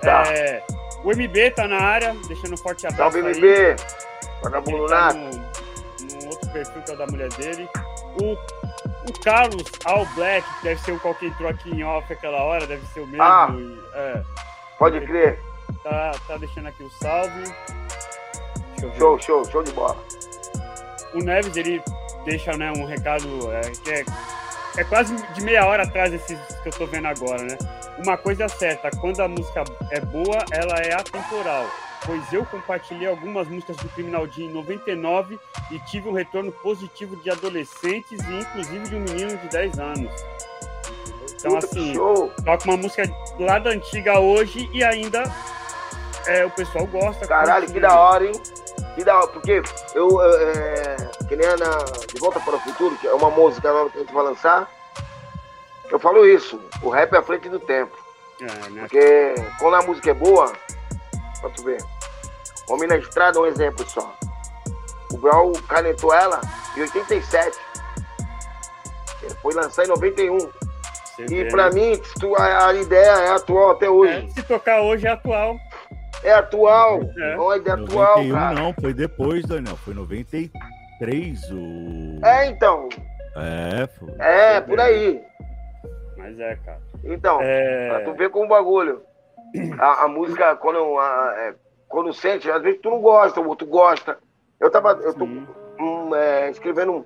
Tá. 0.00 0.22
É, 0.28 0.64
o 1.02 1.10
MB 1.10 1.50
tá 1.56 1.66
na 1.66 1.78
área, 1.78 2.14
deixando 2.28 2.54
um 2.54 2.56
forte 2.56 2.86
abraço. 2.86 3.12
Salve, 3.12 3.22
MB! 3.22 3.76
Vagabundo 4.42 4.86
tá 4.86 5.12
no, 5.12 5.30
no 5.30 6.28
outro 6.28 6.50
perfil 6.52 6.82
que 6.82 6.90
é 6.90 6.94
o 6.94 6.98
da 6.98 7.06
mulher 7.06 7.28
dele. 7.30 7.68
O, 8.20 8.32
o 9.08 9.20
Carlos 9.22 9.64
All 9.86 10.06
Black, 10.14 10.46
que 10.58 10.64
deve 10.64 10.80
ser 10.82 10.92
o 10.92 11.00
qual 11.00 11.14
que 11.14 11.26
entrou 11.26 11.48
aqui 11.48 11.70
em 11.70 11.82
off 11.82 12.12
aquela 12.12 12.42
hora, 12.44 12.66
deve 12.66 12.86
ser 12.88 13.00
o 13.00 13.06
mesmo. 13.06 13.22
Ah, 13.22 13.48
é, 13.94 14.22
pode 14.78 15.00
crer. 15.00 15.40
Tá, 15.82 16.12
tá 16.28 16.36
deixando 16.36 16.68
aqui 16.68 16.84
o 16.84 16.90
salve. 16.90 17.44
Show, 18.98 19.18
show, 19.18 19.44
show 19.50 19.62
de 19.62 19.72
bola. 19.72 19.96
O 21.14 21.18
Neves, 21.18 21.56
ele 21.56 21.82
deixa 22.24 22.56
né, 22.56 22.72
um 22.72 22.84
recado 22.84 23.52
é, 23.52 23.60
que 23.70 23.90
é, 23.90 24.04
é 24.76 24.84
quase 24.84 25.14
de 25.34 25.42
meia 25.42 25.66
hora 25.66 25.84
atrás 25.84 26.10
desses 26.10 26.38
que 26.62 26.68
eu 26.68 26.72
tô 26.72 26.86
vendo 26.86 27.06
agora, 27.06 27.42
né? 27.42 27.56
Uma 27.98 28.16
coisa 28.16 28.44
é 28.44 28.48
certa, 28.48 28.90
quando 28.90 29.20
a 29.20 29.28
música 29.28 29.62
é 29.90 30.00
boa, 30.00 30.44
ela 30.50 30.78
é 30.78 30.94
atemporal. 30.94 31.66
Pois 32.04 32.32
eu 32.32 32.44
compartilhei 32.44 33.08
algumas 33.08 33.48
músicas 33.48 33.76
do 33.78 33.88
Criminal 33.90 34.26
D 34.26 34.42
em 34.42 34.52
99 34.52 35.38
e 35.70 35.78
tive 35.80 36.08
um 36.08 36.12
retorno 36.12 36.52
positivo 36.52 37.16
de 37.16 37.30
adolescentes 37.30 38.20
e 38.20 38.34
inclusive 38.34 38.88
de 38.88 38.96
um 38.96 39.00
menino 39.00 39.36
de 39.38 39.48
10 39.48 39.78
anos. 39.78 40.12
Então, 41.38 41.56
assim, 41.56 41.94
toca 42.44 42.64
uma 42.64 42.76
música 42.76 43.10
lá 43.38 43.58
da 43.58 43.70
antiga 43.70 44.18
hoje 44.18 44.68
e 44.72 44.82
ainda 44.82 45.24
é, 46.26 46.44
o 46.44 46.50
pessoal 46.50 46.86
gosta. 46.86 47.26
Caralho, 47.26 47.70
que 47.70 47.80
da 47.80 47.98
hora, 47.98 48.26
hein? 48.26 48.32
Que 48.94 49.04
da 49.04 49.16
hora, 49.16 49.26
porque 49.28 49.62
eu, 49.94 50.22
é, 50.22 50.96
que 51.28 51.36
nem 51.36 51.46
a 51.46 51.56
na, 51.56 51.78
De 52.12 52.20
Volta 52.20 52.40
para 52.40 52.56
o 52.56 52.60
Futuro, 52.60 52.96
que 52.96 53.06
é 53.06 53.12
uma 53.12 53.30
música 53.30 53.72
nova 53.72 53.90
que 53.90 53.98
a 53.98 54.00
gente 54.00 54.14
vai 54.14 54.24
lançar, 54.24 54.70
eu 55.90 55.98
falo 55.98 56.26
isso, 56.26 56.60
o 56.82 56.88
rap 56.88 57.12
é 57.12 57.18
à 57.18 57.22
frente 57.22 57.48
do 57.48 57.58
tempo. 57.58 57.96
É, 58.40 58.70
né? 58.70 58.80
Porque 58.80 59.34
quando 59.58 59.74
a 59.74 59.82
música 59.82 60.10
é 60.10 60.14
boa, 60.14 60.52
pra 61.40 61.50
tu 61.50 61.62
ver. 61.62 61.78
Homem 62.68 62.88
na 62.88 62.96
Estrada 62.96 63.38
é 63.38 63.42
um 63.42 63.46
exemplo 63.46 63.88
só. 63.88 64.14
O 65.12 65.18
Brau 65.18 65.52
canetou 65.68 66.12
ela 66.12 66.40
em 66.76 66.80
87. 66.80 67.56
Ele 69.22 69.34
foi 69.42 69.54
lançar 69.54 69.84
em 69.84 69.88
91. 69.88 70.38
Você 70.38 71.24
e 71.30 71.48
pra 71.48 71.70
né? 71.70 71.74
mim, 71.74 72.02
a, 72.36 72.66
a, 72.66 72.74
ideia 72.74 73.10
é 73.10 73.30
atual 73.30 73.70
até 73.70 73.88
hoje. 73.88 74.26
É, 74.26 74.28
se 74.30 74.42
tocar 74.42 74.80
hoje 74.80 75.06
é 75.06 75.10
atual. 75.10 75.60
É 76.24 76.32
atual. 76.32 77.02
É. 77.18 77.36
Não 77.36 77.52
é 77.52 77.58
ideia 77.58 77.76
91, 77.76 78.02
atual, 78.02 78.28
cara. 78.30 78.54
Não, 78.54 78.72
foi 78.72 78.94
depois, 78.94 79.44
Daniel. 79.44 79.76
Foi 79.76 79.92
93 79.92 81.50
o. 81.50 82.24
É, 82.24 82.46
então. 82.46 82.88
É, 83.36 83.86
pô. 83.86 84.06
É, 84.18 84.60
por 84.62 84.80
aí. 84.80 85.22
Mas 86.16 86.40
é, 86.40 86.56
cara. 86.56 86.80
Então, 87.04 87.38
é... 87.42 88.00
tu 88.04 88.14
vê 88.14 88.30
com 88.30 88.44
o 88.44 88.48
bagulho. 88.48 89.02
A, 89.78 90.04
a 90.04 90.08
música, 90.08 90.56
quando, 90.56 90.98
a, 90.98 91.34
é, 91.36 91.54
quando 91.86 92.12
sente, 92.12 92.50
às 92.50 92.62
vezes 92.62 92.80
tu 92.80 92.90
não 92.90 93.00
gosta, 93.00 93.40
o 93.40 93.46
outro 93.46 93.66
gosta. 93.66 94.18
Eu 94.58 94.70
tava. 94.70 94.92
Eu 95.02 95.12
tô 95.12 95.24
um, 95.24 96.14
é, 96.14 96.50
escrevendo 96.50 96.92
um. 96.92 97.04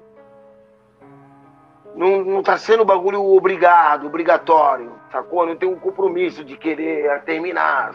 Não, 1.96 2.24
não 2.24 2.42
tá 2.42 2.56
sendo 2.56 2.84
bagulho 2.84 3.20
obrigado, 3.20 4.06
obrigatório, 4.06 4.92
sacou? 5.10 5.44
Não 5.44 5.56
tem 5.56 5.68
um 5.68 5.78
compromisso 5.78 6.44
de 6.44 6.56
querer 6.56 7.20
terminar. 7.22 7.92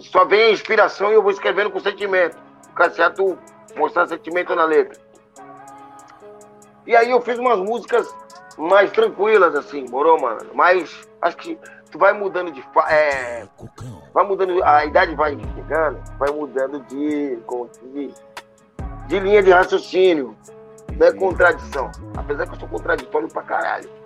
Só 0.00 0.24
vem 0.24 0.44
a 0.44 0.50
inspiração 0.50 1.10
e 1.10 1.14
eu 1.14 1.22
vou 1.22 1.30
escrevendo 1.30 1.70
com 1.70 1.80
sentimento. 1.80 2.36
Fica 2.68 2.90
certo 2.90 3.38
mostrar 3.76 4.06
sentimento 4.06 4.54
na 4.54 4.64
letra. 4.64 5.00
E 6.86 6.96
aí 6.96 7.10
eu 7.10 7.20
fiz 7.20 7.38
umas 7.38 7.58
músicas 7.58 8.12
mais 8.58 8.90
tranquilas, 8.90 9.54
assim, 9.54 9.86
morou, 9.88 10.20
mano? 10.20 10.50
Mas 10.54 11.06
acho 11.20 11.36
que 11.36 11.58
tu 11.90 11.98
vai 11.98 12.12
mudando 12.12 12.50
de. 12.50 12.64
É, 12.88 13.46
vai 14.12 14.26
mudando, 14.26 14.62
a 14.64 14.84
idade 14.84 15.14
vai 15.14 15.38
chegando, 15.54 16.00
vai 16.18 16.30
mudando 16.30 16.80
de, 16.86 17.38
de, 17.92 18.14
de 19.06 19.20
linha 19.20 19.42
de 19.42 19.50
raciocínio. 19.50 20.36
Não 20.96 21.06
é 21.06 21.12
contradição. 21.12 21.90
Apesar 22.16 22.46
que 22.46 22.54
eu 22.54 22.60
sou 22.60 22.68
contraditório 22.68 23.28
pra 23.28 23.42
caralho. 23.42 24.01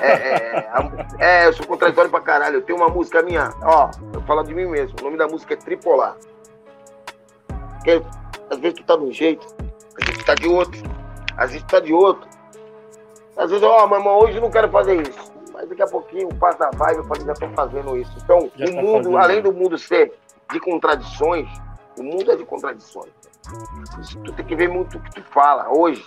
É, 0.00 1.20
é, 1.20 1.44
é, 1.44 1.46
eu 1.46 1.52
sou 1.52 1.66
contraditório 1.66 2.10
pra 2.10 2.20
caralho. 2.20 2.56
Eu 2.56 2.62
tenho 2.62 2.78
uma 2.78 2.88
música 2.88 3.22
minha, 3.22 3.52
ó, 3.62 3.90
eu 4.12 4.20
falo 4.22 4.42
de 4.42 4.54
mim 4.54 4.66
mesmo. 4.66 4.96
O 5.00 5.04
nome 5.04 5.16
da 5.16 5.28
música 5.28 5.54
é 5.54 5.56
Tripolar. 5.56 6.16
Porque 7.76 8.02
às 8.50 8.58
vezes 8.58 8.78
tu 8.78 8.84
tá 8.84 8.96
de 8.96 9.04
um 9.04 9.12
jeito, 9.12 9.46
às 9.98 10.06
vezes 10.06 10.22
tu 10.22 10.26
tá 10.26 10.34
de 10.34 10.48
outro, 10.48 10.82
às 11.36 11.50
vezes 11.50 11.62
tu 11.62 11.70
tá 11.70 11.80
de 11.80 11.92
outro. 11.92 12.28
Às 13.36 13.50
vezes, 13.50 13.64
ó, 13.64 13.84
oh, 13.84 13.86
mamãe, 13.86 14.12
hoje 14.12 14.36
eu 14.36 14.42
não 14.42 14.50
quero 14.50 14.68
fazer 14.68 15.00
isso. 15.00 15.32
Mas 15.52 15.68
daqui 15.68 15.82
a 15.82 15.86
pouquinho 15.86 16.28
passa 16.34 16.66
a 16.66 16.70
vibe, 16.70 16.98
eu 16.98 17.04
falei, 17.04 17.24
já 17.24 17.34
tô 17.34 17.48
fazendo 17.50 17.96
isso. 17.96 18.12
Então, 18.22 18.50
já 18.54 18.66
o 18.66 18.74
tá 18.74 18.82
mundo, 18.82 19.16
além 19.16 19.40
do 19.40 19.52
mundo 19.52 19.78
ser 19.78 20.12
de 20.52 20.60
contradições, 20.60 21.48
o 21.98 22.02
mundo 22.02 22.30
é 22.30 22.36
de 22.36 22.44
contradições. 22.44 23.10
Tu 24.24 24.32
tem 24.32 24.44
que 24.44 24.54
ver 24.54 24.68
muito 24.68 24.98
o 24.98 25.00
que 25.00 25.10
tu 25.10 25.22
fala 25.30 25.70
hoje, 25.70 26.04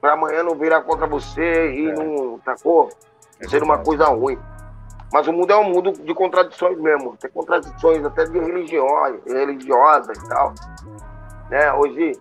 para 0.00 0.12
amanhã 0.12 0.42
não 0.42 0.54
virar 0.54 0.82
contra 0.82 1.06
você 1.06 1.72
e 1.72 1.90
é. 1.90 1.92
não, 1.92 2.38
tacou? 2.38 2.88
É 3.40 3.48
ser 3.48 3.62
uma 3.62 3.78
coisa 3.78 4.06
ruim. 4.06 4.38
Mas 5.12 5.26
o 5.26 5.32
mundo 5.32 5.52
é 5.52 5.56
um 5.56 5.64
mundo 5.64 5.92
de 5.92 6.14
contradições 6.14 6.78
mesmo. 6.78 7.16
Tem 7.16 7.30
contradições 7.30 8.04
até 8.04 8.24
de 8.24 8.38
religiões, 8.38 9.20
religiosas 9.26 10.18
e 10.18 10.28
tal. 10.28 10.54
Né? 11.48 11.72
Hoje, 11.72 12.12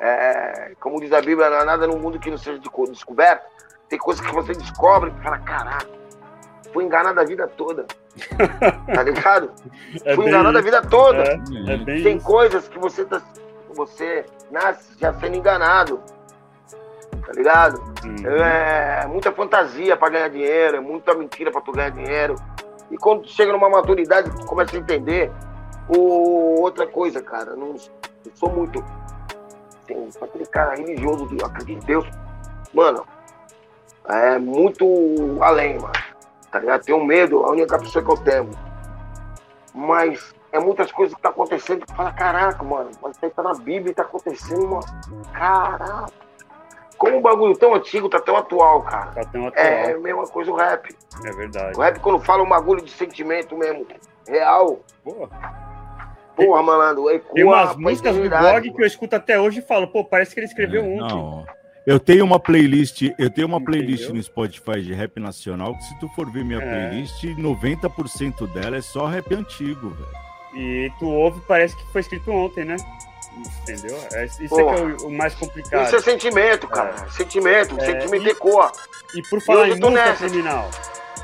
é, 0.00 0.72
como 0.80 1.00
diz 1.00 1.12
a 1.12 1.20
Bíblia, 1.20 1.48
não 1.48 1.58
há 1.58 1.64
nada 1.64 1.86
no 1.86 1.98
mundo 1.98 2.18
que 2.18 2.30
não 2.30 2.38
seja 2.38 2.60
descoberto. 2.88 3.44
Tem 3.88 3.98
coisas 3.98 4.24
que 4.24 4.34
você 4.34 4.52
descobre 4.52 5.12
e 5.16 5.22
fala, 5.22 5.38
caraca, 5.38 5.86
fui 6.72 6.84
enganado 6.84 7.20
a 7.20 7.24
vida 7.24 7.46
toda. 7.46 7.86
tá 8.92 9.02
ligado? 9.02 9.52
É 10.04 10.14
fui 10.14 10.26
enganado 10.26 10.58
isso. 10.58 10.58
a 10.58 10.62
vida 10.62 10.82
toda. 10.82 11.22
É, 11.22 11.34
é 11.34 11.84
Tem 11.84 12.16
isso. 12.16 12.26
coisas 12.26 12.68
que 12.68 12.78
você 12.78 13.04
tá. 13.04 13.22
Você 13.74 14.24
nasce 14.50 14.98
já 14.98 15.12
sendo 15.14 15.36
enganado. 15.36 16.00
Tá 17.26 17.32
ligado? 17.32 17.80
Uhum. 18.04 18.42
É 18.42 19.06
muita 19.06 19.32
fantasia 19.32 19.96
para 19.96 20.10
ganhar 20.10 20.28
dinheiro, 20.28 20.76
é 20.76 20.80
muita 20.80 21.14
mentira 21.14 21.50
para 21.50 21.60
tu 21.60 21.72
ganhar 21.72 21.90
dinheiro. 21.90 22.36
E 22.90 22.96
quando 22.96 23.22
tu 23.22 23.28
chega 23.28 23.52
numa 23.52 23.68
maturidade, 23.68 24.30
tu 24.30 24.44
começa 24.46 24.76
a 24.76 24.78
entender 24.78 25.32
o, 25.88 26.60
outra 26.60 26.86
coisa, 26.86 27.22
cara. 27.22 27.56
Não, 27.56 27.68
não 27.68 28.34
sou 28.34 28.50
muito. 28.50 28.84
Tem 29.86 30.08
aquele 30.20 30.46
cara 30.46 30.74
religioso 30.74 31.26
que 31.26 31.42
acredita 31.42 31.72
em 31.72 31.86
Deus. 31.86 32.06
Mano, 32.72 33.06
é 34.08 34.38
muito 34.38 34.84
além, 35.40 35.78
mano. 35.78 35.92
Tá 36.50 36.58
ligado? 36.60 36.84
Tenho 36.84 37.04
medo, 37.04 37.44
a 37.44 37.50
única 37.50 37.78
pessoa 37.78 38.04
que 38.04 38.10
eu 38.10 38.16
tenho. 38.18 38.50
Mas 39.74 40.34
é 40.52 40.60
muitas 40.60 40.92
coisas 40.92 41.14
que 41.14 41.20
tá 41.20 41.30
acontecendo 41.30 41.84
que 41.84 41.94
fala, 41.94 42.12
caraca, 42.12 42.62
mano, 42.62 42.90
mas 43.02 43.16
tá 43.16 43.42
na 43.42 43.54
Bíblia 43.54 43.90
e 43.90 43.94
tá 43.94 44.02
acontecendo, 44.02 44.68
mano. 44.68 44.84
Caraca. 45.32 46.12
Como 47.04 47.18
um 47.18 47.20
bagulho 47.20 47.54
tão 47.54 47.74
antigo 47.74 48.08
tá 48.08 48.18
tão 48.18 48.34
atual, 48.34 48.80
cara. 48.82 49.10
Tá 49.10 49.24
tão 49.26 49.46
atual. 49.46 49.62
É 49.62 49.92
a 49.92 49.98
mesma 49.98 50.26
coisa 50.26 50.50
o 50.50 50.56
rap. 50.56 50.88
É 51.22 51.32
verdade. 51.32 51.76
O 51.76 51.82
rap, 51.82 52.00
quando 52.00 52.18
fala 52.24 52.42
um 52.42 52.48
bagulho 52.48 52.82
de 52.82 52.90
sentimento 52.90 53.54
mesmo, 53.58 53.86
real. 54.26 54.80
Porra. 55.04 55.28
Porra, 56.34 56.62
malandro, 56.62 57.10
ecoa 57.10 57.34
Tem 57.34 57.44
umas 57.44 57.76
músicas 57.76 58.16
do 58.16 58.28
blog 58.28 58.72
que 58.72 58.82
eu 58.82 58.86
escuto 58.86 59.14
até 59.16 59.38
hoje 59.38 59.58
e 59.58 59.62
falo, 59.62 59.86
pô, 59.86 60.02
parece 60.02 60.32
que 60.32 60.40
ele 60.40 60.46
escreveu 60.46 60.82
é, 60.82 60.86
ontem. 60.86 61.14
Não. 61.14 61.46
Eu 61.86 62.00
tenho 62.00 62.24
uma 62.24 62.40
playlist, 62.40 63.02
eu 63.18 63.28
tenho 63.28 63.46
uma 63.46 63.62
playlist 63.62 64.04
Entendeu? 64.04 64.16
no 64.16 64.22
Spotify 64.22 64.80
de 64.80 64.94
rap 64.94 65.20
nacional 65.20 65.76
que 65.76 65.84
se 65.84 65.98
tu 66.00 66.08
for 66.08 66.30
ver 66.30 66.42
minha 66.42 66.58
é. 66.58 66.88
playlist, 66.88 67.22
90% 67.22 68.50
dela 68.54 68.78
é 68.78 68.80
só 68.80 69.04
rap 69.04 69.34
antigo, 69.34 69.90
velho. 69.90 70.24
E 70.56 70.90
tu 70.98 71.06
ouve, 71.06 71.42
parece 71.46 71.76
que 71.76 71.92
foi 71.92 72.00
escrito 72.00 72.30
ontem, 72.30 72.64
né? 72.64 72.76
Entendeu? 73.62 73.98
É, 74.12 74.24
isso 74.24 74.48
Pô, 74.48 74.60
é, 74.60 74.62
é 74.62 74.82
o, 74.82 75.06
o, 75.06 75.10
mais 75.10 75.34
complicado. 75.34 75.86
Isso 75.86 75.96
é 75.96 76.00
sentimento, 76.00 76.68
cara. 76.68 76.94
É. 77.06 77.10
Sentimento, 77.10 77.76
é, 77.80 77.86
sentimento 77.86 78.28
ecoa. 78.28 78.72
E 79.14 79.22
por 79.22 79.40
falar 79.40 79.68
em 79.68 79.80
música 79.80 79.90
nessa. 79.90 80.28
criminal, 80.28 80.70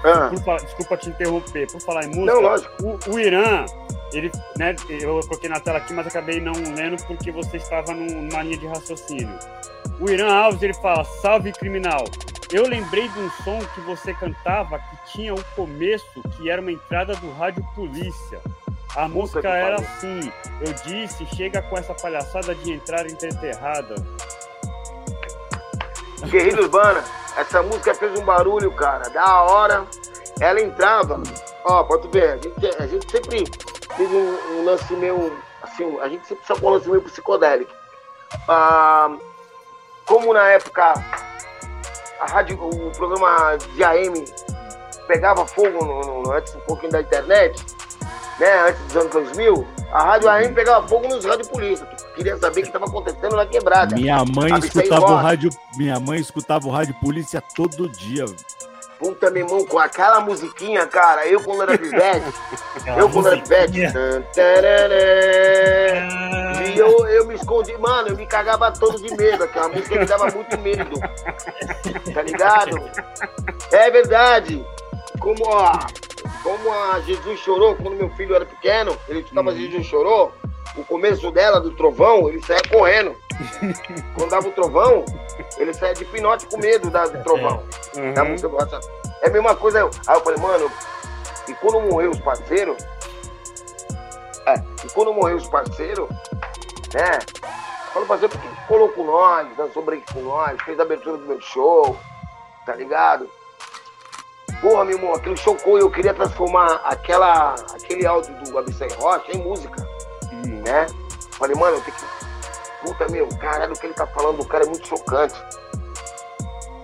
ah. 0.04 0.30
por, 0.44 0.56
desculpa 0.56 0.96
te 0.96 1.08
interromper, 1.10 1.70
por 1.70 1.80
falar 1.80 2.04
em 2.04 2.08
música, 2.08 2.34
não, 2.34 2.40
lógico. 2.40 2.72
O, 2.82 3.14
o 3.14 3.20
Irã, 3.20 3.64
ele, 4.12 4.30
né, 4.56 4.74
eu 4.88 5.20
coloquei 5.20 5.48
na 5.48 5.60
tela 5.60 5.78
aqui, 5.78 5.92
mas 5.92 6.06
acabei 6.06 6.40
não 6.40 6.52
lendo 6.52 7.02
porque 7.06 7.30
você 7.30 7.56
estava 7.58 7.92
numa 7.92 8.42
linha 8.42 8.58
de 8.58 8.66
raciocínio. 8.66 9.38
O 10.00 10.10
Irã 10.10 10.32
Alves 10.32 10.62
ele 10.62 10.74
fala: 10.74 11.04
Salve 11.04 11.52
criminal. 11.52 12.04
Eu 12.52 12.66
lembrei 12.66 13.08
de 13.08 13.18
um 13.18 13.30
som 13.44 13.60
que 13.74 13.80
você 13.82 14.12
cantava 14.12 14.78
que 14.78 15.12
tinha 15.12 15.32
o 15.32 15.44
começo, 15.54 16.20
que 16.36 16.50
era 16.50 16.60
uma 16.60 16.72
entrada 16.72 17.14
do 17.14 17.30
rádio 17.32 17.64
polícia. 17.76 18.40
A 18.96 19.08
música 19.08 19.48
era 19.48 19.76
assim. 19.76 20.32
Eu 20.60 20.72
disse: 20.84 21.24
chega 21.26 21.62
com 21.62 21.78
essa 21.78 21.94
palhaçada 21.94 22.54
de 22.54 22.72
entrar 22.72 23.06
entreterrada. 23.06 23.94
Guerrilha 26.26 26.62
Urbana, 26.62 27.02
essa 27.36 27.62
música 27.62 27.94
fez 27.94 28.18
um 28.18 28.24
barulho, 28.24 28.70
cara, 28.72 29.08
da 29.10 29.42
hora. 29.42 29.86
Ela 30.40 30.60
entrava, 30.60 31.22
ó, 31.64 31.82
pode 31.84 32.08
ver, 32.08 32.32
a 32.32 32.36
gente, 32.36 32.82
a 32.82 32.86
gente 32.86 33.10
sempre 33.10 33.44
teve 33.96 34.16
um, 34.16 34.58
um 34.58 34.64
lance 34.64 34.92
meio, 34.94 35.36
assim, 35.62 35.98
a 36.00 36.08
gente 36.08 36.26
sempre 36.26 36.46
sacou 36.46 36.70
um 36.70 36.72
lance 36.74 36.88
meio 36.88 37.02
psicodélico. 37.02 37.72
Ah, 38.48 39.16
como 40.06 40.32
na 40.32 40.48
época 40.50 40.94
a 42.20 42.26
rádio, 42.26 42.58
o 42.62 42.90
programa 42.92 43.56
de 43.56 43.82
AM 43.82 44.24
pegava 45.06 45.46
fogo 45.46 45.84
no, 45.84 46.22
no, 46.22 46.32
antes 46.32 46.54
um 46.54 46.60
pouquinho 46.60 46.92
da 46.92 47.00
internet, 47.00 47.64
né, 48.40 48.68
antes 48.68 48.82
dos 48.86 48.96
anos 48.96 49.12
2000, 49.12 49.66
a 49.92 50.02
rádio 50.02 50.28
AM 50.30 50.54
pegava 50.54 50.88
fogo 50.88 51.06
nos 51.06 51.24
rádio 51.24 51.46
polícia. 51.48 51.86
Queria 52.16 52.36
saber 52.38 52.60
o 52.60 52.62
que 52.62 52.68
estava 52.68 52.86
acontecendo 52.86 53.36
na 53.36 53.46
quebrada. 53.46 53.94
Minha 53.94 54.24
mãe 54.24 54.52
escutava 54.58 55.04
o 55.04 55.16
rádio, 55.16 55.50
minha 55.76 56.00
mãe 56.00 56.18
escutava 56.18 56.66
o 56.66 56.70
rádio 56.70 56.94
polícia 56.94 57.42
todo 57.54 57.88
dia. 57.88 58.24
Puta, 58.98 59.30
meu 59.30 59.44
irmão, 59.44 59.64
com 59.64 59.78
aquela 59.78 60.20
musiquinha, 60.20 60.86
cara, 60.86 61.26
eu 61.26 61.42
quando 61.42 61.62
era 61.62 61.78
pivete, 61.78 62.34
eu 62.98 63.08
quando 63.08 63.28
era 63.28 63.40
pivete, 63.40 63.78
e 66.66 66.78
eu, 66.78 67.06
eu 67.08 67.26
me 67.26 67.34
escondi, 67.34 67.76
mano, 67.78 68.08
eu 68.08 68.16
me 68.16 68.26
cagava 68.26 68.70
todo 68.70 69.00
de 69.00 69.16
medo, 69.16 69.44
aquela 69.44 69.68
música 69.68 69.98
me 69.98 70.04
dava 70.04 70.30
muito 70.30 70.58
medo, 70.58 71.00
tá 72.12 72.22
ligado? 72.22 72.78
É 73.72 73.90
verdade, 73.90 74.62
como, 75.18 75.44
ó, 75.46 75.72
como 76.42 76.72
a 76.72 77.00
Jesus 77.00 77.38
chorou 77.40 77.76
quando 77.76 77.96
meu 77.96 78.10
filho 78.10 78.34
era 78.34 78.46
pequeno, 78.46 78.96
ele 79.08 79.20
escutava 79.20 79.50
hum. 79.50 79.56
Jesus 79.56 79.86
chorou, 79.86 80.32
o 80.76 80.84
começo 80.84 81.30
dela, 81.30 81.60
do 81.60 81.72
trovão, 81.72 82.28
ele 82.28 82.44
saia 82.44 82.62
correndo. 82.70 83.16
Quando 84.14 84.30
dava 84.30 84.48
o 84.48 84.52
trovão, 84.52 85.04
ele 85.58 85.72
saia 85.74 85.94
de 85.94 86.04
pinote 86.04 86.46
com 86.46 86.58
medo 86.58 86.90
da, 86.90 87.06
do 87.06 87.22
trovão. 87.22 87.64
Uhum. 87.96 88.14
Da 88.14 88.24
música 88.24 88.48
do 88.48 88.56
WhatsApp. 88.56 88.86
É 89.22 89.28
a 89.28 89.30
mesma 89.30 89.56
coisa. 89.56 89.90
Aí 90.06 90.16
eu 90.16 90.20
falei, 90.20 90.40
mano, 90.40 90.70
e 91.48 91.54
quando 91.54 91.80
morreu 91.80 92.10
os 92.10 92.20
parceiros, 92.20 92.76
é, 94.46 94.54
e 94.84 94.90
quando 94.92 95.12
morreu 95.12 95.36
os 95.36 95.48
parceiros, 95.48 96.08
né? 96.94 97.18
Falou, 97.92 98.06
parceiro, 98.06 98.32
porque 98.32 98.48
colou 98.68 98.88
com 98.90 99.04
nós, 99.04 99.48
dançou 99.56 99.82
break 99.82 100.12
com 100.12 100.20
nós, 100.20 100.60
fez 100.62 100.78
a 100.78 100.82
abertura 100.82 101.16
do 101.16 101.26
meu 101.26 101.40
show, 101.40 101.98
tá 102.64 102.74
ligado? 102.74 103.28
Porra, 104.60 104.84
meu 104.84 104.96
irmão, 104.96 105.14
aquilo 105.14 105.36
chocou 105.36 105.78
e 105.78 105.82
eu 105.82 105.90
queria 105.90 106.12
transformar 106.12 106.80
aquela, 106.84 107.54
aquele 107.74 108.06
áudio 108.06 108.34
do 108.44 108.58
Abissai 108.58 108.88
Rocha 108.98 109.32
em 109.32 109.38
música, 109.38 109.86
uhum. 110.32 110.62
né? 110.62 110.86
Falei, 111.32 111.56
mano, 111.56 111.76
eu 111.76 111.80
tenho 111.82 111.96
que 111.96 112.20
Puta, 112.82 113.08
meu, 113.08 113.28
caralho, 113.38 113.74
o 113.74 113.78
que 113.78 113.86
ele 113.86 113.94
tá 113.94 114.06
falando, 114.06 114.40
o 114.40 114.46
cara 114.46 114.64
é 114.64 114.66
muito 114.66 114.86
chocante. 114.86 115.34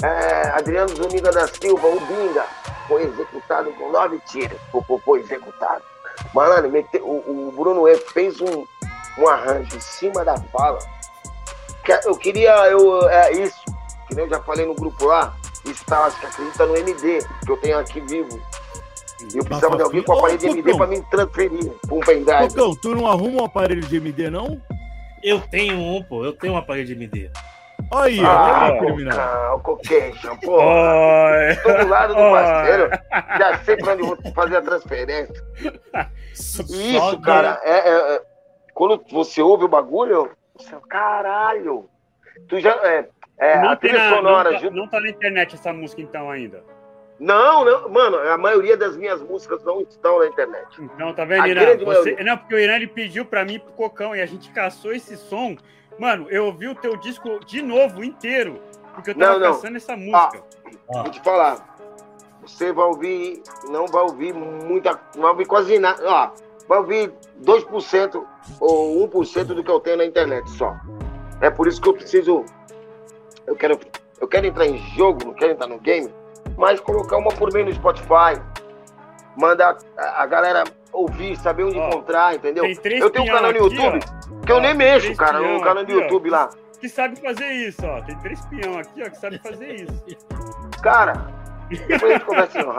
É, 0.02 0.48
Adriano 0.50 0.94
Zuniga 0.94 1.30
da 1.32 1.48
Silva, 1.48 1.88
o 1.88 2.00
Binga, 2.00 2.44
foi 2.86 3.04
executado 3.04 3.72
com 3.72 3.90
nove 3.90 4.20
tiros. 4.26 4.58
Foi, 4.70 4.98
foi 4.98 5.20
executado. 5.20 5.82
Mete, 6.70 6.98
o, 6.98 7.48
o, 7.48 7.52
Bruno 7.56 7.88
E 7.88 7.96
fez 7.96 8.40
um, 8.40 8.66
um 9.18 9.28
arranjo 9.28 9.74
em 9.74 9.80
cima 9.80 10.22
da 10.24 10.36
fala. 10.36 10.78
Eu 12.04 12.16
queria, 12.16 12.52
eu, 12.66 13.08
é 13.08 13.32
isso. 13.32 13.62
que 14.06 14.14
nem 14.14 14.24
eu 14.24 14.30
já 14.30 14.42
falei 14.42 14.66
no 14.66 14.74
grupo 14.74 15.06
lá, 15.06 15.34
está, 15.70 16.04
acho 16.04 16.20
que 16.20 16.26
acredita 16.26 16.66
no 16.66 16.76
MD, 16.76 17.18
que 17.44 17.50
eu 17.50 17.56
tenho 17.58 17.78
aqui 17.78 18.00
vivo. 18.00 18.40
E 19.32 19.38
eu 19.38 19.44
precisava 19.44 19.76
de 19.76 19.82
alguém 19.82 20.02
com 20.02 20.12
aparelho 20.12 20.38
de 20.38 20.46
MD 20.46 20.76
para 20.76 20.86
me 20.86 21.02
transferir 21.02 21.72
para 21.86 21.94
um 21.94 22.00
pendrive. 22.00 22.48
Cocão, 22.48 22.76
tu 22.76 22.94
não 22.94 23.06
arruma 23.06 23.42
um 23.42 23.44
aparelho 23.44 23.80
de 23.80 23.96
MD, 23.96 24.30
não? 24.30 24.60
Eu 25.22 25.40
tenho 25.40 25.78
um, 25.78 26.02
pô. 26.02 26.24
Eu 26.24 26.32
tenho 26.32 26.52
um 26.52 26.56
aparelho 26.56 26.86
de 26.86 26.92
MD. 26.92 27.30
Aí, 27.92 28.20
ah, 28.24 28.68
olha 28.70 28.78
criminal. 28.78 29.60
Coqueixo, 29.60 30.28
pô. 30.40 30.58
Tô 31.62 31.84
do 31.84 31.88
lado 31.88 32.14
do 32.14 32.20
parceiro. 32.20 32.90
Já 33.38 33.58
sei 33.64 33.76
pra 33.76 33.92
onde 33.92 34.02
vou 34.02 34.18
fazer 34.34 34.56
a 34.56 34.62
transferência. 34.62 35.34
Isso, 36.68 37.20
cara, 37.20 37.60
é, 37.62 37.88
é, 37.88 38.16
é, 38.16 38.22
quando 38.74 39.02
você 39.10 39.40
ouve 39.40 39.64
o 39.64 39.68
bagulho, 39.68 40.30
você, 40.56 40.76
caralho. 40.88 41.88
Tu 42.48 42.60
já. 42.60 42.72
É, 42.84 43.08
é 43.38 43.60
não 43.60 43.70
a 43.70 43.76
trilha 43.76 44.08
sonora. 44.10 44.52
Não 44.52 44.60
tá, 44.60 44.70
não 44.70 44.88
tá 44.88 45.00
na 45.00 45.08
internet 45.08 45.54
essa 45.54 45.72
música 45.72 46.02
então 46.02 46.30
ainda. 46.30 46.64
Não, 47.18 47.64
não, 47.64 47.88
mano, 47.88 48.18
a 48.18 48.36
maioria 48.36 48.76
das 48.76 48.94
minhas 48.96 49.22
músicas 49.22 49.64
não 49.64 49.80
estão 49.80 50.18
na 50.18 50.26
internet. 50.26 50.82
Não, 50.98 51.14
tá 51.14 51.24
vendo, 51.24 51.46
Irã? 51.46 51.76
Você... 51.82 52.22
Não, 52.22 52.36
porque 52.36 52.54
o 52.54 52.58
Irã 52.58 52.76
ele 52.76 52.86
pediu 52.86 53.24
pra 53.24 53.42
mim 53.44 53.58
pro 53.58 53.72
Cocão 53.72 54.14
e 54.14 54.20
a 54.20 54.26
gente 54.26 54.50
caçou 54.50 54.92
esse 54.92 55.16
som 55.16 55.56
Mano, 55.98 56.26
eu 56.28 56.46
ouvi 56.46 56.68
o 56.68 56.74
teu 56.74 56.96
disco 56.96 57.40
de 57.44 57.62
novo 57.62 58.04
inteiro, 58.04 58.60
porque 58.94 59.10
eu 59.10 59.14
tava 59.14 59.38
não, 59.38 59.60
não. 59.60 59.76
essa 59.76 59.96
música. 59.96 60.42
Ah, 60.94 61.02
vou 61.02 61.10
te 61.10 61.20
falar. 61.22 61.76
Você 62.42 62.72
vai 62.72 62.84
ouvir, 62.84 63.42
não 63.70 63.86
vai 63.86 64.02
ouvir 64.02 64.34
muita, 64.34 65.00
não 65.14 65.22
vai 65.22 65.30
ouvir 65.30 65.46
quase 65.46 65.78
nada. 65.78 66.02
Ó, 66.04 66.30
vai 66.68 66.78
ouvir 66.78 67.12
2% 67.42 68.24
ou 68.60 69.08
1% 69.08 69.44
do 69.46 69.64
que 69.64 69.70
eu 69.70 69.80
tenho 69.80 69.96
na 69.96 70.04
internet 70.04 70.48
só. 70.50 70.76
É 71.40 71.50
por 71.50 71.66
isso 71.66 71.80
que 71.80 71.88
eu 71.88 71.94
preciso. 71.94 72.44
Eu 73.46 73.56
quero, 73.56 73.78
eu 74.20 74.28
quero 74.28 74.46
entrar 74.46 74.66
em 74.66 74.78
jogo, 74.96 75.26
não 75.26 75.34
quero 75.34 75.52
entrar 75.52 75.66
no 75.66 75.78
game, 75.78 76.12
mas 76.56 76.80
colocar 76.80 77.16
uma 77.16 77.30
por 77.30 77.52
meio 77.52 77.66
no 77.66 77.74
Spotify. 77.74 78.40
Mandar 79.36 79.76
a, 79.98 80.22
a 80.22 80.26
galera 80.26 80.64
ouvir, 80.92 81.36
saber 81.36 81.64
onde 81.64 81.78
ó, 81.78 81.88
encontrar, 81.88 82.34
entendeu? 82.34 82.64
eu 82.64 83.10
tenho 83.10 83.24
um 83.24 83.28
canal 83.28 83.52
no 83.52 83.58
YouTube. 83.58 83.96
Aqui, 83.98 84.46
que 84.46 84.52
eu 84.52 84.60
nem 84.60 84.74
mexo, 84.74 85.14
cara, 85.14 85.40
no 85.40 85.60
canal 85.60 85.84
do 85.84 85.92
YouTube 85.92 86.30
ó, 86.30 86.32
lá. 86.32 86.50
Que 86.80 86.88
sabe 86.88 87.20
fazer 87.20 87.50
isso, 87.52 87.84
ó. 87.84 88.00
Tem 88.02 88.18
três 88.18 88.44
peão 88.46 88.78
aqui, 88.78 89.02
ó, 89.02 89.10
que 89.10 89.18
sabe 89.18 89.38
fazer 89.38 89.74
isso. 89.74 90.04
Cara, 90.82 91.30
depois 91.68 92.02
a 92.02 92.14
gente 92.14 92.24
conversa 92.24 92.62
no 92.62 92.72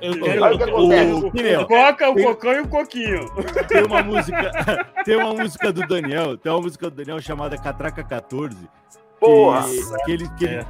eu 0.00 0.20
quero 0.20 0.74
o, 0.74 0.88
o, 0.88 1.62
o, 1.62 1.66
Coca, 1.66 2.10
o 2.10 2.14
tem, 2.14 2.24
Cocão 2.24 2.52
e 2.52 2.60
o 2.60 2.68
Coquinho. 2.68 3.26
Tem 3.68 3.84
uma 3.84 4.02
música, 4.02 4.50
tem 5.04 5.16
uma 5.16 5.34
música 5.34 5.72
do 5.72 5.86
Daniel, 5.86 6.36
tem 6.36 6.50
uma 6.50 6.60
música 6.60 6.90
do 6.90 6.96
Daniel 6.96 7.20
chamada 7.20 7.56
Catraca 7.56 8.02
14. 8.02 8.56
Porra! 9.20 9.68
Que, 9.68 10.04
que, 10.04 10.12
ele, 10.12 10.28
que, 10.30 10.44
ele, 10.46 10.64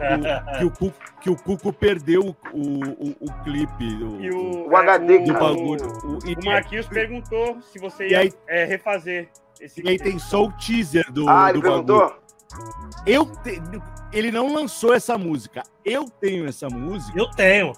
que, 0.58 0.64
o, 0.64 0.70
Cuco, 0.72 0.98
que 1.20 1.30
o 1.30 1.36
Cuco 1.36 1.72
perdeu 1.72 2.36
o, 2.52 2.60
o, 2.60 3.16
o 3.20 3.32
clipe. 3.44 3.84
O, 4.02 4.20
e 4.20 4.30
o, 4.30 4.68
o 4.68 4.76
HD 4.76 5.20
do 5.20 5.32
bagulho. 5.32 5.86
O, 6.04 6.18
o 6.18 6.44
Marquinhos 6.44 6.86
perguntou 6.88 7.62
se 7.62 7.78
você 7.78 8.08
ia 8.08 8.18
aí, 8.18 8.32
é, 8.48 8.64
refazer. 8.64 9.28
Esse 9.60 9.84
e 9.84 9.88
aí 9.88 9.98
tem 9.98 10.18
só 10.18 10.44
o 10.44 10.52
teaser 10.52 11.10
do, 11.12 11.28
ah, 11.28 11.52
do 11.52 11.58
ele 11.58 11.68
bagulho. 11.68 12.14
Eu 13.06 13.24
te... 13.26 13.62
Ele 14.12 14.32
não 14.32 14.52
lançou 14.52 14.92
essa 14.92 15.16
música. 15.16 15.62
Eu 15.84 16.06
tenho 16.06 16.46
essa 16.46 16.68
música. 16.68 17.16
Eu 17.16 17.30
tenho. 17.30 17.72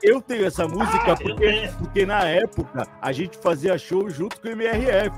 Eu 0.00 0.20
tenho 0.20 0.46
essa 0.46 0.68
música 0.68 1.12
ah, 1.12 1.16
porque, 1.16 1.70
porque 1.78 2.06
na 2.06 2.20
época 2.24 2.86
a 3.00 3.10
gente 3.10 3.36
fazia 3.38 3.76
show 3.76 4.08
junto 4.08 4.40
com 4.40 4.46
o 4.46 4.52
MRF. 4.52 5.16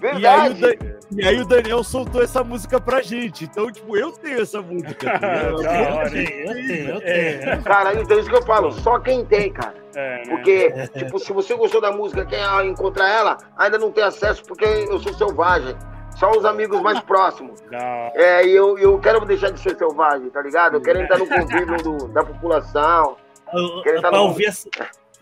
Verdade. 0.00 0.60
E 0.60 0.64
aí, 0.64 0.76
Dan... 0.76 0.96
e 1.12 1.28
aí, 1.28 1.40
o 1.40 1.46
Daniel 1.46 1.84
soltou 1.84 2.22
essa 2.22 2.42
música 2.42 2.80
pra 2.80 3.02
gente. 3.02 3.44
Então, 3.44 3.70
tipo, 3.70 3.96
eu 3.96 4.10
tenho 4.12 4.40
essa 4.40 4.62
música. 4.62 5.18
Tá 5.18 5.26
eu, 5.44 5.56
tenho, 5.56 6.00
eu 6.00 6.10
tenho, 6.10 6.90
eu 6.90 7.00
tenho. 7.00 7.62
Cara, 7.62 7.94
então 7.94 8.18
isso 8.18 8.30
que 8.30 8.36
eu 8.36 8.42
falo, 8.42 8.72
só 8.72 8.98
quem 8.98 9.24
tem, 9.24 9.52
cara. 9.52 9.74
É, 9.94 10.18
né? 10.18 10.22
Porque, 10.28 10.72
tipo, 10.96 11.18
se 11.18 11.32
você 11.32 11.54
gostou 11.54 11.80
da 11.80 11.92
música, 11.92 12.24
quer 12.24 12.42
encontrar 12.64 13.08
ela, 13.08 13.38
ainda 13.56 13.78
não 13.78 13.90
tem 13.90 14.04
acesso 14.04 14.42
porque 14.44 14.64
eu 14.64 14.98
sou 14.98 15.12
selvagem. 15.12 15.76
Só 16.16 16.30
os 16.32 16.44
amigos 16.44 16.80
mais 16.82 17.00
próximos. 17.00 17.60
Não. 17.70 17.78
É, 17.78 18.44
e 18.44 18.50
eu, 18.50 18.76
eu 18.78 18.98
quero 18.98 19.24
deixar 19.24 19.50
de 19.50 19.60
ser 19.60 19.76
selvagem, 19.78 20.28
tá 20.28 20.42
ligado? 20.42 20.74
Eu 20.74 20.82
quero 20.82 21.00
entrar 21.00 21.18
no 21.18 21.26
convívio 21.28 21.76
do, 21.78 22.08
da 22.08 22.24
população. 22.24 23.16
Eu, 23.52 23.82
quero 23.82 23.98
entrar 23.98 24.10
no... 24.10 24.24
ouvir 24.24 24.46
essa... 24.46 24.68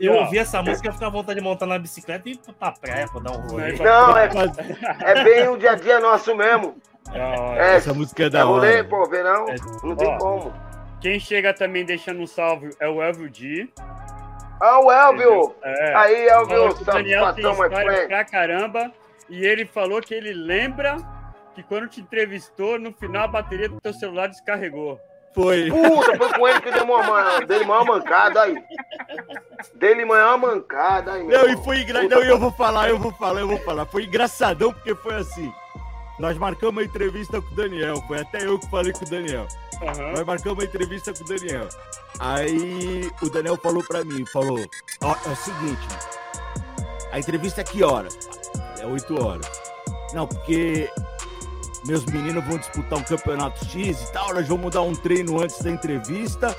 Eu 0.01 0.15
ouvi 0.15 0.39
essa 0.39 0.63
música 0.63 0.89
e 0.89 0.93
ficar 0.93 1.07
à 1.07 1.11
vontade 1.11 1.39
de 1.39 1.45
montar 1.45 1.67
na 1.67 1.79
bicicleta 1.79 2.29
e 2.29 2.33
ir 2.33 2.41
pra 2.59 2.73
praia 2.73 3.07
pra 3.09 3.21
dar 3.21 3.33
um 3.33 3.49
rolê. 3.49 3.73
Não, 3.73 4.17
é, 4.17 4.29
é 5.01 5.25
bem 5.25 5.49
o 5.49 5.57
dia 5.57 5.73
a 5.73 5.75
dia 5.75 6.01
nosso 6.01 6.35
mesmo. 6.37 6.77
É, 7.13 7.77
essa 7.77 7.93
música 7.93 8.25
é 8.25 8.31
da 8.31 8.41
é 8.41 8.43
rolê, 8.43 8.75
hora. 8.77 8.85
pô, 8.85 9.07
verão, 9.07 9.49
é, 9.49 9.57
não 9.83 9.97
tem 9.97 10.09
ó, 10.09 10.19
como. 10.19 10.53
Quem 11.01 11.19
chega 11.19 11.55
também 11.55 11.85
deixando 11.85 12.21
um 12.21 12.27
salve 12.27 12.71
é 12.81 12.89
o 12.89 13.03
Elvio 13.03 13.31
D. 13.31 13.69
Ah, 14.61 14.81
o 14.81 14.91
Elvio! 14.91 15.55
É. 15.63 15.95
Aí, 15.95 16.29
Elvio, 16.29 16.71
o 16.71 16.85
Daniel 16.85 17.33
tem 17.33 17.49
história 17.51 18.09
pra 18.09 18.25
caramba. 18.25 18.93
E 19.29 19.45
ele 19.45 19.65
falou 19.67 20.01
que 20.01 20.15
ele 20.15 20.33
lembra 20.33 20.97
que 21.55 21.63
quando 21.63 21.89
te 21.89 22.01
entrevistou, 22.01 22.79
no 22.79 22.93
final 22.93 23.25
a 23.25 23.29
bateria 23.29 23.69
do 23.69 23.81
teu 23.81 23.93
celular 23.93 24.29
descarregou. 24.29 24.99
Foi. 25.35 25.71
Puta, 25.71 26.17
foi 26.17 26.33
com 26.33 26.49
ele 26.49 26.61
que 26.61 26.71
deu 26.71 26.85
uma, 26.85 27.41
dele 27.41 27.65
maior 27.65 27.85
mancada 27.85 28.43
aí. 28.43 28.63
Dele 29.75 30.05
maior 30.05 30.39
mancada 30.39 31.13
aí. 31.13 31.25
Não, 31.25 31.49
e 31.49 31.57
foi 31.65 31.81
engraçado. 31.81 32.11
Não, 32.11 32.23
eu 32.23 32.39
vou 32.39 32.51
falar, 32.53 32.89
eu 32.89 32.99
vou 32.99 33.13
falar, 33.13 33.41
eu 33.41 33.49
vou 33.49 33.59
falar. 33.59 33.87
Foi 33.87 34.05
engraçadão 34.05 34.73
porque 34.73 34.95
foi 34.95 35.15
assim. 35.17 35.53
Nós 36.19 36.37
marcamos 36.37 36.75
uma 36.75 36.83
entrevista 36.83 37.41
com 37.41 37.53
o 37.53 37.55
Daniel. 37.55 38.03
Foi 38.09 38.21
até 38.21 38.45
eu 38.45 38.59
que 38.59 38.69
falei 38.69 38.93
com 38.93 39.05
o 39.05 39.09
Daniel. 39.09 39.47
Uhum. 39.81 40.13
Nós 40.13 40.25
marcamos 40.25 40.59
uma 40.59 40.65
entrevista 40.65 41.13
com 41.13 41.23
o 41.23 41.27
Daniel. 41.27 41.69
Aí 42.19 43.09
o 43.23 43.31
Daniel 43.31 43.57
falou 43.57 43.85
pra 43.85 44.05
mim, 44.05 44.27
falou, 44.27 44.59
ó, 45.03 45.15
é 45.25 45.29
o 45.31 45.37
seguinte, 45.37 45.87
a 47.13 47.19
entrevista 47.19 47.61
é 47.61 47.65
que 47.65 47.85
horas? 47.85 48.19
É 48.81 48.87
8 48.87 49.25
horas. 49.25 49.47
Não, 50.13 50.27
porque 50.27 50.91
meus 51.85 52.05
meninos 52.07 52.45
vão 52.45 52.59
disputar 52.59 52.99
um 52.99 53.03
campeonato 53.03 53.65
X 53.65 54.01
e 54.01 54.13
tal, 54.13 54.35
nós 54.35 54.49
vamos 54.49 54.73
dar 54.73 54.83
um 54.83 54.95
treino 54.95 55.43
antes 55.43 55.61
da 55.61 55.71
entrevista. 55.71 56.57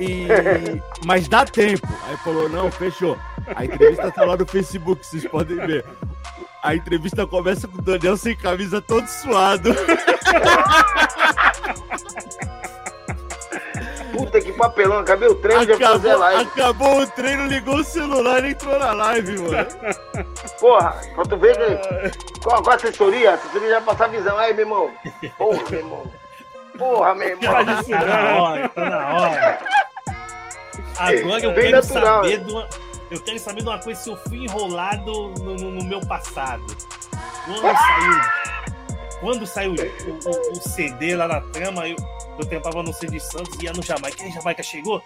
E... 0.00 0.26
Mas 1.04 1.28
dá 1.28 1.44
tempo. 1.44 1.86
Aí 2.06 2.16
falou, 2.18 2.48
não, 2.48 2.70
fechou. 2.70 3.18
A 3.54 3.64
entrevista 3.64 4.10
tá 4.10 4.24
lá 4.24 4.36
no 4.36 4.46
Facebook, 4.46 5.04
vocês 5.04 5.26
podem 5.26 5.56
ver. 5.56 5.84
A 6.62 6.74
entrevista 6.74 7.26
começa 7.26 7.68
com 7.68 7.78
o 7.78 7.82
Daniel 7.82 8.16
sem 8.16 8.36
camisa 8.36 8.80
todo 8.80 9.06
suado. 9.06 9.70
Puta 14.18 14.40
que 14.40 14.52
papelão, 14.52 14.98
acabei 14.98 15.28
o 15.28 15.34
treino 15.36 15.62
acabou, 15.62 15.78
de 15.78 15.84
fazer 15.84 16.16
live. 16.16 16.50
Acabou 16.50 17.00
o 17.00 17.06
treino, 17.06 17.46
ligou 17.46 17.76
o 17.76 17.84
celular 17.84 18.44
e 18.44 18.50
entrou 18.50 18.76
na 18.76 18.92
live, 18.92 19.38
mano. 19.38 19.68
Porra, 20.58 21.00
pra 21.14 21.24
tu 21.24 21.36
ver 21.36 21.56
qual, 22.42 22.60
qual 22.60 22.72
a 22.72 22.74
assessoria? 22.74 23.30
A 23.30 23.34
assessoria 23.34 23.68
já 23.70 23.80
passa 23.80 24.06
a 24.06 24.08
visão. 24.08 24.36
Aí, 24.36 24.52
meu 24.52 24.64
irmão. 24.64 24.90
Porra, 25.38 25.62
meu 25.70 25.78
irmão. 25.78 26.12
Porra, 26.76 27.14
meu 27.14 27.28
irmão. 27.28 27.64
Tá 27.64 28.04
na 28.04 28.42
hora, 28.42 28.68
tá 28.70 28.90
na 28.90 29.08
hora. 29.08 29.58
Agora 30.98 31.44
eu 31.44 31.52
Bem 31.52 31.64
quero 31.66 31.76
natural, 31.76 32.24
saber 32.24 32.38
de 32.40 32.52
uma, 32.52 32.68
eu 33.08 33.20
quero 33.20 33.38
saber 33.38 33.62
de 33.62 33.68
uma 33.68 33.78
coisa 33.78 34.00
se 34.00 34.10
eu 34.10 34.16
fui 34.16 34.38
enrolado 34.38 35.28
no, 35.38 35.54
no, 35.54 35.70
no 35.70 35.84
meu 35.84 36.00
passado. 36.00 36.66
Quando 37.44 37.62
saiu, 37.62 38.20
quando 39.20 39.46
saiu 39.46 39.74
o, 39.74 40.28
o, 40.28 40.52
o 40.52 40.56
CD 40.56 41.14
lá 41.14 41.28
na 41.28 41.40
trama, 41.40 41.88
eu, 41.88 41.96
eu 42.38 42.46
tentava 42.46 42.82
no 42.82 42.92
CD 42.92 43.20
Santos 43.20 43.58
e 43.60 43.64
ia 43.64 43.72
no 43.72 43.82
Jamaica. 43.82 44.24
E 44.24 44.30
Jamaica 44.30 44.62
chegou? 44.62 45.02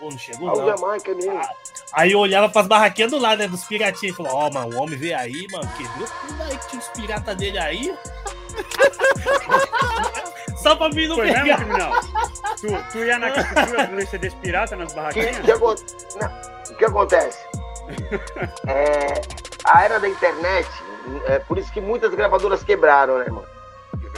Ou 0.00 0.10
não 0.10 0.18
chegou? 0.18 0.50
Ah, 0.50 0.54
não. 0.54 0.76
Jamaica 0.76 1.14
mesmo. 1.14 1.38
Ah, 1.38 1.50
aí 1.92 2.12
eu 2.12 2.18
olhava 2.18 2.48
pras 2.48 2.66
barraquinhas 2.66 3.10
do 3.10 3.18
lado, 3.18 3.38
né? 3.38 3.48
Dos 3.48 3.64
piratinhos. 3.64 4.14
E 4.14 4.16
falou, 4.16 4.32
ó, 4.32 4.46
oh, 4.46 4.52
mano, 4.52 4.76
o 4.76 4.82
homem 4.82 4.98
veio 4.98 5.16
aí, 5.16 5.46
mano. 5.50 5.68
Quebrou 5.76 6.08
tudo 6.26 6.42
aí 6.42 6.58
que 6.58 6.68
tinha 6.68 6.80
os 6.80 6.88
piratas 6.88 7.36
dele 7.36 7.58
aí. 7.58 7.94
Só 10.62 10.74
pra 10.74 10.88
mim 10.88 11.06
não 11.06 11.16
Foi 11.16 11.28
pegar. 11.28 11.44
Mesmo, 11.44 11.64
criminal? 11.64 11.92
Tu, 12.60 12.92
tu 12.92 12.98
ia 12.98 13.18
na 13.18 13.30
cultura 13.30 13.86
dos 13.86 14.08
CDs 14.08 14.34
pirata 14.34 14.76
nas 14.76 14.92
barraquinhas? 14.92 15.38
O 15.38 15.42
que, 15.42 16.68
que, 16.68 16.74
que 16.74 16.84
acontece? 16.84 17.38
é, 18.66 19.20
a 19.64 19.84
era 19.84 20.00
da 20.00 20.08
internet, 20.08 20.68
é 21.26 21.38
por 21.38 21.58
isso 21.58 21.72
que 21.72 21.80
muitas 21.80 22.12
gravadoras 22.14 22.64
quebraram, 22.64 23.18
né, 23.18 23.26
mano? 23.26 23.46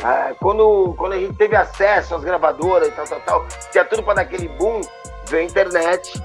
Ah, 0.02 0.32
quando, 0.40 0.94
quando 0.96 1.14
a 1.14 1.18
gente 1.18 1.34
teve 1.34 1.56
acesso 1.56 2.14
às 2.14 2.22
gravadoras 2.22 2.88
e 2.88 2.92
tal, 2.92 3.06
tal, 3.06 3.20
tal, 3.20 3.46
tinha 3.72 3.84
tudo 3.84 4.02
para 4.02 4.14
dar 4.14 4.22
aquele 4.22 4.48
boom, 4.48 4.80
veio 5.26 5.42
a 5.42 5.46
internet 5.46 6.22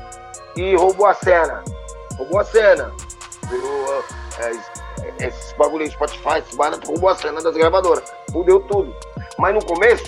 e 0.56 0.76
roubou 0.76 1.08
a 1.08 1.14
cena. 1.14 1.64
Roubou 2.18 2.40
a 2.40 2.46
cena. 2.46 2.92
Virou, 3.50 4.04
é, 4.40 5.26
esses 5.26 5.54
bagulho 5.54 5.90
Spotify, 5.90 6.38
esse 6.38 6.56
barato, 6.56 6.88
roubou 6.88 7.10
a 7.10 7.16
cena 7.16 7.42
das 7.42 7.56
gravadoras. 7.56 8.14
Fudeu 8.32 8.60
tudo. 8.60 8.96
Mas 9.40 9.56
no 9.56 9.66
começo, 9.66 10.04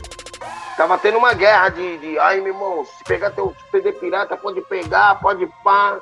tava 0.77 0.97
tendo 0.99 1.17
uma 1.17 1.33
guerra 1.33 1.69
de, 1.69 1.97
de 1.97 2.19
ai 2.19 2.41
meu 2.41 2.53
irmão, 2.53 2.85
se 2.85 3.03
pegar 3.03 3.31
teu 3.31 3.55
CD 3.71 3.91
pirata, 3.93 4.37
pode 4.37 4.61
pegar, 4.61 5.19
pode 5.19 5.47
pá. 5.63 5.99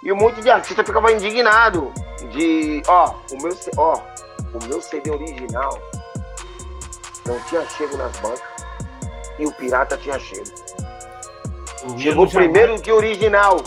E 0.00 0.12
um 0.12 0.16
monte 0.16 0.40
de 0.40 0.48
artista 0.48 0.84
ficava 0.84 1.10
indignado 1.10 1.92
de, 2.30 2.80
ó, 2.86 3.14
o 3.32 3.42
meu, 3.42 3.58
ó, 3.76 4.00
o 4.54 4.68
meu 4.68 4.80
CD 4.80 5.10
original 5.10 5.76
não 7.28 7.40
tinha 7.40 7.64
chego 7.68 7.96
nas 7.96 8.16
bancas. 8.18 8.42
e 9.38 9.46
o 9.46 9.52
pirata 9.52 9.96
tinha 9.96 10.18
cheiro. 10.18 10.50
Chegou 11.98 12.26
primeiro 12.26 12.76
do 12.76 12.82
que 12.82 12.90
o 12.90 12.96
original. 12.96 13.62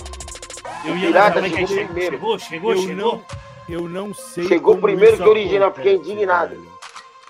Eu 0.83 0.95
o 0.95 0.99
pirata 0.99 1.41
chegou 1.41 1.67
primeiro. 1.67 2.17
Chegou, 2.17 2.39
chegou, 2.39 2.71
eu 2.71 2.81
chegou. 2.81 2.95
Não, 2.95 3.25
eu 3.69 3.88
não 3.88 4.13
sei. 4.13 4.47
Chegou 4.47 4.77
primeiro 4.77 5.17
que 5.17 5.23
o 5.23 5.29
original, 5.29 5.73
fiquei 5.73 5.95
indignado. 5.95 6.67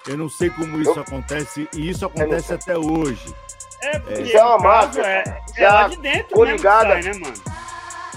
Eu 0.07 0.17
não 0.17 0.29
sei 0.29 0.49
como 0.49 0.81
isso 0.81 0.89
eu... 0.91 1.01
acontece, 1.01 1.69
e 1.73 1.89
isso 1.89 2.05
acontece 2.05 2.53
até 2.53 2.75
hoje. 2.75 3.35
É, 3.81 3.99
porque 3.99 4.21
isso 4.21 4.37
é 4.37 4.43
uma 4.43 4.57
máfia. 4.57 5.01
É, 5.01 5.41
é 5.57 5.69
lá 5.69 5.87
de 5.87 5.97
dentro 5.97 6.43
ligada. 6.43 7.01
Sai, 7.01 7.03
né, 7.03 7.13
mano? 7.13 7.33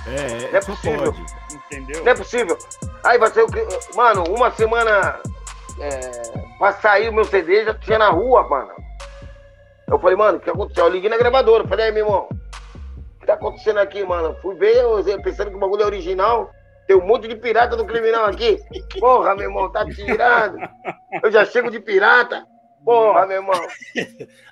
É, 0.06 0.50
não 0.50 0.58
é 0.58 0.60
possível. 0.60 1.12
Pode. 1.12 1.24
Entendeu? 1.54 2.04
Não 2.04 2.12
é 2.12 2.14
possível. 2.14 2.58
Aí 3.02 3.18
vai 3.18 3.30
ser 3.30 3.42
o 3.42 3.46
que. 3.48 3.66
Mano, 3.94 4.24
uma 4.28 4.50
semana 4.50 5.20
é, 5.78 6.43
pra 6.64 6.72
sair 6.72 7.10
o 7.10 7.12
meu 7.12 7.26
CD 7.26 7.62
já 7.62 7.74
tinha 7.74 7.98
na 7.98 8.08
rua, 8.08 8.48
mano. 8.48 8.72
Eu 9.86 9.98
falei, 9.98 10.16
mano, 10.16 10.38
o 10.38 10.40
que 10.40 10.48
aconteceu? 10.48 10.86
Eu 10.86 10.90
liguei 10.90 11.10
na 11.10 11.18
gravadora. 11.18 11.68
Falei, 11.68 11.86
aí, 11.86 11.92
meu 11.92 12.06
irmão, 12.06 12.26
o 12.30 13.20
que 13.20 13.26
tá 13.26 13.34
acontecendo 13.34 13.80
aqui, 13.80 14.02
mano? 14.02 14.34
Fui 14.40 14.54
ver, 14.54 14.76
eu, 14.76 15.04
pensando 15.20 15.50
que 15.50 15.56
o 15.56 15.60
bagulho 15.60 15.82
é 15.82 15.86
original. 15.86 16.50
Tem 16.86 16.96
um 16.96 17.06
monte 17.06 17.28
de 17.28 17.36
pirata 17.36 17.76
do 17.76 17.84
criminal 17.84 18.24
aqui. 18.24 18.58
Porra, 18.98 19.34
meu 19.34 19.44
irmão, 19.44 19.70
tá 19.70 19.84
tirando. 19.84 20.56
Eu 21.22 21.30
já 21.30 21.44
chego 21.44 21.70
de 21.70 21.80
pirata. 21.80 22.46
Porra, 22.82 23.26
meu 23.26 23.42
irmão. 23.42 23.60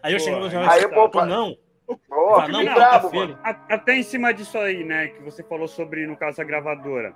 Aí 0.02 0.12
eu 0.12 0.18
chego 0.18 0.38
no 0.38 0.50
jornal 0.50 0.70
aí, 0.70 0.86
pô, 0.88 1.24
não. 1.24 1.56
Porra, 2.08 2.48
não, 2.48 2.62
brabo, 2.62 3.10
tá 3.10 3.64
Até 3.70 3.94
em 3.96 4.02
cima 4.02 4.34
disso 4.34 4.58
aí, 4.58 4.84
né, 4.84 5.08
que 5.08 5.22
você 5.22 5.42
falou 5.42 5.66
sobre, 5.66 6.06
no 6.06 6.16
caso, 6.16 6.42
a 6.42 6.44
gravadora 6.44 7.14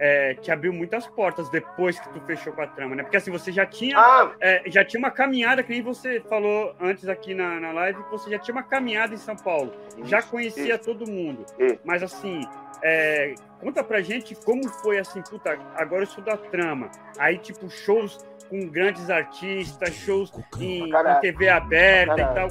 é, 0.00 0.32
te 0.34 0.50
abriu 0.50 0.72
muitas 0.72 1.06
portas 1.06 1.50
depois 1.50 2.00
que 2.00 2.08
tu 2.08 2.20
fechou 2.22 2.54
com 2.54 2.62
a 2.62 2.66
trama, 2.66 2.96
né? 2.96 3.02
Porque 3.02 3.18
assim, 3.18 3.30
você 3.30 3.52
já 3.52 3.66
tinha, 3.66 3.98
ah. 3.98 4.32
é, 4.40 4.62
já 4.66 4.82
tinha 4.82 4.98
uma 4.98 5.10
caminhada, 5.10 5.62
que 5.62 5.70
nem 5.70 5.82
você 5.82 6.20
falou 6.20 6.74
antes 6.80 7.06
aqui 7.06 7.34
na, 7.34 7.60
na 7.60 7.70
live, 7.70 8.02
que 8.04 8.10
você 8.10 8.30
já 8.30 8.38
tinha 8.38 8.54
uma 8.54 8.62
caminhada 8.62 9.12
em 9.12 9.18
São 9.18 9.36
Paulo. 9.36 9.72
Isso, 9.98 10.06
já 10.06 10.22
conhecia 10.22 10.76
isso. 10.76 10.84
todo 10.84 11.08
mundo. 11.08 11.44
Isso. 11.58 11.78
Mas 11.84 12.02
assim, 12.02 12.40
é, 12.82 13.34
conta 13.60 13.84
pra 13.84 14.00
gente 14.00 14.34
como 14.34 14.66
foi 14.68 14.98
assim, 14.98 15.20
puta, 15.20 15.58
agora 15.76 16.04
eu 16.04 16.06
sou 16.06 16.24
da 16.24 16.36
trama. 16.36 16.90
Aí, 17.18 17.36
tipo, 17.36 17.68
shows 17.68 18.18
com 18.48 18.66
grandes 18.68 19.10
artistas, 19.10 19.92
shows 19.92 20.32
em, 20.58 20.88
em 20.88 21.20
TV 21.20 21.50
aberta 21.50 22.14
e 22.14 22.34
tal. 22.34 22.48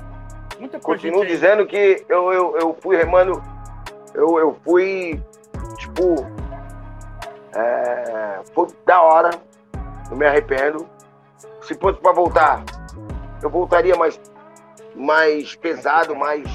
Pra 0.69 0.79
Continuo 0.81 1.25
dizendo 1.25 1.65
que 1.65 2.05
eu, 2.07 2.31
eu, 2.31 2.57
eu 2.57 2.77
fui 2.79 2.95
remando, 2.95 3.41
eu, 4.13 4.37
eu 4.37 4.59
fui, 4.63 5.19
tipo, 5.77 6.27
é, 7.53 8.39
foi 8.53 8.67
da 8.85 9.01
hora, 9.01 9.31
não 10.09 10.17
me 10.17 10.25
arrependo. 10.25 10.87
Se 11.61 11.75
fosse 11.75 11.99
para 11.99 12.13
voltar, 12.13 12.63
eu 13.41 13.49
voltaria 13.49 13.95
mais, 13.95 14.19
mais 14.95 15.55
pesado, 15.55 16.15
mais, 16.15 16.47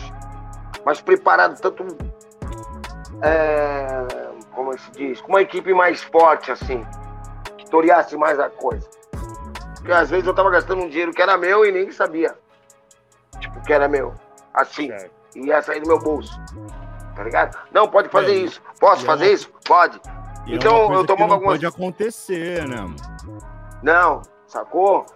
mais 0.85 1.01
preparado, 1.01 1.61
tanto 1.61 1.87
é, 3.23 4.07
como 4.53 4.77
se 4.79 4.91
diz, 4.93 5.21
com 5.21 5.29
uma 5.29 5.43
equipe 5.43 5.73
mais 5.73 6.03
forte, 6.03 6.51
assim, 6.51 6.85
que 7.57 7.69
toreasse 7.71 8.17
mais 8.17 8.39
a 8.39 8.49
coisa. 8.49 8.89
Porque 9.75 9.93
às 9.93 10.09
vezes 10.09 10.27
eu 10.27 10.35
tava 10.35 10.51
gastando 10.51 10.83
um 10.83 10.89
dinheiro 10.89 11.13
que 11.13 11.21
era 11.21 11.37
meu 11.37 11.65
e 11.67 11.71
nem 11.71 11.91
sabia. 11.91 12.35
Tipo, 13.39 13.61
que 13.63 13.73
era 13.73 13.87
meu. 13.87 14.15
Assim. 14.53 14.91
E 15.37 15.47
ia 15.47 15.61
sair 15.61 15.81
do 15.81 15.89
meu 15.89 15.99
bolso. 15.99 16.41
Tá 17.15 17.23
ligado? 17.23 17.59
Não, 17.71 17.87
pode 17.87 18.09
fazer 18.09 18.33
é, 18.33 18.37
isso. 18.37 18.63
Posso 18.81 19.05
fazer 19.05 19.33
isso? 19.33 19.51
Pode. 19.67 20.01
E 20.47 20.53
é 20.53 20.57
então 20.57 20.93
é 20.93 20.97
eu 20.97 21.07
tomava 21.07 21.35
algumas. 21.35 21.55
Pode 21.55 21.67
acontecer, 21.67 22.67
né? 22.69 22.95
Não, 23.83 24.23
sacou? 24.47 25.07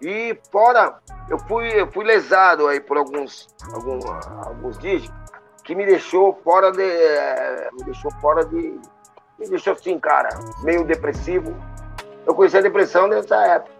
E 0.00 0.38
fora, 0.52 0.98
eu 1.28 1.38
fui, 1.38 1.68
eu 1.68 1.90
fui 1.90 2.04
lesado 2.04 2.66
aí 2.68 2.80
por 2.80 2.98
alguns, 2.98 3.48
alguns, 3.72 4.04
alguns 4.46 4.78
dias 4.78 5.10
que 5.64 5.74
me 5.74 5.84
deixou 5.84 6.38
fora 6.44 6.70
de. 6.70 6.82
Eh, 6.82 7.70
me 7.72 7.84
deixou 7.84 8.10
fora 8.20 8.44
de. 8.44 8.78
Me 9.38 9.48
deixou 9.48 9.72
assim, 9.72 9.98
cara, 9.98 10.28
meio 10.62 10.84
depressivo. 10.84 11.54
Eu 12.26 12.34
conheci 12.34 12.56
a 12.58 12.62
depressão 12.62 13.06
nessa 13.06 13.36
época. 13.36 13.72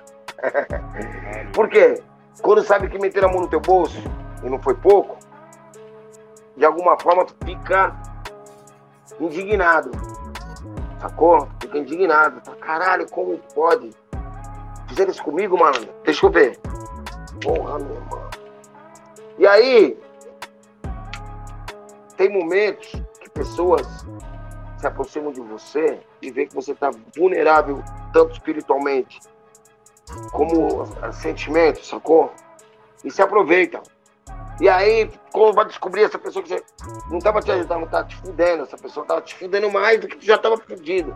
por 1.54 1.68
quê? 1.68 2.02
Quando 2.42 2.62
sabe 2.62 2.88
que 2.88 2.98
meter 2.98 3.24
a 3.24 3.28
mão 3.28 3.42
no 3.42 3.48
teu 3.48 3.60
bolso, 3.60 3.98
e 4.42 4.50
não 4.50 4.60
foi 4.60 4.74
pouco, 4.74 5.16
de 6.56 6.64
alguma 6.64 6.98
forma 6.98 7.24
tu 7.24 7.34
fica 7.44 7.94
indignado. 9.20 9.90
Sacou? 11.00 11.48
Fica 11.60 11.78
indignado. 11.78 12.40
Caralho, 12.56 13.08
como 13.10 13.38
pode? 13.54 13.90
Fizeram 14.88 15.10
isso 15.10 15.22
comigo, 15.22 15.58
mano? 15.58 15.88
Deixa 16.04 16.26
eu 16.26 16.30
ver. 16.30 16.58
Porra, 17.42 17.78
meu 17.78 17.96
irmão. 17.96 18.30
E 19.38 19.46
aí, 19.46 19.98
tem 22.16 22.30
momentos 22.30 22.90
que 23.20 23.28
pessoas 23.30 23.86
se 24.78 24.86
aproximam 24.86 25.32
de 25.32 25.40
você 25.40 26.00
e 26.22 26.30
vê 26.30 26.46
que 26.46 26.54
você 26.54 26.72
está 26.72 26.90
vulnerável, 27.14 27.82
tanto 28.12 28.32
espiritualmente 28.32 29.20
como 30.32 30.86
sentimentos, 31.12 31.88
sacou? 31.88 32.32
E 33.04 33.10
se 33.10 33.20
aproveitam. 33.20 33.82
E 34.58 34.68
aí, 34.68 35.10
como 35.32 35.52
vai 35.52 35.66
descobrir 35.66 36.04
essa 36.04 36.18
pessoa 36.18 36.42
que 36.42 36.62
não 37.10 37.18
tava 37.18 37.42
te 37.42 37.50
ajudando, 37.50 37.88
tava 37.90 38.08
te 38.08 38.16
fudendo, 38.16 38.62
essa 38.62 38.78
pessoa 38.78 39.04
tava 39.04 39.20
te 39.20 39.34
fudendo 39.34 39.70
mais 39.70 40.00
do 40.00 40.08
que 40.08 40.16
tu 40.16 40.24
já 40.24 40.38
tava 40.38 40.56
fudido. 40.56 41.14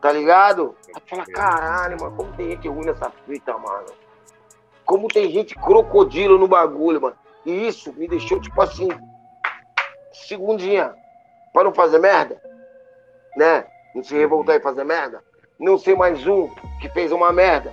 Tá 0.00 0.10
ligado? 0.10 0.74
Aí 0.88 1.00
tu 1.00 1.10
fala, 1.10 1.26
caralho, 1.26 1.96
mano, 2.00 2.16
como 2.16 2.32
tem 2.32 2.50
gente 2.50 2.68
ruim 2.68 2.86
nessa 2.86 3.12
fita, 3.24 3.56
mano. 3.56 3.86
Como 4.84 5.06
tem 5.06 5.30
gente 5.30 5.54
crocodilo 5.54 6.36
no 6.36 6.48
bagulho, 6.48 7.00
mano. 7.00 7.16
E 7.46 7.68
isso 7.68 7.92
me 7.92 8.08
deixou, 8.08 8.40
tipo 8.40 8.60
assim, 8.60 8.88
segundinha. 10.12 10.92
Pra 11.52 11.62
não 11.62 11.72
fazer 11.72 12.00
merda. 12.00 12.42
Né? 13.36 13.64
Não 13.94 14.02
se 14.02 14.16
revoltar 14.16 14.56
e 14.56 14.60
fazer 14.60 14.82
merda. 14.82 15.22
Não 15.60 15.78
ser 15.78 15.96
mais 15.96 16.26
um 16.26 16.48
que 16.80 16.88
fez 16.88 17.12
uma 17.12 17.32
merda. 17.32 17.72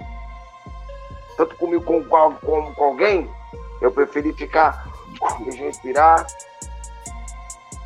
Tanto 1.36 1.56
comigo 1.56 1.84
como 1.84 2.06
com, 2.06 2.36
com, 2.36 2.74
com 2.76 2.84
alguém 2.84 3.28
eu 3.82 3.92
preferi 3.92 4.34
ficar, 4.34 4.88
deixa 5.42 5.62
eu 5.62 5.66
respirar. 5.68 6.28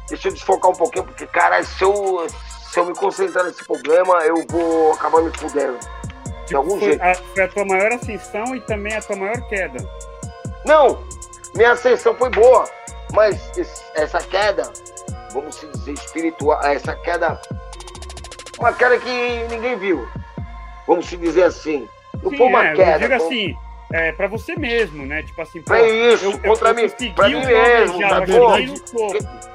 Deixa 0.10 0.28
eu 0.28 0.34
desfocar 0.34 0.72
um 0.72 0.76
pouquinho, 0.76 1.06
porque, 1.06 1.26
cara, 1.28 1.64
se 1.64 1.84
eu, 1.84 2.28
se 2.30 2.80
eu 2.80 2.86
me 2.86 2.96
concentrar 2.96 3.46
nesse 3.46 3.64
problema, 3.64 4.16
eu 4.26 4.46
vou 4.50 4.94
acabar 4.94 5.22
me 5.22 5.32
fudendo. 5.38 5.78
De 5.78 6.46
tipo, 6.46 6.58
algum 6.58 6.78
foi 6.78 6.90
jeito. 6.90 7.02
A, 7.02 7.16
foi 7.16 7.44
a 7.44 7.48
tua 7.48 7.66
maior 7.66 7.92
ascensão 7.94 8.56
e 8.56 8.62
também 8.62 8.94
a 8.96 9.02
tua 9.02 9.16
maior 9.16 9.42
queda. 9.48 9.90
Não! 10.66 11.04
Minha 11.56 11.72
ascensão 11.72 12.16
foi 12.16 12.30
boa, 12.32 12.68
mas 13.14 13.52
essa 13.96 14.20
queda, 14.20 14.72
vamos 15.32 15.60
dizer, 15.60 15.94
espiritual, 15.94 16.60
essa 16.64 16.96
queda, 16.96 17.40
uma 18.58 18.74
queda 18.74 18.98
que 18.98 19.48
ninguém 19.50 19.78
viu. 19.78 20.08
Vamos 20.88 21.06
se 21.06 21.16
dizer 21.16 21.44
assim. 21.44 21.88
Não 22.22 22.32
Sim, 22.32 22.38
foi 22.38 22.48
uma 22.48 22.68
é, 22.68 22.74
queda. 22.74 23.00
Diga 23.00 23.20
foi... 23.20 23.28
assim, 23.28 23.58
é, 23.94 24.12
pra 24.12 24.26
você 24.28 24.56
mesmo, 24.56 25.06
né? 25.06 25.22
Tipo 25.22 25.44
assim, 25.44 25.62
pô, 25.62 25.72
é 25.76 25.88
isso, 25.88 26.26
eu, 26.26 26.40
contra 26.40 26.70
eu, 26.70 26.76
mim, 26.76 26.90
pra 27.16 27.30
mim 27.30 27.46
mesmo. 27.46 28.00
Na 28.00 28.20
verdade, 28.22 28.74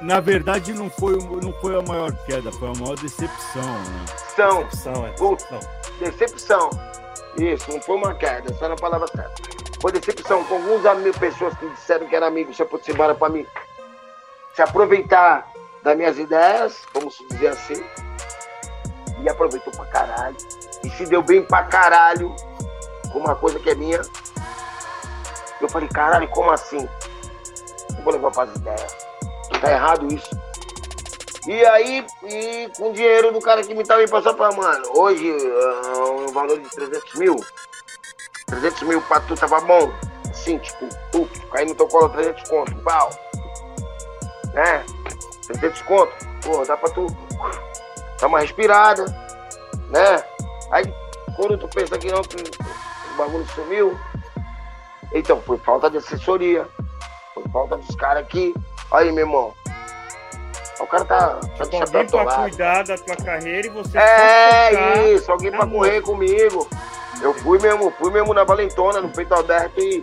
na 0.01 0.19
verdade 0.21 0.73
não, 0.73 0.89
foi, 0.89 1.17
não 1.17 1.51
foi 1.59 1.77
a 1.77 1.81
maior 1.81 2.13
queda, 2.25 2.49
foi 2.53 2.69
a 2.69 2.73
maior 2.79 2.95
decepção, 2.95 3.61
né? 3.61 4.05
Decepção. 4.05 4.63
Decepção, 4.63 5.05
é. 5.05 5.09
Decepção. 5.09 5.59
decepção. 5.99 6.69
Isso, 7.37 7.69
não 7.69 7.81
foi 7.81 7.97
uma 7.97 8.15
queda, 8.15 8.49
essa 8.49 8.63
era 8.63 8.75
a 8.75 8.77
palavra 8.77 9.07
certa. 9.07 9.33
Foi 9.81 9.91
decepção 9.91 10.41
com 10.45 10.55
alguns 10.55 10.85
amigos, 10.85 11.17
pessoas 11.17 11.53
que 11.57 11.69
disseram 11.71 12.07
que 12.07 12.15
eram 12.15 12.27
amigos, 12.27 12.55
se 12.55 12.61
aproximaram 12.61 13.15
para 13.15 13.33
mim, 13.33 13.45
se 14.55 14.61
aproveitar 14.61 15.51
das 15.83 15.97
minhas 15.97 16.17
ideias, 16.17 16.85
vamos 16.93 17.21
dizer 17.29 17.49
assim, 17.49 17.83
e 19.21 19.27
aproveitou 19.27 19.73
pra 19.73 19.85
caralho. 19.87 20.37
E 20.81 20.89
se 20.91 21.05
deu 21.07 21.21
bem 21.21 21.43
pra 21.43 21.63
caralho 21.63 22.33
com 23.11 23.19
uma 23.19 23.35
coisa 23.35 23.59
que 23.59 23.69
é 23.69 23.75
minha, 23.75 24.01
eu 25.63 25.69
falei, 25.69 25.89
caralho, 25.89 26.27
como 26.29 26.51
assim? 26.51 26.87
Eu 27.97 28.03
vou 28.03 28.13
levar 28.13 28.31
para 28.31 28.49
as 28.49 28.55
ideias. 28.55 28.97
Tá 29.61 29.71
errado 29.71 30.13
isso. 30.13 30.29
E 31.47 31.65
aí, 31.65 32.05
e 32.23 32.69
com 32.77 32.89
o 32.89 32.93
dinheiro 32.93 33.31
do 33.31 33.39
cara 33.39 33.63
que 33.63 33.73
me 33.73 33.83
tava 33.83 34.01
me 34.01 34.07
passando 34.07 34.35
pra, 34.35 34.51
mano, 34.51 34.83
hoje 34.95 35.31
uh, 35.31 36.21
um 36.21 36.27
valor 36.27 36.59
de 36.59 36.69
300 36.69 37.15
mil. 37.15 37.35
300 38.45 38.83
mil 38.83 39.01
pra 39.01 39.19
tu 39.21 39.35
tava 39.35 39.59
bom. 39.61 39.91
Assim, 40.29 40.57
tipo, 40.59 40.87
tu, 41.11 41.29
aí 41.53 41.65
no 41.65 41.75
teu 41.75 41.87
colo 41.87 42.09
300 42.09 42.49
conto, 42.49 42.75
pau. 42.83 43.09
Né? 44.53 44.85
300 45.47 45.81
conto. 45.83 46.13
Pô, 46.43 46.63
dá 46.65 46.77
pra 46.77 46.89
tu 46.89 47.07
dar 48.19 48.27
uma 48.27 48.41
respirada, 48.41 49.05
né? 49.89 50.23
Aí, 50.71 50.93
quando 51.35 51.57
tu 51.57 51.67
pensa 51.69 51.97
que 51.97 52.11
não, 52.11 52.21
tu, 52.21 52.37
o 52.37 53.17
bagulho 53.17 53.47
sumiu, 53.55 53.97
então, 55.13 55.41
foi 55.41 55.57
falta 55.57 55.89
de 55.89 55.97
assessoria. 55.97 56.67
Foi 57.33 57.43
falta 57.51 57.77
dos 57.77 57.95
caras 57.95 58.23
aqui. 58.23 58.53
Aí, 58.91 59.11
meu 59.11 59.25
irmão. 59.25 59.53
O 60.79 60.87
cara 60.87 61.05
tá. 61.05 61.39
Só 61.57 61.63
alguém 61.63 62.07
pra 62.07 62.25
cuidar 62.25 62.83
da 62.83 62.97
tua 62.97 63.15
carreira 63.15 63.67
e 63.67 63.69
você. 63.69 63.97
É 63.97 65.13
isso, 65.13 65.31
alguém 65.31 65.51
pra 65.51 65.67
correr 65.67 66.01
comigo. 66.01 66.67
Eu 67.21 67.33
fui 67.33 67.59
mesmo, 67.59 67.91
fui 67.91 68.11
mesmo 68.11 68.33
na 68.33 68.43
Valentona, 68.43 69.01
no 69.01 69.09
peito 69.09 69.33
aberto 69.33 69.79
e. 69.79 70.01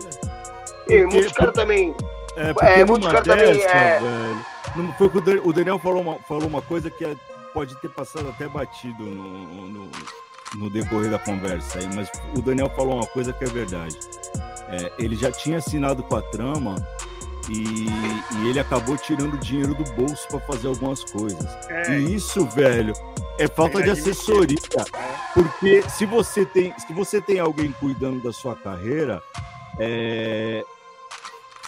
E 0.89 1.03
muitos 1.05 1.33
caras 1.33 1.53
também 1.53 1.93
É, 2.37 2.79
é 2.81 2.85
muitos 2.85 3.11
caras 3.11 3.27
também. 3.27 3.61
É... 3.61 3.99
Velho, 3.99 4.45
não, 4.75 4.93
foi 4.93 5.07
o 5.43 5.53
Daniel 5.53 5.79
falou 5.79 6.01
uma, 6.01 6.15
falou 6.19 6.47
uma 6.47 6.61
coisa 6.61 6.89
que 6.89 7.03
é, 7.03 7.15
pode 7.53 7.75
ter 7.81 7.89
passado 7.89 8.29
até 8.29 8.47
batido 8.47 9.03
no, 9.03 9.67
no, 9.67 9.91
no, 10.55 10.69
decorrer 10.69 11.11
da 11.11 11.19
conversa 11.19 11.79
aí, 11.79 11.89
mas 11.93 12.09
o 12.35 12.41
Daniel 12.41 12.69
falou 12.75 12.95
uma 12.95 13.07
coisa 13.07 13.33
que 13.33 13.43
é 13.43 13.47
verdade. 13.47 13.97
É, 14.69 14.91
ele 14.99 15.15
já 15.15 15.31
tinha 15.31 15.57
assinado 15.57 16.03
com 16.03 16.15
a 16.15 16.21
trama 16.21 16.75
e, 17.49 17.87
e, 17.87 18.49
ele 18.49 18.59
acabou 18.59 18.97
tirando 18.97 19.37
dinheiro 19.37 19.73
do 19.73 19.83
bolso 19.93 20.27
para 20.27 20.39
fazer 20.41 20.67
algumas 20.67 21.03
coisas. 21.03 21.45
É. 21.69 21.99
E 21.99 22.15
isso, 22.15 22.45
velho, 22.45 22.93
é 23.39 23.47
falta 23.47 23.81
de 23.81 23.89
assessoria. 23.89 24.57
Porque 25.33 25.83
se 25.89 26.05
você 26.05 26.45
tem, 26.45 26.73
se 26.79 26.93
você 26.93 27.21
tem 27.21 27.39
alguém 27.39 27.71
cuidando 27.71 28.21
da 28.21 28.33
sua 28.33 28.55
carreira, 28.55 29.21
é, 29.79 30.65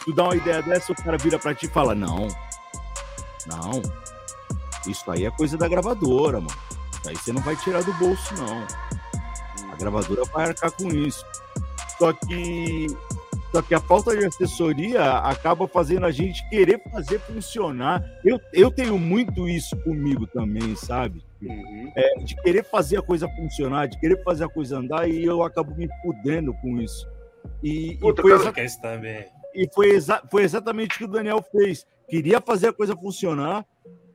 tu 0.03 0.14
dá 0.14 0.26
uma 0.26 0.35
ideia 0.35 0.61
dessa, 0.61 0.91
o 0.91 0.95
cara 0.95 1.18
vira 1.18 1.39
para 1.39 1.53
ti 1.53 1.68
e 1.68 1.69
fala: 1.69 1.95
Não, 1.95 2.27
não, 3.45 3.81
isso 4.88 5.10
aí 5.11 5.26
é 5.26 5.31
coisa 5.31 5.57
da 5.57 5.68
gravadora, 5.68 6.41
mano. 6.41 6.69
Aí 7.05 7.15
você 7.15 7.31
não 7.31 7.41
vai 7.41 7.55
tirar 7.55 7.84
do 7.84 7.93
bolso, 7.93 8.34
não. 8.35 8.65
A 9.71 9.76
gravadora 9.76 10.23
vai 10.26 10.49
arcar 10.49 10.71
com 10.71 10.88
isso. 10.88 11.26
Só 11.97 12.13
que 12.13 12.88
só 13.51 13.63
que 13.63 13.73
a 13.73 13.80
falta 13.80 14.15
de 14.15 14.26
assessoria 14.26 15.13
acaba 15.17 15.67
fazendo 15.67 16.05
a 16.05 16.11
gente 16.11 16.47
querer 16.49 16.80
fazer 16.91 17.19
funcionar. 17.19 18.03
Eu, 18.23 18.39
eu 18.53 18.69
tenho 18.69 18.97
muito 18.99 19.49
isso 19.49 19.76
comigo 19.77 20.27
também, 20.27 20.76
sabe? 20.76 21.23
Uhum. 21.41 21.91
É, 21.95 22.19
de 22.19 22.35
querer 22.35 22.63
fazer 22.63 22.97
a 22.97 23.01
coisa 23.01 23.27
funcionar, 23.27 23.88
de 23.88 23.99
querer 23.99 24.21
fazer 24.23 24.43
a 24.43 24.49
coisa 24.49 24.77
andar, 24.77 25.09
e 25.09 25.23
eu 25.23 25.41
acabo 25.41 25.73
me 25.76 25.89
fudendo 26.03 26.53
com 26.61 26.80
isso. 26.80 27.07
E, 27.63 27.97
Puta, 27.97 28.21
e 28.21 28.23
foi, 28.23 28.34
exa. 28.34 28.53
E 29.55 29.69
foi, 29.73 29.89
exa 29.89 30.21
foi 30.30 30.43
exatamente 30.43 30.95
o 30.95 30.97
que 30.99 31.05
o 31.05 31.07
Daniel 31.07 31.41
fez. 31.41 31.88
Queria 32.07 32.39
fazer 32.39 32.67
a 32.67 32.73
coisa 32.73 32.95
funcionar, 32.95 33.65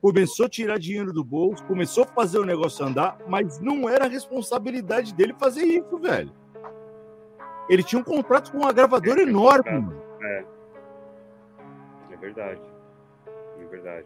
começou 0.05 0.45
a 0.45 0.49
tirar 0.49 0.77
dinheiro 0.77 1.11
do 1.11 1.23
bolso, 1.23 1.65
começou 1.65 2.03
a 2.03 2.07
fazer 2.07 2.37
o 2.37 2.45
negócio 2.45 2.85
andar, 2.85 3.17
mas 3.27 3.59
não 3.59 3.89
era 3.89 4.05
responsabilidade 4.05 5.11
dele 5.15 5.33
fazer 5.39 5.63
isso, 5.63 5.97
velho. 5.97 6.31
Ele 7.67 7.81
tinha 7.81 7.99
um 7.99 8.03
contrato 8.03 8.51
com 8.51 8.59
uma 8.59 8.71
gravadora 8.71 9.19
é, 9.19 9.23
enorme. 9.23 9.97
É. 10.21 10.45
É 12.11 12.17
verdade. 12.17 12.61
É 13.59 13.65
verdade. 13.65 14.05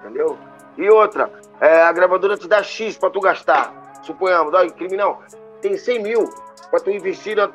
Entendeu? 0.00 0.38
E 0.76 0.86
outra, 0.90 1.32
é, 1.58 1.84
a 1.84 1.92
gravadora 1.92 2.36
te 2.36 2.46
dá 2.46 2.62
X 2.62 2.98
para 2.98 3.08
tu 3.08 3.18
gastar. 3.22 3.72
Suponhamos, 4.02 4.52
olha, 4.52 4.70
criminal, 4.70 5.22
tem 5.62 5.74
100 5.74 6.02
mil 6.02 6.28
para 6.70 6.80
tu 6.80 6.90
investir 6.90 7.38
na, 7.38 7.50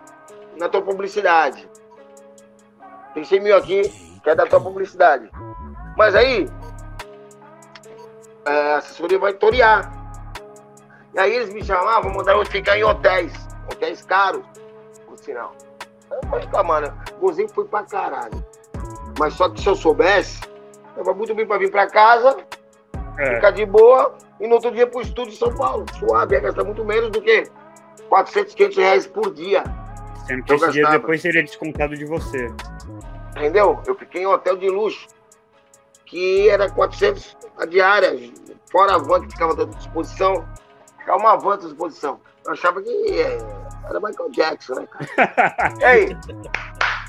na 0.58 0.68
tua 0.68 0.82
publicidade. 0.82 1.70
Tem 3.14 3.24
100 3.24 3.40
mil 3.42 3.56
aqui, 3.56 3.84
que 4.24 4.30
é 4.32 4.34
da 4.34 4.48
tua 4.48 4.60
publicidade. 4.60 5.30
Mas 5.96 6.16
aí, 6.16 6.50
a 8.46 8.78
assessoria 8.78 9.20
vai 9.20 9.34
torear. 9.34 9.92
E 11.14 11.20
aí 11.20 11.34
eles 11.34 11.54
me 11.54 11.64
chamavam, 11.64 12.14
mandaram 12.14 12.40
eu 12.40 12.46
ficar 12.46 12.78
em 12.78 12.84
hotéis, 12.84 13.34
hotéis 13.72 14.02
caros 14.04 14.46
sinal. 15.26 15.56
Eu 16.12 16.20
não 16.22 16.30
vou 16.30 16.40
reclamar, 16.40 16.82
né? 16.82 16.94
Gozinho 17.20 17.50
foi 17.50 17.66
pra 17.66 17.84
caralho. 17.84 18.46
Mas 19.20 19.34
só 19.34 19.50
que 19.50 19.60
se 19.62 19.68
eu 19.68 19.76
soubesse, 19.76 20.40
tava 20.96 21.14
muito 21.14 21.34
bem 21.34 21.46
pra 21.46 21.58
vir 21.58 21.72
pra 21.72 21.88
casa, 21.88 22.38
é. 23.18 23.36
ficar 23.36 23.52
de 23.52 23.66
boa 23.66 24.16
e 24.40 24.48
no 24.48 24.56
outro 24.56 24.72
dia 24.72 24.86
pro 24.86 25.02
estúdio 25.02 25.34
em 25.34 25.38
São 25.38 25.54
Paulo. 25.56 25.86
Suave, 25.98 26.36
ia 26.36 26.42
gastar 26.42 26.64
muito 26.64 26.86
menos 26.86 27.10
do 27.10 27.22
que 27.22 27.50
400, 28.10 28.54
500 28.54 28.78
reais 28.78 29.08
por 29.08 29.34
dia. 29.34 29.64
Sendo 30.28 30.44
que 30.44 30.54
esse 30.54 30.72
dia 30.72 30.90
depois 30.90 31.22
seria 31.22 31.44
descontado 31.44 31.96
de 31.96 32.06
você. 32.06 32.52
Entendeu? 33.32 33.82
Eu 33.86 33.96
fiquei 33.96 34.24
em 34.24 34.28
um 34.28 34.32
hotel 34.32 34.58
de 34.58 34.70
luxo, 34.70 35.08
que 36.06 36.50
era 36.50 36.70
400 36.70 37.38
a 37.58 37.66
diária, 37.66 38.34
fora 38.72 38.96
a 38.96 38.98
van 38.98 39.22
que 39.22 39.32
ficava 39.32 39.62
à 39.62 39.66
disposição. 39.66 40.46
Ficava 41.00 41.20
uma 41.20 41.38
van 41.38 41.54
à 41.54 41.58
disposição. 41.58 42.20
Eu 42.46 42.54
achava 42.54 42.82
que 42.82 43.22
é, 43.22 43.38
era 43.90 44.00
Michael 44.00 44.32
Jackson, 44.32 44.76
né, 44.76 44.88
cara? 44.88 45.74
Ei, 45.94 46.18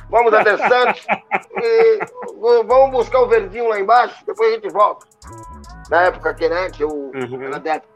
vamos 0.08 0.32
até 0.32 0.56
Santos 0.56 1.06
e 1.62 1.98
vamos 2.38 2.90
buscar 2.90 3.20
o 3.20 3.28
verdinho 3.28 3.68
lá 3.68 3.78
embaixo, 3.78 4.24
depois 4.26 4.50
a 4.50 4.54
gente 4.54 4.72
volta. 4.72 5.06
Na 5.90 6.02
época 6.02 6.34
que, 6.34 6.48
né, 6.48 6.70
que 6.70 6.82
eu 6.82 6.90
uhum. 6.90 7.42
era 7.42 7.56
adepto. 7.56 7.88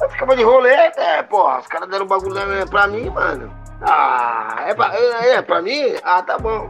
Eu 0.00 0.10
ficava 0.10 0.34
de 0.34 0.42
rolê, 0.42 0.74
é, 0.74 1.22
porra, 1.22 1.60
os 1.60 1.66
caras 1.68 1.88
deram 1.88 2.06
bagulho 2.06 2.34
pra 2.68 2.88
mim, 2.88 3.08
mano. 3.10 3.54
Ah, 3.82 4.64
é 4.66 4.74
pra, 4.74 4.96
é, 4.96 5.34
é 5.34 5.42
pra 5.42 5.62
mim? 5.62 5.94
Ah, 6.02 6.22
tá 6.22 6.38
bom. 6.38 6.68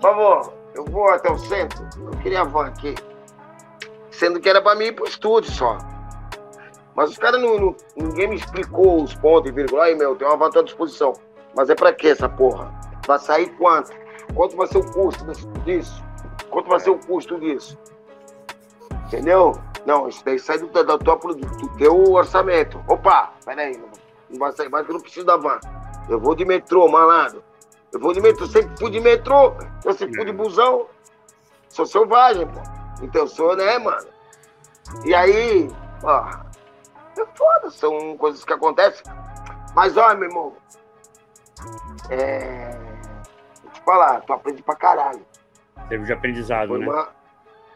favor, 0.00 0.59
eu 0.80 0.84
vou 0.86 1.10
até 1.10 1.30
o 1.30 1.38
centro. 1.38 1.86
Eu 2.04 2.18
queria 2.18 2.44
van 2.44 2.66
aqui. 2.66 2.94
Sendo 4.10 4.40
que 4.40 4.48
era 4.48 4.60
pra 4.62 4.74
mim 4.74 4.86
ir 4.86 4.92
pro 4.92 5.06
estúdio 5.06 5.50
só. 5.52 5.78
Mas 6.94 7.10
os 7.10 7.18
caras 7.18 7.40
não, 7.40 7.58
não, 7.58 7.76
Ninguém 7.96 8.28
me 8.28 8.36
explicou 8.36 9.02
os 9.02 9.14
pontos 9.14 9.50
e 9.50 9.54
vírgula. 9.54 9.84
Aí, 9.84 9.94
meu, 9.94 10.16
tem 10.16 10.26
uma 10.26 10.36
vantagem 10.36 10.62
à 10.62 10.64
disposição. 10.64 11.12
Mas 11.54 11.70
é 11.70 11.74
pra 11.74 11.92
quê 11.92 12.08
essa 12.08 12.28
porra? 12.28 12.72
Vai 13.06 13.18
sair 13.18 13.48
quanto? 13.56 13.92
Quanto 14.34 14.56
vai 14.56 14.66
ser 14.66 14.78
o 14.78 14.92
custo 14.92 15.24
disso? 15.64 16.02
Quanto 16.50 16.68
vai 16.68 16.80
ser 16.80 16.90
o 16.90 16.98
custo 16.98 17.38
disso? 17.38 17.78
Entendeu? 19.06 19.52
Não, 19.86 20.08
isso 20.08 20.24
daí 20.24 20.38
sai 20.38 20.58
do, 20.58 20.66
do, 20.68 20.84
do, 20.84 20.96
do 20.98 21.68
teu 21.76 22.12
orçamento. 22.12 22.82
Opa, 22.88 23.32
peraí, 23.44 23.76
não 24.28 24.38
vai 24.38 24.52
sair 24.52 24.68
mais 24.68 24.84
que 24.84 24.92
eu 24.92 24.94
não 24.94 25.00
preciso 25.00 25.26
da 25.26 25.36
van. 25.36 25.58
Eu 26.08 26.20
vou 26.20 26.34
de 26.34 26.44
metrô, 26.44 26.88
malandro. 26.88 27.42
Eu 27.92 28.00
vou 28.00 28.12
de 28.12 28.20
metrô, 28.20 28.46
sempre 28.46 28.76
fui 28.78 28.90
de 28.90 29.00
metrô, 29.00 29.54
eu 29.84 29.92
sempre 29.92 30.14
fui 30.16 30.24
de 30.24 30.32
busão. 30.32 30.86
Sou 31.68 31.86
selvagem, 31.86 32.46
pô. 32.46 32.60
Então 33.02 33.26
sou, 33.26 33.56
né, 33.56 33.78
mano? 33.78 34.06
E 35.04 35.14
aí, 35.14 35.70
ó, 36.02 36.28
é 37.18 37.26
foda, 37.34 37.70
são 37.70 38.16
coisas 38.16 38.44
que 38.44 38.52
acontecem. 38.52 39.02
Mas 39.74 39.96
olha, 39.96 40.14
meu 40.14 40.28
irmão, 40.28 40.56
é. 42.10 42.70
Vou 43.62 43.72
te 43.72 43.80
falar, 43.82 44.20
tu 44.22 44.32
aprende 44.32 44.62
pra 44.62 44.74
caralho. 44.76 45.24
Teve 45.88 46.04
de 46.04 46.12
aprendizado, 46.12 46.68
Foi 46.68 46.78
né? 46.78 46.86
Uma... 46.86 47.08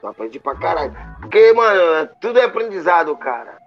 Tu 0.01 0.07
aprende 0.07 0.41
pra 0.41 0.55
caralho. 0.55 0.95
Porque, 1.21 1.53
mano, 1.53 2.09
tudo 2.21 2.39
é 2.39 2.45
aprendizado, 2.45 3.17
cara. 3.17 3.59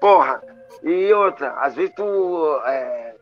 Porra. 0.00 0.42
E 0.82 1.12
outra, 1.12 1.52
às 1.58 1.74
vezes 1.74 1.94
tu. 1.94 2.60
É... 2.66 3.14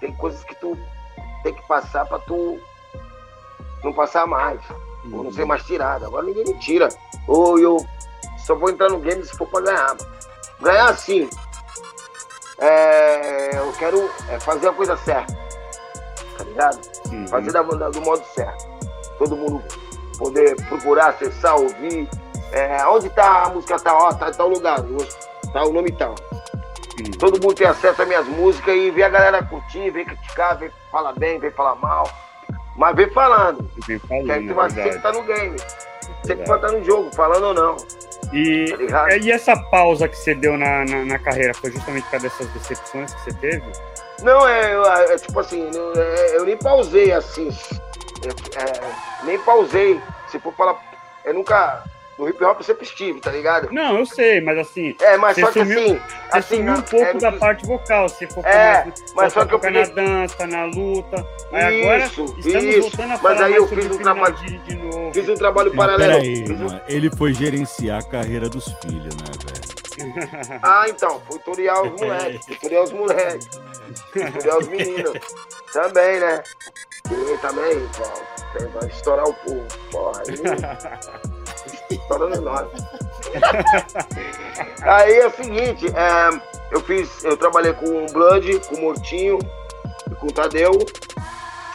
Tem 0.00 0.14
coisas 0.16 0.42
que 0.44 0.54
tu 0.56 0.76
tem 1.42 1.54
que 1.54 1.66
passar 1.66 2.06
pra 2.06 2.18
tu 2.18 2.58
não 3.82 3.92
passar 3.92 4.26
mais. 4.26 4.60
Uhum. 5.04 5.18
Ou 5.18 5.24
não 5.24 5.32
ser 5.32 5.44
mais 5.44 5.64
tirado. 5.64 6.06
Agora 6.06 6.24
ninguém 6.24 6.44
me 6.44 6.58
tira. 6.58 6.88
Ou 7.26 7.58
eu 7.58 7.76
só 8.38 8.54
vou 8.54 8.70
entrar 8.70 8.88
no 8.88 8.98
game 8.98 9.24
se 9.24 9.36
for 9.36 9.48
pra 9.48 9.60
ganhar. 9.60 9.96
Ganhar 10.60 10.88
assim. 10.90 11.28
É, 12.58 13.58
eu 13.58 13.72
quero 13.72 14.10
é, 14.28 14.38
fazer 14.38 14.68
a 14.68 14.72
coisa 14.72 14.96
certa. 14.98 15.34
Tá 16.38 16.44
ligado? 16.44 16.80
Uhum. 17.10 17.26
Fazer 17.26 17.52
da, 17.52 17.62
do 17.62 18.00
modo 18.00 18.24
certo. 18.34 18.64
Todo 19.18 19.36
mundo 19.36 19.62
poder 20.18 20.56
procurar, 20.66 21.08
acessar, 21.08 21.56
ouvir. 21.56 22.08
É, 22.52 22.86
onde 22.86 23.08
tá 23.10 23.44
a 23.44 23.48
música 23.48 23.78
tá, 23.78 23.96
ó, 23.96 24.12
tá, 24.12 24.30
tá 24.30 24.44
o 24.44 24.48
lugar, 24.48 24.78
tá 25.52 25.64
o 25.64 25.72
nome 25.72 25.90
tal. 25.92 26.14
Uhum. 26.98 27.10
Todo 27.18 27.40
mundo 27.40 27.54
tem 27.54 27.66
acesso 27.66 28.02
às 28.02 28.08
minhas 28.08 28.26
músicas 28.26 28.74
e 28.74 28.90
vê 28.90 29.02
a 29.02 29.08
galera 29.08 29.42
curtir, 29.42 29.90
vem 29.90 30.04
criticar, 30.04 30.58
vem 30.58 30.70
falar 30.90 31.12
bem, 31.12 31.38
vem 31.38 31.50
falar 31.50 31.74
mal. 31.76 32.08
Mas 32.76 32.96
vem 32.96 33.10
falando. 33.10 33.68
Vem 33.86 33.98
falando 33.98 34.24
que 34.24 34.32
aí 34.32 34.46
tu 34.46 34.54
vai 34.54 34.70
sempre 34.70 34.90
estar 34.90 35.12
tá 35.12 35.18
no 35.18 35.24
game. 35.24 35.56
Sempre 36.24 36.46
vai 36.46 36.56
estar 36.56 36.68
tá 36.68 36.72
no 36.72 36.84
jogo, 36.84 37.14
falando 37.14 37.44
ou 37.44 37.54
não. 37.54 37.76
E, 38.32 38.86
tá 38.88 39.16
e 39.16 39.30
essa 39.30 39.56
pausa 39.56 40.08
que 40.08 40.16
você 40.16 40.34
deu 40.34 40.56
na, 40.56 40.84
na, 40.84 41.04
na, 41.04 41.18
carreira 41.18 41.52
foi 41.52 41.70
justamente 41.70 42.04
por 42.04 42.12
causa 42.12 42.28
dessas 42.28 42.48
decepções 42.48 43.12
que 43.12 43.20
você 43.20 43.32
teve? 43.34 43.62
Não, 44.22 44.48
é, 44.48 44.72
é, 44.72 45.14
é 45.14 45.18
tipo 45.18 45.38
assim, 45.38 45.68
é, 45.96 46.36
eu 46.36 46.44
nem 46.44 46.56
pausei 46.56 47.12
assim. 47.12 47.50
É, 48.24 48.58
é, 48.58 49.24
nem 49.24 49.38
pausei. 49.40 50.00
Se 50.28 50.38
for 50.38 50.54
falar. 50.54 50.80
Eu 51.24 51.34
nunca 51.34 51.84
no 52.18 52.28
hip 52.28 52.42
hop 52.44 52.58
eu 52.58 52.64
sempre 52.64 52.84
estive, 52.84 53.20
tá 53.20 53.30
ligado? 53.30 53.72
Não, 53.72 53.98
eu 53.98 54.06
sei, 54.06 54.40
mas 54.40 54.58
assim. 54.58 54.94
É, 55.00 55.16
mas 55.16 55.36
só 55.36 55.46
que 55.46 55.58
sumiu, 55.58 55.78
assim. 55.78 56.00
Você 56.32 56.38
assim, 56.38 56.56
sumiu 56.56 56.72
um 56.72 56.82
pouco 56.82 57.04
é, 57.04 57.14
da 57.14 57.32
parte 57.32 57.66
vocal. 57.66 58.08
Se 58.08 58.26
for 58.26 58.44
é, 58.46 58.90
mas 59.14 59.34
só 59.34 59.44
que 59.44 59.54
eu 59.54 59.58
peguei... 59.58 59.82
na 59.82 59.92
dança, 59.92 60.46
na 60.46 60.64
luta. 60.64 61.26
Aí 61.52 61.78
isso, 61.78 62.22
agora 62.22 62.38
estamos 62.38 62.64
isso. 62.64 62.80
voltando 62.80 63.12
a 63.12 63.18
mas 63.18 63.40
aí 63.42 63.54
eu 63.54 63.68
fiz 63.68 63.90
um 63.90 63.98
trabalho 63.98 64.34
de, 64.36 64.58
de 64.58 64.76
novo. 64.76 65.12
Fiz 65.12 65.28
um 65.28 65.34
trabalho 65.34 65.74
paralelo. 65.74 66.12
Peraí, 66.12 66.44
um... 66.50 66.80
Ele 66.88 67.10
foi 67.10 67.34
gerenciar 67.34 68.00
a 68.00 68.02
carreira 68.02 68.48
dos 68.48 68.64
filhos, 68.80 69.14
né, 69.16 69.24
velho? 69.44 69.72
ah, 70.62 70.84
então, 70.88 71.20
tutorial 71.30 71.86
os 71.86 72.00
moleques, 72.00 72.46
tutorial 72.46 72.84
os 72.84 72.92
moleques, 72.92 73.48
tutorial 74.12 74.58
os 74.58 74.68
meninos. 74.68 75.18
Também, 75.70 76.18
né? 76.18 76.42
E 77.10 77.38
também, 77.38 77.88
pô, 77.88 78.68
vai 78.78 78.88
estourar 78.88 79.28
o 79.28 79.34
povo, 79.34 79.66
porra. 79.90 80.22
Aí... 80.26 81.32
Estourando 81.96 82.36
enorme. 82.36 82.70
Aí 84.82 85.14
é 85.14 85.26
o 85.26 85.30
seguinte, 85.30 85.86
é, 85.86 86.40
eu 86.70 86.80
fiz, 86.80 87.24
eu 87.24 87.36
trabalhei 87.36 87.72
com 87.72 87.86
o 87.86 88.12
Blood, 88.12 88.60
com 88.68 88.76
o 88.76 88.80
Mortinho 88.80 89.38
e 90.10 90.14
com 90.14 90.26
o 90.26 90.32
Tadeu. 90.32 90.72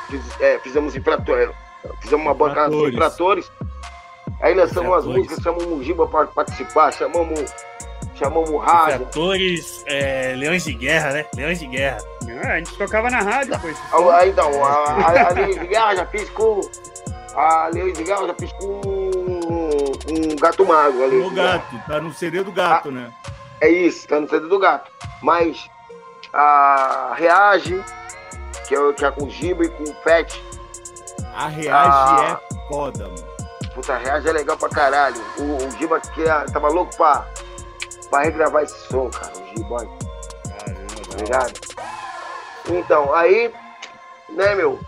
fiz, 0.09 0.41
é, 0.41 0.59
fizemos 0.59 0.95
infrator, 0.95 1.53
fizemos 2.01 2.25
uma 2.25 2.33
bancada 2.33 2.75
de 2.75 2.95
infratores. 2.95 3.49
Aí 4.41 4.53
lançamos 4.53 4.97
as 4.97 5.05
músicas, 5.05 5.39
chamamos 5.41 5.65
o 5.65 5.69
Mujiba 5.69 6.07
para 6.07 6.27
participar, 6.27 6.91
chamamos, 6.93 7.53
chamamos 8.15 8.49
o 8.49 8.57
Rádio. 8.57 8.95
Infratores, 8.95 9.83
é, 9.87 10.35
Leões 10.35 10.63
de 10.63 10.73
Guerra, 10.73 11.11
né? 11.11 11.25
Leões 11.35 11.59
de 11.59 11.67
Guerra. 11.67 11.97
Ah, 12.43 12.53
a 12.53 12.57
gente 12.57 12.77
tocava 12.77 13.09
na 13.09 13.21
rádio, 13.21 13.57
pois. 13.61 13.77
Ah, 13.91 14.27
então, 14.27 14.63
a, 14.63 14.73
a, 14.73 15.27
a 15.27 15.31
Leões 15.31 15.59
de 15.59 15.67
Guerra 15.67 15.95
já 15.95 16.05
fiz 16.07 16.29
com. 16.31 16.61
A 17.35 17.69
Leões 17.73 17.97
de 17.97 18.03
Guerra 18.03 18.27
já 18.27 18.35
fiz 18.35 18.51
com 18.53 19.26
um 20.07 20.35
gato 20.35 20.65
mago 20.65 21.03
ali. 21.03 21.17
O 21.17 21.29
gato, 21.31 21.75
tá 21.87 21.99
no 21.99 22.13
CD 22.13 22.43
do 22.43 22.51
gato, 22.51 22.89
ah, 22.89 22.91
né? 22.91 23.13
É 23.61 23.69
isso, 23.69 24.07
tá 24.07 24.19
no 24.19 24.29
CD 24.29 24.47
do 24.47 24.59
gato. 24.59 24.91
Mas 25.21 25.69
a 26.33 27.13
Reage, 27.15 27.83
que 28.67 28.75
é, 28.75 28.93
que 28.93 29.05
é 29.05 29.11
com 29.11 29.25
o 29.25 29.29
Giba 29.29 29.65
e 29.65 29.69
com 29.69 29.83
o 29.83 29.95
Pet. 29.95 30.43
A 31.35 31.47
Reage 31.47 31.69
a... 31.69 32.39
é 32.41 32.67
foda, 32.67 33.07
mano. 33.07 33.37
Puta, 33.73 33.93
a 33.93 33.97
Reage 33.97 34.27
é 34.27 34.31
legal 34.31 34.57
pra 34.57 34.69
caralho. 34.69 35.21
O, 35.37 35.65
o 35.65 35.71
Giba 35.71 35.99
que 35.99 36.23
é, 36.23 36.45
tava 36.45 36.67
louco 36.69 36.95
pra, 36.95 37.27
pra 38.09 38.23
regravar 38.23 38.63
esse 38.63 38.87
som, 38.87 39.09
cara. 39.09 39.33
O 39.37 39.47
Giba. 39.55 39.77
Caramba, 40.57 41.09
tá 41.09 41.17
ligado? 41.17 41.53
Então, 42.69 43.13
aí, 43.13 43.53
né, 44.29 44.55
meu? 44.55 44.79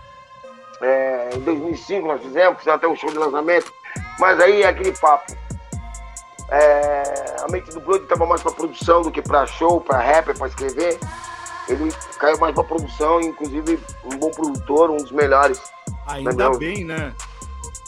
É, 0.82 1.30
em 1.34 1.40
2005 1.40 2.06
nós 2.06 2.22
fizemos, 2.22 2.58
fizemos 2.58 2.78
até 2.78 2.88
um 2.88 2.96
show 2.96 3.10
de 3.10 3.18
lançamento. 3.18 3.72
Mas 4.20 4.38
aí 4.38 4.62
é 4.62 4.68
aquele 4.68 4.92
papo. 4.92 5.32
É, 6.50 7.36
a 7.42 7.50
mente 7.50 7.70
do 7.70 7.80
Blood 7.80 8.02
estava 8.02 8.26
mais 8.26 8.42
para 8.42 8.52
produção 8.52 9.00
do 9.00 9.10
que 9.10 9.22
para 9.22 9.46
show, 9.46 9.80
para 9.80 9.98
rapper, 9.98 10.36
para 10.36 10.48
escrever. 10.48 10.98
Ele 11.68 11.90
caiu 12.18 12.38
mais 12.38 12.54
para 12.54 12.64
produção, 12.64 13.20
inclusive 13.20 13.80
um 14.04 14.18
bom 14.18 14.30
produtor, 14.30 14.90
um 14.90 14.98
dos 14.98 15.12
melhores. 15.12 15.62
Ainda 16.06 16.50
bem, 16.58 16.84
né? 16.84 17.14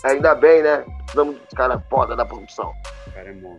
Ainda 0.04 0.34
bem, 0.34 0.62
né? 0.62 0.84
Precisamos 0.98 1.36
dos 1.36 1.48
caras 1.54 1.82
foda 1.90 2.16
da 2.16 2.24
produção. 2.24 2.72
cara 3.12 3.28
é 3.28 3.34
bom. 3.34 3.58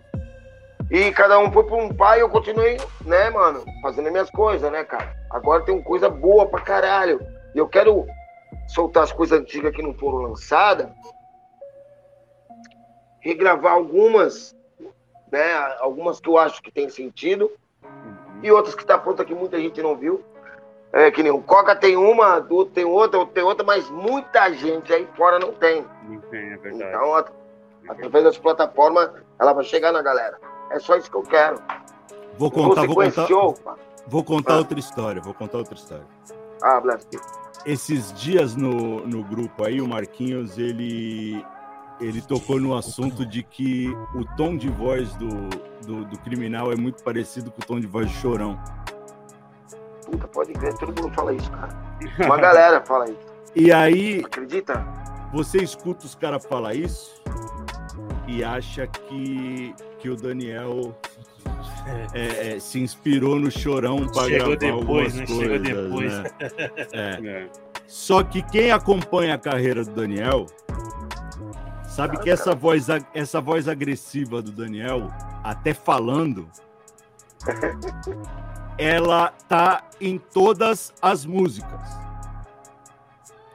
E 0.90 1.12
cada 1.12 1.38
um 1.40 1.52
foi 1.52 1.64
para 1.64 1.76
um 1.76 1.94
pai, 1.94 2.22
eu 2.22 2.30
continuei, 2.30 2.78
né, 3.02 3.30
mano, 3.30 3.64
fazendo 3.82 4.08
as 4.08 4.12
minhas 4.12 4.30
coisas, 4.30 4.72
né, 4.72 4.84
cara? 4.84 5.16
Agora 5.30 5.64
tem 5.64 5.76
uma 5.76 5.84
coisa 5.84 6.10
boa 6.10 6.48
pra 6.48 6.62
caralho. 6.62 7.20
E 7.54 7.58
eu 7.58 7.68
quero 7.68 8.06
soltar 8.68 9.04
as 9.04 9.12
coisas 9.12 9.40
antigas 9.40 9.76
que 9.76 9.82
não 9.82 9.94
foram 9.94 10.20
lançadas 10.20 10.88
regravar 13.24 13.74
algumas, 13.74 14.56
né? 15.32 15.54
Algumas 15.80 16.20
que 16.20 16.30
eu 16.30 16.38
acho 16.38 16.62
que 16.62 16.72
tem 16.72 16.90
sentido 16.90 17.50
e 18.44 18.52
outras 18.52 18.76
que 18.76 18.86
tá 18.86 18.98
pronta 18.98 19.24
que 19.24 19.34
muita 19.34 19.58
gente 19.60 19.82
não 19.82 19.96
viu. 19.96 20.22
É, 20.92 21.10
que 21.10 21.24
nem 21.24 21.32
o 21.32 21.42
Coca 21.42 21.76
tem 21.76 21.98
uma, 21.98 22.38
do 22.40 22.66
tem 22.66 22.86
outra, 22.86 23.26
tem 23.26 23.44
outra, 23.44 23.66
mas 23.66 23.90
muita 23.90 24.54
gente 24.54 24.94
aí 24.94 25.08
fora 25.16 25.40
não 25.40 25.52
tem. 25.52 25.84
Não 26.08 26.20
tem, 26.22 26.52
é 26.52 26.58
verdade. 26.58 26.92
Então, 26.92 27.16
através 27.90 28.24
das 28.24 28.38
plataformas, 28.38 29.10
ela 29.40 29.54
vai 29.54 29.64
chegar 29.64 29.92
na 29.92 30.04
galera. 30.04 30.38
É 30.70 30.78
só 30.78 30.96
isso 30.96 31.10
que 31.10 31.18
eu 31.18 31.24
quero. 31.24 31.60
Vou 32.38 32.52
contar, 32.52 32.86
vou 32.86 32.96
contar. 32.96 33.28
Vou 34.06 34.24
contar 34.24 34.54
ah. 34.54 34.58
outra 34.58 34.78
história, 34.78 35.22
vou 35.22 35.34
contar 35.34 35.58
outra 35.60 35.74
história. 35.74 36.06
Ah, 36.62 36.80
bless 36.80 37.08
Esses 37.66 38.14
dias 38.14 38.56
no, 38.56 39.08
no 39.08 39.24
grupo 39.24 39.66
aí, 39.66 39.82
o 39.82 39.88
Marquinhos, 39.88 40.60
ele 40.60 41.44
ele 42.04 42.22
tocou 42.22 42.60
no 42.60 42.76
assunto 42.76 43.26
de 43.26 43.44
que 43.44 43.90
o 44.14 44.26
tom 44.36 44.56
de 44.58 44.70
voz 44.70 45.14
do, 45.16 45.50
do, 45.86 46.06
do, 46.06 46.18
criminal 46.20 46.72
é 46.72 46.76
muito 46.76 47.04
parecido 47.04 47.52
com 47.52 47.62
o 47.62 47.66
tom 47.66 47.80
de 47.80 47.88
voz 47.88 48.08
do 48.08 48.14
chorão. 48.14 48.60
Puta, 50.06 50.28
pode 50.28 50.54
ver, 50.54 50.74
todo 50.78 51.02
mundo 51.02 51.14
fala 51.14 51.34
isso, 51.34 51.50
cara. 51.52 51.76
Uma 52.20 52.38
galera 52.38 52.82
fala 52.86 53.06
isso. 53.06 53.34
E 53.56 53.72
aí. 53.72 54.22
Acredita? 54.26 54.86
Você 55.34 55.60
escuta 55.60 56.06
os 56.06 56.14
caras 56.14 56.46
falar 56.46 56.76
isso 56.76 57.22
e 58.28 58.44
acha 58.44 58.86
que, 58.86 59.74
que 60.00 60.10
o 60.10 60.16
Daniel 60.16 60.96
é, 62.14 62.56
é, 62.56 62.60
se 62.60 62.80
inspirou 62.80 63.40
no 63.40 63.50
chorão 63.50 64.08
para 64.08 64.30
gravar 64.30 64.56
depois, 64.58 64.74
algumas 64.74 65.14
né? 65.14 65.26
coisas. 65.26 65.68
Chegou 65.68 65.90
depois. 65.90 66.14
Né? 66.14 66.32
É. 66.94 67.20
é. 67.28 67.50
Só 67.88 68.24
que 68.24 68.42
quem 68.42 68.72
acompanha 68.72 69.36
a 69.36 69.38
carreira 69.38 69.84
do 69.84 69.92
Daniel 69.92 70.46
Sabe 71.94 72.18
que 72.18 72.28
essa 72.28 72.56
voz, 72.56 72.88
essa 73.14 73.40
voz 73.40 73.68
agressiva 73.68 74.42
do 74.42 74.52
Daniel, 74.52 75.12
até 75.44 75.76
falando, 75.76 76.50
ela 78.80 79.30
tá 79.48 79.88
em 80.02 80.18
todas 80.18 80.92
as 81.00 81.24
músicas. 81.24 81.80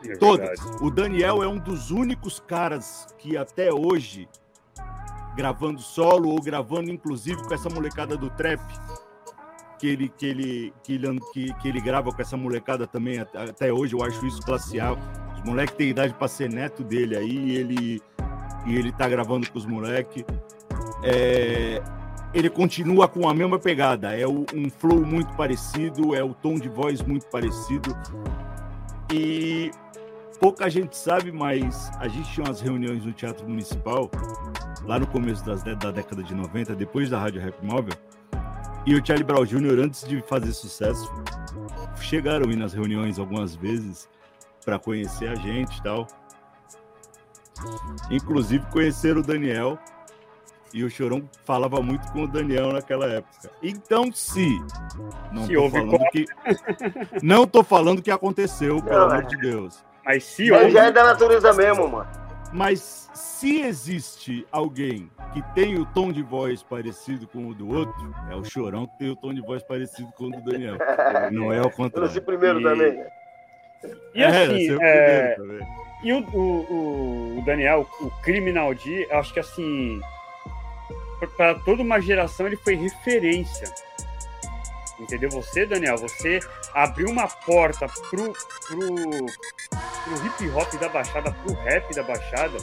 É 0.06 0.14
todas. 0.18 0.60
O 0.80 0.88
Daniel 0.88 1.42
é 1.42 1.48
um 1.48 1.58
dos 1.58 1.90
únicos 1.90 2.38
caras 2.38 3.08
que 3.18 3.36
até 3.36 3.72
hoje, 3.72 4.28
gravando 5.34 5.80
solo 5.80 6.28
ou 6.28 6.40
gravando 6.40 6.92
inclusive 6.92 7.42
com 7.42 7.52
essa 7.52 7.68
molecada 7.68 8.16
do 8.16 8.30
trap, 8.30 8.62
que 9.80 9.88
ele, 9.88 10.08
que 10.10 10.26
ele, 10.26 10.74
que 10.84 10.94
ele, 10.94 11.20
que, 11.32 11.54
que 11.54 11.68
ele 11.68 11.80
grava 11.80 12.12
com 12.12 12.22
essa 12.22 12.36
molecada 12.36 12.86
também 12.86 13.18
até 13.18 13.72
hoje, 13.72 13.96
eu 13.96 14.02
acho 14.04 14.24
isso 14.24 14.40
classe 14.42 14.78
A. 14.78 14.96
Os 15.48 15.52
moleques 15.52 15.76
têm 15.76 15.88
idade 15.88 16.12
para 16.12 16.28
ser 16.28 16.50
neto 16.50 16.84
dele 16.84 17.16
aí, 17.16 17.56
ele 17.56 18.02
e 18.66 18.76
ele 18.76 18.92
tá 18.92 19.08
gravando 19.08 19.50
com 19.50 19.56
os 19.56 19.64
moleques. 19.64 20.22
É, 21.02 21.82
ele 22.34 22.50
continua 22.50 23.08
com 23.08 23.26
a 23.26 23.32
mesma 23.32 23.58
pegada, 23.58 24.14
é 24.14 24.28
um 24.28 24.68
flow 24.68 25.06
muito 25.06 25.32
parecido, 25.36 26.14
é 26.14 26.22
o 26.22 26.34
tom 26.34 26.56
de 26.56 26.68
voz 26.68 27.00
muito 27.00 27.26
parecido. 27.28 27.96
E 29.10 29.70
pouca 30.38 30.68
gente 30.68 30.94
sabe, 30.94 31.32
mas 31.32 31.90
a 31.98 32.08
gente 32.08 32.30
tinha 32.30 32.44
umas 32.44 32.60
reuniões 32.60 33.06
no 33.06 33.12
Teatro 33.14 33.48
Municipal, 33.48 34.10
lá 34.84 34.98
no 34.98 35.06
começo 35.06 35.42
das, 35.46 35.62
da 35.62 35.90
década 35.90 36.22
de 36.22 36.34
90, 36.34 36.76
depois 36.76 37.08
da 37.08 37.18
Rádio 37.18 37.40
Rap 37.40 37.56
Móvel, 37.62 37.94
e 38.84 38.94
o 38.94 39.04
Charlie 39.04 39.24
Brown 39.24 39.46
Jr., 39.46 39.82
antes 39.82 40.06
de 40.06 40.20
fazer 40.20 40.52
sucesso, 40.52 41.10
chegaram 42.02 42.50
aí 42.50 42.56
nas 42.56 42.74
reuniões 42.74 43.18
algumas 43.18 43.56
vezes 43.56 44.10
para 44.68 44.78
conhecer 44.78 45.30
a 45.30 45.34
gente 45.34 45.78
e 45.78 45.82
tal. 45.82 46.06
Inclusive 48.10 48.66
conheceram 48.70 49.20
o 49.20 49.24
Daniel 49.24 49.78
e 50.74 50.84
o 50.84 50.90
Chorão 50.90 51.26
falava 51.46 51.80
muito 51.80 52.12
com 52.12 52.24
o 52.24 52.28
Daniel 52.28 52.74
naquela 52.74 53.06
época. 53.06 53.50
Então, 53.62 54.12
se 54.12 54.46
não 55.32 55.46
se 55.46 55.54
tô 55.54 55.70
falando 55.70 56.10
que 56.12 56.26
não 57.22 57.46
tô 57.46 57.64
falando 57.64 58.02
que 58.02 58.10
aconteceu, 58.10 58.74
não, 58.74 58.82
pelo 58.82 59.04
amor 59.04 59.24
de 59.24 59.38
Deus. 59.38 59.82
Mas 60.04 60.24
se 60.24 60.50
Mas 60.50 60.70
já 60.70 60.84
é 60.84 60.92
da 60.92 61.02
natureza 61.02 61.50
mesmo, 61.54 61.88
mano. 61.88 62.10
Mas 62.52 63.08
se 63.14 63.62
existe 63.62 64.46
alguém 64.52 65.10
que 65.32 65.40
tem 65.54 65.78
o 65.78 65.86
tom 65.86 66.12
de 66.12 66.22
voz 66.22 66.62
parecido 66.62 67.26
com 67.26 67.48
o 67.48 67.54
do 67.54 67.68
outro, 67.74 68.14
é 68.30 68.34
o 68.34 68.44
Chorão 68.44 68.86
que 68.86 68.98
tem 68.98 69.10
o 69.10 69.16
tom 69.16 69.32
de 69.32 69.40
voz 69.40 69.62
parecido 69.62 70.12
com 70.12 70.26
o 70.26 70.30
do 70.30 70.42
Daniel. 70.42 70.76
não 71.32 71.50
é 71.50 71.62
o 71.62 71.70
contrário. 71.70 72.14
Eu 72.14 72.22
primeiro 72.22 72.60
e... 72.60 72.62
também. 72.62 73.17
E 74.14 74.24
assim, 74.24 74.78
é, 74.80 74.88
é... 74.88 75.34
também. 75.36 75.60
E 76.02 76.12
o, 76.12 76.20
o, 76.32 77.38
o, 77.38 77.42
Daniel, 77.44 77.88
o 78.00 78.10
Criminal 78.22 78.72
D, 78.72 79.08
acho 79.10 79.32
que 79.32 79.40
assim, 79.40 80.00
para 81.36 81.56
toda 81.56 81.82
uma 81.82 82.00
geração 82.00 82.46
ele 82.46 82.56
foi 82.56 82.76
referência. 82.76 83.68
Entendeu? 85.00 85.30
Você, 85.30 85.64
Daniel, 85.64 85.96
você 85.96 86.40
abriu 86.74 87.08
uma 87.08 87.26
porta 87.28 87.86
pro, 88.10 88.32
pro, 88.32 89.26
pro 90.04 90.26
hip 90.26 90.50
hop 90.50 90.72
da 90.80 90.88
Baixada, 90.88 91.32
pro 91.32 91.54
rap 91.54 91.94
da 91.94 92.02
Baixada, 92.02 92.58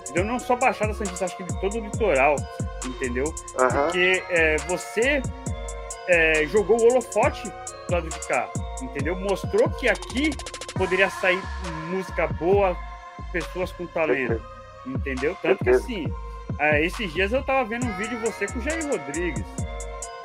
entendeu? 0.00 0.24
Não 0.24 0.38
só 0.38 0.56
Baixada 0.56 0.94
Santista, 0.94 1.24
acho 1.24 1.36
que 1.36 1.44
de 1.44 1.60
todo 1.60 1.78
o 1.78 1.80
litoral, 1.80 2.36
entendeu? 2.84 3.24
Uhum. 3.24 3.68
Porque 3.68 4.22
é, 4.30 4.56
você 4.68 5.20
é, 6.08 6.46
jogou 6.46 6.80
o 6.80 6.84
holofote 6.84 7.42
do 7.88 7.92
lado 7.92 8.08
de 8.08 8.28
cá, 8.28 8.48
entendeu? 8.82 9.16
Mostrou 9.16 9.68
que 9.70 9.88
aqui 9.88 10.30
poderia 10.80 11.10
sair 11.10 11.42
música 11.90 12.26
boa, 12.26 12.74
pessoas 13.30 13.70
com 13.70 13.86
talento, 13.86 14.40
entendeu? 14.86 15.36
Tanto 15.42 15.62
que 15.62 15.68
assim, 15.68 16.10
é, 16.58 16.82
esses 16.86 17.12
dias 17.12 17.34
eu 17.34 17.42
tava 17.42 17.68
vendo 17.68 17.84
um 17.84 17.92
vídeo 17.98 18.18
de 18.18 18.24
você 18.24 18.46
com 18.46 18.58
o 18.58 18.62
Jair 18.62 18.88
Rodrigues. 18.88 19.44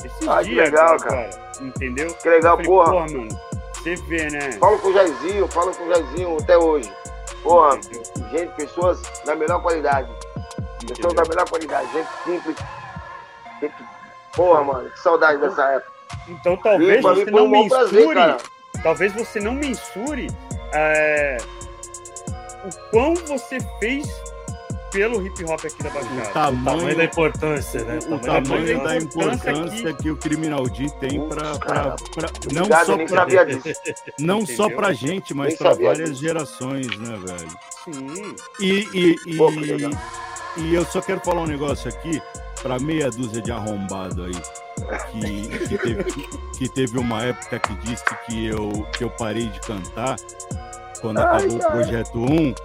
Esses 0.02 0.26
ah, 0.26 0.42
dias, 0.42 0.70
legal, 0.70 0.98
cara, 0.98 1.28
cara. 1.28 1.52
Entendeu? 1.60 2.14
Que 2.14 2.30
legal, 2.30 2.56
falei, 2.56 2.72
porra. 2.72 2.92
porra. 2.92 3.06
mano, 3.06 3.28
você 3.74 3.96
vê, 3.96 4.30
né? 4.30 4.54
Falo 4.54 4.80
com 4.80 4.88
o 4.88 4.94
Jairzinho, 4.94 5.48
falo 5.50 5.76
com 5.76 5.84
o 5.84 5.94
Jairzinho 5.94 6.38
até 6.40 6.58
hoje. 6.58 6.94
Porra, 7.44 7.76
entendeu? 7.76 8.30
gente, 8.32 8.56
pessoas 8.56 9.02
da 9.26 9.36
melhor 9.36 9.62
qualidade. 9.62 10.10
Entendeu? 10.76 10.96
Pessoas 10.96 11.14
da 11.16 11.24
melhor 11.26 11.50
qualidade, 11.50 11.92
gente 11.92 12.10
simples. 12.24 12.56
Gente... 13.60 13.76
Porra, 14.34 14.64
mano, 14.64 14.90
que 14.90 15.00
saudade 15.02 15.38
dessa 15.42 15.64
época. 15.64 15.92
Então 16.30 16.56
talvez 16.56 17.02
você 17.02 17.26
não 17.30 17.50
mensure. 17.50 18.14
Prazer, 18.14 18.55
talvez 18.86 19.12
você 19.14 19.40
não 19.40 19.56
mensure 19.56 20.30
é, 20.72 21.38
o 22.64 22.92
quão 22.92 23.16
você 23.16 23.58
fez 23.80 24.08
pelo 24.92 25.26
hip 25.26 25.44
hop 25.44 25.60
aqui 25.66 25.82
da 25.82 25.90
Baixada. 25.90 26.30
O 26.30 26.32
tamanho, 26.32 26.62
o 26.62 26.66
tamanho 26.66 26.98
da 26.98 27.04
importância, 27.04 27.84
né? 27.84 27.96
O, 27.96 28.14
o 28.14 28.20
tamanho, 28.20 28.44
tamanho 28.44 28.84
da 28.84 28.98
importância 28.98 29.94
que... 29.96 30.04
que 30.04 30.12
o 30.12 30.18
Criminal 30.18 30.70
D 30.70 30.88
tem 31.00 31.28
para 31.28 31.96
não 32.54 32.66
Obrigado, 32.66 32.86
só 32.86 32.98
pra, 33.08 33.26
não 34.20 34.40
Entendeu? 34.42 34.56
só 34.56 34.70
pra 34.70 34.94
gente, 34.94 35.34
mas 35.34 35.56
para 35.56 35.74
várias 35.74 36.12
disso. 36.12 36.22
gerações, 36.22 36.88
né, 37.00 37.20
velho? 37.26 37.58
Sim. 37.86 38.36
E, 38.60 38.88
e, 38.94 39.16
e, 39.26 39.36
Pô, 39.36 39.50
e 40.58 40.76
eu 40.76 40.86
só 40.86 41.02
quero 41.02 41.22
falar 41.22 41.42
um 41.42 41.48
negócio 41.48 41.90
aqui 41.90 42.22
para 42.62 42.78
meia 42.78 43.10
dúzia 43.10 43.42
de 43.42 43.52
arrombado 43.52 44.26
aí. 44.26 44.65
Que, 45.12 45.68
que, 45.68 45.78
teve, 45.78 46.04
que, 46.58 46.70
teve, 46.70 46.98
uma 46.98 47.24
época 47.24 47.60
que 47.60 47.76
disse 47.76 48.04
que 48.26 48.46
eu, 48.46 48.86
que 48.98 49.04
eu 49.04 49.10
parei 49.10 49.48
de 49.48 49.60
cantar 49.62 50.18
quando 51.00 51.20
Ai, 51.20 51.24
acabou 51.24 51.60
cara. 51.60 51.70
o 51.70 51.78
projeto 51.78 52.20
1 52.20 52.56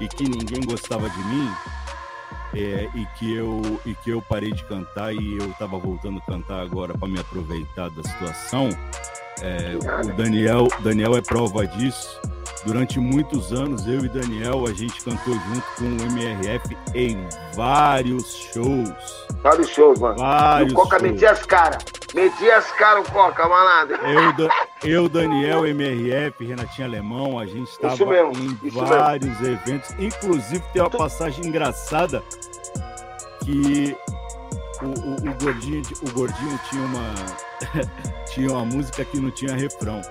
e 0.00 0.08
que 0.08 0.24
ninguém 0.24 0.60
gostava 0.62 1.08
de 1.08 1.24
mim. 1.24 1.50
É, 2.52 2.88
e, 2.96 3.06
que 3.16 3.32
eu, 3.32 3.80
e 3.86 3.94
que 3.94 4.10
eu 4.10 4.20
parei 4.20 4.50
de 4.50 4.64
cantar 4.64 5.14
e 5.14 5.38
eu 5.38 5.52
tava 5.52 5.78
voltando 5.78 6.18
a 6.18 6.32
cantar 6.32 6.60
agora 6.60 6.98
para 6.98 7.06
me 7.06 7.20
aproveitar 7.20 7.88
da 7.90 8.02
situação. 8.02 8.70
É, 9.40 9.76
o 9.76 10.16
Daniel, 10.16 10.66
Daniel 10.82 11.16
é 11.16 11.22
prova 11.22 11.64
disso. 11.66 12.20
Durante 12.64 13.00
muitos 13.00 13.52
anos, 13.52 13.86
eu 13.86 14.04
e 14.04 14.08
Daniel, 14.08 14.66
a 14.66 14.72
gente 14.72 15.02
cantou 15.02 15.34
junto 15.34 15.66
com 15.76 15.84
o 15.84 16.02
MRF 16.12 16.76
em 16.94 17.16
vários 17.54 18.34
shows. 18.52 18.92
Vários 19.42 19.68
shows, 19.70 19.98
mano. 19.98 20.18
Vários 20.18 20.70
e 20.70 20.74
o 20.74 20.76
Coca 20.76 20.98
shows. 20.98 21.10
metia 21.10 21.30
as 21.30 21.46
caras. 21.46 21.82
Metia 22.14 22.58
as 22.58 22.70
caras 22.72 23.08
o 23.08 23.12
Coca, 23.12 23.48
malandro. 23.48 23.96
Eu, 23.96 24.50
eu, 24.84 25.08
Daniel, 25.08 25.66
MRF, 25.66 26.44
Renatinho 26.44 26.86
Alemão, 26.86 27.38
a 27.38 27.46
gente 27.46 27.70
estava 27.70 27.94
em 27.94 28.70
vários 28.70 29.40
mesmo. 29.40 29.46
eventos. 29.46 29.90
Inclusive, 29.98 30.62
tem 30.72 30.82
uma 30.82 30.90
passagem 30.90 31.46
engraçada 31.46 32.22
que 33.42 33.96
o, 34.82 34.86
o, 34.86 35.30
o, 35.30 35.34
gordinho, 35.42 35.82
o 36.02 36.10
gordinho 36.12 36.60
tinha 36.68 36.82
uma, 36.82 37.14
tinha 38.32 38.50
uma 38.50 38.64
música 38.64 39.02
que 39.04 39.18
não 39.18 39.30
tinha 39.30 39.54
refrão. 39.54 40.02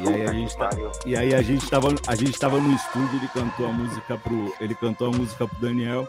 E 0.00 0.08
aí 0.08 0.26
a 0.26 0.32
gente 0.32 0.56
tá, 0.56 0.70
e 1.06 1.16
aí 1.16 1.34
a 1.34 1.42
gente 1.42 1.70
tava, 1.70 1.94
a 2.06 2.14
gente 2.14 2.38
tava 2.38 2.58
no 2.58 2.74
estúdio, 2.74 3.16
ele 3.18 3.28
cantou 3.28 3.66
a 3.66 3.72
música 3.72 4.18
pro, 4.18 4.54
ele 4.60 4.74
cantou 4.74 5.08
a 5.08 5.10
música 5.10 5.46
pro 5.46 5.58
Daniel. 5.58 6.08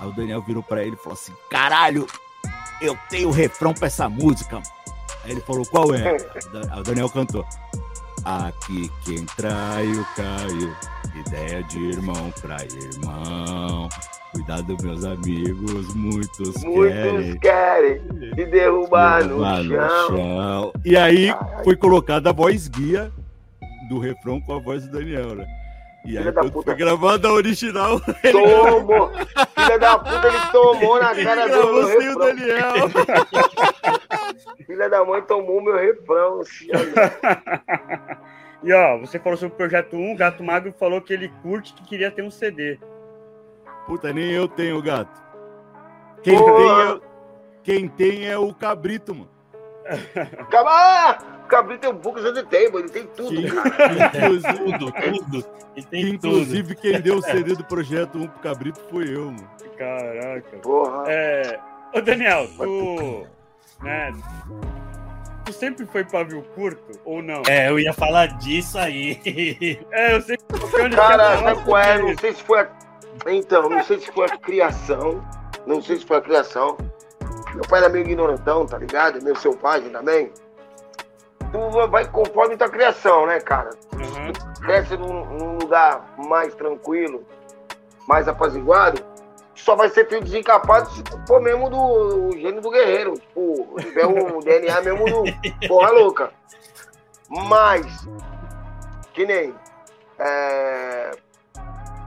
Aí 0.00 0.08
o 0.08 0.12
Daniel 0.12 0.42
virou 0.42 0.62
para 0.62 0.82
ele 0.82 0.94
e 0.94 0.98
falou 0.98 1.14
assim: 1.14 1.32
"Caralho, 1.50 2.06
eu 2.80 2.96
tenho 3.08 3.30
refrão 3.30 3.72
para 3.72 3.86
essa 3.86 4.08
música". 4.08 4.62
Aí 5.24 5.30
ele 5.30 5.40
falou: 5.40 5.64
"Qual 5.66 5.94
é?". 5.94 6.16
Aí 6.70 6.80
o 6.80 6.82
Daniel 6.82 7.08
cantou: 7.08 7.46
Aqui 8.24 8.90
quem 9.04 9.24
traiu 9.36 10.02
caiu, 10.16 10.74
ideia 11.14 11.62
de 11.64 11.78
irmão 11.78 12.32
pra 12.40 12.56
irmão. 12.64 13.88
Cuidado, 14.34 14.76
meus 14.82 15.04
amigos, 15.04 15.94
muitos, 15.94 16.64
muitos 16.64 17.38
querem, 17.38 17.38
querem 17.38 18.00
te 18.34 18.44
derrubar, 18.46 19.22
derrubar 19.22 19.62
no, 19.62 19.70
chão. 19.70 20.10
no, 20.10 20.16
chão. 20.16 20.72
E 20.84 20.96
aí 20.96 21.30
Ai. 21.30 21.62
foi 21.62 21.76
colocada 21.76 22.30
a 22.30 22.32
voz 22.32 22.66
guia 22.66 23.12
do 23.88 24.00
refrão 24.00 24.40
com 24.40 24.54
a 24.54 24.58
voz 24.58 24.84
do 24.86 24.98
Daniel, 24.98 25.36
né? 25.36 25.46
E 26.04 26.18
aí, 26.18 26.32
quando 26.32 26.62
foi 26.62 26.74
gravada 26.74 27.28
a 27.28 27.32
original. 27.32 28.00
Tomou! 28.30 29.10
Filha 29.54 29.78
da 29.78 29.98
puta, 29.98 30.26
ele 30.26 30.40
tomou 30.52 31.00
na 31.00 31.14
cara 31.14 31.46
do 31.46 31.72
meu 31.72 31.86
refrão. 31.86 32.12
o 32.12 32.18
Daniel. 32.18 32.74
Filha 34.66 34.90
da 34.90 35.04
mãe 35.04 35.22
tomou 35.22 35.62
meu 35.62 35.76
refrão. 35.76 36.42
E 38.66 38.72
ó, 38.72 38.98
você 38.98 39.18
falou 39.18 39.36
sobre 39.36 39.52
o 39.52 39.58
Projeto 39.58 39.94
1, 39.94 40.14
o 40.14 40.16
Gato 40.16 40.42
Magro 40.42 40.72
falou 40.72 40.98
que 40.98 41.12
ele 41.12 41.30
curte 41.42 41.74
que 41.74 41.84
queria 41.84 42.10
ter 42.10 42.22
um 42.22 42.30
CD. 42.30 42.78
Puta, 43.86 44.12
nem 44.12 44.30
eu 44.30 44.48
tenho, 44.48 44.82
gato. 44.82 45.22
Quem 46.22 46.36
tem, 46.36 46.70
é, 46.70 47.00
quem 47.62 47.88
tem 47.88 48.26
é 48.26 48.38
o 48.38 48.54
Cabrito, 48.54 49.14
mano. 49.14 49.30
Ah, 50.66 51.18
o 51.44 51.46
Cabrito 51.46 51.80
tem 51.82 51.90
um 51.90 51.98
pouco 51.98 52.18
de 52.20 52.42
tempo, 52.44 52.78
ele 52.78 52.88
tem 52.88 53.06
tudo. 53.08 53.30
Que, 53.30 53.50
tudo, 54.18 54.92
tudo. 54.92 55.46
Ele 55.76 55.86
tem 55.86 56.08
inclusive, 56.08 56.74
tudo. 56.74 56.80
quem 56.80 57.00
deu 57.00 57.16
o 57.16 57.22
CD 57.22 57.54
do 57.54 57.64
Projeto 57.64 58.16
1 58.16 58.28
pro 58.28 58.40
Cabrito 58.40 58.80
foi 58.90 59.14
eu, 59.14 59.26
mano. 59.26 59.50
Caraca. 59.76 60.56
Porra. 60.58 61.04
É... 61.06 61.60
Ô, 61.92 62.00
Daniel, 62.00 62.48
tu... 62.56 63.26
Né, 63.82 64.12
Tu 65.44 65.52
sempre 65.52 65.84
foi 65.84 66.04
pavio 66.04 66.42
curto 66.54 66.98
ou 67.04 67.22
não? 67.22 67.42
É, 67.46 67.68
eu 67.68 67.78
ia 67.78 67.92
falar 67.92 68.38
disso 68.38 68.78
aí. 68.78 69.20
é, 69.92 70.16
eu 70.16 70.22
sempre. 70.22 70.46
Cara, 70.96 71.38
sabe 71.38 71.64
qual 71.64 71.82
é? 71.82 71.98
Não 71.98 72.16
sei 72.16 72.32
se 72.32 72.42
foi 72.42 72.60
a 72.60 72.70
então, 73.26 73.68
não 73.68 73.82
sei 73.82 74.00
se 74.00 74.10
foi 74.12 74.26
a 74.26 74.36
criação, 74.38 75.24
não 75.66 75.80
sei 75.80 75.96
se 75.96 76.06
foi 76.06 76.18
a 76.18 76.20
criação. 76.20 76.76
Meu 77.54 77.64
pai 77.68 77.80
era 77.80 77.88
meio 77.88 78.04
ignorantão, 78.04 78.66
tá 78.66 78.76
ligado? 78.78 79.22
Meu 79.22 79.36
selvagem 79.36 79.90
também. 79.90 80.32
Tu 81.52 81.88
vai 81.88 82.08
conforme 82.10 82.56
tua 82.56 82.68
criação, 82.68 83.26
né, 83.26 83.38
cara? 83.40 83.70
Uhum. 83.92 84.32
Tu 84.32 84.60
cresce 84.60 84.96
num, 84.96 85.24
num, 85.24 85.58
lugar 85.58 86.14
mais 86.18 86.54
tranquilo, 86.54 87.24
mais 88.08 88.26
apaziguado, 88.26 89.00
só 89.54 89.76
vai 89.76 89.88
ser 89.88 90.08
filho 90.08 90.22
desencapado 90.22 90.90
se 90.90 91.02
tu 91.04 91.18
for 91.26 91.40
mesmo 91.40 91.70
do 91.70 92.32
gênio 92.32 92.60
do 92.60 92.70
guerreiro. 92.70 93.14
Tipo, 93.14 93.76
tiver 93.78 94.06
um 94.06 94.40
DNA 94.42 94.80
mesmo 94.80 95.04
do 95.04 95.68
porra 95.68 95.90
louca. 95.90 96.32
Mas, 97.28 97.86
que 99.12 99.24
nem. 99.24 99.54
É, 100.18 101.12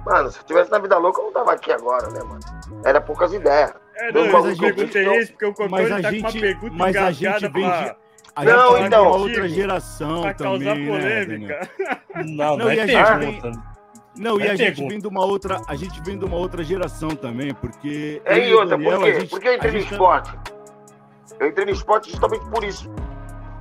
Mano, 0.07 0.31
se 0.31 0.39
eu 0.39 0.43
tivesse 0.45 0.71
na 0.71 0.79
vida 0.79 0.97
louca, 0.97 1.19
eu 1.19 1.25
não 1.25 1.33
tava 1.33 1.51
aqui 1.51 1.69
agora, 1.69 2.09
né, 2.09 2.23
mano? 2.23 2.39
Era 2.85 3.01
poucas 3.01 3.33
ideias. 3.33 3.73
É, 3.95 4.11
não, 4.13 4.31
mas 4.31 4.45
a 4.45 4.49
gente 4.53 4.59
perguntei 4.61 5.19
isso 5.19 5.31
porque 5.33 5.45
o 5.45 5.53
Cocone 5.53 5.89
tá 5.89 6.11
gente, 6.11 6.21
com 6.21 6.27
uma 6.29 6.41
pergunta 6.41 6.73
mas 6.77 6.95
a 6.95 7.11
gente 7.11 7.47
vem 7.49 7.51
pra... 7.51 7.95
A 8.35 8.43
não, 8.45 8.77
gente 8.77 8.85
então, 8.87 9.07
uma 9.07 9.17
outra 9.17 9.49
geração 9.49 10.21
pra 10.21 10.33
também, 10.33 10.65
causar 10.65 10.75
né, 10.75 10.87
polêmica. 10.87 11.69
Né, 11.79 12.23
não, 12.23 12.57
não, 12.57 12.57
não 12.57 12.69
é 12.69 12.85
pergunta. 12.85 13.51
Vem... 13.51 13.63
Não, 14.15 14.39
e 14.39 14.47
a 14.47 14.55
gente 14.55 14.87
vem 14.87 14.99
de 14.99 15.07
uma 15.07 15.25
outra, 15.25 15.61
a 15.67 15.75
gente 15.75 16.01
vem 16.01 16.17
de 16.17 16.23
uma 16.23 16.37
outra 16.37 16.63
geração 16.63 17.09
também, 17.09 17.53
porque 17.53 18.21
É 18.23 18.47
e 18.47 18.53
outra, 18.53 18.77
Daniel, 18.77 18.99
por 18.99 19.05
quê? 19.05 19.19
Gente, 19.19 19.29
porque 19.29 19.47
eu 19.47 19.53
entrei 19.55 19.71
no 19.71 19.79
tá 19.79 19.91
esporte. 19.91 20.39
Eu 21.39 21.47
entrei 21.47 21.65
no 21.65 21.71
esporte 21.71 22.11
justamente 22.11 22.45
por 22.49 22.63
isso. 22.63 22.89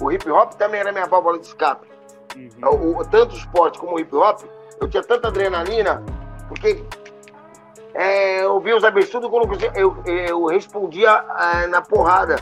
O 0.00 0.12
hip 0.12 0.30
hop 0.30 0.52
também 0.54 0.80
era 0.80 0.92
minha 0.92 1.06
válvula 1.06 1.38
de 1.38 1.46
escape. 1.46 1.88
Uhum. 2.36 2.68
O, 2.70 3.00
o, 3.00 3.04
tanto 3.04 3.34
o 3.34 3.38
esporte 3.38 3.78
como 3.78 3.96
o 3.96 4.00
hip 4.00 4.14
hop, 4.14 4.42
eu 4.80 4.88
tinha 4.88 5.02
tanta 5.02 5.28
adrenalina 5.28 6.04
porque 6.48 6.84
é, 7.94 8.44
eu 8.44 8.60
vi 8.60 8.72
os 8.74 8.84
absurdos 8.84 9.30
quando 9.30 9.62
eu, 9.74 9.96
eu 10.04 10.44
respondia 10.46 11.24
é, 11.54 11.66
na 11.66 11.80
porrada. 11.80 12.36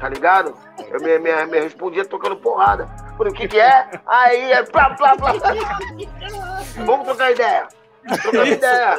Tá 0.00 0.08
ligado? 0.08 0.54
Eu 0.90 1.00
me, 1.00 1.18
me, 1.18 1.46
me 1.46 1.60
respondia 1.60 2.04
tocando 2.04 2.36
porrada. 2.36 2.88
Por 3.16 3.26
o 3.26 3.32
que 3.32 3.48
que 3.48 3.58
é? 3.58 4.00
Aí 4.06 4.52
é 4.52 4.62
plá, 4.62 4.90
plá, 4.90 5.16
plá. 5.16 5.32
Vamos 6.86 7.04
trocar 7.04 7.32
ideia. 7.32 7.68
Trocar 8.22 8.46
ideia. 8.46 8.98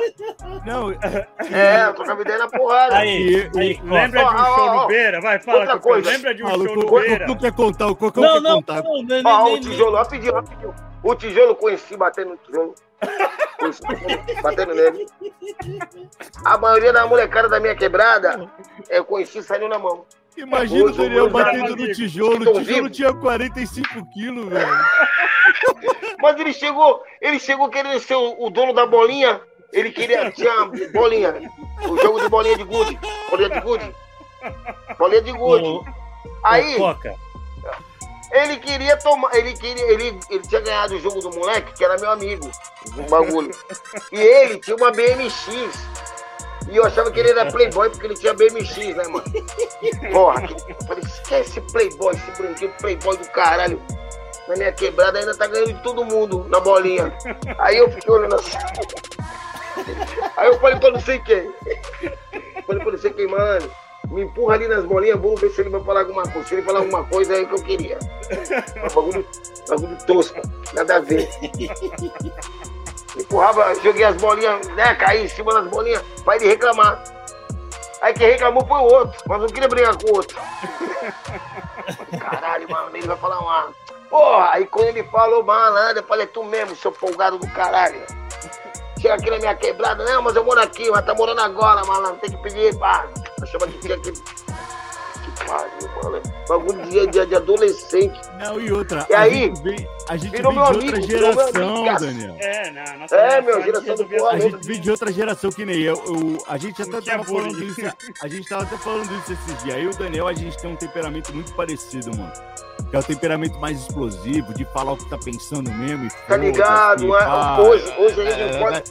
Não, 0.66 0.92
é, 0.92 1.88
eu 1.88 1.94
trocava 1.94 2.22
ideia 2.22 2.38
na 2.38 2.48
porrada. 2.50 2.98
Aí, 2.98 3.50
aí 3.58 3.82
lembra 3.82 4.20
de 4.20 4.26
um 4.26 4.38
show 4.38 4.76
no 4.76 4.88
Beira? 4.88 5.22
Vai, 5.22 5.40
fala. 5.40 5.60
Outra 5.60 5.80
coisa. 5.80 6.12
Lembra 6.12 6.36
de 6.36 6.44
um 6.44 6.50
show 6.50 6.76
no 6.76 6.92
Beira? 6.92 7.26
Tu 7.26 7.38
quer 7.38 7.54
contar? 7.54 7.88
O 7.88 7.96
que 7.96 8.04
não, 8.04 8.12
quer 8.12 8.42
não, 8.42 8.56
contar? 8.56 8.84
Não, 8.84 9.02
não, 9.02 9.24
não, 9.24 9.32
ó, 9.32 9.54
o 9.54 9.60
tijolo, 9.60 9.96
rapidinho, 9.96 10.34
rapidinho. 10.34 10.89
O 11.04 11.16
tijolo 11.16 11.56
conheci 11.56 11.96
batendo 11.96 12.32
no 12.32 12.38
tijolo. 12.38 12.76
batendo 14.42 14.74
nele. 14.74 15.06
A 16.44 16.58
maioria 16.58 16.92
da 16.92 17.08
molecada 17.08 17.48
da 17.48 17.60
minha 17.60 17.76
quebrada, 17.76 18.50
eu 18.90 19.06
conheci 19.06 19.42
saindo 19.42 19.68
na 19.68 19.80
mão. 19.80 20.06
Imagina 20.36 20.86
o 20.86 20.92
Daniel 20.92 21.30
batendo 21.30 21.76
no 21.76 21.94
tijolo. 21.94 22.50
O 22.50 22.64
tijolo 22.64 22.90
tinha 22.90 23.14
45 23.14 24.06
quilos, 24.14 24.50
velho. 24.50 24.86
Mas 26.22 26.40
ele 26.40 26.54
chegou, 26.54 27.02
ele 27.22 27.40
chegou 27.40 27.70
querendo 27.70 28.00
ser 28.00 28.16
o, 28.16 28.46
o 28.46 28.50
dono 28.50 28.74
da 28.74 28.86
bolinha. 28.86 29.42
Ele 29.72 29.92
queria, 29.92 30.32
tinha 30.32 30.66
bolinha. 30.92 31.34
O 31.88 31.98
jogo 31.98 32.20
de 32.20 32.30
bolinha 32.30 32.58
de 32.58 32.64
gude. 32.64 33.00
Bolinha 33.30 33.50
de 33.50 33.62
gude. 33.62 33.96
Bolinha 34.98 35.22
de 35.22 35.32
gude. 35.32 35.92
Aí. 36.44 36.76
Coca 36.76 37.29
ele 38.32 38.58
queria 38.58 38.98
tomar. 38.98 39.34
Ele, 39.36 39.54
queria, 39.54 39.92
ele, 39.92 40.20
ele 40.30 40.44
tinha 40.48 40.62
ganhado 40.62 40.96
o 40.96 41.00
jogo 41.00 41.20
do 41.20 41.32
moleque, 41.32 41.74
que 41.74 41.84
era 41.84 41.98
meu 41.98 42.12
amigo, 42.12 42.50
um 42.98 43.06
bagulho. 43.06 43.52
E 44.12 44.20
ele 44.20 44.60
tinha 44.60 44.76
uma 44.76 44.92
BMX. 44.92 45.48
E 46.70 46.76
eu 46.76 46.86
achava 46.86 47.10
que 47.10 47.20
ele 47.20 47.32
era 47.32 47.52
playboy 47.52 47.90
porque 47.90 48.06
ele 48.06 48.16
tinha 48.16 48.34
BMX, 48.34 48.78
né, 48.78 49.04
mano? 49.08 49.24
Porra, 50.12 50.48
eu 50.68 50.88
falei, 50.88 51.04
esquece 51.04 51.62
playboy, 51.62 52.14
esse 52.16 52.42
brinquedo 52.42 52.72
playboy 52.78 53.18
do 53.18 53.28
caralho. 53.30 53.82
Na 54.48 54.56
minha 54.56 54.72
quebrada 54.72 55.20
ainda 55.20 55.36
tá 55.36 55.48
ganhando 55.48 55.74
de 55.74 55.84
todo 55.84 56.06
mundo 56.06 56.46
na 56.50 56.60
bolinha. 56.60 57.12
Aí 57.60 57.78
eu 57.78 57.90
fiquei 57.92 58.14
olhando 58.14 58.36
assim. 58.36 58.58
Aí 60.38 60.48
eu 60.48 60.60
falei 60.60 60.80
pra 60.80 60.92
não 60.92 61.00
sei 61.00 61.20
quem. 61.20 61.52
Falei 62.66 62.84
pra 62.84 62.92
não 62.92 63.00
sei 63.00 63.14
quem, 63.14 63.28
mano 63.28 63.72
me 64.10 64.24
empurra 64.24 64.56
ali 64.56 64.68
nas 64.68 64.84
bolinhas, 64.86 65.20
vamos 65.20 65.40
ver 65.40 65.52
se 65.52 65.62
ele 65.62 65.70
vai 65.70 65.84
falar 65.84 66.02
alguma 66.02 66.24
coisa. 66.24 66.48
Se 66.48 66.56
ele 66.56 66.64
falar 66.64 66.80
alguma 66.80 67.04
coisa, 67.06 67.38
é 67.38 67.42
o 67.42 67.48
que 67.48 67.56
eu 67.56 67.64
queria. 67.64 68.00
Um 68.80 68.96
bagulho, 68.96 69.26
bagulho 69.68 69.98
tosco, 70.06 70.42
nada 70.74 70.98
a 70.98 71.00
ver. 71.00 71.30
empurrava, 73.18 73.74
joguei 73.76 74.04
as 74.04 74.16
bolinhas, 74.18 74.68
né? 74.70 74.96
Caí 74.96 75.26
em 75.26 75.28
cima 75.28 75.54
das 75.54 75.68
bolinhas 75.68 76.02
pra 76.24 76.36
ele 76.36 76.48
reclamar. 76.48 77.04
Aí 78.02 78.14
quem 78.14 78.30
reclamou 78.30 78.66
foi 78.66 78.78
o 78.78 78.84
outro, 78.84 79.22
mas 79.28 79.42
não 79.42 79.48
queria 79.48 79.68
brigar 79.68 79.96
com 79.98 80.12
o 80.12 80.16
outro. 80.16 80.40
Caralho, 82.20 82.70
mano, 82.70 82.96
ele 82.96 83.08
vai 83.08 83.18
falar 83.18 83.40
uma. 83.40 83.74
Porra, 84.10 84.52
aí 84.54 84.66
quando 84.66 84.88
ele 84.88 85.04
falou 85.04 85.44
malandro, 85.44 86.00
eu 86.00 86.08
falei, 86.08 86.26
tu 86.26 86.44
mesmo, 86.44 86.76
seu 86.76 86.92
folgado 86.92 87.38
do 87.38 87.48
caralho. 87.50 88.02
Chega 89.00 89.14
aqui 89.14 89.30
na 89.30 89.40
minha 89.40 89.56
quebrada, 89.56 90.04
não, 90.04 90.22
mas 90.22 90.36
eu 90.36 90.44
moro 90.44 90.60
aqui, 90.60 90.90
mas 90.92 91.06
tá 91.06 91.14
morando 91.16 91.40
agora, 91.40 91.86
malandro, 91.86 92.20
tem 92.20 92.32
que 92.32 92.38
pedir, 92.38 92.78
pá. 92.78 93.08
Chama 93.46 93.68
de 93.68 93.94
aqui. 93.94 94.12
Que 94.12 95.46
pariu, 95.46 95.90
mano. 96.04 96.22
Bagulho 96.50 96.86
de, 96.86 97.08
de, 97.08 97.26
de 97.26 97.36
adolescente. 97.36 98.20
Não, 98.38 98.60
e 98.60 98.72
outra. 98.74 99.08
E 99.10 99.14
aí, 99.14 99.54
a 100.10 100.18
gente 100.18 100.32
virou 100.32 100.52
vem 100.52 100.62
de 100.62 100.68
outra 100.68 100.98
amigo, 100.98 101.08
geração, 101.08 101.98
Daniel. 102.00 102.36
É, 102.40 102.72
não, 102.72 103.00
nossa 103.00 103.16
é 103.16 103.42
meu, 103.42 103.64
geração 103.64 103.96
do 103.96 104.06
porra. 104.06 104.32
A 104.32 104.40
gente 104.40 104.68
vem 104.68 104.82
de 104.82 104.92
outra 104.92 105.12
geração 105.14 105.50
que 105.50 105.66
nem 105.66 105.80
eu. 105.80 105.96
eu 105.96 106.44
a 106.46 106.58
gente 106.58 106.82
até 106.82 107.00
tava 107.00 107.24
falando 107.24 107.64
isso. 107.64 107.82
A 108.22 108.28
gente 108.28 108.50
tava 108.50 108.64
até 108.64 108.78
falando 108.78 109.12
isso 109.18 109.32
esses 109.32 109.64
dias. 109.64 109.76
Aí 109.78 109.88
o 109.88 109.96
Daniel, 109.96 110.28
a 110.28 110.34
gente 110.34 110.58
tem 110.58 110.70
um 110.70 110.76
temperamento 110.76 111.34
muito 111.34 111.54
parecido, 111.54 112.12
mano 112.18 112.34
que 112.90 112.96
é 112.96 113.00
o 113.00 113.04
temperamento 113.04 113.60
mais 113.60 113.80
explosivo, 113.80 114.54
de 114.54 114.66
falar 114.66 114.94
o 114.94 114.98
que 114.98 115.10
tá 115.10 115.18
pensando 115.18 115.72
mesmo. 115.72 116.10
tá 116.28 116.38
ligado? 116.38 117.16
é, 117.16 117.62
hoje, 117.62 117.94
hoje 117.98 118.22
a 118.22 118.26
gente 118.26 118.42
é, 118.42 118.54
não 118.54 118.60
pode. 118.60 118.84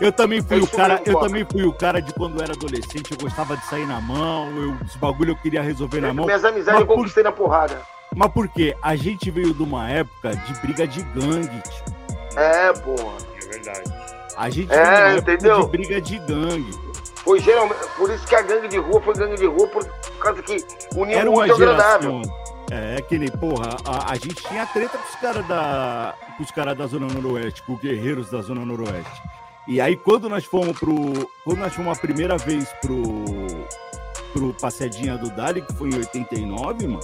Eu 0.00 0.12
também 0.12 0.42
fui 0.42 0.60
o 0.60 0.66
cara, 0.66 1.00
eu 1.06 1.20
também 1.20 1.46
fui 1.50 1.62
o 1.64 1.72
cara 1.72 2.00
de 2.00 2.12
quando 2.14 2.38
eu 2.38 2.42
era 2.42 2.52
adolescente, 2.52 3.12
eu 3.12 3.18
gostava 3.18 3.56
de 3.56 3.64
sair 3.66 3.86
na 3.86 4.00
mão, 4.00 4.50
eu, 4.56 4.76
esse 4.84 4.98
bagulho 4.98 5.32
eu 5.32 5.36
queria 5.36 5.62
resolver 5.62 6.00
na 6.00 6.12
mão. 6.12 6.26
Minhas 6.26 6.44
amizades 6.44 6.80
eu 6.80 6.86
conquistei 6.86 7.22
por... 7.22 7.30
na 7.30 7.36
porrada. 7.36 7.80
Mas 8.14 8.32
por 8.32 8.48
quê? 8.48 8.76
A 8.82 8.96
gente 8.96 9.30
veio 9.30 9.52
de 9.52 9.62
uma 9.62 9.88
época 9.88 10.34
de 10.34 10.52
briga 10.60 10.86
de 10.86 11.02
gangue, 11.02 11.62
tio. 11.62 11.84
É, 12.36 12.72
porra. 12.72 13.16
É 13.36 13.46
verdade. 13.46 13.82
A 14.36 14.50
gente 14.50 14.72
é, 14.72 14.76
veio 14.76 14.94
de 14.94 15.02
uma 15.02 15.18
entendeu? 15.18 15.60
de 15.60 15.68
briga 15.68 16.00
de 16.00 16.18
gangue. 16.18 16.70
Foi 17.16 17.40
geralmente, 17.40 17.78
por 17.96 18.10
isso 18.10 18.26
que 18.26 18.34
a 18.34 18.42
gangue 18.42 18.68
de 18.68 18.78
rua 18.78 19.00
foi 19.00 19.14
gangue 19.14 19.36
de 19.36 19.46
rua, 19.46 19.66
por 19.68 19.86
causa 20.18 20.42
que 20.42 20.56
unia 20.94 21.20
era 21.20 21.30
uma 21.30 21.46
muito 21.46 21.54
agradável. 21.54 22.22
É, 22.70 23.00
que 23.02 23.18
nem, 23.18 23.28
porra, 23.28 23.76
a, 23.84 24.12
a 24.12 24.14
gente 24.14 24.36
tinha 24.36 24.66
treta 24.66 24.96
com 24.96 25.08
os 25.08 25.16
caras 25.16 25.46
da, 25.46 26.14
com 26.36 26.42
os 26.42 26.50
caras 26.50 26.76
da 26.76 26.86
Zona 26.86 27.06
Noroeste, 27.06 27.62
com 27.62 27.74
os 27.74 27.80
guerreiros 27.80 28.30
da 28.30 28.40
Zona 28.40 28.64
Noroeste. 28.64 29.22
E 29.66 29.80
aí, 29.80 29.96
quando 29.96 30.28
nós 30.28 30.44
fomos 30.44 30.78
pro. 30.78 31.30
Quando 31.42 31.58
nós 31.58 31.72
fomos 31.72 31.96
a 31.96 32.00
primeira 32.00 32.36
vez 32.36 32.68
pro. 32.80 33.24
pro 34.32 34.52
Passeadinha 34.54 35.16
do 35.16 35.30
Dali, 35.30 35.62
que 35.62 35.72
foi 35.74 35.90
em 35.90 35.96
89, 35.96 36.88
mano, 36.88 37.00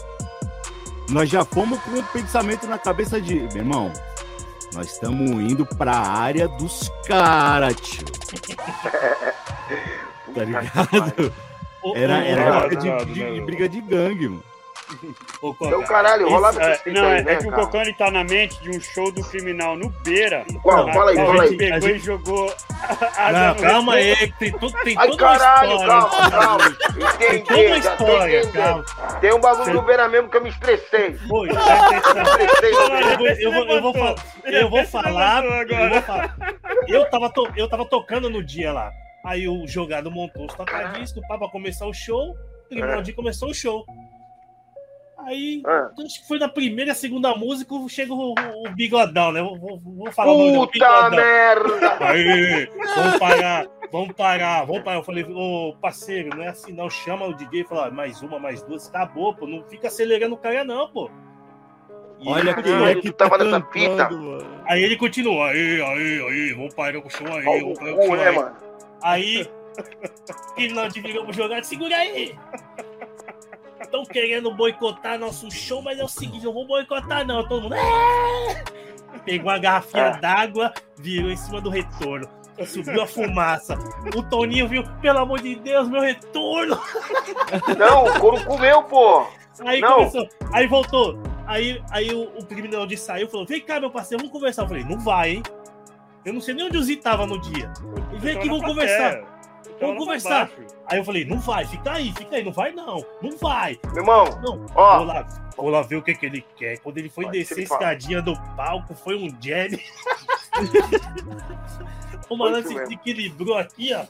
nós 1.10 1.28
já 1.28 1.44
fomos 1.44 1.78
com 1.80 1.98
o 1.98 2.02
pensamento 2.04 2.66
na 2.66 2.78
cabeça 2.78 3.20
de, 3.20 3.34
meu 3.34 3.56
irmão, 3.56 3.92
nós 4.74 4.92
estamos 4.92 5.30
indo 5.30 5.64
pra 5.64 5.94
área 5.94 6.48
dos 6.48 6.90
caras, 7.06 7.74
tio. 7.76 8.04
tá 10.34 10.44
ligado? 10.44 11.32
Era, 11.94 12.24
era 12.24 12.66
briga 12.66 13.04
de, 13.04 13.14
de, 13.14 13.34
de 13.34 13.40
briga 13.40 13.68
de 13.68 13.80
gangue, 13.80 14.28
mano. 14.28 14.42
Ô, 15.42 15.54
então, 15.60 15.82
caralho, 15.84 16.28
rolava 16.28 16.62
é, 16.62 16.80
Não, 16.86 17.06
aí, 17.06 17.18
é, 17.18 17.22
né, 17.22 17.32
é 17.32 17.36
que 17.36 17.48
cara? 17.48 17.62
o 17.62 17.66
Cocone 17.66 17.94
tá 17.94 18.10
na 18.10 18.24
mente 18.24 18.60
de 18.62 18.70
um 18.70 18.80
show 18.80 19.10
do 19.12 19.22
criminal 19.24 19.76
no 19.76 19.88
Beira. 20.04 20.44
Qual? 20.62 20.86
Na, 20.86 20.92
fala 20.92 21.10
aí, 21.10 21.16
fala 21.16 21.42
aí. 21.44 21.56
pegou 21.56 21.80
gente... 21.80 21.96
e 21.96 22.04
jogou. 22.04 22.54
Não, 23.32 23.54
calma 23.56 23.94
aí, 23.94 24.16
que 24.16 24.38
tem, 24.38 24.52
tudo, 24.52 24.72
tem 24.82 24.96
Ai, 24.98 25.08
toda 25.08 25.22
caralho, 25.22 25.70
uma 25.70 25.80
história. 25.80 26.10
Calma, 26.10 26.30
calma. 26.30 26.76
Entendi, 26.96 27.18
tem 27.20 27.42
toda 27.44 27.66
uma 27.66 27.78
história, 27.78 28.46
calma. 28.48 28.84
Tem 29.20 29.32
um 29.32 29.40
bagulho 29.40 29.72
do 29.72 29.82
Beira 29.82 30.08
mesmo 30.08 30.28
que 30.28 30.36
eu 30.36 30.42
me 30.42 30.50
estressei. 30.50 31.14
Foi, 31.28 31.48
eu, 31.48 31.56
vou, 33.52 33.64
eu, 33.66 33.82
vou, 33.82 33.92
falar. 33.94 34.14
Eu 34.44 34.70
vou 34.70 34.84
falar. 34.86 35.44
Eu 36.86 37.10
tava, 37.10 37.30
to, 37.30 37.48
eu 37.56 37.68
tava 37.68 37.84
tocando 37.84 38.28
no 38.28 38.42
dia 38.42 38.72
lá. 38.72 38.90
Aí 39.24 39.46
o 39.46 39.66
jogado 39.66 40.10
montou 40.10 40.46
os 40.46 40.54
tocadiscos, 40.54 41.22
pra 41.26 41.48
começar 41.48 41.86
o 41.86 41.92
show. 41.92 42.34
O 42.70 42.74
Grimaldi 42.74 43.12
começou 43.12 43.50
o 43.50 43.54
show. 43.54 43.84
Aí, 45.26 45.62
ah. 45.66 45.90
acho 46.04 46.20
que 46.22 46.28
foi 46.28 46.38
na 46.38 46.48
primeira 46.48 46.92
e 46.92 46.94
segunda 46.94 47.34
música, 47.34 47.74
chega 47.88 48.12
o, 48.12 48.32
o, 48.32 48.70
bigodão, 48.74 49.32
né? 49.32 49.42
Vou, 49.42 49.58
vou, 49.58 49.78
vou 49.78 50.12
falar 50.12 50.32
Puta 50.32 50.44
o 50.44 50.52
nome 50.52 50.72
bigodão. 50.72 51.10
merda! 51.10 51.96
Aí, 52.00 52.68
vamos 52.96 53.18
parar, 53.18 53.66
vamos 53.92 54.12
parar, 54.12 54.64
vamos 54.64 54.82
parar. 54.82 54.96
Eu 54.96 55.04
falei, 55.04 55.24
ô 55.24 55.74
parceiro, 55.80 56.36
não 56.36 56.42
é 56.42 56.48
assim 56.48 56.72
não, 56.72 56.88
chama 56.88 57.26
o 57.26 57.34
DJ 57.34 57.62
e 57.62 57.64
fala, 57.64 57.90
mais 57.90 58.22
uma, 58.22 58.38
mais 58.38 58.62
duas, 58.62 58.88
acabou, 58.88 59.34
pô, 59.34 59.46
não 59.46 59.62
fica 59.64 59.88
acelerando 59.88 60.34
o 60.34 60.38
cara 60.38 60.64
não, 60.64 60.88
pô. 60.88 61.10
E 62.20 62.28
Olha 62.28 62.54
que 62.54 62.68
é 62.68 62.94
que 62.96 63.12
tava 63.12 63.38
tá 63.38 63.44
nessa 63.44 63.62
fita. 63.72 64.08
Aí 64.66 64.82
ele 64.82 64.96
continua, 64.96 65.48
aí, 65.48 65.80
aí, 65.80 66.22
aí, 66.22 66.52
vamos 66.54 66.74
parar 66.74 67.00
com 67.00 67.08
o 67.08 67.10
show 67.10 67.26
aí, 67.26 67.60
vamos 67.60 67.78
parar 67.78 67.92
com 67.94 68.00
o 68.00 68.06
show 68.06 68.14
aí. 68.14 68.52
Aí, 69.02 69.50
ele 70.58 70.74
não 70.74 70.90
virou 70.90 71.32
jogar, 71.32 71.64
segura 71.64 71.96
aí! 71.96 72.36
Estão 73.90 74.04
querendo 74.04 74.54
boicotar 74.54 75.18
nosso 75.18 75.50
show, 75.50 75.82
mas 75.82 75.98
é 75.98 76.04
o 76.04 76.08
seguinte, 76.08 76.44
eu 76.44 76.52
vou 76.52 76.66
boicotar 76.66 77.26
não. 77.26 77.46
Todo 77.46 77.64
mundo. 77.64 77.74
É! 77.74 78.64
Pegou 79.24 79.50
uma 79.50 79.58
garrafinha 79.58 80.04
é. 80.04 80.20
d'água, 80.20 80.72
virou 80.96 81.30
em 81.30 81.36
cima 81.36 81.60
do 81.60 81.68
retorno. 81.68 82.28
Subiu 82.66 83.02
a 83.02 83.06
fumaça. 83.06 83.74
O 84.14 84.22
Toninho 84.22 84.68
viu, 84.68 84.84
pelo 85.00 85.18
amor 85.18 85.40
de 85.40 85.56
Deus, 85.56 85.88
meu 85.88 86.00
retorno. 86.00 86.78
Não, 87.78 88.04
o 88.04 88.20
couro 88.20 88.44
comeu, 88.44 88.82
pô. 88.82 89.26
Aí 89.64 89.80
não. 89.80 89.94
começou, 89.94 90.28
aí 90.52 90.66
voltou. 90.66 91.18
Aí, 91.46 91.82
aí 91.90 92.12
o, 92.12 92.24
o 92.38 92.44
criminal 92.44 92.86
de 92.86 92.96
saiu 92.96 93.28
falou: 93.28 93.46
Vem 93.46 93.60
cá, 93.60 93.80
meu 93.80 93.90
parceiro, 93.90 94.22
vamos 94.22 94.32
conversar. 94.32 94.62
Eu 94.62 94.68
falei: 94.68 94.84
Não 94.84 94.98
vai, 94.98 95.30
hein? 95.32 95.42
Eu 96.24 96.34
não 96.34 96.40
sei 96.40 96.54
nem 96.54 96.66
onde 96.66 96.76
o 96.76 96.82
Zito 96.82 97.02
tava 97.02 97.26
no 97.26 97.40
dia. 97.40 97.72
Vem 98.18 98.36
aqui, 98.36 98.48
vamos 98.48 98.64
conversar. 98.64 99.39
Vamos 99.80 100.04
conversar. 100.04 100.50
Aí 100.86 100.98
eu 100.98 101.04
falei, 101.04 101.24
não 101.24 101.38
vai, 101.38 101.66
fica 101.66 101.92
aí, 101.92 102.12
fica 102.12 102.36
aí, 102.36 102.44
não 102.44 102.52
vai 102.52 102.72
não, 102.72 103.04
não 103.22 103.36
vai. 103.38 103.78
Meu 103.86 104.02
irmão, 104.02 104.24
não, 104.42 104.66
ó. 104.74 104.98
Vou 104.98 105.06
lá, 105.06 105.26
vou 105.56 105.70
lá 105.70 105.82
ver 105.82 105.96
o 105.96 106.02
que, 106.02 106.14
que 106.14 106.26
ele 106.26 106.44
quer. 106.56 106.78
Quando 106.80 106.98
ele 106.98 107.08
foi 107.08 107.24
vai, 107.24 107.32
descer 107.32 107.58
a 107.58 107.62
escadinha 107.62 108.20
do 108.20 108.34
palco, 108.56 108.94
foi 108.94 109.16
um 109.16 109.28
jab. 109.40 109.82
o 112.28 112.36
malandro 112.36 112.86
se 112.86 112.94
equilibrou 112.94 113.56
aqui, 113.56 113.94
ó. 113.94 114.04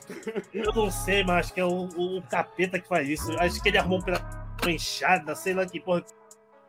Eu 0.53 0.73
não 0.73 0.91
sei, 0.91 1.23
mas 1.23 1.47
acho 1.47 1.55
que 1.55 1.61
é 1.61 1.65
o, 1.65 1.85
o, 1.85 2.23
capeta 2.23 2.79
que 2.79 2.89
faz 2.89 3.09
isso. 3.09 3.33
Acho 3.39 3.63
que 3.63 3.69
ele 3.69 3.79
arrumou 3.79 4.03
pela 4.03 4.21
enxada, 4.67 5.35
sei 5.35 5.55
lá 5.55 5.65
que 5.67 5.81
porra. 5.81 6.05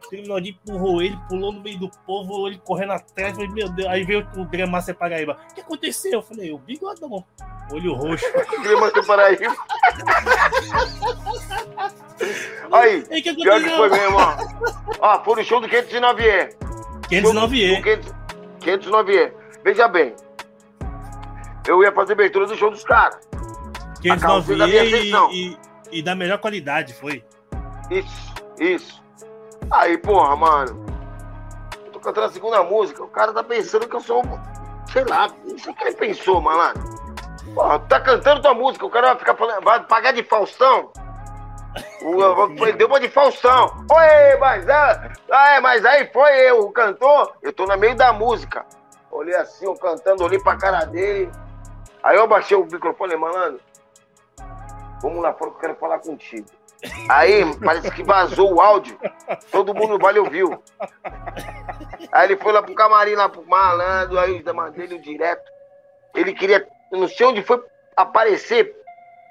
O 0.04 0.10
criminalzinho 0.10 0.58
empurrou 0.64 1.02
ele, 1.02 1.18
pulou 1.30 1.52
no 1.52 1.62
meio 1.62 1.80
do 1.80 1.90
povo, 2.06 2.48
ele 2.48 2.58
correndo 2.60 2.94
atrás. 2.94 3.34
Falei, 3.34 3.50
meu 3.50 3.70
Deus. 3.70 3.88
Aí 3.88 4.04
veio 4.04 4.28
o 4.36 4.46
Grêmio 4.46 4.96
Paraíba. 4.98 5.38
O 5.52 5.54
que 5.54 5.62
aconteceu? 5.62 6.14
Eu 6.14 6.22
falei, 6.22 6.52
o 6.52 6.58
bigodão. 6.58 7.24
Olho 7.72 7.94
roxo. 7.94 8.26
Grêmio 8.62 9.06
Paraíba. 9.06 9.56
Aí, 12.72 13.04
Ei, 13.10 13.22
que 13.22 13.34
pior 13.34 13.62
que 13.62 13.70
foi 13.70 13.90
mesmo, 13.90 14.18
ó. 14.18 14.38
Ó, 15.00 15.24
foi 15.24 15.36
no 15.38 15.44
show 15.44 15.60
do 15.60 15.68
509E. 15.68 16.56
509E. 17.10 18.14
509E. 18.62 19.34
Veja 19.64 19.88
bem. 19.88 20.16
Eu 21.68 21.84
ia 21.84 21.92
fazer 21.92 22.14
abertura 22.14 22.48
do 22.48 22.56
show 22.56 22.70
dos 22.70 22.84
caras. 22.84 23.20
509E 24.02 25.32
e, 25.32 25.50
e, 25.50 25.58
e 25.92 26.04
da 26.04 26.16
melhor 26.16 26.40
qualidade, 26.40 26.94
foi. 26.94 27.24
Isso, 27.90 28.34
isso. 28.60 29.01
Aí, 29.70 29.98
porra, 29.98 30.36
mano. 30.36 30.86
Eu 31.86 31.92
tô 31.92 32.00
cantando 32.00 32.28
a 32.28 32.32
segunda 32.32 32.64
música. 32.64 33.04
O 33.04 33.10
cara 33.10 33.34
tá 33.34 33.44
pensando 33.44 33.88
que 33.88 33.96
eu 33.96 34.02
sou. 34.02 34.24
Sei 34.92 35.04
lá, 35.06 35.30
não 35.46 35.58
sei 35.58 35.72
o 35.72 35.76
que 35.76 35.84
ele 35.84 35.96
pensou, 35.96 36.42
malandro. 36.42 36.84
Porra, 37.54 37.80
tá 37.80 38.00
cantando 38.00 38.42
tua 38.42 38.54
música, 38.54 38.86
o 38.86 38.90
cara 38.90 39.08
vai 39.10 39.20
ficar 39.20 39.36
falando. 39.36 39.64
Vai 39.64 39.84
pagar 39.84 40.14
de 40.14 40.24
Faustão? 40.24 40.92
Deu 42.78 42.88
uma 42.88 43.00
de 43.00 43.10
Faustão. 43.10 43.86
Oi, 43.90 44.38
mas, 44.40 44.68
é, 44.68 45.60
mas 45.62 45.86
aí 45.86 46.10
foi 46.12 46.32
eu, 46.50 46.62
o 46.62 46.72
cantor. 46.72 47.34
Eu 47.42 47.54
tô 47.54 47.66
no 47.66 47.78
meio 47.78 47.96
da 47.96 48.12
música. 48.12 48.66
Olhei 49.10 49.36
assim, 49.36 49.66
eu 49.66 49.76
cantando, 49.76 50.24
olhei 50.24 50.40
pra 50.40 50.58
cara 50.58 50.86
dele. 50.86 51.32
Aí 52.04 52.16
eu 52.18 52.24
abaixei 52.24 52.58
o 52.58 52.66
microfone, 52.66 53.16
malandro. 53.16 53.62
Vamos 55.02 55.22
lá 55.22 55.34
fora 55.34 55.52
que 55.52 55.58
eu 55.58 55.62
quero 55.62 55.76
falar 55.76 56.00
contigo. 56.00 56.48
Aí 57.10 57.44
parece 57.58 57.92
que 57.92 58.04
vazou 58.04 58.56
o 58.56 58.62
áudio, 58.62 58.98
todo 59.52 59.74
mundo 59.74 60.00
vale 60.00 60.20
ouviu. 60.20 60.64
Aí 62.12 62.28
ele 62.28 62.38
foi 62.38 62.52
lá 62.52 62.62
pro 62.62 62.74
camarim, 62.74 63.14
lá 63.14 63.30
pro 63.30 63.48
malandro, 63.48 64.20
aí 64.20 64.42
da 64.42 64.70
dele 64.70 64.98
direto. 65.00 65.50
Ele 66.16 66.34
queria, 66.34 66.68
não 66.92 67.08
sei 67.08 67.28
onde 67.28 67.44
foi 67.44 67.62
aparecer, 67.96 68.76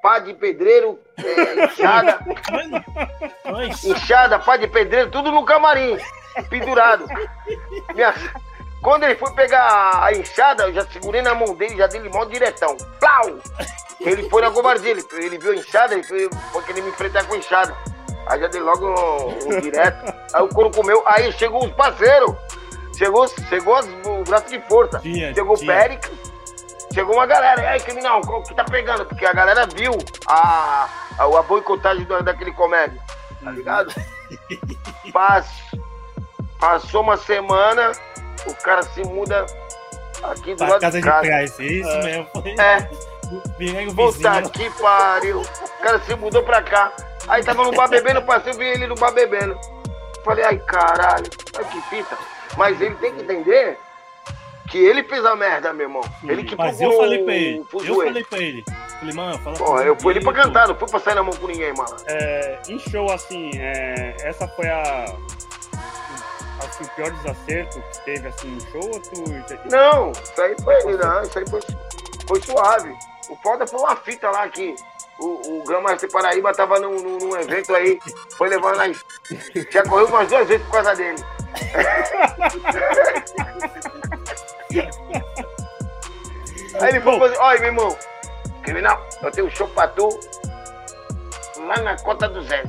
pá 0.03 0.19
de 0.19 0.35
pedreiro, 0.35 0.99
é, 1.19 1.65
enxada. 1.65 2.21
enxada, 3.85 4.39
pá 4.39 4.57
de 4.57 4.69
pedreiro, 4.69 5.11
tudo 5.11 5.33
no 5.33 5.45
camarim, 5.45 5.99
pendurado. 6.49 7.07
Minha, 7.95 8.15
quando 8.83 9.05
ele 9.05 9.15
foi 9.15 9.33
pegar 9.33 10.05
a 10.05 10.13
enxada, 10.13 10.65
eu 10.65 10.73
já 10.73 10.87
segurei 10.87 11.21
na 11.21 11.35
mão 11.35 11.55
dele, 11.55 11.77
já 11.77 11.87
dei 11.87 12.01
limão 12.01 12.27
diretão. 12.27 12.77
Plau! 12.99 13.39
Ele 14.01 14.29
foi 14.31 14.41
na 14.41 14.51
covardia, 14.51 14.91
ele, 14.91 15.05
ele 15.13 15.39
viu 15.39 15.53
a 15.53 15.57
enxada, 15.57 15.93
ele 15.93 16.03
foi, 16.03 16.31
foi 16.53 16.63
querer 16.63 16.83
me 16.83 16.89
enfrentar 16.89 17.25
com 17.27 17.35
a 17.35 17.37
enxada. 17.37 17.77
Aí 18.27 18.41
já 18.41 18.47
dei 18.47 18.61
logo 18.61 18.87
um, 18.87 19.55
um 19.55 19.61
direto. 19.61 20.15
Aí 20.33 20.43
o 20.43 20.49
couro 20.49 20.71
comeu, 20.71 21.03
aí 21.07 21.31
chegou 21.33 21.65
os 21.65 21.73
parceiros. 21.73 22.35
Chegou, 22.97 23.29
chegou 23.29 23.79
os, 23.79 23.87
o 24.07 24.25
braço 24.25 24.49
de 24.49 24.61
força. 24.63 24.99
Tinha, 25.01 25.35
chegou 25.35 25.57
o 25.57 25.67
Péricles, 25.67 26.19
chegou 26.93 27.15
uma 27.15 27.27
galera, 27.27 27.63
e 27.63 27.67
aí, 27.67 27.81
criminal, 27.81 28.21
o 28.21 28.43
que 28.43 28.55
tá 28.55 28.65
pegando? 28.65 29.05
Porque 29.07 29.25
a 29.25 29.33
galera 29.33 29.67
viu 29.67 29.93
a, 30.27 30.89
a, 31.19 31.25
a 31.25 31.43
boicotagem 31.43 32.07
daquele 32.25 32.53
comédia, 32.53 33.01
tá 33.43 33.51
ligado? 33.51 33.95
Pass, 35.13 35.49
passou 36.59 37.03
uma 37.03 37.17
semana, 37.17 37.93
o 38.47 38.55
cara 38.55 38.83
se 38.83 39.03
muda 39.05 39.47
aqui 40.23 40.53
do 40.53 40.57
pra 40.57 40.69
lado 40.69 40.81
casa 40.81 41.01
de 41.01 41.07
casa. 41.07 41.63
De 41.63 41.81
isso, 41.81 41.89
é. 41.89 42.03
mesmo. 42.03 42.29
É. 42.59 42.91
Puta 43.95 44.43
que 44.51 44.71
pariu. 44.71 45.41
O 45.41 45.83
cara 45.83 46.01
se 46.01 46.15
mudou 46.17 46.43
pra 46.43 46.63
cá. 46.63 46.93
Aí 47.29 47.45
tava 47.45 47.63
no 47.65 47.73
bar 47.73 47.89
bebendo, 47.89 48.23
passei, 48.23 48.53
eu 48.53 48.57
vi 48.57 48.65
ele 48.65 48.87
no 48.87 48.95
bar 48.97 49.13
bebendo. 49.13 49.59
Falei, 50.25 50.45
ai 50.45 50.59
caralho, 50.59 51.31
ai 51.57 51.65
que 51.65 51.81
fita. 51.83 52.19
Mas 52.57 52.81
ele 52.81 52.95
tem 52.97 53.15
que 53.15 53.23
entender 53.23 53.79
que 54.71 54.79
ele 54.79 55.03
fez 55.05 55.25
a 55.25 55.35
merda, 55.37 55.73
meu 55.73 55.87
irmão. 55.87 56.03
Ele 56.25 56.45
que 56.45 56.57
Mas 56.57 56.81
eu 56.81 56.97
falei 56.97 57.25
pra 57.25 57.35
ele. 57.35 57.65
Eu 57.73 57.97
falei 57.97 58.25
pra 58.25 58.39
ele. 58.39 58.65
Falei, 59.01 59.15
mano, 59.15 59.39
fala 59.39 59.57
Porra, 59.57 59.83
eu 59.83 59.97
fui 59.97 60.13
ali 60.15 60.23
pra 60.23 60.33
cantar, 60.33 60.69
não 60.69 60.75
fui 60.75 60.89
pra 60.89 61.01
sair 61.01 61.15
na 61.15 61.23
mão 61.23 61.35
com 61.35 61.47
ninguém, 61.47 61.73
mano. 61.73 61.97
É, 62.07 62.61
em 62.69 62.79
show, 62.79 63.11
assim, 63.11 63.51
é, 63.57 64.17
essa 64.21 64.47
foi 64.49 64.69
a. 64.69 65.07
Assim, 66.65 66.85
o 66.85 66.89
pior 66.91 67.11
desacerto 67.11 67.81
que 67.81 68.05
teve 68.05 68.29
assim 68.29 68.49
no 68.49 68.61
show 68.71 68.85
ou 68.85 69.01
tu. 69.01 69.25
Não, 69.71 70.13
isso 70.13 70.41
aí 70.41 70.55
foi. 70.63 70.97
Não, 70.97 71.23
isso 71.23 71.39
aí 71.39 71.49
foi, 71.49 71.61
foi 72.27 72.43
suave. 72.43 72.95
O 73.29 73.37
foda 73.37 73.67
foi 73.67 73.81
uma 73.81 73.97
fita 73.97 74.31
lá 74.31 74.49
que 74.49 74.75
o, 75.19 75.61
o 75.61 75.65
Grão 75.65 75.83
de 75.97 76.09
Paraíba 76.09 76.53
tava 76.53 76.79
num, 76.81 77.01
num, 77.01 77.19
num, 77.19 77.37
evento 77.37 77.75
aí, 77.75 77.99
foi 78.37 78.49
levando 78.49 78.77
nas. 78.77 79.05
Já 79.71 79.83
correu 79.85 80.07
umas 80.07 80.29
duas 80.29 80.49
vezes 80.49 80.67
por 80.67 80.73
causa 80.73 80.97
dele. 80.97 81.19
Aí 86.81 86.91
ele 86.91 87.01
falou 87.01 87.25
assim, 87.25 87.37
olha, 87.39 87.61
meu 87.61 87.69
irmão, 87.69 87.99
criminal, 88.63 89.07
eu 89.23 89.31
tenho 89.31 89.47
um 89.49 89.51
show 89.51 89.69
pra 89.69 89.87
tu 89.89 90.09
lá 91.67 91.77
na 91.79 91.97
cota 91.99 92.29
do 92.29 92.43
Zé. 92.43 92.63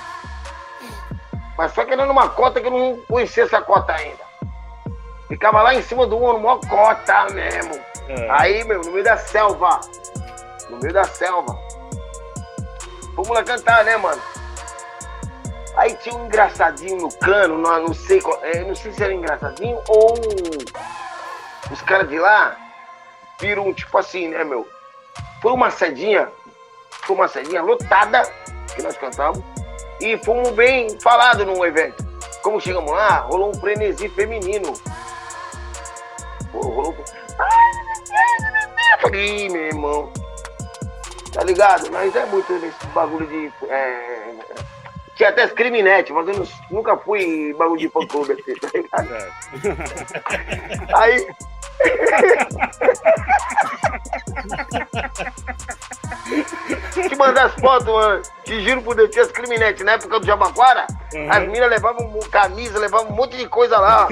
Mas 1.60 1.74
só 1.74 1.84
querendo 1.84 2.10
uma 2.10 2.30
cota 2.30 2.58
que 2.58 2.68
eu 2.68 2.70
não 2.70 2.96
conhecia 3.06 3.44
essa 3.44 3.60
cota 3.60 3.92
ainda. 3.92 4.24
Ficava 5.28 5.60
lá 5.60 5.74
em 5.74 5.82
cima 5.82 6.06
do 6.06 6.16
ombro, 6.16 6.40
mó 6.40 6.56
cota 6.56 7.26
mesmo. 7.34 7.78
É. 8.08 8.30
Aí, 8.30 8.64
meu, 8.64 8.80
no 8.80 8.90
meio 8.90 9.04
da 9.04 9.18
selva. 9.18 9.78
No 10.70 10.78
meio 10.78 10.94
da 10.94 11.04
selva. 11.04 11.54
Vamos 13.14 13.28
lá 13.28 13.44
cantar, 13.44 13.84
né, 13.84 13.94
mano? 13.98 14.22
Aí 15.76 15.94
tinha 15.96 16.14
um 16.14 16.24
engraçadinho 16.24 16.96
no 16.96 17.14
cano, 17.18 17.58
não, 17.58 17.88
não 17.88 17.92
sei 17.92 18.22
qual, 18.22 18.38
é, 18.42 18.64
não 18.64 18.74
sei 18.74 18.92
se 18.92 19.04
era 19.04 19.12
engraçadinho 19.12 19.78
ou 19.86 20.14
os 21.70 21.82
caras 21.82 22.08
de 22.08 22.18
lá 22.18 22.56
viram 23.38 23.74
tipo 23.74 23.98
assim, 23.98 24.28
né, 24.28 24.42
meu? 24.44 24.66
Foi 25.42 25.52
uma 25.52 25.70
sedinha, 25.70 26.32
foi 27.02 27.14
uma 27.14 27.28
sedinha 27.28 27.60
lotada 27.60 28.22
que 28.74 28.80
nós 28.80 28.96
cantamos 28.96 29.44
e 30.00 30.18
fomos 30.24 30.50
bem 30.50 30.98
falados 31.00 31.46
no 31.46 31.64
evento. 31.64 32.04
Como 32.42 32.60
chegamos 32.60 32.90
lá, 32.90 33.18
rolou 33.20 33.50
um 33.50 33.54
frenesi 33.54 34.08
feminino. 34.08 34.72
Pô, 36.50 36.60
rolou. 36.60 36.96
Falei, 39.00 39.48
meu 39.48 39.62
irmão, 39.62 40.12
tá 41.32 41.42
ligado? 41.44 41.90
Mas 41.90 42.14
é 42.14 42.24
muito 42.26 42.52
nesse 42.52 42.86
bagulho 42.88 43.26
de. 43.26 43.52
É, 43.68 44.34
tinha 45.20 45.28
até 45.28 45.46
criminete, 45.48 46.14
mas 46.14 46.26
eu 46.28 46.34
não, 46.34 46.48
nunca 46.70 46.96
fui 46.96 47.54
bagulho 47.58 47.78
de 47.78 47.90
fã 47.90 48.06
clube 48.06 48.32
assim, 48.32 48.54
tá 48.54 48.68
ligado? 48.72 49.14
É. 49.14 49.30
Aí. 50.94 51.26
Te 57.06 57.16
mandar 57.16 57.46
as 57.46 57.54
fotos, 57.60 57.86
mano. 57.86 58.22
Te 58.44 58.60
juro 58.62 58.80
por 58.80 58.96
Deus, 58.96 59.10
tinha 59.10 59.24
as 59.24 59.30
criminetes 59.30 59.84
na 59.84 59.92
época 59.92 60.20
do 60.20 60.26
Jabaquara. 60.26 60.86
Uhum. 61.12 61.30
As 61.30 61.46
minas 61.48 61.68
levavam 61.68 62.18
camisa, 62.30 62.78
levavam 62.78 63.12
um 63.12 63.14
monte 63.14 63.36
de 63.36 63.46
coisa 63.46 63.78
lá. 63.78 64.08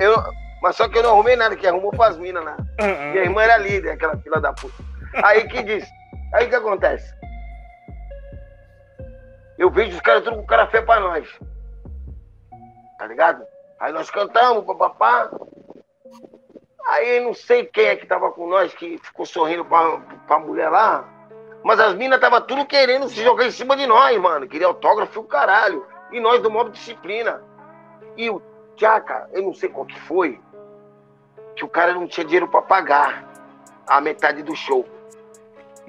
Eu, 0.00 0.20
mas 0.60 0.74
só 0.74 0.88
que 0.88 0.98
eu 0.98 1.04
não 1.04 1.10
arrumei 1.10 1.36
nada, 1.36 1.54
que 1.54 1.64
arrumou 1.64 1.92
pras 1.92 2.18
minas 2.18 2.44
lá. 2.44 2.56
Uhum. 2.80 3.12
Minha 3.12 3.22
irmã 3.22 3.42
era 3.42 3.56
líder, 3.56 3.92
aquela 3.92 4.16
fila 4.16 4.40
da 4.40 4.52
puta. 4.52 4.82
Aí 5.22 5.46
que 5.46 5.62
diz? 5.62 5.86
Aí 6.34 6.46
o 6.46 6.48
que 6.48 6.56
acontece? 6.56 7.19
Eu 9.60 9.68
vejo 9.68 9.94
os 9.94 10.00
caras 10.00 10.24
tudo 10.24 10.38
com 10.38 10.46
cara 10.46 10.66
feio 10.68 10.86
pra 10.86 10.98
nós. 10.98 11.38
Tá 12.98 13.06
ligado? 13.06 13.44
Aí 13.78 13.92
nós 13.92 14.10
cantamos, 14.10 14.64
papapá. 14.64 15.30
Aí 16.88 17.20
não 17.20 17.34
sei 17.34 17.66
quem 17.66 17.84
é 17.84 17.94
que 17.94 18.06
tava 18.06 18.32
com 18.32 18.48
nós, 18.48 18.72
que 18.72 18.96
ficou 18.96 19.26
sorrindo 19.26 19.62
pra, 19.62 19.98
pra 20.26 20.38
mulher 20.38 20.70
lá. 20.70 21.06
Mas 21.62 21.78
as 21.78 21.94
minas 21.94 22.18
tava 22.18 22.40
tudo 22.40 22.64
querendo 22.64 23.06
se 23.10 23.22
jogar 23.22 23.44
em 23.44 23.50
cima 23.50 23.76
de 23.76 23.86
nós, 23.86 24.18
mano. 24.18 24.48
Queria 24.48 24.66
autógrafo 24.66 25.20
e 25.20 25.22
o 25.22 25.24
caralho. 25.24 25.86
E 26.10 26.18
nós 26.20 26.40
do 26.40 26.50
modo 26.50 26.70
disciplina. 26.70 27.42
E 28.16 28.30
o 28.30 28.40
Tchaca, 28.76 29.28
eu 29.30 29.42
não 29.42 29.52
sei 29.52 29.68
qual 29.68 29.84
que 29.84 30.00
foi, 30.00 30.40
que 31.54 31.66
o 31.66 31.68
cara 31.68 31.92
não 31.92 32.08
tinha 32.08 32.24
dinheiro 32.24 32.48
pra 32.48 32.62
pagar 32.62 33.28
a 33.86 34.00
metade 34.00 34.42
do 34.42 34.56
show. 34.56 34.86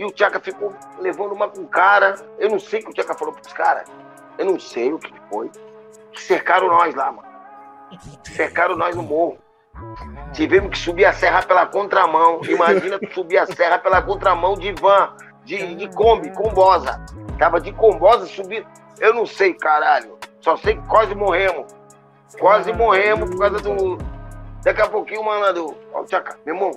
E 0.02 0.04
o 0.04 0.10
Tchaca 0.10 0.40
ficou 0.40 0.74
levando 1.00 1.32
uma 1.32 1.48
com 1.48 1.62
o 1.62 1.68
cara. 1.68 2.16
Eu 2.40 2.50
não 2.50 2.60
sei 2.60 2.80
o 2.80 2.86
que 2.86 2.90
o 2.90 2.94
Tchaca 2.96 3.14
falou 3.14 3.36
pros 3.36 3.54
caras. 3.54 3.88
Eu 4.36 4.48
não 4.48 4.60
sei 4.60 4.92
o 4.92 4.98
que 4.98 5.14
foi. 5.30 5.52
Cercaram 6.16 6.70
nós 6.70 6.96
lá, 6.96 7.12
mano. 7.12 7.28
Cercaram 8.24 8.76
nós 8.76 8.96
no 8.96 9.04
morro. 9.04 9.38
Tivemos 10.34 10.72
que 10.72 10.80
subir 10.80 11.06
a 11.06 11.14
serra 11.14 11.44
pela 11.44 11.68
contramão. 11.68 12.42
Imagina 12.46 12.98
tu 12.98 13.14
subir 13.14 13.38
a 13.38 13.46
serra 13.46 13.78
pela 13.78 14.02
contramão 14.02 14.56
de 14.56 14.74
van, 14.74 15.16
de, 15.46 15.76
de 15.76 15.88
Kombi, 15.96 16.32
combosa. 16.32 17.00
Tava 17.38 17.62
de 17.62 17.72
combosa 17.72 18.26
subir. 18.26 18.66
Eu 19.00 19.14
não 19.14 19.28
sei, 19.28 19.54
caralho. 19.54 20.18
Só 20.40 20.58
sei 20.58 20.78
que 20.78 20.88
quase 20.88 21.14
morremos. 21.14 21.72
Quase 22.40 22.74
morremos 22.74 23.30
por 23.30 23.38
causa 23.38 23.60
do. 23.60 24.00
Daqui 24.64 24.82
a 24.82 24.90
pouquinho, 24.90 25.24
mano, 25.24 25.76
ó, 25.94 26.04
Tchaca, 26.06 26.40
meu 26.44 26.56
irmão, 26.56 26.72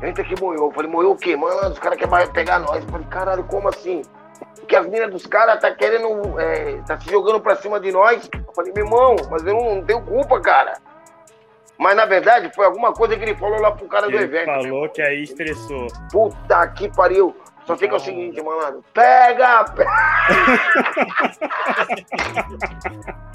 Gente 0.00 0.20
aqui 0.20 0.40
morreu. 0.40 0.66
Eu 0.66 0.72
falei, 0.72 0.90
morreu 0.90 1.12
o 1.12 1.16
quê? 1.16 1.36
Mano, 1.36 1.70
os 1.70 1.78
caras 1.78 1.98
querem 1.98 2.32
pegar 2.32 2.58
nós. 2.60 2.84
Eu 2.84 2.90
falei, 2.90 3.06
caralho, 3.08 3.44
como 3.44 3.68
assim? 3.68 4.02
Porque 4.56 4.76
as 4.76 4.84
meninas 4.84 5.10
dos 5.10 5.26
caras 5.26 5.60
tá 5.60 5.70
querendo. 5.72 6.38
É, 6.38 6.80
tá 6.86 6.98
se 7.00 7.10
jogando 7.10 7.40
pra 7.40 7.56
cima 7.56 7.80
de 7.80 7.90
nós. 7.90 8.28
Eu 8.32 8.52
falei, 8.54 8.72
meu 8.72 8.84
irmão, 8.84 9.16
mas 9.30 9.44
eu 9.44 9.54
não, 9.54 9.76
não 9.76 9.84
tenho 9.84 10.02
culpa, 10.02 10.40
cara. 10.40 10.74
Mas 11.78 11.96
na 11.96 12.04
verdade 12.04 12.50
foi 12.54 12.66
alguma 12.66 12.92
coisa 12.92 13.16
que 13.16 13.22
ele 13.22 13.36
falou 13.36 13.60
lá 13.60 13.70
pro 13.70 13.86
cara 13.86 14.06
ele 14.06 14.18
do 14.18 14.24
evento. 14.24 14.46
Falou 14.46 14.88
que 14.88 15.00
aí 15.00 15.22
estressou. 15.22 15.86
Puta 16.10 16.66
que 16.68 16.88
pariu. 16.94 17.34
Só 17.68 17.76
fica 17.76 17.96
o 17.96 18.00
seguinte, 18.00 18.40
malandro. 18.42 18.82
Pega! 18.94 19.62
pega. 19.76 19.90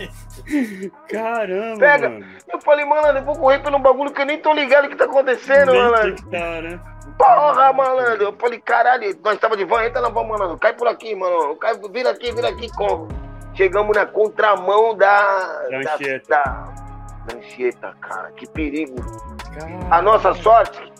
Caramba! 1.07 1.77
Pega! 1.77 2.09
Mano. 2.09 2.25
Eu 2.51 2.59
falei, 2.61 2.83
malandro, 2.83 3.19
eu 3.19 3.25
vou 3.25 3.35
correr 3.35 3.59
pelo 3.59 3.77
bagulho 3.77 4.11
que 4.11 4.19
eu 4.19 4.25
nem 4.25 4.39
tô 4.39 4.51
ligado 4.53 4.85
o 4.85 4.89
que 4.89 4.95
tá 4.95 5.05
acontecendo, 5.05 5.71
nem 5.71 5.83
malandro. 5.83 6.15
Tá, 6.31 6.61
né? 6.63 6.79
Porra, 7.15 7.73
malandro! 7.73 8.23
Eu 8.23 8.33
falei, 8.33 8.59
caralho, 8.59 9.15
nós 9.23 9.37
tava 9.37 9.55
de 9.55 9.65
van, 9.65 9.85
entra 9.85 10.01
na 10.01 10.09
van, 10.09 10.23
malandro. 10.23 10.57
Cai 10.57 10.73
por 10.73 10.87
aqui, 10.87 11.13
mano. 11.13 11.55
Cai, 11.57 11.79
vira 11.91 12.09
aqui, 12.09 12.31
vira 12.31 12.49
aqui, 12.49 12.71
como? 12.71 13.09
Chegamos 13.53 13.95
na 13.95 14.07
contramão 14.07 14.97
da. 14.97 15.61
Lancheta. 15.69 16.27
Da, 16.27 16.43
da 16.43 17.35
Lancheta, 17.35 17.95
cara. 18.01 18.31
Que 18.31 18.49
perigo. 18.49 18.95
Caramba. 19.53 19.95
A 19.95 20.01
nossa 20.01 20.33
sorte 20.33 20.91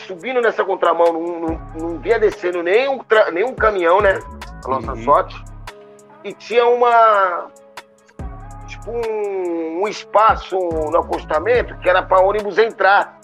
subindo 0.00 0.40
nessa 0.40 0.64
contramão, 0.64 1.12
não, 1.12 1.40
não, 1.40 1.60
não 1.74 1.98
via 1.98 2.18
descendo 2.18 2.62
nenhum, 2.62 3.00
nenhum 3.32 3.54
caminhão, 3.54 4.00
né? 4.00 4.18
A 4.64 4.68
nossa 4.68 4.92
uhum. 4.92 5.04
sorte. 5.04 5.44
E 6.22 6.32
tinha 6.32 6.66
uma. 6.66 7.50
Tipo 8.66 8.90
um, 8.90 9.82
um 9.82 9.88
espaço 9.88 10.56
no 10.56 10.96
acostamento 10.98 11.76
que 11.78 11.88
era 11.88 12.02
para 12.02 12.22
ônibus 12.22 12.58
entrar. 12.58 13.20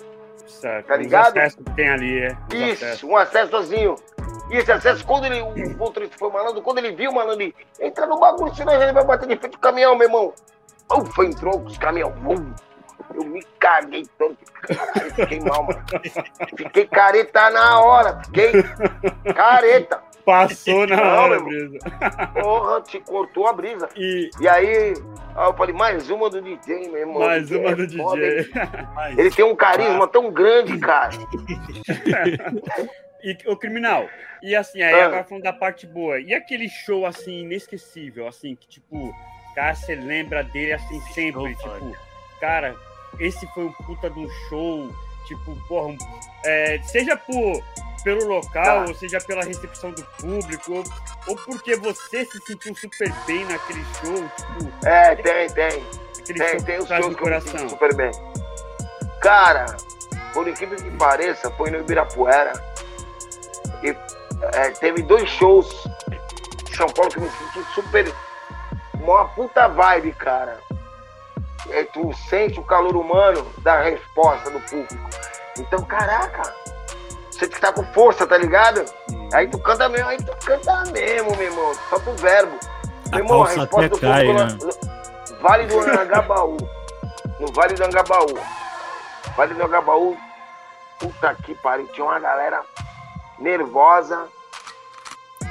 Certo. 0.47 0.87
Tá 0.87 0.97
ligado? 0.97 1.37
O 1.37 1.39
acesso 1.39 1.57
que 1.59 1.71
tem 1.73 1.89
ali, 1.89 2.19
é. 2.19 2.37
Isso, 2.53 2.85
acessos. 2.85 3.03
um 3.05 3.17
acessozinho. 3.17 3.95
E 4.51 4.57
esse 4.57 4.71
acesso, 4.71 5.07
quando 5.07 5.27
ele. 5.27 5.41
O 5.41 5.79
motorista 5.79 6.17
foi 6.19 6.31
malandro, 6.31 6.61
quando 6.61 6.79
ele 6.79 6.93
viu, 6.93 7.13
malandro, 7.13 7.43
ele 7.43 7.55
entra 7.81 8.07
no 8.07 8.19
bagulho, 8.19 8.55
senão 8.55 8.75
ele 8.75 8.93
vai 8.93 9.05
bater 9.05 9.29
de 9.29 9.37
frente 9.37 9.53
do 9.53 9.59
caminhão, 9.59 9.97
meu 9.97 10.09
irmão. 10.09 10.35
Ufa, 10.93 11.25
entrou 11.25 11.61
com 11.61 11.67
os 11.67 11.79
caminhões. 11.79 12.15
Eu 13.15 13.25
me 13.25 13.43
caguei 13.59 14.05
todo. 14.19 14.37
Caralho, 14.63 15.15
fiquei 15.15 15.41
mal, 15.41 15.65
mano. 15.65 15.85
Fiquei 16.57 16.87
careta 16.87 17.51
na 17.51 17.81
hora. 17.81 18.23
Fiquei 18.25 18.53
careta. 19.35 20.03
Passou 20.25 20.87
na 20.87 20.97
Não, 20.97 21.05
hora, 21.05 21.41
brisa. 21.41 21.79
Porra, 22.41 22.81
te 22.83 23.01
cortou 23.01 23.47
a 23.47 23.53
brisa. 23.53 23.89
E, 23.97 24.31
e 24.41 24.49
aí, 24.49 24.93
eu 24.93 25.55
falei, 25.55 25.75
mais 25.75 26.11
uma 26.11 26.29
do 26.29 26.41
DJ, 26.41 26.89
meu 26.89 26.99
irmão. 26.99 27.21
Mais 27.21 27.51
uma 27.51 27.75
do 27.75 27.87
DJ. 27.87 28.05
Ele, 28.15 28.51
ele 29.17 29.31
tem 29.31 29.45
um 29.45 29.57
carisma 29.57 30.07
tão 30.07 30.31
grande, 30.31 30.79
cara. 30.79 31.11
E 33.23 33.37
o 33.47 33.57
criminal, 33.57 34.09
e 34.43 34.57
assim, 34.57 34.81
aí 34.81 34.95
ah. 34.95 35.07
agora 35.07 35.25
falando 35.25 35.45
da 35.45 35.53
parte 35.53 35.87
boa, 35.87 36.19
e 36.19 36.33
aquele 36.33 36.69
show 36.71 37.05
assim, 37.05 37.43
inesquecível, 37.43 38.27
assim, 38.27 38.57
que 38.57 38.67
tipo, 38.67 39.15
cara, 39.55 39.75
você 39.75 39.95
lembra 39.95 40.43
dele 40.43 40.73
assim 40.73 41.01
sempre, 41.13 41.55
tipo, 41.55 41.97
cara, 42.41 42.75
esse 43.19 43.47
foi 43.49 43.65
um 43.65 43.73
puta 43.73 44.09
do 44.11 44.29
show. 44.49 44.89
Tipo, 45.27 45.55
porra, 45.69 45.97
é, 46.45 46.81
seja 46.83 47.17
por, 47.17 47.63
pelo 48.03 48.27
local, 48.27 48.65
tá. 48.65 48.85
ou 48.89 48.95
seja 48.95 49.21
pela 49.21 49.45
recepção 49.45 49.93
do 49.93 50.03
público, 50.21 50.73
ou, 50.73 50.85
ou, 51.29 51.37
porque 51.37 51.77
você 51.77 52.25
se 52.25 52.41
sentiu 52.41 52.75
super 52.75 53.13
bem 53.27 53.45
naquele 53.45 53.85
show, 54.01 54.29
tipo... 54.37 54.87
É, 54.89 55.15
tem, 55.17 55.51
tem. 55.51 55.85
Aquele 56.19 56.39
tem, 56.39 56.49
show 56.49 56.63
tem 56.63 56.79
os 56.79 56.89
shows 56.89 57.15
que 57.15 57.23
coração. 57.23 57.69
super 57.69 57.95
bem. 57.95 58.11
Cara, 59.21 59.67
por 60.33 60.49
incrível 60.49 60.77
que 60.77 60.91
pareça, 60.97 61.51
foi 61.53 61.71
no 61.71 61.79
Ibirapuera. 61.79 62.53
E 63.83 63.97
é, 64.55 64.71
teve 64.71 65.03
dois 65.03 65.29
shows 65.29 65.87
em 66.69 66.75
São 66.75 66.89
Paulo 66.89 67.11
que 67.11 67.19
eu 67.19 67.23
me 67.23 67.31
senti 67.31 67.75
super. 67.75 68.13
Uma 68.95 69.27
puta 69.29 69.69
vibe, 69.69 70.13
cara. 70.13 70.61
E 71.71 71.85
tu 71.85 72.13
sente 72.29 72.59
o 72.59 72.65
calor 72.65 72.97
humano 72.97 73.47
da 73.59 73.81
resposta 73.83 74.51
do 74.51 74.61
público. 74.61 75.11
Então, 75.59 75.83
caraca, 75.85 76.55
você 77.31 77.49
que 77.49 77.61
tá 77.61 77.73
com 77.73 77.85
força, 77.93 78.27
tá 78.27 78.37
ligado? 78.37 78.85
Aí 79.33 79.49
tu 79.49 79.59
canta 79.59 79.89
mesmo, 79.89 80.09
aí 80.09 80.19
tu 80.19 80.37
canta 80.45 80.85
mesmo, 80.91 81.37
meu 81.37 81.47
irmão. 81.47 81.73
Só 81.89 81.99
pro 81.99 82.13
verbo. 82.15 82.59
A 83.13 83.17
meu 83.17 83.25
irmão, 83.25 83.43
a 83.45 83.49
resposta 83.49 83.89
do 83.89 83.99
cai, 83.99 84.27
público 84.27 84.67
né? 84.67 84.91
Vale 85.41 85.67
do 85.67 85.81
Angabaú. 85.81 86.57
no 87.39 87.53
Vale 87.53 87.75
do 87.75 87.85
Angabaú. 87.85 88.39
Vale 89.37 89.55
do 89.55 89.65
Angabaú, 89.65 90.19
puta 90.99 91.35
que 91.37 91.55
pariu, 91.55 91.87
tinha 91.89 92.05
uma 92.05 92.19
galera 92.19 92.63
nervosa. 93.39 94.29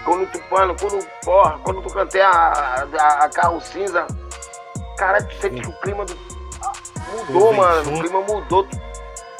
Quando 0.05 0.29
tu, 0.31 0.39
mano, 0.51 0.75
quando, 0.79 1.03
porra, 1.23 1.59
quando 1.63 1.81
tu 1.81 1.93
cantei 1.93 2.21
a, 2.21 2.85
a, 2.99 3.25
a 3.25 3.29
carro 3.29 3.59
cinza, 3.61 4.05
cara, 4.99 5.23
tu 5.23 5.33
sente 5.35 5.61
que 5.61 5.69
o 5.69 5.79
clima 5.79 6.05
do, 6.05 6.15
mudou, 7.15 7.53
mano. 7.53 7.95
O 7.95 7.99
clima 8.01 8.21
mudou. 8.21 8.67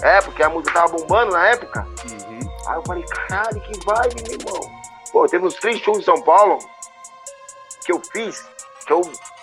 É, 0.02 0.22
porque 0.22 0.42
a 0.42 0.50
música 0.50 0.74
tava 0.74 0.98
bombando 0.98 1.34
na 1.34 1.50
época. 1.50 1.86
Uhum. 2.10 2.40
Aí 2.66 2.76
eu 2.76 2.84
falei, 2.88 3.04
caralho, 3.04 3.62
que 3.62 3.86
vibe, 3.86 4.24
meu 4.24 4.40
irmão. 4.40 4.80
Pô, 5.12 5.28
teve 5.28 5.46
uns 5.46 5.56
três 5.56 5.80
shows 5.80 6.00
em 6.00 6.04
São 6.04 6.22
Paulo 6.22 6.58
que 7.84 7.92
eu 7.92 8.02
fiz, 8.14 8.48
que 8.86 8.94
eu 8.94 9.02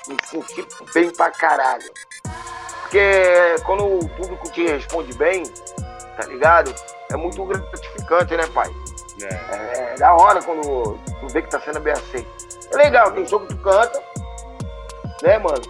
me 0.08 0.16
senti 0.24 0.66
bem 0.94 1.10
pra 1.10 1.30
caralho. 1.30 1.92
Porque 2.82 3.56
quando 3.64 3.84
o 3.84 4.08
público 4.10 4.50
te 4.50 4.66
responde 4.66 5.12
bem, 5.14 5.42
tá 6.16 6.26
ligado? 6.26 6.74
É 7.10 7.16
muito 7.16 7.44
gratificante, 7.44 8.36
né, 8.36 8.46
pai? 8.54 8.70
É. 9.22 9.92
é 9.92 9.94
da 9.98 10.14
hora 10.14 10.42
quando 10.42 10.98
tu 11.20 11.28
vê 11.28 11.42
que 11.42 11.50
tá 11.50 11.60
sendo 11.60 11.80
bem 11.80 11.92
aceito. 11.92 12.28
É 12.72 12.76
legal, 12.76 13.12
tem 13.12 13.26
show 13.26 13.40
que 13.40 13.48
tu 13.48 13.56
canta, 13.58 14.02
né, 15.22 15.38
mano? 15.38 15.62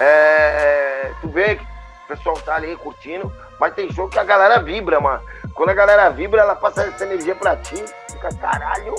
É, 0.00 1.12
tu 1.20 1.28
vê 1.28 1.56
que 1.56 1.62
o 1.62 2.08
pessoal 2.08 2.34
tá 2.40 2.56
ali 2.56 2.74
curtindo, 2.76 3.30
mas 3.58 3.74
tem 3.74 3.92
show 3.92 4.08
que 4.08 4.18
a 4.18 4.24
galera 4.24 4.62
vibra, 4.62 4.98
mano. 4.98 5.22
Quando 5.54 5.68
a 5.68 5.74
galera 5.74 6.08
vibra, 6.08 6.40
ela 6.40 6.56
passa 6.56 6.84
essa 6.84 7.04
energia 7.04 7.34
pra 7.34 7.54
ti, 7.56 7.84
fica 8.10 8.34
caralho. 8.36 8.94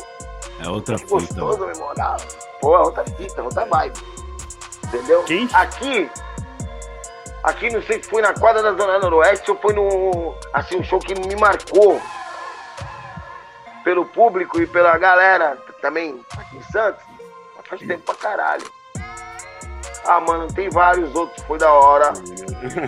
É 0.64 0.70
outra 0.70 0.98
fita. 0.98 1.10
gostoso, 1.10 1.60
meu 1.60 1.70
irmão. 1.70 1.92
Pô, 2.62 2.76
é 2.76 2.80
outra 2.80 3.04
fita, 3.04 3.42
outra 3.42 3.66
vibe. 3.66 4.00
Entendeu? 4.86 5.24
Quem? 5.24 5.50
Aqui, 5.54 6.12
aqui 7.44 7.70
não 7.72 7.82
sei 7.82 8.04
se 8.04 8.08
foi 8.08 8.22
na 8.22 8.34
quadra 8.34 8.62
da 8.62 8.74
Zona 8.74 9.00
Noroeste 9.00 9.50
ou 9.50 9.58
foi 9.58 9.74
no. 9.74 10.36
Assim, 10.54 10.78
um 10.78 10.84
show 10.84 11.00
que 11.00 11.16
me 11.16 11.36
marcou 11.36 12.00
pelo 13.84 14.06
público 14.06 14.62
e 14.62 14.68
pela 14.68 14.96
galera 15.00 15.58
também 15.82 16.24
aqui 16.38 16.58
em 16.58 16.64
Santos. 16.64 17.04
Faz 17.64 17.82
tempo 17.82 18.04
pra 18.04 18.16
caralho. 18.16 18.81
Ah, 20.06 20.20
mano, 20.20 20.48
tem 20.52 20.70
vários 20.70 21.14
outros, 21.16 21.44
foi 21.44 21.58
da 21.58 21.72
hora. 21.72 22.14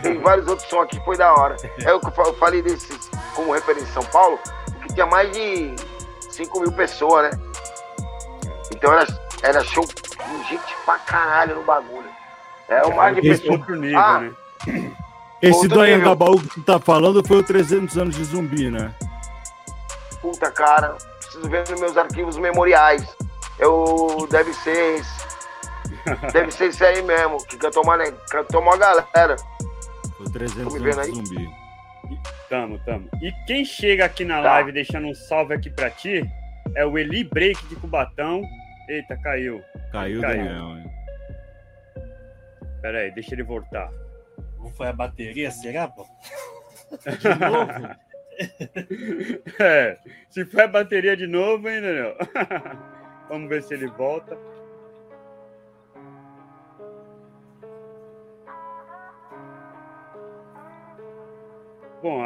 Tem 0.01 0.19
vários 0.19 0.47
outros 0.47 0.67
sons 0.67 0.83
aqui, 0.83 0.99
foi 1.05 1.17
da 1.17 1.33
hora. 1.33 1.55
É 1.83 1.93
o 1.93 1.99
que 1.99 2.07
eu 2.07 2.33
falei 2.35 2.61
desses 2.61 3.09
como 3.35 3.53
referência 3.53 3.89
em 3.89 3.93
São 3.93 4.05
Paulo, 4.05 4.39
que 4.81 4.93
tinha 4.93 5.05
mais 5.05 5.31
de 5.31 5.75
5 6.29 6.59
mil 6.59 6.71
pessoas, 6.71 7.31
né? 7.31 7.39
Então 8.71 8.91
era, 8.91 9.07
era 9.43 9.63
show 9.63 9.85
com 10.17 10.43
gente 10.45 10.75
pra 10.85 10.97
caralho 10.99 11.55
no 11.55 11.63
bagulho. 11.63 12.09
É 12.67 12.83
o 12.83 12.95
mais 12.95 13.15
de 13.15 13.21
pessoas. 13.21 13.61
ah, 13.95 14.19
né? 14.19 14.33
Esse 15.41 15.67
do 15.67 15.81
Anhangabaú 15.81 16.39
que 16.39 16.47
tu 16.47 16.61
tá 16.61 16.79
falando 16.79 17.25
foi 17.27 17.37
o 17.37 17.43
300 17.43 17.97
anos 17.97 18.15
de 18.15 18.23
zumbi, 18.23 18.71
né? 18.71 18.93
Puta, 20.21 20.49
cara, 20.49 20.95
preciso 21.19 21.49
ver 21.49 21.69
nos 21.69 21.79
meus 21.79 21.97
arquivos 21.97 22.37
memoriais. 22.37 23.05
Eu, 23.59 24.25
deve 24.31 24.53
ser 24.53 24.99
esse. 24.99 25.22
Deve 26.31 26.51
ser 26.51 26.69
isso 26.69 26.83
aí 26.83 27.01
mesmo, 27.01 27.37
que 27.45 27.57
cantou 27.57 27.83
uma, 27.83 27.97
cantou 28.29 28.61
uma 28.61 28.77
galera. 28.77 29.35
Foi 30.17 30.29
300 30.31 30.75
anos 30.75 31.05
de 31.05 31.11
zumbi. 31.13 31.63
Tamo, 32.49 32.79
tamo. 32.79 33.09
E 33.21 33.31
quem 33.47 33.63
chega 33.63 34.05
aqui 34.05 34.25
na 34.25 34.41
tá. 34.41 34.53
live 34.53 34.71
deixando 34.71 35.07
um 35.07 35.15
salve 35.15 35.53
aqui 35.53 35.69
pra 35.69 35.89
ti 35.89 36.23
é 36.75 36.85
o 36.85 36.97
Eli 36.97 37.23
Break 37.23 37.65
de 37.67 37.75
Cubatão. 37.75 38.43
Eita, 38.87 39.17
caiu. 39.17 39.63
Caiu, 39.91 40.21
caiu. 40.21 40.43
Daniel. 40.43 40.91
Pera 42.81 42.99
aí, 42.99 43.11
deixa 43.11 43.33
ele 43.33 43.43
voltar. 43.43 43.89
Não 44.59 44.69
foi 44.71 44.87
a 44.87 44.93
bateria, 44.93 45.49
será, 45.51 45.87
pô? 45.87 46.05
De 47.19 47.29
novo? 47.39 47.95
é, 49.59 49.97
se 50.29 50.45
foi 50.45 50.63
a 50.63 50.67
bateria 50.67 51.15
de 51.15 51.27
novo, 51.27 51.69
hein, 51.69 51.81
Daniel? 51.81 52.17
Vamos 53.29 53.49
ver 53.49 53.63
se 53.63 53.73
ele 53.73 53.87
volta. 53.87 54.37
Bom, 62.03 62.21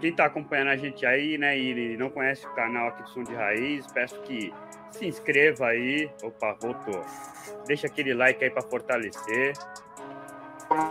quem 0.00 0.10
está 0.10 0.24
acompanhando 0.24 0.68
a 0.68 0.76
gente 0.76 1.04
aí, 1.04 1.36
né, 1.36 1.56
e 1.56 1.96
não 1.98 2.08
conhece 2.08 2.46
o 2.46 2.50
canal 2.54 2.88
aqui 2.88 3.02
do 3.02 3.08
Som 3.10 3.22
de 3.22 3.34
Raiz, 3.34 3.86
peço 3.92 4.18
que 4.22 4.52
se 4.90 5.06
inscreva 5.06 5.66
aí. 5.66 6.10
Opa, 6.22 6.56
voltou. 6.58 7.04
Deixa 7.66 7.86
aquele 7.86 8.14
like 8.14 8.42
aí 8.42 8.50
para 8.50 8.62
fortalecer 8.62 9.52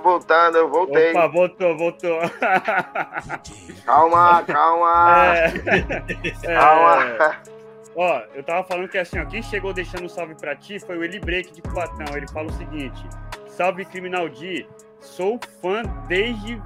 voltando, 0.04 0.58
eu 0.58 0.70
voltei. 0.70 1.12
Opa, 1.12 1.28
voltou, 1.28 1.78
voltou. 1.78 2.20
Calma, 3.86 4.44
calma. 4.44 5.38
É, 5.38 5.52
calma. 6.46 7.04
É, 7.04 7.40
ó, 7.96 8.22
eu 8.34 8.44
tava 8.44 8.64
falando 8.66 8.90
que 8.90 8.98
assim, 8.98 9.20
ó, 9.20 9.26
quem 9.26 9.42
chegou 9.42 9.74
deixando 9.74 10.06
um 10.06 10.10
salve 10.10 10.36
pra 10.36 10.56
ti 10.56 10.80
foi 10.80 10.98
o 10.98 11.04
Eli 11.04 11.20
Break 11.20 11.54
de 11.54 11.62
Cubatão. 11.62 12.16
Ele 12.16 12.28
fala 12.28 12.48
o 12.48 12.54
seguinte: 12.54 13.02
Salve 13.48 13.86
Criminal 13.86 14.28
D, 14.28 14.66
sou 15.00 15.40
fã 15.62 15.84
desde 16.08 16.62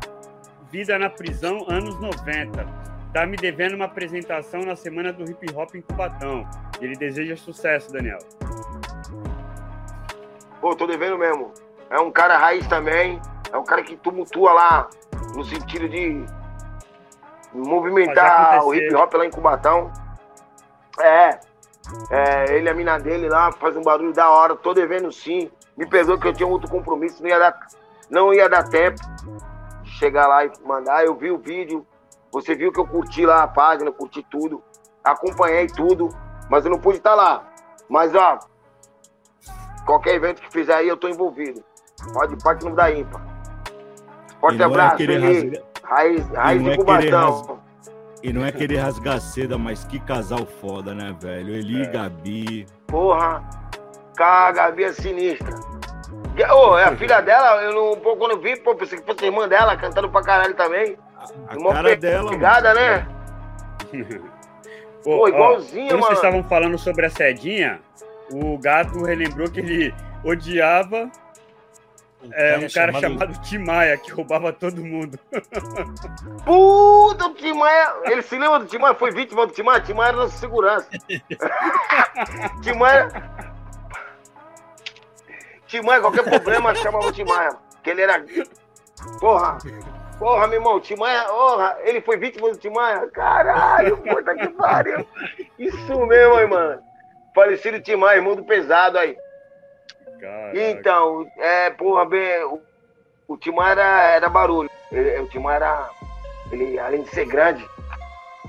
Vida 0.71 0.97
na 0.97 1.09
Prisão, 1.09 1.65
anos 1.67 1.99
90. 1.99 2.65
Tá 3.13 3.25
me 3.25 3.35
devendo 3.35 3.75
uma 3.75 3.85
apresentação 3.85 4.61
na 4.61 4.75
semana 4.75 5.11
do 5.11 5.29
hip 5.29 5.45
hop 5.53 5.75
em 5.75 5.81
Cubatão. 5.81 6.47
Ele 6.79 6.95
deseja 6.95 7.35
sucesso, 7.35 7.91
Daniel. 7.91 8.19
Pô, 10.61 10.75
tô 10.75 10.87
devendo 10.87 11.17
mesmo 11.17 11.51
é 11.91 11.99
um 11.99 12.09
cara 12.09 12.37
raiz 12.37 12.65
também, 12.67 13.21
é 13.51 13.57
um 13.57 13.65
cara 13.65 13.83
que 13.83 13.97
tumultua 13.97 14.53
lá 14.53 14.89
no 15.35 15.43
sentido 15.43 15.89
de 15.89 16.25
movimentar 17.53 18.65
o 18.65 18.73
hip 18.73 18.95
hop 18.95 19.13
lá 19.13 19.25
em 19.25 19.29
Cubatão. 19.29 19.91
É, 20.99 21.39
é, 22.09 22.55
ele 22.55 22.67
e 22.67 22.69
a 22.69 22.73
mina 22.73 22.97
dele 22.97 23.27
lá 23.27 23.51
faz 23.51 23.75
um 23.75 23.81
barulho 23.81 24.13
da 24.13 24.29
hora, 24.29 24.55
tô 24.55 24.73
devendo 24.73 25.11
sim. 25.11 25.51
Me 25.75 25.85
perdoa 25.85 26.17
que 26.17 26.27
eu 26.27 26.33
tinha 26.33 26.47
outro 26.47 26.69
compromisso, 26.69 27.21
não 27.21 27.29
ia 27.29 27.39
dar, 27.39 27.59
não 28.09 28.33
ia 28.33 28.47
dar 28.47 28.63
tempo 28.69 29.01
chegar 30.01 30.25
lá 30.25 30.43
e 30.43 30.51
mandar. 30.65 31.05
Eu 31.05 31.15
vi 31.15 31.29
o 31.29 31.37
vídeo, 31.37 31.85
você 32.31 32.55
viu 32.55 32.71
que 32.71 32.79
eu 32.79 32.87
curti 32.87 33.23
lá 33.23 33.43
a 33.43 33.47
página, 33.47 33.91
curti 33.91 34.25
tudo, 34.31 34.63
acompanhei 35.03 35.67
tudo, 35.67 36.09
mas 36.49 36.65
eu 36.65 36.71
não 36.71 36.79
pude 36.79 36.97
estar 36.97 37.13
lá. 37.13 37.47
Mas 37.87 38.15
ó, 38.15 38.39
qualquer 39.85 40.15
evento 40.15 40.41
que 40.41 40.51
fizer 40.51 40.73
aí 40.73 40.87
eu 40.87 40.97
tô 40.97 41.07
envolvido. 41.07 41.63
Pode 42.13 42.35
pode 42.43 42.65
não 42.65 42.73
dá 42.73 42.91
ímpar. 42.91 43.21
Forte 44.39 44.63
abraço, 44.63 45.03
é 45.03 45.17
rasga... 45.17 45.63
Raiz, 45.83 46.27
raiz 46.29 46.63
de 46.63 46.69
é 46.71 46.77
Cubatão. 46.77 47.59
E 48.23 48.33
não 48.33 48.45
é 48.45 48.51
querer 48.51 48.77
rasgar 48.77 49.19
seda, 49.19 49.57
mas 49.57 49.83
que 49.83 49.99
casal 49.99 50.45
foda, 50.45 50.95
né, 50.95 51.15
velho? 51.19 51.55
Eli 51.55 51.79
e 51.79 51.81
é. 51.83 51.85
Gabi. 51.87 52.67
Porra, 52.87 53.43
cara, 54.15 54.49
a 54.49 54.51
Gabi 54.51 54.83
é 54.83 54.93
sinistra. 54.93 55.55
Ô, 56.51 56.71
oh, 56.71 56.77
é 56.77 56.85
a 56.85 56.95
filha 56.95 57.21
dela, 57.21 57.61
eu 57.63 57.73
não, 57.73 57.99
pô, 57.99 58.15
quando 58.15 58.31
eu 58.31 58.39
vi, 58.39 58.55
pô, 58.57 58.73
pensei 58.75 58.99
que 58.99 59.05
fosse 59.05 59.25
irmã 59.25 59.47
dela, 59.47 59.75
cantando 59.75 60.09
pra 60.09 60.21
caralho 60.21 60.53
também. 60.55 60.97
A, 61.47 61.53
a 61.53 61.73
cara 61.73 61.95
dela, 61.95 62.29
pegada, 62.29 62.73
né? 62.73 63.07
pô, 65.03 65.17
pô, 65.17 65.27
igualzinha, 65.27 65.93
ó, 65.93 65.97
mano. 65.97 66.03
vocês 66.03 66.17
estavam 66.19 66.43
falando 66.45 66.77
sobre 66.77 67.05
a 67.05 67.09
Cedinha, 67.09 67.81
o 68.31 68.57
gato 68.57 69.03
relembrou 69.03 69.49
que 69.51 69.59
ele 69.59 69.93
odiava 70.23 71.11
é, 72.33 72.57
um 72.57 72.69
cara 72.69 72.93
chamado... 72.93 73.01
chamado 73.01 73.41
Tim 73.41 73.57
Maia, 73.57 73.97
que 73.97 74.11
roubava 74.11 74.53
todo 74.53 74.83
mundo. 74.83 75.19
Puta, 76.45 77.25
o 77.25 77.33
Tim 77.33 77.53
Maia. 77.53 77.93
Ele 78.05 78.21
se 78.21 78.37
lembra 78.37 78.59
do 78.59 78.65
Tim 78.65 78.77
Maia? 78.77 78.93
Foi 78.93 79.11
vítima 79.11 79.47
do 79.47 79.53
Tim 79.53 79.63
Maia? 79.63 79.81
Tim 79.81 79.93
Maia 79.93 80.09
era 80.09 80.17
nossa 80.17 80.37
segurança. 80.37 80.87
Tim 82.61 82.73
Maia. 85.77 85.81
Tim 85.81 85.81
Maia, 85.81 86.01
qualquer 86.01 86.23
problema, 86.23 86.75
chamava 86.81 87.07
o 87.07 87.11
Tim 87.11 87.23
Maia. 87.23 87.55
Que 87.83 87.91
ele 87.91 88.01
era. 88.01 88.23
Porra. 89.19 89.57
Porra, 90.21 90.45
meu 90.45 90.59
irmão, 90.59 90.79
Timanha, 90.79 91.23
porra, 91.23 91.77
ele 91.81 91.99
foi 91.99 92.15
vítima 92.15 92.51
do 92.51 92.55
Timanha? 92.55 93.07
Caralho, 93.07 93.97
puta 93.97 94.35
que 94.35 94.49
pariu. 94.49 95.03
Isso 95.57 96.05
mesmo, 96.05 96.35
aí, 96.35 96.45
mano. 96.45 96.79
Falecido 97.33 97.81
Timanha, 97.81 98.17
irmão 98.17 98.35
do 98.35 98.43
pesado 98.43 98.99
aí. 98.99 99.17
Caraca. 100.19 100.59
Então, 100.59 101.27
é, 101.39 101.71
porra, 101.71 102.05
bem, 102.05 102.43
o, 102.43 102.61
o 103.27 103.63
era, 103.63 104.03
era 104.11 104.29
barulho. 104.29 104.69
Ele, 104.91 105.21
o 105.21 105.27
Timanha 105.27 105.55
era, 105.55 105.89
ele, 106.51 106.77
além 106.77 107.01
de 107.01 107.09
ser 107.09 107.25
grande, 107.25 107.67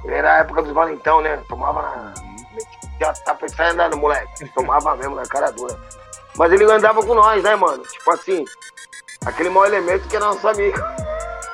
ele 0.04 0.14
era 0.14 0.34
a 0.34 0.38
época 0.40 0.62
dos 0.62 0.72
valentão, 0.72 1.22
né? 1.22 1.42
Tomava 1.48 1.80
na. 1.80 2.14
Já 3.00 3.14
tá 3.14 3.34
pensando 3.34 3.70
andando, 3.70 3.96
moleque. 3.96 4.46
Tomava 4.52 4.94
mesmo 4.94 5.14
na 5.14 5.22
cara 5.22 5.50
dura. 5.50 5.80
Mas 6.36 6.52
ele 6.52 6.64
andava 6.64 7.02
com 7.02 7.14
nós, 7.14 7.42
né, 7.42 7.56
mano? 7.56 7.82
Tipo 7.82 8.12
assim, 8.12 8.44
aquele 9.24 9.50
mau 9.50 9.66
elemento 9.66 10.08
que 10.08 10.16
é 10.16 10.20
nosso 10.20 10.46
amigo. 10.48 10.78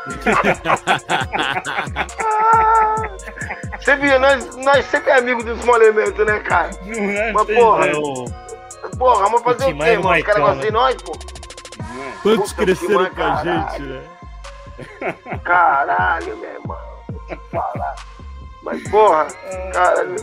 Você 3.81 3.97
viu, 3.97 4.19
nós, 4.19 4.57
nós 4.57 4.85
sempre 4.87 5.11
é 5.11 5.19
amigos 5.19 5.45
dos 5.45 5.63
molementos, 5.65 6.25
né, 6.27 6.41
cara? 6.41 6.71
É, 6.89 7.33
mas, 7.33 7.47
porra, 7.47 7.87
porra, 8.99 9.23
vamos 9.25 9.43
fazer 9.43 9.65
o, 9.65 9.69
o 9.71 9.79
quê, 9.79 9.99
mano? 9.99 10.19
Os 10.19 10.23
caras 10.25 10.43
gostam 10.43 10.61
de 10.61 10.71
nós, 10.71 10.95
pô? 11.03 11.13
Quantos 12.23 12.53
Puta, 12.53 12.65
cresceram 12.65 13.11
com 13.11 13.23
a 13.23 13.37
gente, 13.45 13.83
né? 13.83 14.03
Caralho, 15.45 16.37
meu 16.37 16.51
irmão. 16.51 16.79
Falar. 17.51 17.95
Mas, 18.63 18.89
porra, 18.89 19.27
caralho. 19.73 20.17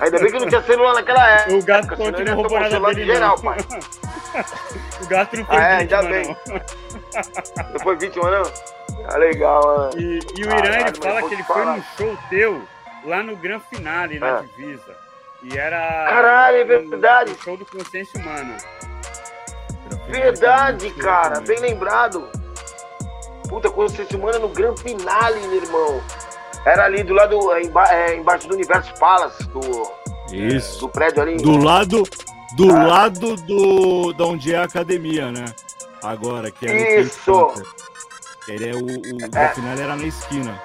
Ainda 0.00 0.18
bem 0.18 0.32
que 0.32 0.38
não 0.38 0.48
tinha 0.48 0.62
celular 0.62 0.94
naquela 0.94 1.28
época. 1.28 1.54
O 1.54 1.62
gato 1.62 1.88
continua 1.88 2.24
não 2.24 2.34
roubou 2.34 2.60
nada 2.60 2.80
dele, 2.80 3.12
geral, 3.12 3.40
pai. 3.40 3.58
o 5.02 5.06
gato 5.06 5.36
não 5.36 5.44
foi 5.44 5.56
ah, 5.56 5.62
é, 5.62 5.76
ainda 5.76 6.02
bem. 6.02 6.36
Não 7.72 7.80
foi 7.80 7.96
vítima, 7.96 8.30
não? 8.30 8.42
Tá 9.04 9.16
legal, 9.18 9.62
mano. 9.64 10.00
E, 10.00 10.20
e 10.36 10.44
o 10.44 10.46
Irã, 10.46 10.60
Caralho, 10.60 10.88
ele 10.88 11.02
fala 11.02 11.22
que 11.22 11.34
ele 11.34 11.42
foi 11.44 11.64
no 11.64 11.82
show 11.96 12.18
teu, 12.28 12.62
lá 13.04 13.22
no 13.22 13.36
Gran 13.36 13.60
Finale, 13.60 14.18
na 14.18 14.38
é. 14.38 14.42
Divisa. 14.42 14.96
E 15.42 15.56
era... 15.56 15.78
Caralho, 16.08 16.56
é 16.58 16.64
verdade. 16.64 17.36
Show 17.42 17.56
do 17.56 17.64
Consciência 17.64 18.20
Humana. 18.20 18.56
Verdade, 20.08 20.90
cara. 20.90 21.40
Bem 21.40 21.58
lembrado. 21.60 22.28
Puta, 23.48 23.70
Consciência 23.70 24.18
Humana 24.18 24.38
no 24.38 24.48
Gran 24.48 24.76
Finale, 24.76 25.40
meu 25.40 25.62
irmão. 25.62 26.02
Era 26.64 26.84
ali 26.84 27.02
do 27.02 27.14
lado, 27.14 27.52
é, 27.52 27.62
emba 27.62 27.84
é, 27.90 28.16
embaixo 28.16 28.48
do 28.48 28.54
Universo 28.54 28.92
Palace, 28.98 29.42
do, 29.48 29.90
Isso. 30.32 30.80
do 30.80 30.88
prédio 30.88 31.22
ali. 31.22 31.36
Do 31.36 31.56
lado, 31.56 32.02
do 32.56 32.70
ah. 32.70 32.86
lado 32.86 33.36
do, 33.36 34.12
de 34.12 34.22
onde 34.22 34.54
é 34.54 34.58
a 34.58 34.64
academia, 34.64 35.32
né? 35.32 35.46
Agora, 36.02 36.50
que 36.50 36.66
é 36.66 37.00
Isso! 37.00 37.48
Ele 38.48 38.68
é 38.68 38.74
o, 38.74 38.84
o 38.84 39.38
é. 39.38 39.48
final 39.48 39.78
era 39.78 39.96
na 39.96 40.04
esquina. 40.04 40.60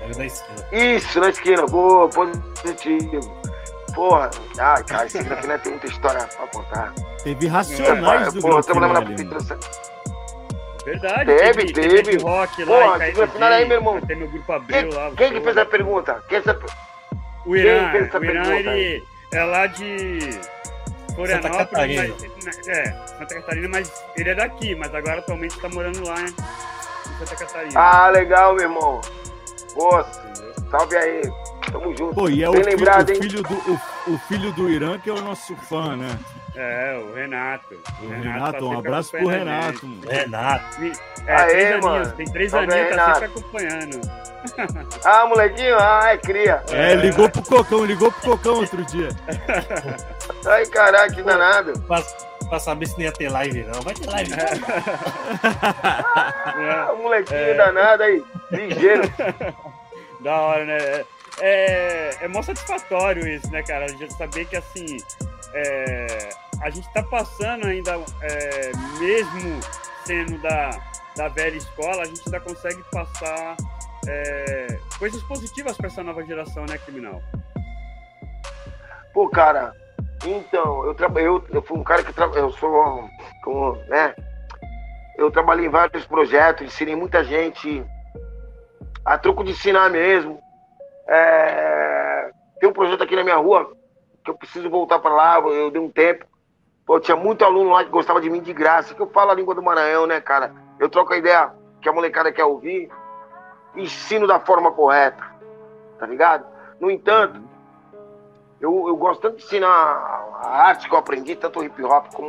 Era 0.00 0.16
na 0.16 0.26
esquina. 0.26 0.68
Isso, 0.72 1.20
na 1.20 1.28
esquina. 1.30 1.66
Boa, 1.66 2.08
positivo. 2.08 3.42
Porra, 3.94 4.30
ai, 4.58 4.84
cara, 4.84 5.06
esse 5.06 5.22
final 5.22 5.58
tem 5.58 5.72
muita 5.72 5.86
história 5.86 6.26
pra 6.26 6.46
contar. 6.48 6.92
Teve 7.22 7.46
racionais 7.46 8.28
é, 8.28 8.30
do 8.32 8.40
Porra, 8.40 8.60
estamos 8.60 8.82
na 8.82 9.00
Verdade, 10.84 11.26
teve, 11.26 11.72
teve. 11.72 12.02
teve. 12.02 12.22
rock 12.22 12.64
lá, 12.64 12.98
Pô, 13.14 13.26
final 13.28 13.52
aí, 13.52 13.64
meu 13.64 13.78
irmão. 13.78 14.00
Tem 14.00 14.16
meu 14.16 14.28
grupo 14.28 14.52
abril 14.52 14.88
quem, 14.88 14.92
lá. 14.92 15.12
Quem 15.16 15.32
que 15.32 15.40
fez 15.40 15.56
a 15.56 15.64
pergunta? 15.64 16.24
Quem 16.28 16.38
essa... 16.38 16.58
O 17.46 17.56
Irã, 17.56 17.90
quem 17.90 17.90
fez 17.90 18.08
essa 18.08 18.18
o 18.18 18.24
Irã, 18.24 18.42
pergunta? 18.42 18.70
ele 18.70 19.04
é 19.32 19.44
lá 19.44 19.66
de 19.66 20.18
Florianópolis. 21.14 21.56
Santa 21.56 21.66
Catarina. 21.66 22.14
Mas, 22.44 22.68
é, 22.68 23.06
Santa 23.06 23.34
Catarina, 23.34 23.68
mas 23.68 24.04
ele 24.16 24.30
é 24.30 24.34
daqui, 24.34 24.74
mas 24.74 24.94
agora 24.94 25.18
atualmente 25.20 25.58
tá 25.60 25.68
morando 25.68 26.04
lá 26.04 26.20
em 26.20 27.16
Santa 27.18 27.36
Catarina. 27.36 27.80
Ah, 27.80 28.08
legal, 28.08 28.54
meu 28.54 28.64
irmão. 28.64 29.00
Boa, 29.74 30.04
salve 30.70 30.96
aí. 30.96 31.22
Tamo 31.70 31.96
junto. 31.96 32.14
Pô, 32.14 32.28
e 32.28 32.42
é 32.42 32.50
Bem 32.50 32.60
o, 32.60 32.64
lembrado, 32.64 33.06
filho, 33.08 33.18
o, 33.18 33.22
filho 33.22 33.42
do, 33.42 33.54
o, 33.54 34.14
o 34.14 34.18
filho 34.18 34.52
do 34.52 34.68
Irã 34.68 34.98
que 34.98 35.08
é 35.08 35.12
o 35.12 35.20
nosso 35.20 35.54
fã, 35.56 35.96
né? 35.96 36.18
É, 36.54 36.98
o 36.98 37.14
Renato. 37.14 37.74
O 38.02 38.08
Renato, 38.08 38.28
Renato 38.28 38.58
tá 38.58 38.64
um 38.64 38.78
abraço 38.78 39.10
pro 39.10 39.26
Renato. 39.26 39.86
Renato. 40.08 40.82
É, 41.26 41.34
Aê, 41.34 41.48
três 41.48 41.80
mano. 41.80 41.96
aninhos, 41.96 42.12
tem 42.12 42.26
três 42.26 42.54
aninhos, 42.54 42.96
tá 42.96 43.14
sempre 43.14 43.26
acompanhando. 43.26 44.00
Ah, 45.04 45.24
molequinho, 45.26 45.76
ah, 45.78 46.08
é 46.08 46.16
cria. 46.16 46.64
É, 46.72 46.96
ligou 46.96 47.30
pro 47.30 47.42
Cocão, 47.42 47.84
ligou 47.84 48.10
pro 48.10 48.32
Cocão 48.32 48.56
outro 48.56 48.84
dia. 48.86 49.08
Ai, 50.44 50.66
caraca, 50.66 51.14
que 51.14 51.22
danado. 51.22 51.78
Pra, 51.82 52.02
pra 52.48 52.58
saber 52.58 52.86
se 52.86 52.94
não 52.94 53.04
ia 53.04 53.12
ter 53.12 53.28
live, 53.28 53.62
não. 53.62 53.80
Vai 53.82 53.94
ter 53.94 54.10
live. 54.10 54.32
ah, 55.44 56.92
molequinho 57.00 57.38
é. 57.38 57.54
danado 57.54 58.02
aí, 58.02 58.24
ligeiro. 58.50 59.02
Da 60.18 60.40
hora, 60.40 60.64
né? 60.64 61.04
É, 61.40 62.16
é 62.20 62.28
mó 62.28 62.42
satisfatório 62.42 63.26
isso, 63.26 63.50
né, 63.50 63.62
cara? 63.62 63.84
A 63.84 63.88
gente 63.88 64.12
saber 64.14 64.44
que, 64.46 64.56
assim, 64.56 64.98
é, 65.54 66.30
a 66.62 66.70
gente 66.70 66.86
está 66.86 67.02
passando 67.02 67.66
ainda, 67.66 67.92
é, 68.22 68.72
mesmo 68.98 69.60
sendo 70.04 70.38
da, 70.38 70.70
da 71.16 71.28
velha 71.28 71.56
escola, 71.56 72.02
a 72.02 72.04
gente 72.04 72.22
ainda 72.26 72.40
consegue 72.40 72.82
passar 72.90 73.56
é, 74.08 74.78
coisas 74.98 75.22
positivas 75.24 75.76
para 75.76 75.86
essa 75.86 76.02
nova 76.02 76.24
geração, 76.24 76.64
né, 76.68 76.78
criminal? 76.78 77.20
Pô, 79.12 79.28
cara, 79.28 79.74
então, 80.24 80.84
eu, 80.86 80.96
eu, 81.16 81.44
eu 81.50 81.62
fui 81.62 81.78
um 81.78 81.84
cara 81.84 82.02
que 82.02 82.38
eu 82.38 82.52
sou, 82.52 83.08
como, 83.42 83.76
né, 83.88 84.14
eu 85.16 85.30
trabalhei 85.30 85.66
em 85.66 85.70
vários 85.70 86.06
projetos, 86.06 86.66
ensinei 86.66 86.96
muita 86.96 87.22
gente 87.22 87.84
a 89.04 89.18
troco 89.18 89.44
de 89.44 89.50
ensinar 89.50 89.90
mesmo. 89.90 90.40
É, 91.08 92.30
tem 92.58 92.68
um 92.68 92.72
projeto 92.72 93.02
aqui 93.02 93.16
na 93.16 93.24
minha 93.24 93.36
rua 93.36 93.72
que 94.24 94.30
eu 94.30 94.34
preciso 94.34 94.70
voltar 94.70 94.98
para 94.98 95.14
lá, 95.14 95.38
eu 95.40 95.70
dei 95.70 95.80
um 95.80 95.90
tempo. 95.90 96.24
Pô, 96.84 96.98
tinha 96.98 97.16
muito 97.16 97.44
aluno 97.44 97.70
lá 97.70 97.84
que 97.84 97.90
gostava 97.90 98.20
de 98.20 98.28
mim 98.28 98.40
de 98.40 98.52
graça, 98.52 98.94
que 98.94 99.00
eu 99.00 99.08
falo 99.08 99.30
a 99.30 99.34
língua 99.34 99.54
do 99.54 99.62
Maranhão, 99.62 100.06
né, 100.06 100.20
cara? 100.20 100.54
Eu 100.78 100.88
troco 100.88 101.12
a 101.12 101.16
ideia 101.16 101.52
que 101.80 101.88
a 101.88 101.92
molecada 101.92 102.32
quer 102.32 102.44
ouvir, 102.44 102.90
ensino 103.76 104.26
da 104.26 104.40
forma 104.40 104.72
correta, 104.72 105.24
tá 105.98 106.06
ligado? 106.06 106.46
No 106.80 106.90
entanto, 106.90 107.40
eu, 108.60 108.88
eu 108.88 108.96
gosto 108.96 109.20
tanto 109.20 109.36
de 109.36 109.44
ensinar 109.44 109.68
a 109.68 110.66
arte 110.68 110.88
que 110.88 110.94
eu 110.94 110.98
aprendi, 110.98 111.36
tanto 111.36 111.60
o 111.60 111.64
hip 111.64 111.82
hop 111.82 112.12
como 112.14 112.28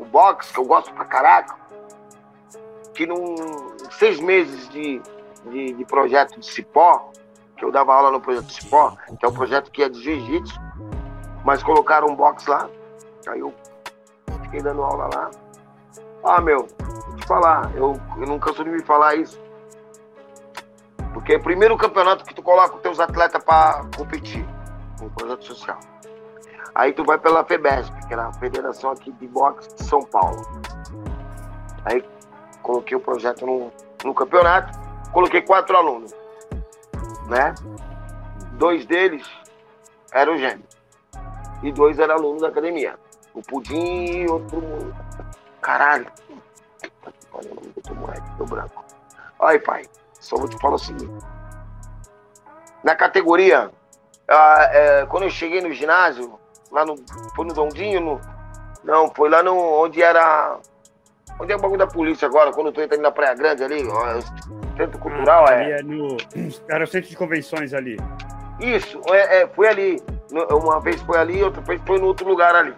o 0.00 0.04
boxe, 0.04 0.52
que 0.52 0.58
eu 0.58 0.64
gosto 0.64 0.92
pra 0.92 1.04
caraca, 1.04 1.54
que 2.94 3.06
num 3.06 3.36
seis 3.90 4.20
meses 4.20 4.68
de, 4.68 5.00
de, 5.46 5.72
de 5.72 5.84
projeto 5.84 6.38
de 6.40 6.46
cipó, 6.46 7.10
que 7.58 7.64
eu 7.64 7.72
dava 7.72 7.92
aula 7.92 8.10
no 8.10 8.20
projeto 8.20 8.52
Cipó, 8.52 8.96
que 9.18 9.26
é 9.26 9.28
um 9.28 9.32
projeto 9.32 9.70
que 9.70 9.82
é 9.82 9.88
de 9.88 10.00
jiu-jitsu, 10.00 10.58
mas 11.44 11.62
colocaram 11.62 12.08
um 12.08 12.14
box 12.14 12.46
lá, 12.46 12.68
aí 13.28 13.40
eu 13.40 13.52
fiquei 14.42 14.60
dando 14.60 14.82
aula 14.82 15.08
lá. 15.12 15.30
Ah, 16.24 16.40
meu, 16.40 16.66
vou 16.78 17.16
te 17.16 17.26
falar, 17.26 17.70
eu, 17.74 17.98
eu 18.16 18.26
não 18.26 18.38
canso 18.38 18.64
de 18.64 18.70
me 18.70 18.82
falar 18.82 19.14
isso. 19.14 19.40
Porque 21.12 21.34
é 21.34 21.36
o 21.36 21.42
primeiro 21.42 21.76
campeonato 21.76 22.24
que 22.24 22.34
tu 22.34 22.42
coloca 22.42 22.76
os 22.76 22.82
teus 22.82 23.00
atletas 23.00 23.42
para 23.42 23.84
competir, 23.96 24.46
um 25.00 25.08
projeto 25.08 25.44
social. 25.44 25.78
Aí 26.74 26.92
tu 26.92 27.04
vai 27.04 27.18
pela 27.18 27.44
FEBESP, 27.44 28.06
que 28.06 28.12
era 28.12 28.26
a 28.26 28.32
Federação 28.34 28.90
aqui 28.90 29.10
de 29.12 29.26
Boxe 29.26 29.74
de 29.74 29.84
São 29.84 30.02
Paulo. 30.02 30.42
Aí 31.84 32.04
coloquei 32.62 32.96
o 32.96 33.00
projeto 33.00 33.46
no, 33.46 33.72
no 34.04 34.14
campeonato, 34.14 34.78
coloquei 35.12 35.42
quatro 35.42 35.76
alunos 35.76 36.14
né? 37.28 37.54
Dois 38.54 38.84
deles 38.86 39.28
eram 40.12 40.36
gêmeos. 40.36 40.77
E 41.62 41.72
dois 41.72 41.98
eram 41.98 42.14
alunos 42.14 42.42
da 42.42 42.48
academia. 42.48 42.96
O 43.34 43.42
Pudim 43.42 44.22
e 44.22 44.28
outro. 44.28 44.62
Caralho. 45.60 46.06
Olha 47.32 47.50
o 47.50 47.54
nome 47.54 47.68
do 47.68 47.72
outro 47.76 47.94
moleque, 47.94 48.30
do 48.36 48.46
branco. 48.46 48.84
Ai, 49.40 49.58
pai, 49.58 49.84
só 50.20 50.36
vou 50.36 50.48
te 50.48 50.58
falar 50.58 50.74
o 50.74 50.78
seguinte. 50.78 51.24
Na 52.82 52.94
categoria, 52.94 53.70
ah, 54.28 54.68
é, 54.72 55.06
quando 55.06 55.24
eu 55.24 55.30
cheguei 55.30 55.60
no 55.60 55.72
ginásio, 55.72 56.38
lá 56.70 56.84
no. 56.84 56.96
Foi 57.34 57.44
no 57.46 57.54
Dondinho? 57.54 58.00
No, 58.00 58.20
não, 58.84 59.12
foi 59.14 59.28
lá 59.28 59.42
no, 59.42 59.56
onde 59.56 60.02
era. 60.02 60.58
Onde 61.40 61.52
é 61.52 61.56
o 61.56 61.60
bagulho 61.60 61.78
da 61.78 61.86
polícia 61.86 62.26
agora, 62.26 62.52
quando 62.52 62.68
eu 62.68 62.72
tô 62.72 62.82
entrando 62.82 63.02
na 63.02 63.12
Praia 63.12 63.34
Grande 63.34 63.62
ali? 63.62 63.84
Centro 64.76 64.98
Cultural, 64.98 65.46
ah, 65.48 65.54
é. 65.54 65.78
é 65.78 65.82
no... 65.82 66.16
Era 66.68 66.82
o 66.82 66.86
centro 66.86 67.08
de 67.08 67.16
convenções 67.16 67.72
ali. 67.72 67.96
Isso, 68.60 69.00
é, 69.08 69.42
é, 69.42 69.46
foi 69.48 69.68
ali. 69.68 70.02
Uma 70.50 70.80
vez 70.80 71.00
foi 71.02 71.18
ali, 71.18 71.42
outra 71.42 71.60
vez 71.62 71.80
foi 71.86 71.98
no 71.98 72.06
outro 72.06 72.28
lugar 72.28 72.54
ali. 72.54 72.74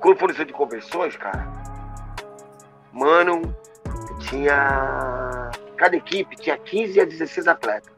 Quando 0.00 0.18
foi 0.18 0.44
de 0.44 0.52
convenções, 0.52 1.16
cara, 1.16 1.48
mano, 2.92 3.54
tinha. 4.18 5.50
Cada 5.76 5.96
equipe 5.96 6.36
tinha 6.36 6.56
15 6.58 7.00
a 7.00 7.04
16 7.04 7.48
atletas. 7.48 7.92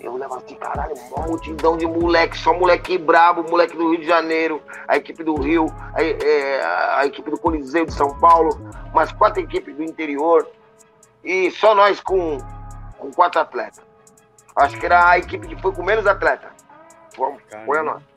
Eu 0.00 0.16
levava 0.16 0.42
assim, 0.44 0.56
caralho, 0.56 0.94
uma 1.12 1.26
multidão 1.26 1.76
de 1.76 1.86
moleque, 1.86 2.36
só 2.36 2.52
moleque 2.52 2.98
brabo, 2.98 3.48
moleque 3.48 3.76
do 3.76 3.90
Rio 3.90 4.00
de 4.00 4.06
Janeiro, 4.06 4.60
a 4.88 4.96
equipe 4.96 5.22
do 5.22 5.36
Rio, 5.40 5.66
a, 5.94 6.02
é, 6.02 6.60
a 6.96 7.06
equipe 7.06 7.30
do 7.30 7.38
Coliseu 7.38 7.86
de 7.86 7.92
São 7.92 8.18
Paulo, 8.18 8.50
mais 8.92 9.12
quatro 9.12 9.40
equipes 9.40 9.76
do 9.76 9.84
interior. 9.84 10.48
e 11.22 11.52
só 11.52 11.72
nós 11.72 12.00
com, 12.00 12.38
com 12.98 13.12
quatro 13.12 13.40
atletas. 13.40 13.91
Acho 14.54 14.78
que 14.78 14.86
era 14.86 15.08
a 15.08 15.18
equipe 15.18 15.48
que 15.48 15.60
foi 15.60 15.72
com 15.72 15.82
menos 15.82 16.06
atletas. 16.06 16.50
Foi, 17.14 17.36
foi 17.64 17.78
a 17.78 17.82
nossa. 17.82 18.12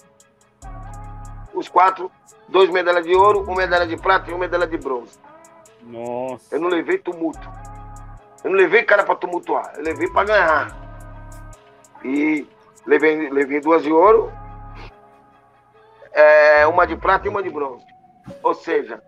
Os 1.54 1.70
quatro, 1.70 2.12
dois 2.50 2.70
medalhas 2.70 3.06
de 3.06 3.16
ouro, 3.16 3.44
uma 3.44 3.56
medalha 3.56 3.88
de 3.88 3.96
prata 3.98 4.30
e 4.30 4.34
uma 4.34 4.42
medalha 4.42 4.68
de 4.68 4.78
bronze. 4.78 5.18
Nossa. 5.82 6.56
Eu 6.56 6.60
não 6.60 6.68
levei 6.68 6.98
tumulto. 6.98 7.50
Eu 8.44 8.52
não 8.52 8.58
levei 8.58 8.84
cara 8.84 9.04
para 9.04 9.16
tumultuar, 9.16 9.74
eu 9.76 9.84
levei 9.84 10.08
para 10.08 10.28
ganhar. 10.28 10.78
E 12.04 12.48
levei, 12.86 13.30
levei 13.32 13.60
duas 13.60 13.82
de 13.82 13.92
ouro, 13.92 14.32
é, 16.14 16.68
uma 16.68 16.86
de 16.86 16.96
prata 16.96 17.26
e 17.26 17.30
uma 17.30 17.42
de 17.42 17.50
bronze. 17.50 17.86
Ou 18.44 18.54
seja, 18.54 19.02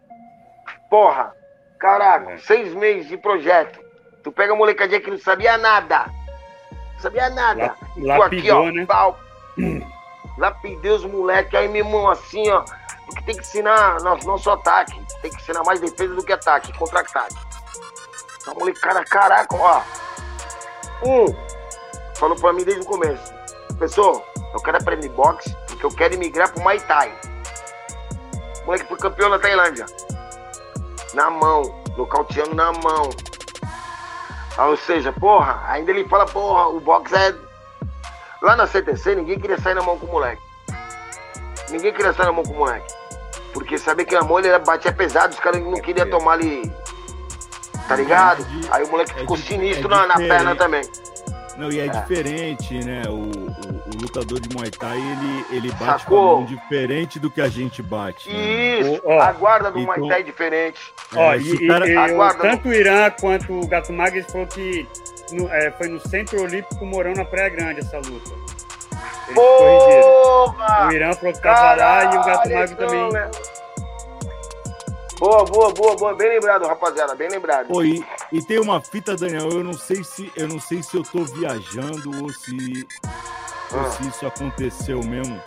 porra, 0.90 1.36
caraca, 1.80 2.32
é. 2.32 2.38
seis 2.38 2.74
meses 2.74 3.08
de 3.08 3.18
projeto. 3.18 3.80
Tu 4.24 4.32
pega 4.32 4.54
a 4.54 4.56
molecadinha 4.56 5.00
que 5.00 5.12
não 5.12 5.20
sabia 5.20 5.58
nada. 5.58 6.06
Não 6.98 7.02
sabia 7.02 7.30
nada. 7.30 7.76
La, 7.96 8.18
lapidou, 8.18 8.26
aqui, 8.26 8.52
ó, 8.52 8.72
né? 8.72 8.86
Pau. 8.86 9.20
Lapidei 10.38 10.92
os 10.92 11.06
moleques, 11.06 11.54
aí 11.56 11.68
mesmo 11.68 12.10
assim, 12.10 12.50
ó. 12.50 12.64
Porque 13.06 13.24
tem 13.24 13.36
que 13.36 13.42
ensinar 13.42 14.02
nosso, 14.02 14.28
nosso 14.28 14.50
ataque. 14.50 14.94
Tem 15.22 15.32
que 15.32 15.42
ensinar 15.42 15.64
mais 15.64 15.80
defesa 15.80 16.14
do 16.14 16.24
que 16.24 16.34
ataque, 16.34 16.78
contra-ataque. 16.78 17.36
Então, 18.42 18.54
molecada, 18.56 19.04
caraca, 19.06 19.56
ó. 19.56 19.82
Um, 21.04 21.26
falou 22.16 22.36
pra 22.36 22.54
mim 22.54 22.64
desde 22.64 22.82
o 22.82 22.86
começo. 22.86 23.34
Pessoal, 23.80 24.26
eu 24.54 24.60
quero 24.60 24.78
aprender 24.78 25.10
boxe 25.10 25.56
porque 25.68 25.86
eu 25.86 25.92
quero 25.92 26.18
migrar 26.18 26.52
pro 26.52 26.64
Muay 26.64 26.80
Thai. 26.82 27.14
O 28.64 28.66
moleque 28.66 28.88
foi 28.88 28.98
campeão 28.98 29.30
na 29.30 29.40
Tailândia. 29.40 29.86
Na 31.14 31.30
mão, 31.30 31.64
nocauteando 31.96 32.56
na 32.56 32.72
mão. 32.72 33.10
Ah, 34.58 34.68
ou 34.68 34.78
seja, 34.78 35.12
porra, 35.14 35.64
ainda 35.68 35.92
ele 35.92 36.08
fala, 36.08 36.26
porra, 36.26 36.68
o 36.68 36.80
boxe 36.80 37.16
é. 37.16 37.36
Lá 38.42 38.56
na 38.56 38.66
CTC 38.66 39.16
ninguém 39.16 39.40
queria 39.40 39.60
sair 39.60 39.76
na 39.76 39.82
mão 39.82 39.98
com 39.98 40.08
o 40.08 40.12
moleque. 40.12 40.42
Ninguém 41.70 41.94
queria 41.94 42.14
sair 42.14 42.26
na 42.26 42.32
mão 42.32 42.44
com 42.44 42.54
o 42.54 42.58
moleque. 42.58 42.94
Porque 43.54 43.78
sabia 43.78 44.06
que 44.06 44.16
a 44.16 44.22
mão 44.22 44.40
ele 44.40 44.58
batia 44.60 44.92
pesado, 44.92 45.34
os 45.34 45.40
caras 45.40 45.62
não 45.62 45.80
queriam 45.80 46.10
tomar 46.10 46.34
ali. 46.34 46.72
Tá 47.88 47.96
ligado? 47.96 48.46
Aí 48.72 48.84
o 48.84 48.88
moleque 48.90 49.12
é 49.12 49.20
ficou 49.20 49.38
sinistro 49.38 49.88
na, 49.88 50.08
na 50.08 50.16
perna 50.16 50.56
também. 50.56 50.82
Não, 51.58 51.72
e 51.72 51.80
é, 51.80 51.86
é, 51.86 51.90
diferente, 51.90 52.86
né? 52.86 53.02
O, 53.08 53.14
o, 53.14 53.20
o, 53.20 54.02
lutador 54.02 54.40
de 54.40 54.56
Muay 54.56 54.70
Thai, 54.70 54.98
ele, 54.98 55.46
ele 55.58 55.72
bate 55.72 56.04
Sacou? 56.04 56.20
com 56.20 56.30
a 56.30 56.36
mão 56.36 56.46
diferente 56.46 57.20
do 57.20 57.32
que 57.32 57.42
a 57.42 57.50
gente 57.50 57.82
bate. 57.82 58.30
Né? 58.30 58.80
Isso, 58.80 59.02
o, 59.04 59.10
ó, 59.10 59.20
a 59.20 59.32
guarda 59.32 59.72
do 59.72 59.80
então, 59.80 59.98
Muay 59.98 60.10
Thai 60.10 60.20
é 60.20 60.24
diferente. 60.24 60.80
Ó, 61.16 61.34
é, 61.34 61.38
e, 61.38 61.68
cara... 61.68 61.90
e, 61.90 62.38
tanto 62.38 62.70
o 62.70 62.74
Irã 62.74 63.10
quanto 63.10 63.54
o 63.60 63.68
Gato 63.68 63.92
Magres 63.92 64.28
falou 64.28 64.46
que 64.46 64.88
no, 65.32 65.52
é, 65.52 65.72
foi 65.72 65.88
no 65.88 66.00
Centro 66.08 66.44
Olímpico 66.44 66.86
Morão 66.86 67.14
na 67.14 67.26
Praia 67.26 67.50
Grande 67.50 67.80
essa 67.80 67.98
luta. 67.98 68.32
Porra! 69.34 70.88
O 70.88 70.92
Irã 70.92 71.14
falou 71.14 71.34
que 71.34 71.42
tava 71.42 71.76
lá 71.76 72.04
e 72.04 72.18
o 72.18 72.24
Gato 72.24 72.50
Magres 72.50 72.78
também. 72.78 73.12
Né? 73.12 73.32
Boa, 75.20 75.44
boa, 75.46 75.74
boa, 75.74 75.96
boa. 75.96 76.16
Bem 76.16 76.30
lembrado, 76.30 76.68
rapaziada, 76.68 77.16
bem 77.16 77.28
lembrado. 77.30 77.68
Pô, 77.68 77.84
e, 77.84 78.06
e, 78.32 78.42
tem 78.42 78.60
uma 78.60 78.80
fita, 78.80 79.16
Daniel, 79.16 79.50
eu 79.50 79.64
não 79.64 79.74
sei 79.74 80.04
se 80.04 80.32
eu 80.36 80.48
não 80.48 80.60
sei 80.60 80.84
se 80.84 80.96
eu 80.96 81.04
tô 81.04 81.24
viajando 81.24 82.24
ou 82.24 82.30
se, 82.30 82.88
ah. 83.04 83.78
ou 83.78 83.92
se 83.92 84.08
isso 84.08 84.28
aconteceu 84.28 85.02
mesmo. 85.04 85.42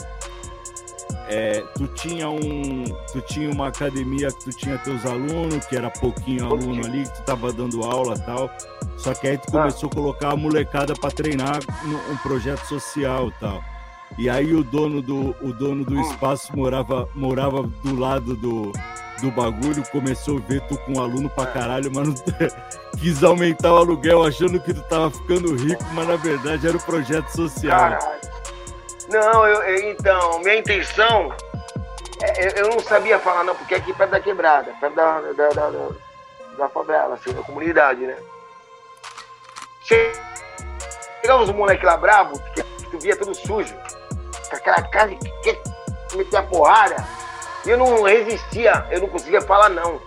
É, 1.28 1.60
tu 1.76 1.86
tinha 1.88 2.28
um. 2.28 2.84
Tu 3.12 3.20
tinha 3.22 3.48
uma 3.48 3.68
academia 3.68 4.32
que 4.32 4.44
tu 4.46 4.50
tinha 4.50 4.76
teus 4.78 5.06
alunos, 5.06 5.64
que 5.66 5.76
era 5.76 5.88
pouquinho 5.88 6.46
aluno 6.46 6.84
ali, 6.84 7.04
que 7.04 7.14
tu 7.14 7.22
tava 7.22 7.52
dando 7.52 7.84
aula 7.84 8.16
e 8.16 8.26
tal. 8.26 8.50
Só 8.96 9.14
que 9.14 9.28
aí 9.28 9.38
tu 9.38 9.56
ah. 9.56 9.62
começou 9.62 9.88
a 9.88 9.94
colocar 9.94 10.32
a 10.32 10.36
molecada 10.36 10.94
para 10.94 11.12
treinar 11.12 11.60
um 12.10 12.16
projeto 12.16 12.64
social 12.66 13.28
e 13.28 13.32
tal. 13.38 13.62
E 14.18 14.28
aí 14.28 14.52
o 14.52 14.64
dono 14.64 15.00
do, 15.00 15.30
o 15.40 15.52
dono 15.52 15.84
do 15.84 15.94
hum. 15.94 16.00
espaço 16.00 16.54
morava, 16.56 17.08
morava 17.14 17.62
do 17.62 17.96
lado 17.96 18.34
do, 18.34 18.72
do 19.20 19.30
bagulho, 19.30 19.82
começou 19.90 20.38
a 20.38 20.40
ver 20.40 20.60
tu 20.62 20.76
com 20.78 20.94
um 20.94 21.02
aluno 21.02 21.28
pra 21.30 21.46
caralho, 21.46 21.90
mas 21.92 22.08
não 22.08 22.14
quis 22.98 23.22
aumentar 23.22 23.72
o 23.72 23.76
aluguel 23.78 24.24
achando 24.24 24.60
que 24.60 24.74
tu 24.74 24.82
tava 24.82 25.10
ficando 25.10 25.54
rico, 25.56 25.84
mas 25.92 26.08
na 26.08 26.16
verdade 26.16 26.66
era 26.66 26.76
um 26.76 26.80
projeto 26.80 27.28
social. 27.28 27.78
Caralho. 27.78 28.20
Não, 29.08 29.46
eu, 29.46 29.62
eu, 29.62 29.90
então, 29.90 30.38
minha 30.40 30.56
intenção, 30.56 31.34
é, 32.22 32.46
eu, 32.46 32.64
eu, 32.64 32.68
não 32.70 32.80
sabia 32.80 33.18
falar 33.18 33.42
não, 33.42 33.56
porque 33.56 33.74
aqui 33.74 33.92
perto 33.92 34.10
da 34.10 34.20
quebrada, 34.20 34.72
perto 34.80 34.94
da, 34.94 35.20
da, 35.20 35.48
da, 35.48 35.70
da, 35.70 35.88
da 36.58 36.68
favela, 36.68 37.14
assim, 37.14 37.32
da 37.32 37.42
comunidade, 37.42 38.00
né? 38.00 38.16
Chegamos 41.22 41.48
um 41.48 41.54
moleque 41.54 41.84
lá 41.84 41.96
brabo, 41.96 42.40
que 42.54 42.62
tu 42.90 42.98
via 43.00 43.16
tudo 43.16 43.34
sujo, 43.34 43.74
com 44.48 44.56
aquela 44.56 44.82
cara 44.82 45.08
que 45.08 45.30
quer 45.42 45.60
meter 46.14 46.36
a 46.36 46.42
porrada. 46.44 46.96
E 47.64 47.70
eu 47.70 47.78
não 47.78 48.02
resistia, 48.02 48.86
eu 48.90 49.00
não 49.00 49.08
conseguia 49.08 49.40
falar 49.40 49.68
não. 49.68 50.00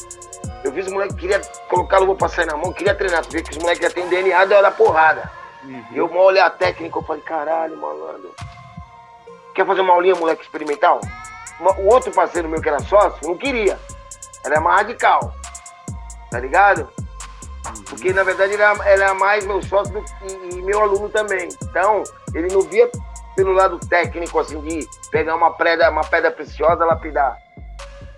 Eu 0.63 0.71
vi 0.71 0.81
os 0.81 0.88
moleques 0.88 1.15
que 1.15 1.21
queria 1.21 1.39
colocar 1.69 1.99
luva 1.99 2.15
pra 2.15 2.30
sair 2.30 2.45
na 2.45 2.55
mão, 2.55 2.71
queria 2.71 2.95
treinar. 2.95 3.23
Vê 3.30 3.41
que 3.41 3.51
os 3.51 3.57
moleques 3.57 3.84
já 3.84 3.93
tem 3.93 4.07
DNA 4.07 4.45
da 4.45 4.71
porrada. 4.71 5.30
Uhum. 5.63 5.84
Eu 5.93 6.09
mal 6.09 6.25
olhei 6.25 6.41
a 6.41 6.49
técnica, 6.49 6.97
eu 6.97 7.03
falei, 7.03 7.21
caralho, 7.21 7.77
malandro. 7.77 8.34
Quer 9.53 9.65
fazer 9.65 9.81
uma 9.81 9.93
aulinha, 9.93 10.15
moleque 10.15 10.43
experimental? 10.43 11.01
O 11.59 11.93
outro 11.93 12.11
parceiro 12.11 12.49
meu 12.49 12.61
que 12.61 12.69
era 12.69 12.80
sócio, 12.80 13.19
não 13.27 13.38
queria. 13.38 13.80
Era 14.43 14.59
mais 14.59 14.77
radical. 14.77 15.34
Tá 16.31 16.39
ligado? 16.39 16.88
Uhum. 17.65 17.84
Porque 17.84 18.11
na 18.13 18.23
verdade 18.23 18.53
ele 18.53 18.61
era, 18.61 18.89
era 18.89 19.13
mais 19.13 19.45
meu 19.45 19.61
sócio 19.61 19.93
do, 19.93 19.99
e, 19.99 20.55
e 20.55 20.61
meu 20.61 20.81
aluno 20.81 21.09
também. 21.09 21.49
Então, 21.61 22.03
ele 22.34 22.47
não 22.51 22.61
via 22.61 22.89
pelo 23.35 23.53
lado 23.53 23.80
técnico, 23.80 24.39
assim, 24.39 24.60
de 24.61 24.88
pegar 25.11 25.35
uma 25.35 25.51
pedra, 25.51 25.89
uma 25.89 26.03
pedra 26.03 26.31
preciosa, 26.31 26.85
lapidar. 26.85 27.38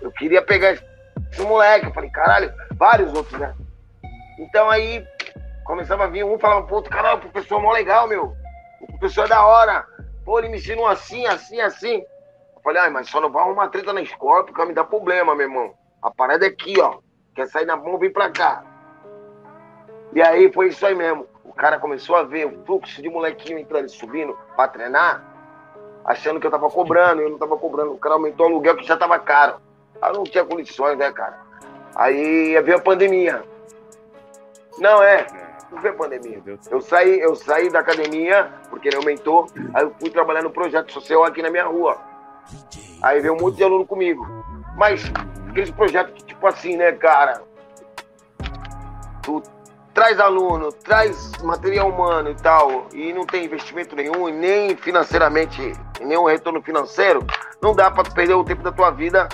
Eu 0.00 0.10
queria 0.12 0.42
pegar 0.42 0.72
esse 0.72 1.42
moleque. 1.42 1.86
Eu 1.86 1.92
falei, 1.92 2.10
caralho, 2.10 2.52
vários 2.74 3.12
outros, 3.14 3.38
né? 3.38 3.54
Então 4.38 4.68
aí 4.68 5.06
começava 5.64 6.04
a 6.04 6.08
vir 6.08 6.24
um 6.24 6.38
falava 6.38 6.72
outro, 6.72 6.90
caralho, 6.90 7.18
o 7.18 7.20
professor 7.20 7.58
é 7.58 7.62
mó 7.62 7.72
legal, 7.72 8.06
meu. 8.06 8.36
O 8.80 8.86
professor 8.98 9.24
é 9.24 9.28
da 9.28 9.44
hora. 9.44 9.86
Pô, 10.24 10.38
ele 10.38 10.48
me 10.48 10.58
ensinou 10.58 10.86
assim, 10.86 11.26
assim, 11.26 11.60
assim. 11.60 12.04
Eu 12.54 12.62
falei, 12.62 12.82
ai, 12.82 12.90
mas 12.90 13.08
só 13.08 13.20
não 13.20 13.30
vai 13.30 13.42
arrumar 13.42 13.68
treta 13.68 13.92
na 13.92 14.02
escola 14.02 14.44
porque 14.44 14.58
vai 14.58 14.68
me 14.68 14.74
dar 14.74 14.84
problema, 14.84 15.34
meu 15.34 15.46
irmão. 15.46 15.74
A 16.02 16.10
parada 16.10 16.44
é 16.44 16.48
aqui, 16.48 16.78
ó. 16.80 16.98
Quer 17.34 17.48
sair 17.48 17.66
na 17.66 17.76
mão, 17.76 17.98
vem 17.98 18.12
pra 18.12 18.30
cá. 18.30 18.62
E 20.12 20.22
aí 20.22 20.52
foi 20.52 20.68
isso 20.68 20.84
aí 20.86 20.94
mesmo 20.94 21.26
cara 21.56 21.78
começou 21.78 22.14
a 22.16 22.22
ver 22.22 22.46
o 22.46 22.64
fluxo 22.64 23.00
de 23.00 23.08
molequinho 23.08 23.58
entrando 23.58 23.86
e 23.86 23.90
subindo 23.90 24.36
para 24.54 24.68
treinar, 24.68 25.24
achando 26.04 26.38
que 26.38 26.46
eu 26.46 26.50
tava 26.50 26.70
cobrando, 26.70 27.22
eu 27.22 27.30
não 27.30 27.38
tava 27.38 27.56
cobrando. 27.56 27.92
O 27.92 27.98
cara 27.98 28.14
aumentou 28.14 28.46
o 28.46 28.48
aluguel 28.50 28.76
que 28.76 28.86
já 28.86 28.96
tava 28.96 29.18
caro. 29.18 29.56
Eu 30.02 30.12
não 30.12 30.24
tinha 30.24 30.44
condições, 30.44 30.98
né, 30.98 31.10
cara? 31.10 31.38
Aí 31.94 32.60
veio 32.62 32.76
a 32.76 32.80
pandemia. 32.80 33.42
Não, 34.78 35.02
é, 35.02 35.26
não 35.72 35.80
veio 35.80 35.94
a 35.94 35.96
pandemia. 35.96 36.42
Eu 36.70 36.80
saí, 36.82 37.18
eu 37.18 37.34
saí 37.34 37.70
da 37.70 37.80
academia, 37.80 38.52
porque 38.68 38.88
ele 38.88 38.96
aumentou, 38.96 39.46
aí 39.72 39.82
eu 39.82 39.94
fui 39.98 40.10
trabalhar 40.10 40.42
no 40.42 40.50
projeto 40.50 40.92
social 40.92 41.24
aqui 41.24 41.40
na 41.40 41.50
minha 41.50 41.64
rua. 41.64 41.96
Aí 43.02 43.20
veio 43.20 43.34
um 43.34 43.40
monte 43.40 43.56
de 43.56 43.64
aluno 43.64 43.86
comigo. 43.86 44.26
Mas 44.76 45.10
aqueles 45.48 45.70
projetos 45.70 46.12
que, 46.12 46.24
tipo 46.24 46.46
assim, 46.46 46.76
né, 46.76 46.92
cara? 46.92 47.40
Tu 49.22 49.42
traz 49.96 50.20
aluno, 50.20 50.70
traz 50.70 51.32
material 51.42 51.88
humano 51.88 52.30
e 52.30 52.34
tal, 52.34 52.86
e 52.92 53.14
não 53.14 53.24
tem 53.24 53.46
investimento 53.46 53.96
nenhum, 53.96 54.28
e 54.28 54.32
nem 54.32 54.76
financeiramente, 54.76 55.72
nenhum 56.02 56.26
retorno 56.26 56.60
financeiro, 56.60 57.26
não 57.62 57.74
dá 57.74 57.90
para 57.90 58.08
perder 58.10 58.34
o 58.34 58.44
tempo 58.44 58.62
da 58.62 58.70
tua 58.70 58.90
vida 58.90 59.26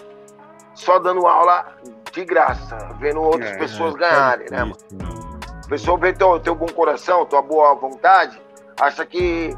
só 0.73 1.01
dando 1.01 1.27
aula 1.27 1.67
de 2.13 2.25
graça, 2.25 2.79
vendo 3.01 3.21
outras 3.21 3.51
é, 3.51 3.59
pessoas 3.59 3.97
é, 3.97 3.99
ganharem, 3.99 4.47
né, 4.53 4.59
mano? 4.61 4.77
A 5.65 5.69
pessoa 5.69 5.99
vê 5.99 6.13
teu, 6.13 6.39
teu 6.39 6.55
bom 6.55 6.67
coração, 6.67 7.27
tua 7.27 7.43
boa 7.43 7.75
vontade, 7.75 8.41
acha 8.81 9.05
que 9.05 9.57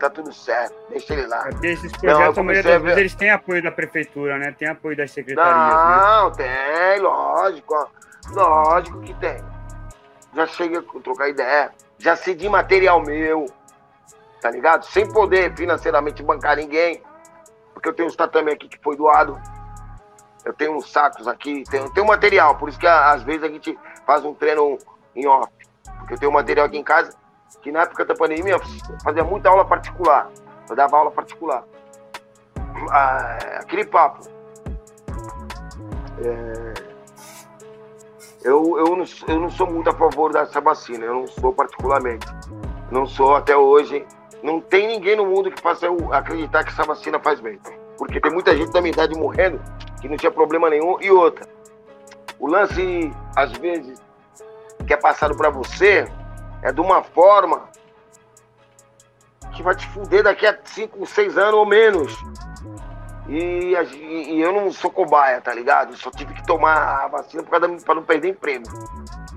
tá 0.00 0.10
tudo 0.10 0.32
certo, 0.32 0.74
deixa 0.90 1.14
ele 1.14 1.28
lá. 1.28 1.44
Porque 1.50 1.68
esses 1.68 1.92
projetos, 1.92 2.36
não, 2.36 2.42
a 2.42 2.46
maioria 2.46 2.72
das 2.72 2.82
vezes, 2.82 2.98
eles 2.98 3.14
têm 3.14 3.30
apoio 3.30 3.62
da 3.62 3.70
prefeitura, 3.70 4.36
né? 4.38 4.52
Tem 4.58 4.66
apoio 4.66 4.96
das 4.96 5.12
secretarias. 5.12 5.56
Né? 5.56 6.02
Não, 6.04 6.30
né? 6.30 6.34
tem, 6.36 7.00
lógico. 7.00 7.90
Lógico 8.34 9.00
que 9.02 9.14
tem 9.14 9.42
já 10.34 10.46
cheguei 10.46 10.78
a 10.78 11.00
trocar 11.00 11.28
ideia, 11.28 11.72
já 11.98 12.16
cedi 12.16 12.48
material 12.48 13.02
meu, 13.02 13.46
tá 14.40 14.50
ligado? 14.50 14.84
Sem 14.86 15.10
poder 15.10 15.54
financeiramente 15.54 16.22
bancar 16.22 16.56
ninguém, 16.56 17.02
porque 17.72 17.88
eu 17.88 17.92
tenho 17.92 18.08
uns 18.08 18.16
tatame 18.16 18.52
aqui 18.52 18.68
que 18.68 18.78
foi 18.78 18.96
doado, 18.96 19.40
eu 20.44 20.52
tenho 20.52 20.76
uns 20.76 20.90
sacos 20.90 21.28
aqui, 21.28 21.64
tenho, 21.70 21.90
tenho 21.90 22.06
material, 22.06 22.56
por 22.56 22.68
isso 22.68 22.78
que 22.78 22.86
às 22.86 23.22
vezes 23.22 23.42
a 23.42 23.48
gente 23.48 23.78
faz 24.06 24.24
um 24.24 24.34
treino 24.34 24.78
em 25.14 25.26
off, 25.26 25.52
porque 25.98 26.14
eu 26.14 26.18
tenho 26.18 26.32
material 26.32 26.66
aqui 26.66 26.78
em 26.78 26.84
casa, 26.84 27.14
que 27.60 27.70
na 27.70 27.82
época 27.82 28.04
da 28.04 28.14
pandemia 28.14 28.54
eu 28.54 28.60
fazia 29.04 29.22
muita 29.22 29.48
aula 29.48 29.64
particular, 29.64 30.30
eu 30.68 30.74
dava 30.74 30.96
aula 30.96 31.10
particular. 31.10 31.64
Ah, 32.90 33.36
aquele 33.60 33.84
papo. 33.84 34.26
É 36.18 36.91
eu, 38.44 38.78
eu, 38.78 38.96
não, 38.96 39.04
eu 39.28 39.40
não 39.40 39.50
sou 39.50 39.66
muito 39.66 39.88
a 39.88 39.92
favor 39.92 40.32
dessa 40.32 40.60
vacina, 40.60 41.04
eu 41.04 41.14
não 41.14 41.26
sou 41.26 41.52
particularmente. 41.52 42.26
Não 42.90 43.06
sou 43.06 43.34
até 43.36 43.56
hoje. 43.56 44.04
Não 44.42 44.60
tem 44.60 44.88
ninguém 44.88 45.16
no 45.16 45.24
mundo 45.24 45.50
que 45.50 45.62
faça 45.62 45.86
eu 45.86 46.12
acreditar 46.12 46.64
que 46.64 46.70
essa 46.70 46.82
vacina 46.82 47.18
faz 47.18 47.40
bem. 47.40 47.58
Porque 47.96 48.20
tem 48.20 48.32
muita 48.32 48.56
gente 48.56 48.72
da 48.72 48.80
minha 48.80 48.92
idade 48.92 49.14
morrendo 49.14 49.60
que 50.00 50.08
não 50.08 50.16
tinha 50.16 50.30
problema 50.30 50.68
nenhum. 50.68 51.00
E 51.00 51.10
outra, 51.10 51.48
o 52.38 52.48
lance, 52.48 53.12
às 53.36 53.52
vezes, 53.52 54.02
que 54.86 54.92
é 54.92 54.96
passado 54.96 55.36
para 55.36 55.48
você 55.48 56.06
é 56.62 56.72
de 56.72 56.80
uma 56.80 57.02
forma 57.02 57.68
que 59.52 59.62
vai 59.62 59.76
te 59.76 59.86
fuder 59.88 60.24
daqui 60.24 60.46
a 60.46 60.58
5, 60.64 61.06
6 61.06 61.38
anos 61.38 61.54
ou 61.54 61.66
menos. 61.66 62.16
E, 63.28 63.74
e, 63.74 64.40
eu 64.40 64.52
não 64.52 64.72
sou 64.72 64.90
cobaia, 64.90 65.40
tá 65.40 65.54
ligado? 65.54 65.96
só 65.96 66.10
tive 66.10 66.34
que 66.34 66.44
tomar 66.44 67.04
a 67.04 67.08
vacina 67.08 67.42
para 67.44 67.68
não 67.68 68.02
perder 68.02 68.30
emprego. 68.30 68.64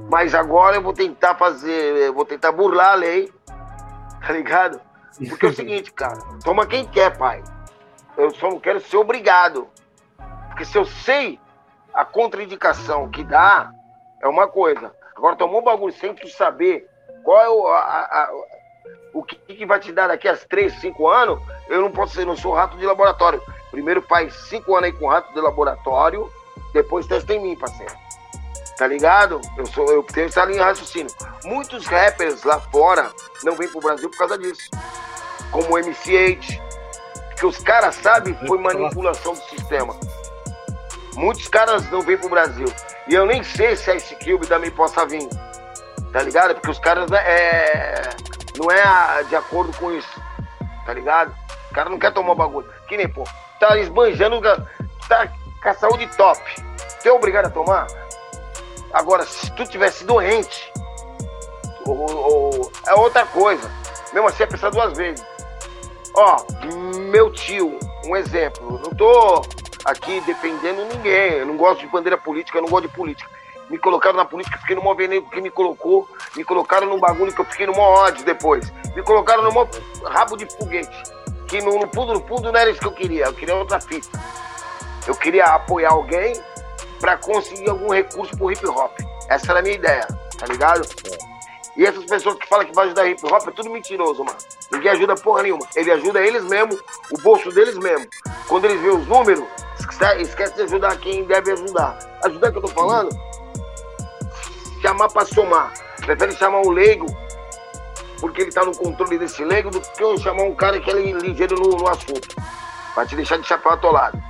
Mas 0.09 0.33
agora 0.33 0.77
eu 0.77 0.81
vou 0.81 0.93
tentar 0.93 1.35
fazer, 1.35 2.11
vou 2.11 2.25
tentar 2.25 2.51
burlar 2.51 2.91
a 2.91 2.95
lei, 2.95 3.31
tá 4.25 4.33
ligado? 4.33 4.81
Porque 5.29 5.45
é 5.45 5.49
o 5.49 5.53
seguinte, 5.55 5.91
cara, 5.93 6.17
toma 6.43 6.65
quem 6.65 6.85
quer, 6.85 7.15
pai. 7.17 7.43
Eu 8.17 8.31
só 8.31 8.49
não 8.49 8.59
quero 8.59 8.79
ser 8.79 8.97
obrigado. 8.97 9.67
Porque 10.47 10.65
se 10.65 10.77
eu 10.77 10.85
sei 10.85 11.39
a 11.93 12.03
contraindicação 12.03 13.09
que 13.09 13.23
dá, 13.23 13.71
é 14.21 14.27
uma 14.27 14.47
coisa. 14.47 14.93
Agora, 15.15 15.35
tomou 15.35 15.61
um 15.61 15.63
bagulho 15.63 15.93
sem 15.93 16.13
tu 16.13 16.27
saber 16.27 16.89
qual 17.23 17.41
é 17.41 17.49
o, 17.49 17.67
a, 17.67 17.79
a, 17.79 18.31
o 19.13 19.23
que, 19.23 19.35
que 19.35 19.65
vai 19.65 19.79
te 19.79 19.91
dar 19.91 20.07
daqui 20.07 20.27
a 20.27 20.35
3, 20.35 20.73
5 20.73 21.07
anos, 21.07 21.41
eu 21.69 21.81
não 21.81 21.91
posso 21.91 22.15
ser, 22.15 22.25
não 22.25 22.35
sou 22.35 22.53
rato 22.53 22.77
de 22.77 22.85
laboratório. 22.85 23.41
Primeiro 23.75 24.01
faz 24.01 24.33
5 24.47 24.73
anos 24.73 24.85
aí 24.85 24.93
com 24.93 25.09
rato 25.09 25.33
de 25.33 25.41
laboratório, 25.41 26.31
depois 26.71 27.05
testa 27.05 27.33
em 27.33 27.41
mim, 27.41 27.57
parceiro. 27.57 27.93
Tá 28.77 28.87
ligado? 28.87 29.41
Eu, 29.57 29.65
sou, 29.65 29.91
eu 29.91 30.01
tenho 30.01 30.27
essa 30.27 30.45
linha 30.45 30.59
de 30.59 30.63
raciocínio. 30.63 31.13
Muitos 31.43 31.85
rappers 31.85 32.41
lá 32.45 32.57
fora 32.57 33.11
não 33.43 33.53
vêm 33.57 33.67
pro 33.67 33.81
Brasil 33.81 34.09
por 34.09 34.17
causa 34.17 34.37
disso. 34.37 34.69
Como 35.51 35.75
o 35.75 35.77
MC8, 35.77 36.57
que 37.37 37.45
os 37.45 37.57
caras 37.57 37.95
sabem 37.95 38.33
foi 38.47 38.57
manipulação 38.57 39.33
do 39.33 39.41
sistema. 39.41 39.93
Muitos 41.15 41.49
caras 41.49 41.91
não 41.91 41.99
vêm 41.99 42.17
pro 42.17 42.29
Brasil. 42.29 42.67
E 43.09 43.13
eu 43.13 43.25
nem 43.25 43.43
sei 43.43 43.75
se 43.75 43.91
a 43.91 43.95
Ice 43.95 44.15
Cube 44.15 44.47
também 44.47 44.71
possa 44.71 45.05
vir. 45.05 45.27
Tá 46.13 46.21
ligado? 46.21 46.55
Porque 46.55 46.71
os 46.71 46.79
caras 46.79 47.11
é, 47.11 48.03
não 48.57 48.71
é 48.71 49.21
de 49.25 49.35
acordo 49.35 49.77
com 49.77 49.91
isso. 49.91 50.21
Tá 50.85 50.93
ligado? 50.93 51.35
O 51.69 51.73
cara 51.73 51.89
não 51.89 51.99
quer 51.99 52.13
tomar 52.13 52.35
bagulho. 52.35 52.69
Que 52.87 52.95
nem, 52.95 53.09
pô, 53.09 53.25
tá 53.59 53.77
esbanjando, 53.77 54.41
tá 55.07 55.27
com 55.61 55.69
a 55.69 55.73
saúde 55.73 56.07
top. 56.15 56.41
Tu 57.01 57.07
é 57.07 57.11
obrigado 57.11 57.47
a 57.47 57.49
tomar? 57.49 57.87
Agora, 58.93 59.23
se 59.25 59.51
tu 59.51 59.65
tivesse 59.65 60.05
doente, 60.05 60.71
ou, 61.85 62.11
ou, 62.11 62.71
é 62.87 62.93
outra 62.95 63.25
coisa. 63.25 63.69
Mesmo 64.13 64.27
assim, 64.27 64.43
é 64.43 64.47
pensar 64.47 64.69
duas 64.71 64.95
vezes. 64.97 65.25
Ó, 66.15 66.37
meu 67.11 67.31
tio, 67.31 67.77
um 68.05 68.15
exemplo. 68.15 68.79
Não 68.79 68.91
tô 68.95 69.41
aqui 69.83 70.21
defendendo 70.21 70.85
ninguém. 70.93 71.33
Eu 71.33 71.45
não 71.45 71.57
gosto 71.57 71.81
de 71.81 71.87
bandeira 71.87 72.17
política, 72.17 72.57
eu 72.57 72.63
não 72.63 72.69
gosto 72.69 72.87
de 72.87 72.95
política. 72.95 73.29
Me 73.69 73.77
colocaram 73.77 74.15
na 74.15 74.25
política, 74.25 74.59
fiquei 74.59 74.75
no 74.75 74.81
maior 74.81 74.95
veneno 74.95 75.29
que 75.29 75.41
me 75.41 75.49
colocou. 75.49 76.07
Me 76.35 76.43
colocaram 76.43 76.87
num 76.87 76.99
bagulho 76.99 77.33
que 77.33 77.41
eu 77.41 77.45
fiquei 77.45 77.65
no 77.65 77.73
maior 77.73 78.07
ódio 78.07 78.23
depois. 78.23 78.71
Me 78.95 79.03
colocaram 79.03 79.43
no 79.43 79.51
maior 79.51 79.69
rabo 80.05 80.37
de 80.37 80.45
foguete. 80.45 81.03
Que 81.47 81.61
no, 81.61 81.79
no 81.79 81.87
fundo, 81.93 82.13
no 82.13 82.27
fundo 82.27 82.51
não 82.51 82.59
era 82.59 82.69
isso 82.69 82.79
que 82.79 82.87
eu 82.87 82.91
queria. 82.91 83.25
Eu 83.25 83.33
queria 83.33 83.55
outra 83.55 83.79
fita. 83.79 84.19
Eu 85.07 85.15
queria 85.15 85.45
apoiar 85.45 85.91
alguém 85.91 86.33
para 86.99 87.17
conseguir 87.17 87.69
algum 87.69 87.93
recurso 87.93 88.35
pro 88.37 88.51
hip 88.51 88.65
hop. 88.67 88.91
Essa 89.29 89.51
era 89.51 89.59
a 89.59 89.61
minha 89.61 89.75
ideia, 89.75 90.07
tá 90.37 90.45
ligado? 90.47 90.87
E 91.77 91.85
essas 91.85 92.05
pessoas 92.05 92.37
que 92.37 92.47
falam 92.47 92.65
que 92.65 92.73
vai 92.73 92.85
ajudar 92.85 93.07
hip 93.07 93.23
hop 93.25 93.47
é 93.47 93.51
tudo 93.51 93.69
mentiroso, 93.69 94.23
mano. 94.23 94.37
Ninguém 94.71 94.91
ajuda 94.91 95.15
porra 95.15 95.43
nenhuma. 95.43 95.67
Ele 95.75 95.91
ajuda 95.91 96.21
eles 96.21 96.43
mesmo, 96.45 96.79
o 97.11 97.21
bolso 97.21 97.51
deles 97.51 97.77
mesmo. 97.77 98.07
Quando 98.47 98.65
eles 98.65 98.81
veem 98.81 98.97
os 98.97 99.07
números, 99.07 99.43
esquece 100.19 100.55
de 100.55 100.61
ajudar 100.63 100.97
quem 100.97 101.23
deve 101.25 101.51
ajudar. 101.51 101.97
Ajudar 102.23 102.51
que 102.51 102.57
eu 102.57 102.61
tô 102.61 102.67
falando? 102.69 103.09
Chamar 104.81 105.09
pra 105.09 105.25
somar. 105.25 105.73
Prefere 105.97 106.33
chamar 106.33 106.61
um 106.61 106.69
leigo, 106.69 107.05
porque 108.19 108.41
ele 108.41 108.51
tá 108.51 108.63
no 108.63 108.75
controle 108.75 109.17
desse 109.17 109.43
leigo, 109.43 109.69
do 109.69 109.79
que 109.81 110.03
eu 110.03 110.17
chamar 110.17 110.43
um 110.43 110.55
cara 110.55 110.79
que 110.79 110.89
é 110.89 110.93
ligeiro 110.93 111.55
no, 111.55 111.77
no 111.77 111.87
assunto. 111.87 112.35
Vai 112.95 113.05
te 113.05 113.15
deixar 113.15 113.37
de 113.37 113.47
chapéu 113.47 113.73
atolado. 113.73 114.21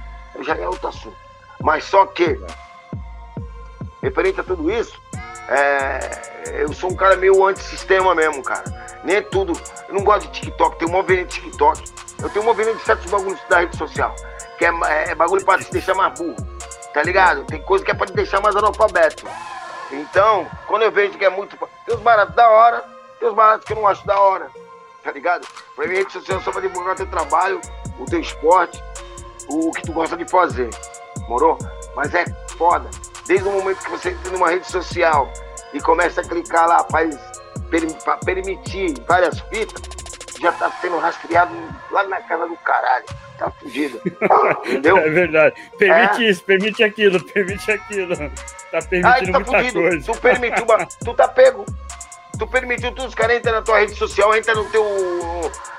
Já 0.42 0.56
é 0.56 0.68
outro 0.68 0.88
assunto. 0.88 1.16
Mas 1.62 1.86
só 1.86 2.06
que, 2.06 2.40
referente 4.02 4.40
a 4.40 4.44
tudo 4.44 4.72
isso, 4.72 5.00
é, 5.48 6.62
eu 6.62 6.74
sou 6.74 6.92
um 6.92 6.96
cara 6.96 7.16
meio 7.16 7.46
antissistema 7.46 8.14
mesmo, 8.14 8.44
cara. 8.44 8.64
Nem 9.04 9.18
é 9.18 9.22
tudo. 9.22 9.54
Eu 9.88 9.96
não 9.96 10.04
gosto 10.04 10.28
de 10.28 10.40
TikTok, 10.40 10.78
tem 10.78 10.88
um 10.88 10.92
movimento 10.92 11.30
de 11.30 11.42
TikTok. 11.42 11.84
Eu 12.22 12.30
tenho 12.30 12.44
um 12.44 12.48
movimento 12.48 12.78
de 12.78 12.84
certos 12.84 13.10
bagulhos 13.10 13.40
da 13.50 13.60
rede 13.60 13.78
social 13.78 14.16
que 14.58 14.66
é, 14.66 14.72
é, 15.10 15.16
bagulho 15.16 15.44
pra 15.44 15.58
te 15.58 15.72
deixar 15.72 15.94
mais 15.94 16.18
burro, 16.18 16.36
tá 16.94 17.04
ligado? 17.04 17.44
Tem 17.46 17.62
coisa 17.62 17.84
que 17.84 17.92
é 17.92 17.94
pra 17.94 18.08
te 18.08 18.14
deixar 18.14 18.42
mais 18.42 18.56
analfabeto. 18.56 19.26
Então, 19.92 20.48
quando 20.68 20.84
eu 20.84 20.92
vejo 20.92 21.18
que 21.18 21.26
é 21.26 21.30
muito. 21.30 21.58
Tem 21.86 21.96
os 21.96 22.02
baratos 22.02 22.36
da 22.36 22.50
hora, 22.50 22.84
tem 23.20 23.28
os 23.28 23.36
baratos 23.36 23.66
que 23.66 23.74
eu 23.74 23.78
não 23.78 23.88
acho 23.88 24.06
da 24.06 24.20
hora, 24.20 24.50
tá 25.04 25.12
ligado? 25.12 25.48
Pra 25.76 25.88
mim, 25.88 25.96
rede 25.96 26.12
social 26.12 26.40
é 26.40 26.42
só 26.42 26.52
pra 26.52 26.62
divulgar 26.62 26.94
o 26.94 26.98
teu 26.98 27.08
trabalho, 27.08 27.62
o 28.00 28.06
teu 28.06 28.20
esporte, 28.20 28.82
o 29.50 29.72
que 29.72 29.84
tu 29.84 29.94
gosta 29.94 30.18
de 30.18 30.30
fazer, 30.30 30.70
morou? 31.28 31.58
Mas 31.96 32.14
é 32.14 32.26
foda. 32.58 32.90
Desde 33.26 33.48
o 33.48 33.52
momento 33.52 33.84
que 33.84 33.90
você 33.90 34.10
entra 34.10 34.32
numa 34.32 34.50
rede 34.50 34.70
social 34.70 35.32
e 35.74 35.80
começa 35.82 36.22
a 36.22 36.24
clicar 36.24 36.68
lá 36.68 36.84
pra, 36.84 38.18
permitir 38.18 38.94
várias 39.08 39.40
fitas, 39.42 39.82
já 40.40 40.52
tá 40.52 40.70
sendo 40.82 40.98
rastreado 41.00 41.54
lá 41.92 42.04
na 42.04 42.22
casa 42.22 42.48
do 42.48 42.56
caralho 42.58 43.06
tá 43.38 43.52
fudido. 43.52 44.02
Entendeu? 44.66 44.98
É 44.98 45.10
verdade. 45.10 45.56
Permite 45.78 46.24
é. 46.24 46.30
isso, 46.30 46.44
permite 46.44 46.84
aquilo, 46.84 47.24
permite 47.24 47.72
aquilo. 47.72 48.16
Tá 48.72 48.82
permitindo 48.82 49.08
Ai, 49.08 49.26
tá 49.32 49.40
muita 49.40 49.58
fudido. 49.58 49.82
coisa. 49.82 50.14
Tu 50.14 50.22
permitiu, 50.22 50.66
tu 51.04 51.14
tá 51.14 51.28
pego. 51.28 51.66
Tu 52.38 52.48
permitiu 52.48 52.94
tudo, 52.94 53.08
os 53.08 53.16
caras 53.16 53.38
entram 53.38 53.54
na 53.54 53.62
tua 53.62 53.80
rede 53.80 53.96
social, 53.96 54.36
entra 54.36 54.54
no 54.54 54.66
teu, 54.70 54.84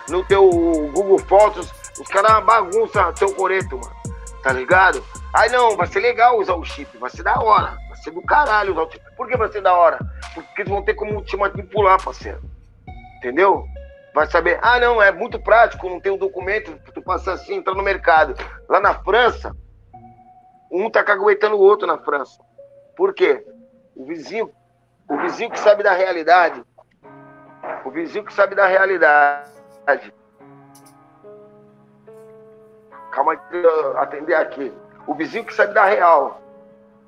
no 0.08 0.24
teu 0.24 0.50
Google 0.92 1.18
Fotos, 1.18 1.72
os 2.00 2.08
caras 2.08 2.44
bagunçam 2.44 3.12
teu 3.12 3.34
coreto, 3.34 3.76
mano. 3.76 3.96
Tá 4.42 4.52
ligado? 4.52 5.04
Ai 5.34 5.48
não, 5.48 5.76
vai 5.76 5.86
ser 5.86 6.00
legal 6.00 6.38
usar 6.38 6.54
o 6.54 6.64
chip, 6.64 6.96
vai 6.98 7.10
ser 7.10 7.22
da 7.22 7.38
hora. 7.40 7.76
Vai 7.88 7.98
ser 7.98 8.10
do 8.10 8.22
caralho 8.22 8.72
usar 8.72 8.82
o 8.82 8.90
chip. 8.90 9.04
Por 9.16 9.28
que 9.28 9.36
vai 9.36 9.50
ser 9.50 9.60
da 9.60 9.74
hora? 9.74 9.98
Porque 10.34 10.62
eles 10.62 10.72
vão 10.72 10.82
ter 10.82 10.94
como 10.94 11.22
te 11.22 11.36
manipular, 11.36 12.02
parceiro. 12.02 12.40
Entendeu? 13.18 13.66
vai 14.16 14.26
saber, 14.28 14.58
ah, 14.62 14.80
não, 14.80 15.02
é 15.02 15.12
muito 15.12 15.38
prático, 15.38 15.90
não 15.90 16.00
tem 16.00 16.10
um 16.10 16.16
documento, 16.16 16.80
tu 16.94 17.02
passa 17.02 17.34
assim, 17.34 17.56
entra 17.56 17.74
no 17.74 17.82
mercado. 17.82 18.34
Lá 18.66 18.80
na 18.80 18.94
França, 18.94 19.54
um 20.72 20.88
tá 20.88 21.04
caguetando 21.04 21.56
o 21.56 21.60
outro 21.60 21.86
na 21.86 21.98
França. 21.98 22.42
Por 22.96 23.12
quê? 23.12 23.44
O 23.94 24.06
vizinho, 24.06 24.50
o 25.08 25.16
vizinho 25.18 25.50
que 25.50 25.58
sabe 25.58 25.82
da 25.82 25.92
realidade, 25.92 26.64
o 27.84 27.90
vizinho 27.90 28.24
que 28.24 28.32
sabe 28.32 28.54
da 28.54 28.66
realidade. 28.66 30.12
Calma 33.10 33.32
aí, 33.32 33.38
atender 33.96 34.34
aqui. 34.34 34.72
O 35.06 35.14
vizinho 35.14 35.44
que 35.44 35.54
sabe 35.54 35.72
da 35.72 35.84
real 35.84 36.40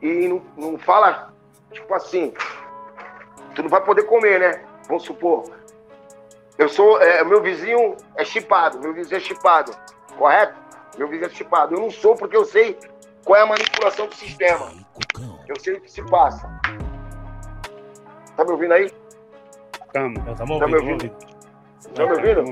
e 0.00 0.28
não, 0.28 0.42
não 0.56 0.78
fala, 0.78 1.32
tipo 1.72 1.92
assim, 1.92 2.32
tu 3.54 3.62
não 3.62 3.68
vai 3.68 3.80
poder 3.84 4.04
comer, 4.04 4.38
né? 4.38 4.64
Vamos 4.86 5.02
supor, 5.02 5.44
eu 6.58 6.68
sou. 6.68 7.00
É, 7.00 7.22
meu 7.24 7.40
vizinho 7.40 7.96
é 8.16 8.24
chipado, 8.24 8.80
meu 8.80 8.92
vizinho 8.92 9.16
é 9.16 9.20
chipado, 9.20 9.72
correto? 10.16 10.54
Meu 10.96 11.08
vizinho 11.08 11.30
é 11.30 11.30
chipado. 11.30 11.74
Eu 11.74 11.80
não 11.80 11.90
sou 11.90 12.16
porque 12.16 12.36
eu 12.36 12.44
sei 12.44 12.76
qual 13.24 13.38
é 13.38 13.42
a 13.42 13.46
manipulação 13.46 14.08
do 14.08 14.14
sistema. 14.14 14.72
Eu 15.46 15.58
sei 15.60 15.74
o 15.74 15.80
que 15.80 15.90
se 15.90 16.02
passa. 16.02 16.50
Tá 18.38 18.44
me 18.44 18.52
ouvindo 18.52 18.72
aí? 18.72 18.92
Tamo. 19.92 20.14
Tá 20.36 20.46
me 20.46 20.76
ouvindo? 20.76 21.10
Tá 21.92 22.06
me 22.06 22.12
ouvindo? 22.12 22.44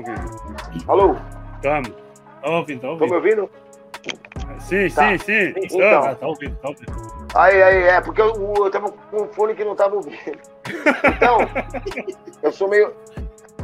Alô? 0.85 1.15
Tamo. 1.61 1.95
Tá 2.41 2.49
ouvindo, 2.49 2.81
tá 2.81 2.89
ouvindo. 2.89 2.99
Tá 2.99 3.05
me 3.07 3.15
ouvindo? 3.15 3.49
Sim, 4.59 4.89
tá. 4.89 5.07
sim, 5.11 5.17
sim. 5.19 5.53
Então, 5.55 6.01
tá, 6.01 6.15
tá 6.15 6.27
ouvindo, 6.27 6.57
tá 6.57 6.67
ouvindo. 6.67 6.91
Aí, 7.33 7.63
aí, 7.63 7.83
é, 7.83 8.01
porque 8.01 8.21
eu, 8.21 8.33
eu 8.35 8.69
tava 8.69 8.91
com 8.91 9.23
um 9.23 9.27
fone 9.29 9.55
que 9.55 9.63
não 9.63 9.77
tava 9.77 9.95
ouvindo. 9.95 10.17
Então, 11.15 11.37
eu 12.43 12.51
sou 12.51 12.67
meio. 12.67 12.93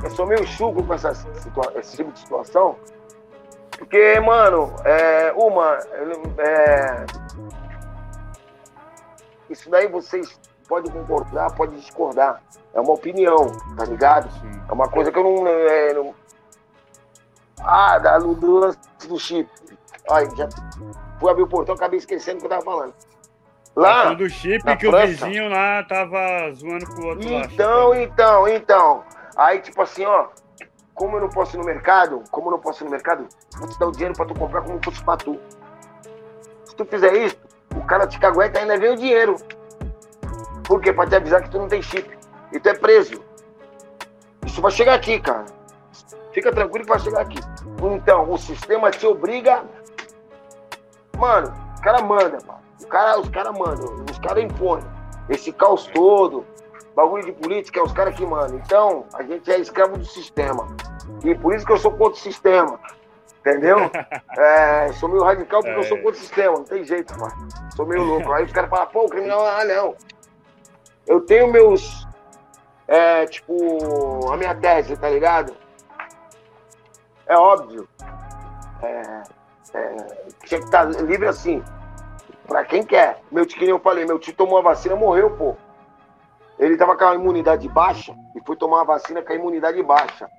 Eu 0.01 0.09
sou 0.11 0.25
meio 0.25 0.47
chuco 0.47 0.81
com 0.81 0.93
essa 0.93 1.13
situa 1.13 1.73
esse 1.75 1.97
tipo 1.97 2.11
de 2.13 2.19
situação. 2.19 2.77
Porque, 3.77 4.17
mano, 4.21 4.73
é, 4.85 5.33
uma. 5.33 5.77
É, 6.37 7.05
isso 9.49 9.69
daí 9.69 9.89
vocês 9.89 10.39
podem 10.73 10.91
concordar, 10.91 11.53
podem 11.53 11.77
discordar. 11.77 12.41
É 12.73 12.81
uma 12.81 12.93
opinião, 12.93 13.51
tá 13.77 13.85
ligado? 13.85 14.27
É 14.67 14.73
uma 14.73 14.89
coisa 14.89 15.11
que 15.11 15.19
eu 15.19 15.23
não. 15.23 15.47
É, 15.47 15.93
não... 15.93 16.15
Ah, 17.61 17.99
da, 17.99 18.17
do 18.17 18.57
lance 18.57 18.79
do 19.07 19.19
chip. 19.19 19.47
Olha, 20.09 20.27
já 20.35 20.49
fui 21.19 21.29
abrir 21.29 21.43
o 21.43 21.47
portão, 21.47 21.75
acabei 21.75 21.99
esquecendo 21.99 22.37
o 22.37 22.39
que 22.39 22.45
eu 22.47 22.49
tava 22.49 22.63
falando. 22.63 22.93
Lá. 23.75 24.13
do 24.13 24.29
chip 24.29 24.63
que 24.77 24.89
França. 24.89 25.05
o 25.05 25.07
vizinho 25.07 25.49
lá 25.49 25.83
tava 25.83 26.51
zoando 26.53 26.85
com 26.87 27.01
o 27.01 27.05
outro 27.07 27.27
Então, 27.27 27.89
lá, 27.89 28.01
então, 28.01 28.47
então. 28.47 29.03
Aí, 29.35 29.59
tipo 29.59 29.81
assim, 29.81 30.05
ó. 30.05 30.27
Como 30.95 31.17
eu 31.17 31.21
não 31.21 31.29
posso 31.29 31.55
ir 31.55 31.59
no 31.59 31.65
mercado, 31.65 32.23
como 32.29 32.47
eu 32.47 32.51
não 32.51 32.59
posso 32.59 32.83
ir 32.83 32.85
no 32.85 32.91
mercado, 32.91 33.27
vou 33.57 33.67
te 33.67 33.79
dar 33.79 33.87
o 33.87 33.91
dinheiro 33.91 34.13
pra 34.13 34.25
tu 34.27 34.35
comprar 34.35 34.61
como 34.61 34.79
fosse 34.83 35.03
pra 35.03 35.17
tu. 35.17 35.39
Se 36.65 36.75
tu 36.75 36.85
fizer 36.85 37.15
isso, 37.15 37.35
o 37.75 37.83
cara 37.83 38.05
te 38.05 38.19
cagueta 38.19 38.59
e 38.59 38.61
ainda 38.61 38.77
vem 38.77 38.91
o 38.91 38.95
dinheiro. 38.95 39.35
Por 40.63 40.81
quê? 40.81 40.93
Pra 40.93 41.05
te 41.07 41.15
avisar 41.15 41.41
que 41.41 41.49
tu 41.49 41.59
não 41.59 41.67
tem 41.67 41.81
chip. 41.81 42.17
E 42.51 42.59
tu 42.59 42.69
é 42.69 42.73
preso. 42.73 43.21
Isso 44.45 44.61
vai 44.61 44.71
chegar 44.71 44.93
aqui, 44.93 45.19
cara. 45.19 45.45
Fica 46.31 46.51
tranquilo 46.51 46.85
que 46.85 46.91
vai 46.91 46.99
chegar 46.99 47.21
aqui. 47.21 47.39
Então, 47.81 48.31
o 48.31 48.37
sistema 48.37 48.89
te 48.91 49.05
obriga. 49.05 49.63
Mano, 51.17 51.53
o 51.77 51.81
cara 51.81 52.01
manda, 52.01 52.37
mano. 52.45 52.59
O 52.81 52.87
cara, 52.87 53.19
os 53.19 53.29
caras 53.29 53.57
mandam, 53.57 54.05
os 54.09 54.19
caras 54.19 54.43
impõem. 54.43 54.83
Esse 55.29 55.51
caos 55.53 55.87
todo, 55.87 56.45
bagulho 56.95 57.23
de 57.23 57.31
política, 57.31 57.79
é 57.79 57.83
os 57.83 57.93
caras 57.93 58.15
que 58.15 58.25
mandam. 58.25 58.57
Então, 58.57 59.05
a 59.13 59.23
gente 59.23 59.49
é 59.51 59.59
escravo 59.59 59.97
do 59.97 60.05
sistema. 60.05 60.67
E 61.23 61.35
por 61.35 61.53
isso 61.53 61.65
que 61.65 61.71
eu 61.71 61.77
sou 61.77 61.91
contra 61.91 62.13
o 62.13 62.15
sistema. 62.15 62.79
Entendeu? 63.39 63.77
É, 64.35 64.91
sou 64.93 65.09
meio 65.09 65.23
radical 65.23 65.61
porque 65.61 65.75
é. 65.75 65.79
eu 65.79 65.83
sou 65.83 65.97
contra 65.97 66.13
o 66.13 66.15
sistema, 66.15 66.57
não 66.57 66.63
tem 66.63 66.83
jeito, 66.83 67.17
mano. 67.19 67.47
Sou 67.75 67.85
meio 67.85 68.01
louco. 68.01 68.31
Aí 68.31 68.45
os 68.45 68.51
caras 68.51 68.69
falam, 68.69 68.87
pô, 68.87 69.05
o 69.05 69.09
criminal, 69.09 69.45
ah, 69.45 69.63
não. 69.63 69.95
Eu 71.05 71.21
tenho 71.21 71.51
meus. 71.51 72.07
É, 72.87 73.25
tipo, 73.25 74.29
a 74.31 74.37
minha 74.37 74.53
tese, 74.55 74.97
tá 74.97 75.09
ligado? 75.09 75.55
É 77.25 77.37
óbvio. 77.37 77.87
É, 78.81 79.23
é, 79.73 79.95
tinha 80.45 80.59
que 80.59 80.65
estar 80.65 80.83
livre 80.83 81.27
assim. 81.27 81.63
Pra 82.47 82.65
quem 82.65 82.83
quer. 82.83 83.21
Meu 83.31 83.45
tio, 83.45 83.57
que 83.57 83.67
eu 83.67 83.79
falei, 83.79 84.05
meu 84.05 84.19
tio 84.19 84.33
tomou 84.33 84.57
a 84.57 84.61
vacina, 84.61 84.95
morreu, 84.95 85.31
pô. 85.31 85.55
Ele 86.59 86.77
tava 86.77 86.95
com 86.95 87.05
a 87.05 87.15
imunidade 87.15 87.67
baixa 87.69 88.13
e 88.35 88.41
foi 88.45 88.55
tomar 88.55 88.81
a 88.81 88.85
vacina 88.85 89.21
com 89.21 89.31
a 89.31 89.35
imunidade 89.35 89.81
baixa. 89.81 90.29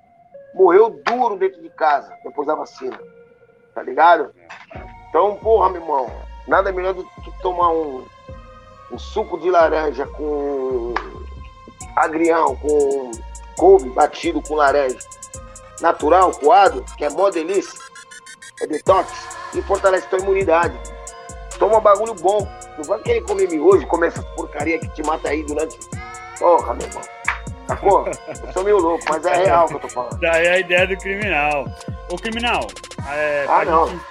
Morreu 0.53 0.89
duro 1.03 1.35
dentro 1.35 1.61
de 1.61 1.69
casa 1.69 2.13
depois 2.23 2.47
da 2.47 2.55
vacina. 2.55 2.97
Tá 3.73 3.83
ligado? 3.83 4.33
Então, 5.09 5.35
porra, 5.35 5.69
meu 5.69 5.81
irmão, 5.81 6.09
nada 6.47 6.71
melhor 6.71 6.93
do 6.93 7.03
que 7.03 7.41
tomar 7.41 7.69
um, 7.71 8.05
um 8.91 8.97
suco 8.97 9.37
de 9.39 9.49
laranja 9.49 10.05
com 10.07 10.93
agrião, 11.95 12.55
com 12.57 13.11
couve 13.57 13.89
batido 13.89 14.41
com 14.41 14.55
laranja. 14.55 14.99
Natural, 15.81 16.31
coado, 16.31 16.83
que 16.97 17.05
é 17.05 17.09
mó 17.09 17.29
delícia. 17.29 17.79
É 18.61 18.67
detox 18.67 19.11
e 19.53 19.61
fortalece 19.61 20.07
tua 20.07 20.19
imunidade. 20.19 20.77
Toma 21.59 21.79
bagulho 21.79 22.13
bom. 22.15 22.47
Não 22.77 22.83
vai 22.83 22.99
querer 22.99 23.21
comer 23.21 23.49
miojo, 23.49 23.87
comer 23.87 24.07
essa 24.07 24.21
porcaria 24.21 24.79
que 24.79 24.87
te 24.89 25.03
mata 25.03 25.29
aí 25.29 25.43
durante. 25.43 25.77
Porra, 26.37 26.73
meu 26.73 26.87
irmão. 26.87 27.03
Sacou? 27.67 28.05
Eu 28.07 28.53
sou 28.53 28.63
meio 28.63 28.77
louco, 28.77 29.03
mas 29.09 29.25
é 29.25 29.35
real 29.45 29.67
que 29.67 29.75
eu 29.75 29.79
tô 29.79 29.89
falando. 29.89 30.19
Daí 30.19 30.45
é 30.45 30.51
a 30.51 30.59
ideia 30.59 30.87
do 30.87 30.97
criminal. 30.97 31.65
O 32.11 32.17
criminal. 32.17 32.67
É, 33.09 33.45
ah, 33.47 33.65
não. 33.65 33.87
Gente, 33.87 34.01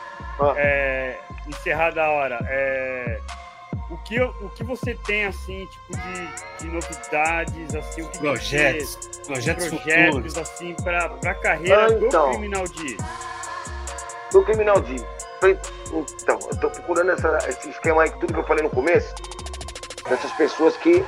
ah. 0.41 0.55
É, 0.57 1.21
encerrar 1.47 1.91
da 1.91 2.11
hora. 2.11 2.39
É, 2.49 3.21
o, 3.95 3.99
que, 3.99 4.21
o 4.21 4.51
que 4.55 4.65
você 4.65 4.95
tem, 5.07 5.27
assim, 5.27 5.67
tipo, 5.67 5.97
de, 5.97 6.65
de 6.65 6.67
novidades, 6.69 7.75
assim, 7.75 8.03
o 8.03 8.09
que 8.09 8.19
projetos, 8.19 8.95
você, 8.95 9.25
projetos, 9.25 9.69
projetos 9.69 10.07
futuros. 10.07 10.39
assim, 10.39 10.75
pra, 10.83 11.09
pra 11.09 11.35
carreira 11.35 11.87
ah, 11.87 11.93
então, 11.93 12.27
do 12.27 12.31
Criminal 12.33 12.65
D? 12.69 12.97
Do 14.33 14.45
Criminal 14.45 14.81
D 14.81 15.15
então, 15.93 16.39
eu 16.51 16.57
tô 16.59 16.71
procurando 16.71 17.11
essa, 17.11 17.39
esse 17.49 17.69
esquema 17.69 18.03
aí, 18.03 18.11
tudo 18.13 18.33
que 18.33 18.39
eu 18.39 18.45
falei 18.45 18.63
no 18.63 18.71
começo, 18.71 19.15
dessas 20.09 20.33
pessoas 20.33 20.77
que 20.77 21.05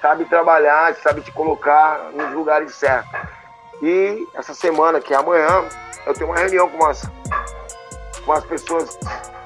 sabem 0.00 0.26
trabalhar, 0.26 0.94
sabem 0.96 1.22
te 1.22 1.32
colocar 1.32 2.10
nos 2.12 2.32
lugares 2.32 2.74
certos. 2.74 3.20
E 3.82 4.28
essa 4.34 4.54
semana, 4.54 5.00
que 5.00 5.12
é 5.12 5.16
amanhã, 5.16 5.64
eu 6.06 6.14
tenho 6.14 6.30
uma 6.30 6.38
reunião 6.38 6.68
com 6.68 6.76
umas, 6.76 7.02
com 8.24 8.32
as 8.32 8.44
pessoas 8.44 8.96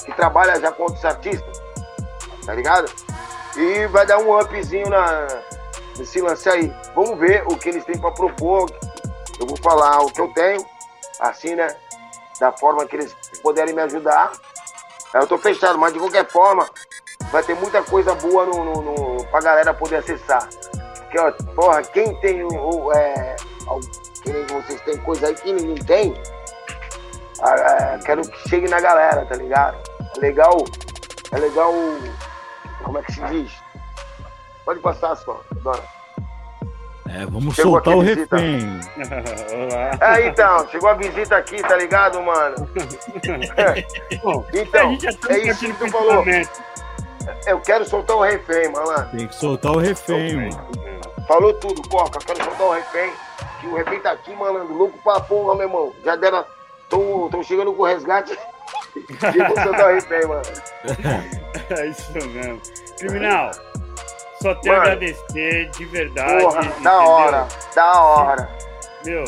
que 0.04 0.12
trabalham 0.12 0.60
já 0.60 0.70
com 0.70 0.82
outros 0.82 1.04
artistas, 1.04 1.62
tá 2.46 2.54
ligado? 2.54 2.90
E 3.56 3.86
vai 3.88 4.06
dar 4.06 4.18
um 4.18 4.38
upzinho 4.38 4.88
na, 4.88 5.26
nesse 5.98 6.20
lance 6.20 6.48
aí. 6.48 6.72
Vamos 6.94 7.18
ver 7.18 7.42
o 7.46 7.56
que 7.56 7.68
eles 7.68 7.84
têm 7.84 7.98
para 7.98 8.12
propor. 8.12 8.70
Eu 9.38 9.46
vou 9.46 9.56
falar 9.58 10.00
o 10.00 10.06
que 10.06 10.20
eu 10.20 10.28
tenho, 10.32 10.64
assim, 11.20 11.54
né? 11.54 11.74
Da 12.38 12.52
forma 12.52 12.86
que 12.86 12.96
eles 12.96 13.14
puderem 13.42 13.74
me 13.74 13.82
ajudar. 13.82 14.32
Eu 15.12 15.26
tô 15.26 15.38
fechado, 15.38 15.78
mas 15.78 15.92
de 15.92 15.98
qualquer 15.98 16.26
forma, 16.28 16.68
vai 17.32 17.42
ter 17.42 17.54
muita 17.54 17.82
coisa 17.82 18.14
boa 18.14 18.46
no, 18.46 18.64
no, 18.64 18.82
no, 18.82 19.24
pra 19.26 19.40
galera 19.40 19.74
poder 19.74 19.96
acessar. 19.96 20.48
Porque, 20.98 21.18
ó, 21.18 21.32
porra, 21.54 21.82
quem 21.82 22.14
tem 22.20 22.44
o. 22.44 22.92
É, 22.92 23.36
que 24.22 24.30
nem 24.30 24.46
vocês 24.46 24.80
têm 24.82 24.96
coisa 24.98 25.28
aí 25.28 25.34
que 25.34 25.52
ninguém 25.52 25.76
tem, 25.84 26.14
quero 28.04 28.22
que 28.22 28.48
chegue 28.48 28.68
na 28.68 28.80
galera, 28.80 29.24
tá 29.26 29.36
ligado? 29.36 29.76
É 30.16 30.20
legal. 30.20 30.64
É 31.32 31.38
legal. 31.38 31.72
Como 32.86 32.98
é 32.98 33.02
que 33.02 33.12
se 33.12 33.20
diz? 33.22 33.52
Pode 34.64 34.78
passar 34.78 35.16
só, 35.16 35.40
dona. 35.56 35.82
É, 37.08 37.26
vamos 37.26 37.56
chegou 37.56 37.72
soltar 37.72 37.96
o 37.96 38.00
visita. 38.00 38.36
refém. 38.36 38.80
é, 40.00 40.28
então, 40.28 40.68
chegou 40.68 40.88
a 40.88 40.94
visita 40.94 41.36
aqui, 41.36 41.60
tá 41.62 41.76
ligado, 41.76 42.22
mano? 42.22 42.56
Bom, 44.22 44.44
então, 44.52 44.96
é 45.28 45.38
isso 45.38 45.66
que 45.66 45.72
tu 45.74 45.90
falou. 45.90 46.24
Eu 47.46 47.60
quero 47.60 47.84
soltar 47.84 48.16
o 48.16 48.22
refém, 48.22 48.70
mano. 48.70 49.10
Tem 49.10 49.26
que 49.26 49.34
soltar 49.34 49.72
o 49.72 49.78
refém, 49.78 50.36
mano. 50.36 50.68
Falou 51.26 51.54
tudo, 51.54 51.88
Coca. 51.88 52.20
Quero 52.20 52.44
soltar 52.44 52.66
o 52.66 52.72
refém. 52.72 53.12
Que 53.60 53.66
o 53.66 53.74
refém 53.74 54.00
tá 54.00 54.12
aqui, 54.12 54.32
mano. 54.34 54.64
Louco 54.76 54.98
pra 55.02 55.20
porra, 55.20 55.56
meu 55.56 55.66
irmão. 55.66 55.92
Já 56.04 56.14
deram. 56.14 56.44
Tô, 56.88 57.28
tô 57.32 57.42
chegando 57.42 57.72
com 57.72 57.82
o 57.82 57.86
resgate. 57.86 58.38
E 58.96 59.82
o 59.82 59.94
refém, 59.94 60.26
mano. 60.26 60.42
é 61.78 61.86
isso 61.86 62.12
mesmo. 62.12 62.60
Criminal. 62.98 63.50
Só 64.40 64.54
tenho 64.56 64.76
a 64.76 64.82
agradecer 64.82 65.70
de 65.70 65.84
verdade. 65.86 66.42
Porra, 66.42 66.60
entendeu? 66.60 66.82
da 66.82 67.00
hora, 67.00 67.48
da 67.74 68.00
hora. 68.00 68.50
Meu, 69.04 69.24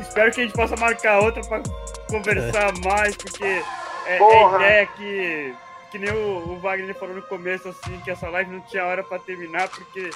espero 0.00 0.32
que 0.32 0.40
a 0.40 0.44
gente 0.44 0.54
possa 0.54 0.76
marcar 0.76 1.20
outra 1.20 1.42
pra 1.42 1.62
conversar 2.08 2.72
mais, 2.84 3.16
porque 3.16 3.62
é, 4.06 4.18
é 4.18 4.18
a 4.18 4.56
ideia 4.56 4.86
que, 4.86 5.54
que 5.90 5.98
nem 5.98 6.10
o, 6.10 6.52
o, 6.52 6.58
Wagner 6.58 6.94
falou 6.98 7.14
no 7.14 7.22
começo, 7.22 7.68
assim, 7.68 8.00
que 8.00 8.10
essa 8.10 8.28
live 8.28 8.50
não 8.50 8.60
tinha 8.62 8.84
hora 8.84 9.04
pra 9.04 9.18
terminar, 9.18 9.68
porque 9.68 10.10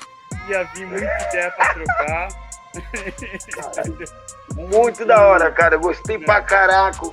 ia 0.49 0.65
vir 0.75 0.87
muita 0.87 1.29
ideia 1.29 1.51
pra 1.53 1.75
trocar. 1.75 2.29
muito 4.57 5.05
da 5.05 5.27
hora, 5.29 5.51
cara. 5.53 5.77
Gostei 5.77 6.19
pra 6.19 6.43
caraca. 6.43 7.07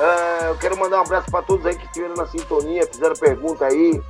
Uh, 0.00 0.46
eu 0.46 0.56
quero 0.56 0.78
mandar 0.78 1.00
um 1.00 1.02
abraço 1.02 1.30
pra 1.30 1.42
todos 1.42 1.66
aí 1.66 1.76
que 1.76 1.84
estiveram 1.84 2.14
na 2.14 2.26
sintonia, 2.26 2.86
fizeram 2.86 3.14
pergunta 3.14 3.66
aí 3.66 4.00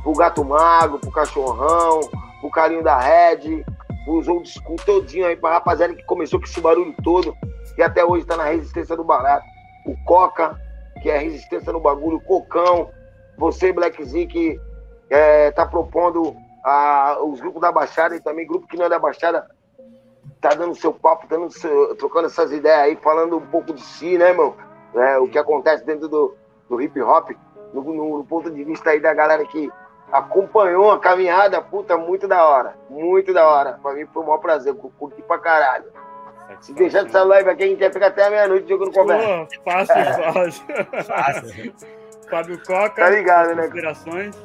pro 0.00 0.12
Gato 0.12 0.44
Mago, 0.44 1.00
pro 1.00 1.10
Cachorrão, 1.10 2.08
pro 2.40 2.50
Carinho 2.50 2.84
da 2.84 3.00
Red, 3.00 3.64
os 4.06 4.28
old 4.28 4.48
school 4.48 4.76
todinho 4.86 5.26
aí, 5.26 5.34
pra 5.34 5.54
rapaziada 5.54 5.92
que 5.92 6.04
começou 6.04 6.38
com 6.38 6.46
esse 6.46 6.60
barulho 6.60 6.94
todo 7.02 7.36
e 7.76 7.82
até 7.82 8.04
hoje 8.04 8.24
tá 8.24 8.36
na 8.36 8.44
resistência 8.44 8.94
do 8.96 9.02
barato. 9.02 9.44
O 9.84 9.96
Coca, 10.04 10.56
que 11.02 11.10
é 11.10 11.18
resistência 11.18 11.72
no 11.72 11.80
bagulho, 11.80 12.18
o 12.18 12.20
Cocão, 12.20 12.90
você, 13.36 13.72
Black 13.72 14.04
Z, 14.04 14.26
que 14.26 14.60
é, 15.10 15.50
tá 15.50 15.66
propondo 15.66 16.36
a, 16.64 17.18
os 17.24 17.40
grupos 17.40 17.60
da 17.60 17.72
Baixada 17.72 18.14
e 18.14 18.20
também 18.20 18.46
grupo 18.46 18.68
que 18.68 18.76
não 18.76 18.86
é 18.86 18.88
da 18.88 19.00
Baixada, 19.00 19.50
tá 20.40 20.50
dando 20.50 20.76
seu 20.76 20.92
papo, 20.92 21.26
dando 21.26 21.50
seu, 21.50 21.96
trocando 21.96 22.26
essas 22.26 22.52
ideias 22.52 22.78
aí, 22.78 22.96
falando 23.02 23.36
um 23.36 23.46
pouco 23.46 23.72
de 23.72 23.82
si, 23.82 24.16
né, 24.16 24.32
meu? 24.32 24.56
É, 24.94 25.18
o 25.18 25.28
que 25.28 25.38
acontece 25.38 25.84
dentro 25.84 26.08
do, 26.08 26.36
do 26.68 26.80
hip 26.80 27.00
hop, 27.00 27.30
no, 27.72 27.82
no, 27.82 28.18
no 28.18 28.24
ponto 28.24 28.50
de 28.50 28.64
vista 28.64 28.90
aí 28.90 29.00
da 29.00 29.12
galera 29.12 29.44
que 29.44 29.70
acompanhou 30.12 30.92
a 30.92 31.00
caminhada, 31.00 31.60
puta, 31.60 31.96
muito 31.96 32.28
da 32.28 32.44
hora. 32.46 32.76
Muito 32.88 33.32
da 33.32 33.46
hora. 33.48 33.78
Pra 33.82 33.94
mim 33.94 34.06
foi 34.06 34.22
um 34.22 34.26
maior 34.26 34.38
prazer, 34.38 34.74
curti 34.74 35.22
pra 35.22 35.38
caralho. 35.38 35.86
Se 36.60 36.72
deixar 36.72 37.06
essa 37.06 37.22
live 37.24 37.50
aqui, 37.50 37.64
a 37.64 37.66
gente 37.66 37.80
ia 37.80 37.92
ficar 37.92 38.06
até 38.08 38.26
a 38.26 38.30
meia-noite 38.30 38.68
jogando 38.68 38.92
conversa. 38.92 39.48
Pô, 39.64 39.70
fácil, 39.70 39.94
fácil. 40.32 41.04
fácil. 41.04 41.74
Fábio 42.30 42.58
Coca, 42.64 43.02
tá 43.02 43.10
ligado, 43.10 43.54
né? 43.54 43.66
Inspirações. 43.66 44.36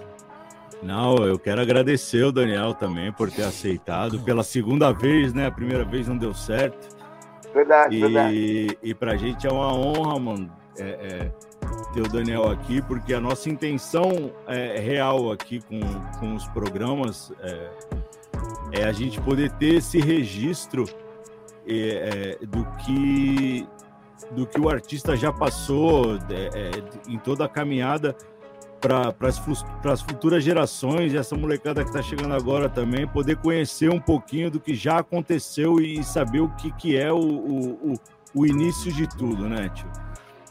Não, 0.81 1.17
eu 1.17 1.37
quero 1.37 1.61
agradecer 1.61 2.23
o 2.23 2.31
Daniel 2.31 2.73
também 2.73 3.11
por 3.11 3.29
ter 3.29 3.43
aceitado 3.43 4.19
pela 4.21 4.43
segunda 4.43 4.91
vez, 4.91 5.33
né? 5.33 5.47
A 5.47 5.51
primeira 5.51 5.83
vez 5.83 6.07
não 6.07 6.17
deu 6.17 6.33
certo. 6.33 6.98
Verdade, 7.53 7.95
e, 7.95 7.99
verdade. 7.99 8.77
E 8.83 8.93
pra 8.93 9.15
gente 9.15 9.47
é 9.47 9.51
uma 9.51 9.73
honra, 9.73 10.19
mano. 10.19 10.51
É, 10.77 10.83
é, 10.83 11.31
ter 11.93 12.01
o 12.01 12.07
Daniel 12.07 12.49
aqui, 12.49 12.81
porque 12.81 13.13
a 13.13 13.19
nossa 13.19 13.49
intenção 13.49 14.31
é, 14.47 14.79
real 14.79 15.31
aqui 15.31 15.59
com, 15.61 15.79
com 16.19 16.35
os 16.35 16.47
programas 16.49 17.33
é, 17.41 17.69
é 18.71 18.83
a 18.85 18.91
gente 18.91 19.19
poder 19.21 19.51
ter 19.53 19.75
esse 19.75 19.99
registro 19.99 20.85
é, 21.67 22.37
é 22.41 22.45
do 22.45 22.65
que 22.77 23.67
do 24.31 24.45
que 24.45 24.59
o 24.59 24.69
artista 24.69 25.15
já 25.15 25.31
passou 25.31 26.19
em 27.07 27.17
toda 27.17 27.45
a 27.45 27.49
caminhada 27.49 28.15
para 28.79 29.13
as 29.91 30.01
futuras 30.01 30.43
gerações, 30.43 31.13
essa 31.13 31.35
molecada 31.35 31.83
que 31.83 31.89
está 31.89 32.01
chegando 32.01 32.33
agora 32.33 32.69
também, 32.69 33.07
poder 33.07 33.37
conhecer 33.37 33.89
um 33.91 33.99
pouquinho 33.99 34.49
do 34.49 34.59
que 34.59 34.73
já 34.73 34.99
aconteceu 34.99 35.79
e 35.79 36.03
saber 36.03 36.39
o 36.39 36.49
que, 36.49 36.71
que 36.71 36.97
é 36.97 37.11
o, 37.11 37.19
o, 37.19 37.93
o 38.33 38.45
início 38.45 38.91
de 38.91 39.07
tudo, 39.07 39.47
né, 39.47 39.69
tio? 39.69 39.87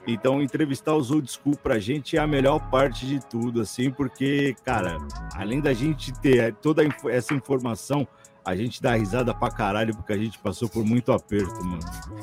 Então, 0.07 0.41
entrevistar 0.41 0.95
os 0.95 1.11
old 1.11 1.31
school 1.31 1.55
pra 1.63 1.79
gente 1.79 2.17
é 2.17 2.21
a 2.21 2.27
melhor 2.27 2.59
parte 2.71 3.07
de 3.07 3.21
tudo, 3.21 3.61
assim, 3.61 3.91
porque, 3.91 4.57
cara, 4.65 4.97
além 5.35 5.61
da 5.61 5.75
gente 5.75 6.13
ter 6.21 6.55
toda 6.55 6.83
essa 7.11 7.35
informação, 7.35 8.09
a 8.43 8.57
gente 8.57 8.81
dá 8.81 8.95
risada 8.95 9.35
pra 9.35 9.51
caralho, 9.51 9.95
porque 9.95 10.15
a 10.15 10.17
gente 10.17 10.39
passou 10.39 10.67
por 10.67 10.83
muito 10.83 11.13
aperto, 11.13 11.63
mano. 11.63 11.83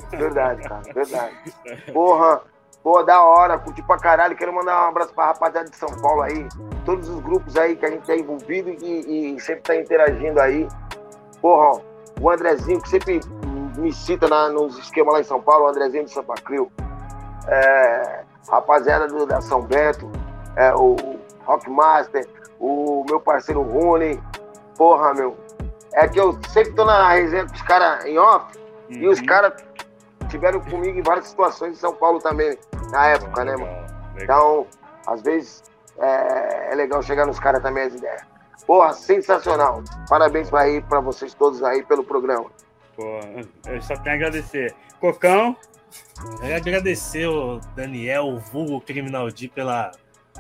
Verdade, 0.09 0.63
cara, 0.63 0.81
verdade. 0.81 1.35
Porra, 1.93 2.41
Pô, 2.85 3.01
da 3.01 3.19
hora, 3.19 3.57
curti 3.57 3.81
pra 3.81 3.97
caralho. 3.97 4.35
Quero 4.35 4.53
mandar 4.53 4.85
um 4.85 4.89
abraço 4.89 5.11
pra 5.11 5.25
rapaziada 5.25 5.67
de 5.67 5.75
São 5.75 5.89
Paulo 5.89 6.21
aí. 6.21 6.47
Todos 6.85 7.09
os 7.09 7.19
grupos 7.19 7.57
aí 7.57 7.75
que 7.75 7.83
a 7.83 7.89
gente 7.89 8.11
é 8.11 8.19
envolvido 8.19 8.69
e, 8.69 9.33
e 9.33 9.39
sempre 9.39 9.63
tá 9.63 9.75
interagindo 9.75 10.39
aí. 10.39 10.67
Porra, 11.41 11.81
o 12.21 12.29
Andrezinho, 12.29 12.79
que 12.79 12.87
sempre 12.87 13.21
me 13.75 13.91
cita 13.91 14.27
na, 14.27 14.49
nos 14.49 14.77
esquemas 14.77 15.15
lá 15.15 15.19
em 15.19 15.23
São 15.23 15.41
Paulo, 15.41 15.65
o 15.65 15.67
Andrezinho 15.67 16.05
de 16.05 16.11
Santa 16.11 16.35
Cruz. 16.35 16.69
É, 17.47 18.23
rapaziada 18.47 19.07
do, 19.07 19.25
da 19.25 19.41
São 19.41 19.63
Bento, 19.63 20.07
é, 20.55 20.71
o 20.75 20.95
Rockmaster, 21.43 22.29
o 22.59 23.03
meu 23.09 23.19
parceiro 23.19 23.63
Rune. 23.63 24.21
Porra, 24.77 25.11
meu. 25.15 25.35
É 25.91 26.07
que 26.07 26.19
eu 26.19 26.37
sempre 26.49 26.73
tô 26.73 26.85
na 26.85 27.09
resenha 27.09 27.47
com 27.47 27.53
os 27.55 27.63
caras 27.63 28.05
em 28.05 28.19
off 28.19 28.55
uhum. 28.91 28.95
e 28.95 29.07
os 29.07 29.17
uhum. 29.17 29.25
caras 29.25 29.53
tiveram 30.35 30.59
comigo 30.59 30.99
em 30.99 31.01
várias 31.01 31.27
situações 31.27 31.77
em 31.77 31.79
São 31.79 31.95
Paulo 31.95 32.19
também, 32.19 32.57
na 32.91 33.07
época, 33.07 33.45
né, 33.45 33.55
mano? 33.55 33.87
Então, 34.21 34.67
às 35.07 35.21
vezes 35.21 35.63
é, 35.97 36.73
é 36.73 36.75
legal 36.75 37.01
chegar 37.01 37.25
nos 37.25 37.39
caras 37.39 37.61
também 37.61 37.83
as 37.83 37.95
ideias. 37.95 38.21
Porra, 38.67 38.91
sensacional. 38.93 39.81
Parabéns 40.09 40.53
aí 40.53 40.81
para 40.81 40.99
vocês 40.99 41.33
todos 41.33 41.63
aí 41.63 41.83
pelo 41.83 42.03
programa. 42.03 42.49
Pô, 42.95 43.03
eu 43.67 43.81
só 43.81 43.95
tenho 43.97 44.15
a 44.15 44.15
agradecer. 44.15 44.75
Cocão? 44.99 45.55
Eu 46.41 46.55
agradecer 46.55 47.27
o 47.27 47.59
Daniel, 47.75 48.25
o 48.27 48.39
vulgo 48.39 48.81
Criminal 48.81 49.29
D, 49.29 49.47
pela 49.47 49.91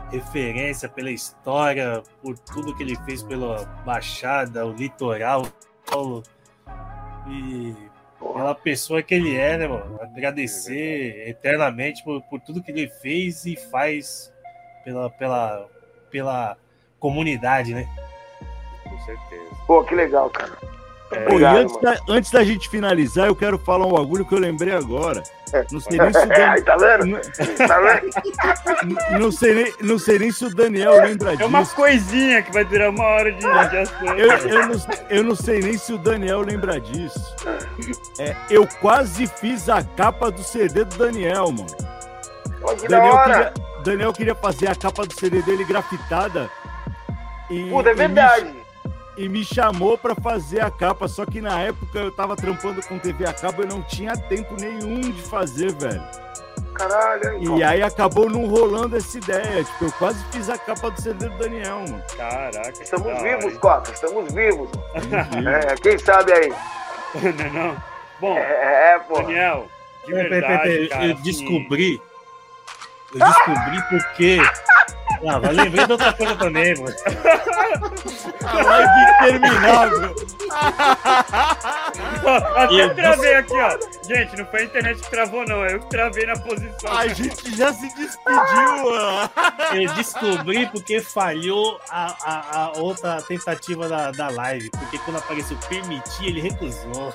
referência, 0.09 0.89
pela 0.89 1.11
história, 1.11 2.03
por 2.21 2.37
tudo 2.37 2.75
que 2.75 2.83
ele 2.83 2.97
fez 3.05 3.23
pela 3.23 3.63
Baixada, 3.85 4.65
o 4.65 4.73
litoral, 4.73 5.43
Paulo. 5.89 6.23
E 7.27 7.75
pela 8.33 8.55
pessoa 8.55 9.01
que 9.01 9.13
ele 9.13 9.35
é, 9.35 9.57
né, 9.57 9.67
mano? 9.67 9.99
Agradecer 10.01 11.25
é 11.25 11.29
eternamente 11.29 12.03
por, 12.03 12.21
por 12.23 12.39
tudo 12.39 12.61
que 12.61 12.71
ele 12.71 12.87
fez 12.87 13.45
e 13.45 13.55
faz 13.55 14.33
pela, 14.83 15.09
pela, 15.09 15.67
pela 16.09 16.57
comunidade, 16.99 17.73
né? 17.73 17.87
Com 18.83 18.99
certeza. 18.99 19.55
Pô, 19.67 19.83
que 19.83 19.95
legal, 19.95 20.29
cara. 20.29 20.57
É, 21.11 21.19
Pô, 21.19 21.33
Obrigado, 21.33 21.57
antes, 21.57 21.81
da, 21.81 21.99
antes, 22.09 22.31
da, 22.31 22.43
gente 22.43 22.67
finalizar, 22.67 23.27
eu 23.27 23.35
quero 23.35 23.59
falar 23.59 23.85
um 23.85 23.91
bagulho 23.91 24.25
que 24.25 24.33
eu 24.33 24.39
lembrei 24.39 24.73
agora. 24.73 25.21
Não 25.71 25.79
sei 25.79 25.99
nem 25.99 26.11
se 26.11 26.19
o 26.19 26.25
Dan... 26.27 26.61
tá 26.63 26.77
vendo? 26.77 27.21
Tá 27.67 27.79
vendo? 27.79 29.19
não, 29.19 29.31
sei 29.31 29.53
nem, 29.53 29.73
não 29.81 29.99
sei 29.99 30.19
nem 30.19 30.31
se 30.31 30.45
o 30.45 30.55
Daniel 30.55 30.93
lembra 30.95 31.31
disso. 31.31 31.43
É 31.43 31.45
uma 31.45 31.65
coisinha 31.65 32.41
que 32.41 32.51
vai 32.51 32.65
durar 32.65 32.89
uma 32.89 33.03
hora 33.03 33.31
de, 33.31 33.39
de 33.39 34.19
eu, 34.19 34.31
eu, 34.31 34.67
não, 34.67 34.81
eu 35.09 35.23
não 35.23 35.35
sei 35.35 35.59
nem 35.59 35.77
se 35.77 35.93
o 35.93 35.97
Daniel 35.99 36.41
lembra 36.41 36.79
disso. 36.79 37.35
É, 38.17 38.35
eu 38.49 38.67
quase 38.81 39.27
fiz 39.27 39.69
a 39.69 39.83
capa 39.83 40.31
do 40.31 40.41
CD 40.41 40.85
do 40.85 40.97
Daniel, 40.97 41.51
mano. 41.51 41.67
que 42.79 42.87
Daniel, 42.87 43.23
queria, 43.23 43.53
Daniel 43.83 44.13
queria 44.13 44.35
fazer 44.35 44.69
a 44.69 44.75
capa 44.75 45.05
do 45.05 45.13
CD 45.13 45.43
dele 45.43 45.63
grafitada. 45.65 46.49
E, 47.47 47.69
Puta, 47.69 47.91
é 47.91 47.93
verdade 47.93 48.64
e 49.17 49.29
me 49.29 49.43
chamou 49.43 49.97
para 49.97 50.15
fazer 50.15 50.61
a 50.61 50.69
capa. 50.69 51.07
Só 51.07 51.25
que 51.25 51.41
na 51.41 51.61
época 51.61 51.99
eu 51.99 52.11
tava 52.11 52.35
trampando 52.35 52.81
com 52.85 52.99
TV 52.99 53.25
a 53.25 53.33
cabo 53.33 53.63
e 53.63 53.65
não 53.65 53.81
tinha 53.81 54.15
tempo 54.15 54.55
nenhum 54.59 55.01
de 55.01 55.21
fazer, 55.21 55.71
velho. 55.73 56.03
Caralho, 56.73 57.33
hein, 57.33 57.57
E 57.57 57.63
aí 57.63 57.81
acabou 57.81 58.29
não 58.29 58.45
rolando 58.47 58.97
essa 58.97 59.17
ideia. 59.17 59.63
Tipo, 59.63 59.85
eu 59.85 59.91
quase 59.93 60.23
fiz 60.31 60.49
a 60.49 60.57
capa 60.57 60.91
do 60.91 61.01
CD 61.01 61.29
do 61.29 61.37
Daniel, 61.37 61.79
mano. 61.79 62.03
Caraca. 62.17 62.83
Estamos 62.83 63.21
vivos, 63.21 63.57
Coca. 63.57 63.91
Estamos 63.91 64.33
vivos. 64.33 64.69
é, 64.93 65.75
quem 65.75 65.97
sabe 65.97 66.33
aí? 66.33 66.49
não, 67.37 67.53
não. 67.53 67.83
Bom, 68.19 68.37
é, 68.37 68.95
é, 68.95 68.99
pô. 68.99 69.21
Daniel, 69.21 69.67
de 70.05 70.13
verdade, 70.13 70.87
cara, 70.89 71.05
eu 71.05 71.13
assim... 71.13 71.23
descobri. 71.23 72.01
Eu 73.15 73.25
descobri 73.25 73.81
porque 73.89 74.39
não, 75.21 75.41
mas 75.41 75.55
lembrei 75.55 75.85
de 75.85 75.91
outra 75.91 76.13
coisa 76.13 76.35
também, 76.35 76.75
mano. 76.75 76.95
Live 78.63 78.91
interminável. 79.15 80.15
Até 82.55 82.73
eu 82.73 82.95
travei 82.95 83.35
aqui, 83.35 83.53
ó. 83.53 83.77
Gente, 84.07 84.37
não 84.37 84.45
foi 84.45 84.61
a 84.61 84.63
internet 84.65 85.01
que 85.01 85.09
travou, 85.09 85.45
não. 85.47 85.65
Eu 85.65 85.79
que 85.79 85.89
travei 85.89 86.25
na 86.25 86.37
posição. 86.37 86.91
A 86.91 87.07
gente 87.07 87.55
já 87.55 87.73
se 87.73 87.87
despediu, 87.95 88.83
mano. 88.83 89.29
Eu 89.73 89.93
descobri 89.93 90.67
porque 90.67 91.01
falhou 91.01 91.79
a, 91.89 92.15
a, 92.23 92.57
a 92.57 92.71
outra 92.77 93.21
tentativa 93.21 93.87
da, 93.87 94.11
da 94.11 94.29
live. 94.29 94.69
Porque 94.71 94.97
quando 94.99 95.17
apareceu 95.17 95.57
permitir, 95.67 96.27
ele 96.27 96.41
recusou. 96.41 97.13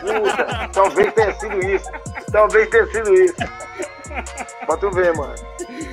Puta, 0.00 0.68
talvez 0.72 1.14
tenha 1.14 1.32
sido 1.34 1.58
isso. 1.60 1.90
Talvez 2.30 2.68
tenha 2.68 2.86
sido 2.88 3.14
isso. 3.14 3.36
Pra 4.66 4.76
tu 4.76 4.90
ver, 4.90 5.14
mano. 5.14 5.34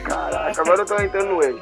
Caraca, 0.03 0.61
agora 0.61 0.81
eu 0.81 0.85
tô 0.85 1.01
entrando 1.01 1.29
no 1.29 1.43
eixo. 1.43 1.61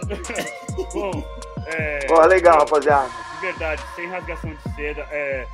Bom, 0.94 1.24
é. 1.68 2.06
Pô, 2.08 2.22
legal, 2.26 2.60
rapaziada. 2.60 3.10
De 3.36 3.42
verdade, 3.42 3.82
sem 3.96 4.08
rasgação 4.10 4.50
de 4.50 4.76
seda. 4.76 5.02
É, 5.12 5.48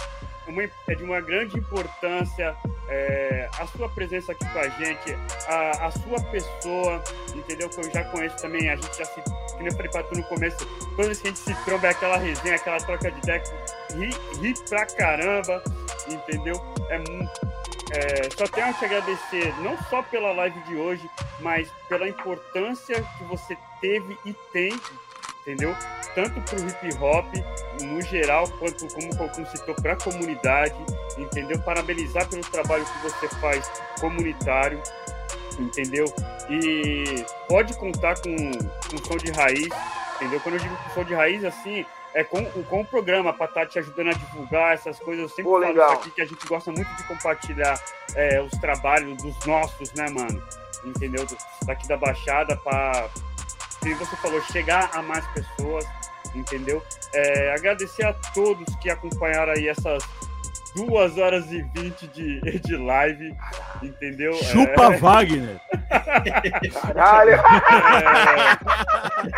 uma, 0.48 0.64
é 0.64 0.96
de 0.96 1.04
uma 1.04 1.22
grande 1.22 1.58
importância 1.58 2.56
é, 2.88 3.50
a 3.60 3.66
sua 3.68 3.90
presença 3.90 4.32
aqui 4.32 4.46
com 4.50 4.60
a 4.60 4.70
gente, 4.70 5.18
a, 5.48 5.88
a, 5.88 5.92
sua 5.92 6.22
pessoa, 6.32 7.04
entendeu? 7.34 7.70
Que 7.70 7.80
eu 7.80 7.92
já 7.92 8.04
conheço 8.06 8.38
também, 8.38 8.70
a 8.70 8.76
gente 8.76 8.98
já 8.98 9.06
se. 9.06 9.22
Que 9.22 9.58
nem 9.58 9.68
eu 9.68 9.74
falei 9.74 9.92
pra 9.92 10.04
tu 10.04 10.16
no 10.16 10.24
começo, 10.24 10.58
toda 10.96 11.04
vez 11.04 11.22
que 11.22 11.28
a 11.28 11.32
gente 11.32 11.40
se 11.40 11.56
tromba 11.66 11.88
é 11.88 11.90
aquela 11.92 12.18
resenha, 12.18 12.56
aquela 12.56 12.78
troca 12.78 13.12
de 13.12 13.18
ideia, 13.20 13.44
ri, 13.94 14.10
ri 14.42 14.54
pra 14.70 14.86
caramba, 14.86 15.64
entendeu? 16.08 16.62
É 16.90 16.98
muito 17.00 17.55
é, 17.96 18.30
só 18.36 18.46
tenho 18.46 18.68
a 18.68 18.74
te 18.74 18.84
agradecer, 18.84 19.54
não 19.62 19.78
só 19.90 20.02
pela 20.02 20.34
live 20.34 20.60
de 20.62 20.76
hoje, 20.76 21.10
mas 21.40 21.70
pela 21.88 22.08
importância 22.10 23.02
que 23.18 23.24
você 23.24 23.58
teve 23.80 24.18
e 24.26 24.34
tem, 24.52 24.74
entendeu? 25.42 25.74
Tanto 26.14 26.42
para 26.42 26.60
o 26.60 26.68
hip 26.68 26.98
hop, 27.02 27.26
no 27.84 28.02
geral, 28.02 28.50
quanto, 28.60 28.86
como 28.94 29.14
o 29.14 29.18
Cocum 29.18 29.46
citou, 29.46 29.76
para 29.76 29.94
a 29.94 29.98
comunidade, 29.98 30.76
entendeu? 31.18 31.58
Parabenizar 31.60 32.28
pelo 32.28 32.42
trabalho 32.42 32.84
que 32.84 33.04
você 33.04 33.30
faz 33.40 33.72
comunitário, 34.02 34.82
entendeu? 35.58 36.06
E 36.50 37.26
pode 37.48 37.74
contar 37.78 38.16
com, 38.20 38.36
com 38.90 38.98
som 39.06 39.18
de 39.18 39.32
raiz, 39.32 39.70
entendeu? 40.16 40.40
Quando 40.42 40.56
eu 40.56 40.62
digo 40.62 40.78
som 40.94 41.04
de 41.06 41.14
raiz, 41.14 41.46
assim, 41.46 41.86
é, 42.16 42.24
com, 42.24 42.44
com 42.64 42.80
o 42.80 42.86
programa 42.86 43.34
para 43.34 43.46
estar 43.46 43.62
tá 43.62 43.66
te 43.68 43.78
ajudando 43.78 44.08
a 44.08 44.14
divulgar 44.14 44.74
essas 44.74 44.98
coisas. 45.00 45.24
Eu 45.24 45.30
sempre 45.30 45.44
Pô, 45.44 45.60
falo 45.60 45.68
legal. 45.68 45.92
aqui 45.92 46.10
que 46.10 46.22
a 46.22 46.26
gente 46.26 46.48
gosta 46.48 46.72
muito 46.72 46.90
de 46.96 47.04
compartilhar 47.04 47.78
é, 48.16 48.42
os 48.42 48.52
trabalhos 48.60 49.22
dos 49.22 49.38
nossos, 49.46 49.92
né, 49.94 50.10
mano? 50.10 50.42
Entendeu? 50.86 51.28
Daqui 51.66 51.86
da 51.88 51.98
Baixada 51.98 52.56
para, 52.56 53.10
como 53.82 53.96
você 53.98 54.16
falou, 54.16 54.42
chegar 54.44 54.90
a 54.94 55.02
mais 55.02 55.28
pessoas, 55.34 55.86
entendeu? 56.34 56.82
É, 57.14 57.54
agradecer 57.54 58.06
a 58.06 58.14
todos 58.14 58.74
que 58.78 58.90
acompanharam 58.90 59.52
aí 59.52 59.68
essas 59.68 60.02
duas 60.76 61.18
horas 61.18 61.52
e 61.52 61.62
vinte 61.74 62.06
de, 62.08 62.60
de 62.60 62.76
live, 62.76 63.34
entendeu? 63.82 64.34
Chupa 64.36 64.94
é... 64.94 64.98
Wagner! 64.98 65.60
Caralho! 66.82 67.32
É... 67.32 67.40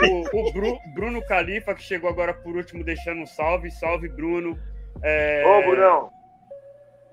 O, 0.09 0.47
o 0.49 0.51
Bru, 0.51 0.79
Bruno 0.93 1.21
Califa, 1.25 1.75
que 1.75 1.83
chegou 1.83 2.09
agora 2.09 2.33
por 2.33 2.55
último, 2.55 2.83
deixando 2.83 3.21
um 3.21 3.25
salve. 3.25 3.69
Salve, 3.71 4.09
Bruno! 4.09 4.57
É... 5.03 5.43
Ô, 5.45 5.61
Brunão! 5.69 6.09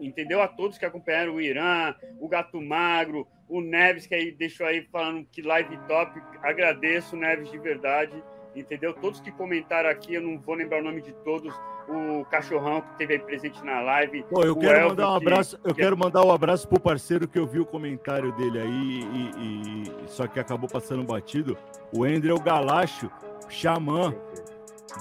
Entendeu? 0.00 0.42
A 0.42 0.48
todos 0.48 0.78
que 0.78 0.84
acompanharam 0.84 1.34
o 1.34 1.40
Irã, 1.40 1.94
o 2.18 2.28
Gato 2.28 2.60
Magro, 2.60 3.28
o 3.48 3.60
Neves, 3.60 4.06
que 4.06 4.14
aí 4.14 4.32
deixou 4.32 4.66
aí 4.66 4.82
falando 4.90 5.24
que 5.30 5.42
live 5.42 5.78
top. 5.86 6.20
Agradeço, 6.42 7.16
Neves, 7.16 7.50
de 7.50 7.58
verdade 7.58 8.12
entendeu? 8.54 8.92
Todos 8.94 9.20
que 9.20 9.30
comentaram 9.32 9.88
aqui, 9.90 10.14
eu 10.14 10.22
não 10.22 10.38
vou 10.38 10.54
lembrar 10.54 10.80
o 10.80 10.84
nome 10.84 11.00
de 11.00 11.12
todos, 11.12 11.54
o 11.88 12.24
cachorrão 12.26 12.80
que 12.80 12.98
teve 12.98 13.14
aí 13.14 13.18
presente 13.18 13.64
na 13.64 13.80
live. 13.80 14.24
Pô, 14.24 14.42
eu 14.42 14.56
quero 14.56 14.88
mandar 14.88 15.10
um 15.10 15.14
abraço, 15.16 15.58
que, 15.58 15.68
eu 15.68 15.74
que... 15.74 15.82
quero 15.82 15.96
mandar 15.96 16.24
um 16.24 16.32
abraço 16.32 16.68
pro 16.68 16.80
parceiro 16.80 17.28
que 17.28 17.38
eu 17.38 17.46
vi 17.46 17.60
o 17.60 17.66
comentário 17.66 18.32
dele 18.32 18.60
aí, 18.60 19.00
e, 19.02 19.82
e 19.82 20.08
só 20.08 20.26
que 20.26 20.38
acabou 20.38 20.68
passando 20.68 21.02
batido. 21.04 21.56
O 21.92 22.04
André 22.04 22.34
Galacho, 22.42 23.10
xamã. 23.48 24.14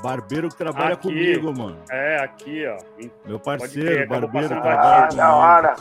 Barbeiro 0.02 0.50
que 0.50 0.56
trabalha 0.56 0.96
aqui, 0.96 1.08
comigo, 1.08 1.56
mano. 1.56 1.78
É, 1.92 2.18
aqui, 2.18 2.66
ó. 2.66 2.78
Meu 3.28 3.40
parceiro, 3.40 4.08
barbeiro, 4.08 4.48
trabalha 4.48 5.06
ah, 5.06 5.08
da 5.08 5.36
hora. 5.36 5.76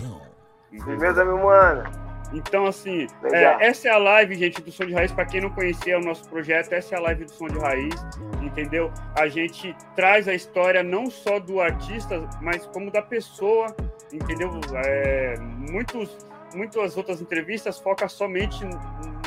Beleza, 0.70 1.24
meu 1.24 1.38
mano. 1.38 2.01
Então, 2.32 2.66
assim, 2.66 3.06
é, 3.24 3.66
essa 3.66 3.88
é 3.88 3.90
a 3.90 3.98
live, 3.98 4.34
gente, 4.34 4.60
do 4.62 4.72
Som 4.72 4.86
de 4.86 4.94
Raiz. 4.94 5.12
Para 5.12 5.26
quem 5.26 5.40
não 5.40 5.50
conhecia 5.50 5.98
o 5.98 6.00
nosso 6.00 6.28
projeto, 6.28 6.72
essa 6.72 6.94
é 6.94 6.98
a 6.98 7.00
live 7.02 7.24
do 7.24 7.30
Som 7.30 7.48
de 7.48 7.58
Raiz, 7.58 7.94
entendeu? 8.40 8.90
A 9.14 9.28
gente 9.28 9.76
traz 9.94 10.26
a 10.26 10.34
história 10.34 10.82
não 10.82 11.10
só 11.10 11.38
do 11.38 11.60
artista, 11.60 12.28
mas 12.40 12.66
como 12.66 12.90
da 12.90 13.02
pessoa, 13.02 13.74
entendeu? 14.12 14.50
É, 14.86 15.36
muitos, 15.38 16.26
muitas 16.54 16.96
outras 16.96 17.20
entrevistas 17.20 17.78
focam 17.78 18.08
somente 18.08 18.64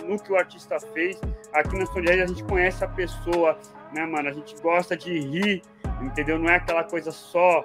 no 0.03 0.19
que 0.19 0.31
o 0.31 0.35
artista 0.35 0.79
fez. 0.79 1.19
Aqui 1.53 1.77
na 1.77 1.85
Som 1.85 2.01
de 2.01 2.07
Raiz 2.07 2.23
a 2.23 2.27
gente 2.27 2.43
conhece 2.43 2.83
a 2.83 2.87
pessoa, 2.87 3.57
né, 3.93 4.03
mano? 4.05 4.29
A 4.29 4.33
gente 4.33 4.55
gosta 4.61 4.97
de 4.97 5.19
rir, 5.19 5.61
entendeu? 6.01 6.39
Não 6.39 6.49
é 6.49 6.55
aquela 6.55 6.83
coisa 6.83 7.11
só 7.11 7.63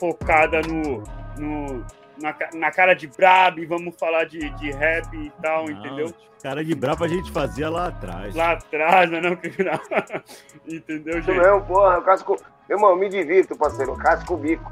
focada 0.00 0.60
no, 0.62 1.02
no 1.38 1.86
na, 2.20 2.34
na 2.54 2.70
cara 2.70 2.94
de 2.94 3.06
brabo 3.06 3.60
e 3.60 3.66
vamos 3.66 3.94
falar 3.98 4.24
de, 4.24 4.50
de 4.50 4.70
rap 4.70 5.12
e 5.14 5.30
tal, 5.42 5.64
não, 5.64 5.70
entendeu? 5.70 6.14
Cara 6.42 6.64
de 6.64 6.74
brabo 6.74 7.04
a 7.04 7.08
gente 7.08 7.30
fazia 7.30 7.68
lá 7.68 7.88
atrás. 7.88 8.34
Lá 8.34 8.52
atrás, 8.52 9.10
mas 9.10 9.22
não 9.22 9.36
criminal. 9.36 9.80
entendeu, 10.66 11.14
gente? 11.14 11.30
Isso 11.30 11.40
mesmo, 11.40 11.62
porra, 11.66 11.96
eu 11.96 12.02
casco. 12.02 12.36
Irmão, 12.68 12.96
me 12.96 13.08
divirto, 13.08 13.56
parceiro, 13.56 13.94
casco 13.96 14.34
o 14.34 14.36
bico. 14.36 14.70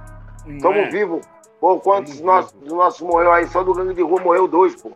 Tamo 0.62 0.78
é. 0.78 0.88
vivo. 0.88 1.20
Pô, 1.60 1.78
quantos 1.80 2.20
nossos, 2.20 2.54
nossos 2.62 3.00
morreu 3.00 3.32
aí? 3.32 3.46
Só 3.48 3.62
do 3.62 3.74
gangue 3.74 3.94
de 3.94 4.02
rua 4.02 4.20
morreu 4.20 4.46
dois, 4.46 4.80
pô. 4.80 4.92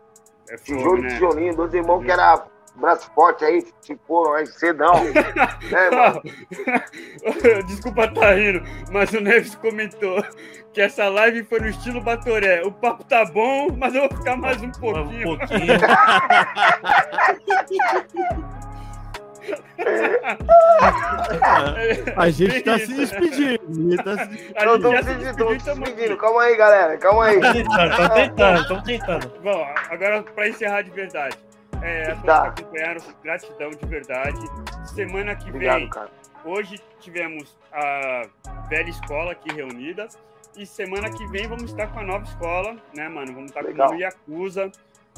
É 0.49 0.55
Tijolo 0.55 0.99
e 0.99 1.01
né? 1.01 1.07
tijolinho, 1.09 1.55
dois 1.55 1.73
irmãos 1.73 2.01
é. 2.01 2.05
que 2.05 2.11
era 2.11 2.45
braço 2.75 3.09
forte 3.13 3.45
aí, 3.45 3.63
tipo, 3.81 4.33
aí 4.33 4.47
cedão. 4.47 5.03
né, 5.03 5.13
Desculpa 7.67 8.11
tá 8.13 8.33
rindo, 8.33 8.63
mas 8.91 9.13
o 9.13 9.21
Neves 9.21 9.55
comentou 9.55 10.23
que 10.73 10.81
essa 10.81 11.07
live 11.07 11.43
foi 11.43 11.59
no 11.59 11.67
estilo 11.67 12.01
Batoré. 12.01 12.63
O 12.63 12.71
papo 12.71 13.03
tá 13.03 13.23
bom, 13.25 13.67
mas 13.77 13.93
eu 13.93 14.09
vou 14.09 14.17
ficar 14.17 14.35
mais 14.35 14.59
um 14.61 14.71
pouquinho. 14.71 15.33
Um 15.33 15.37
pouquinho. 15.37 15.73
a 22.15 22.29
gente 22.29 22.61
tá 22.61 22.79
se 22.79 22.93
despedindo. 22.93 24.03
Tá 24.03 24.17
se 24.17 24.27
despedindo. 24.27 24.65
Não, 24.65 24.79
tô 24.79 25.03
se 25.03 25.13
despedindo, 25.15 26.17
Calma 26.17 26.43
aí, 26.43 26.55
galera. 26.55 26.97
Calma 26.97 27.25
aí. 27.25 27.39
Tô 27.39 27.53
tentando, 27.53 27.95
tô 27.95 28.09
tentando, 28.09 28.67
tô 28.67 28.81
tentando. 28.81 29.33
Bom, 29.41 29.67
agora 29.89 30.23
pra 30.23 30.47
encerrar 30.47 30.81
de 30.81 30.91
verdade. 30.91 31.37
É, 31.83 32.11
a 32.11 32.15
tá. 32.15 32.47
acompanharam, 32.47 33.01
gratidão 33.21 33.69
de 33.71 33.85
verdade. 33.85 34.39
Semana 34.85 35.35
que 35.35 35.49
Obrigado, 35.49 35.79
vem, 35.79 35.89
cara. 35.89 36.09
hoje 36.45 36.79
tivemos 37.01 37.57
a 37.73 38.21
velha 38.69 38.89
escola 38.89 39.33
aqui 39.33 39.53
reunida. 39.53 40.07
E 40.55 40.65
semana 40.65 41.09
que 41.09 41.25
vem 41.27 41.47
vamos 41.47 41.71
estar 41.71 41.87
com 41.87 41.99
a 41.99 42.03
nova 42.03 42.23
escola, 42.23 42.77
né, 42.95 43.09
mano? 43.09 43.33
Vamos 43.33 43.49
estar 43.49 43.61
Legal. 43.61 43.89
com 43.89 43.95
o 43.95 43.99
Yakuza. 43.99 44.71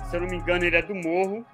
Se 0.09 0.15
eu 0.15 0.21
não 0.21 0.27
me 0.27 0.37
engano, 0.37 0.63
ele 0.63 0.75
é 0.75 0.81
do 0.81 0.95
Morro. 0.95 1.45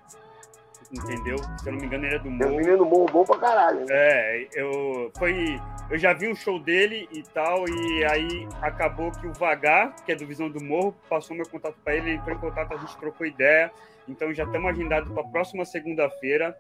Entendeu? 0.92 1.38
Se 1.58 1.68
eu 1.68 1.74
não 1.74 1.80
me 1.80 1.88
engano, 1.88 2.06
ele 2.06 2.16
é 2.16 2.20
do 2.20 2.30
Morro. 2.30 2.50
Tem 2.50 2.58
menino 2.58 2.86
Morro 2.86 3.06
bom 3.12 3.26
pra 3.26 3.38
caralho. 3.38 3.80
Né? 3.80 3.88
É, 3.90 4.48
eu, 4.54 5.12
foi, 5.18 5.60
eu 5.90 5.98
já 5.98 6.14
vi 6.14 6.30
um 6.30 6.36
show 6.36 6.60
dele 6.60 7.08
e 7.12 7.24
tal, 7.24 7.68
e 7.68 8.06
aí 8.06 8.48
acabou 8.62 9.12
que 9.12 9.26
o 9.26 9.34
Vagar, 9.34 9.96
que 10.06 10.12
é 10.12 10.16
do 10.16 10.28
Visão 10.28 10.50
do 10.50 10.64
Morro, 10.64 10.96
passou 11.10 11.36
meu 11.36 11.48
contato 11.48 11.76
para 11.84 11.96
ele, 11.96 12.12
ele 12.12 12.18
entrou 12.18 12.36
em 12.36 12.40
contato, 12.40 12.74
a 12.74 12.78
gente 12.78 12.96
trocou 12.98 13.26
ideia. 13.26 13.72
Então 14.08 14.34
já 14.34 14.44
estamos 14.44 14.70
agendados 14.72 15.12
para 15.12 15.22
a 15.22 15.28
próxima 15.28 15.66
segunda-feira, 15.66 16.58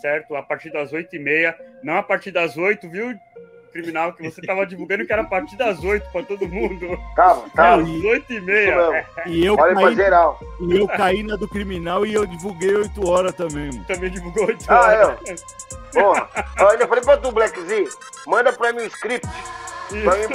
certo? 0.00 0.36
A 0.36 0.42
partir 0.42 0.70
das 0.70 0.92
oito 0.92 1.14
e 1.14 1.18
meia. 1.18 1.56
Não 1.82 1.96
a 1.96 2.02
partir 2.02 2.30
das 2.30 2.56
oito, 2.56 2.88
viu, 2.88 3.14
criminal? 3.72 4.12
Que 4.12 4.22
você 4.22 4.40
estava 4.40 4.66
divulgando 4.66 5.04
que 5.04 5.12
era 5.12 5.22
a 5.22 5.26
partir 5.26 5.56
das 5.56 5.82
oito 5.82 6.08
para 6.10 6.24
todo 6.24 6.48
mundo. 6.48 6.98
Calma, 7.16 7.50
calma. 7.54 7.82
Às 7.82 8.04
oito 8.04 8.32
e 8.32 8.40
meia. 8.40 9.06
E 9.26 9.44
eu, 9.44 9.56
caí, 9.56 9.94
geral. 9.96 10.40
e 10.60 10.78
eu 10.78 10.86
caí 10.86 11.22
na 11.22 11.36
do 11.36 11.48
criminal 11.48 12.06
e 12.06 12.14
eu 12.14 12.24
divulguei 12.24 12.74
oito 12.74 13.08
horas 13.08 13.34
também. 13.34 13.66
Mano. 13.72 13.84
Também 13.84 14.10
divulgou 14.10 14.46
oito 14.46 14.64
ah, 14.68 14.80
horas. 14.80 15.18
Eu. 15.26 15.36
Porra, 15.92 16.28
eu 16.58 16.68
ainda 16.70 16.88
falei 16.88 17.04
para 17.04 17.16
tu, 17.18 17.30
Black 17.30 17.60
Z, 17.60 17.84
manda 18.26 18.52
para 18.52 18.72
mim 18.72 18.82
o 18.82 18.86
script. 18.86 19.28
Pra 19.88 20.16
mim 20.16 20.34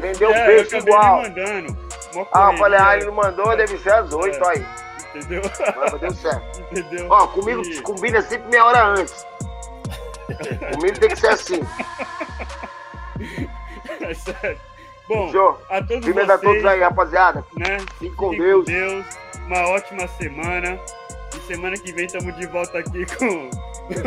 vender 0.00 0.26
o 0.26 0.32
é, 0.34 0.46
peixe 0.46 0.76
igual. 0.76 1.22
Mandando. 1.22 1.90
Ah, 2.32 2.50
eu 2.52 2.58
falei, 2.58 2.78
ah, 2.80 2.96
ele 2.96 3.06
não 3.06 3.14
mandou, 3.14 3.56
deve 3.56 3.78
ser 3.78 3.92
às 3.92 4.12
oito 4.12 4.44
é. 4.44 4.48
aí. 4.48 4.66
Entendeu? 5.14 5.42
Mas 5.76 6.00
deu 6.00 6.14
certo. 6.14 6.60
Entendeu? 6.70 7.06
Ó, 7.10 7.26
comigo 7.28 7.62
e... 7.62 7.80
combina 7.82 8.22
sempre 8.22 8.48
meia 8.48 8.64
hora 8.64 8.84
antes. 8.86 9.26
comigo 10.72 10.98
tem 10.98 11.08
que 11.08 11.16
ser 11.16 11.28
assim. 11.28 11.60
É 14.00 14.14
sério. 14.14 14.58
Bom, 15.08 15.30
Show. 15.32 15.58
a 15.68 15.82
todos 15.82 16.04
Primeiro 16.04 16.28
vocês, 16.28 16.30
a 16.30 16.38
todos 16.38 16.64
aí, 16.64 16.80
rapaziada. 16.80 17.44
Né? 17.58 17.78
Fiquem 17.98 18.14
com 18.14 18.30
Deus. 18.30 18.64
com 18.64 18.72
Deus. 18.72 19.06
Uma 19.46 19.68
ótima 19.70 20.06
semana. 20.06 20.80
E 21.34 21.38
semana 21.40 21.76
que 21.76 21.92
vem 21.92 22.06
estamos 22.06 22.34
de 22.36 22.46
volta 22.46 22.78
aqui 22.78 23.04
com 23.18 23.50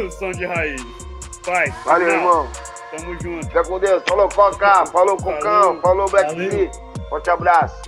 o 0.02 0.12
som 0.12 0.32
de 0.32 0.46
raiz. 0.46 0.82
Pai. 1.46 1.70
Valeu, 1.86 2.08
não. 2.08 2.16
irmão. 2.16 2.50
Tamo 2.96 3.20
junto. 3.22 3.48
Fica 3.48 3.64
com 3.64 3.80
Deus. 3.80 4.04
Falou, 4.08 4.30
Coca. 4.30 4.86
Falou, 4.86 5.18
Cocão. 5.18 5.82
Falou, 5.82 6.10
Black 6.10 6.72
Forte 7.10 7.30
abraço. 7.30 7.82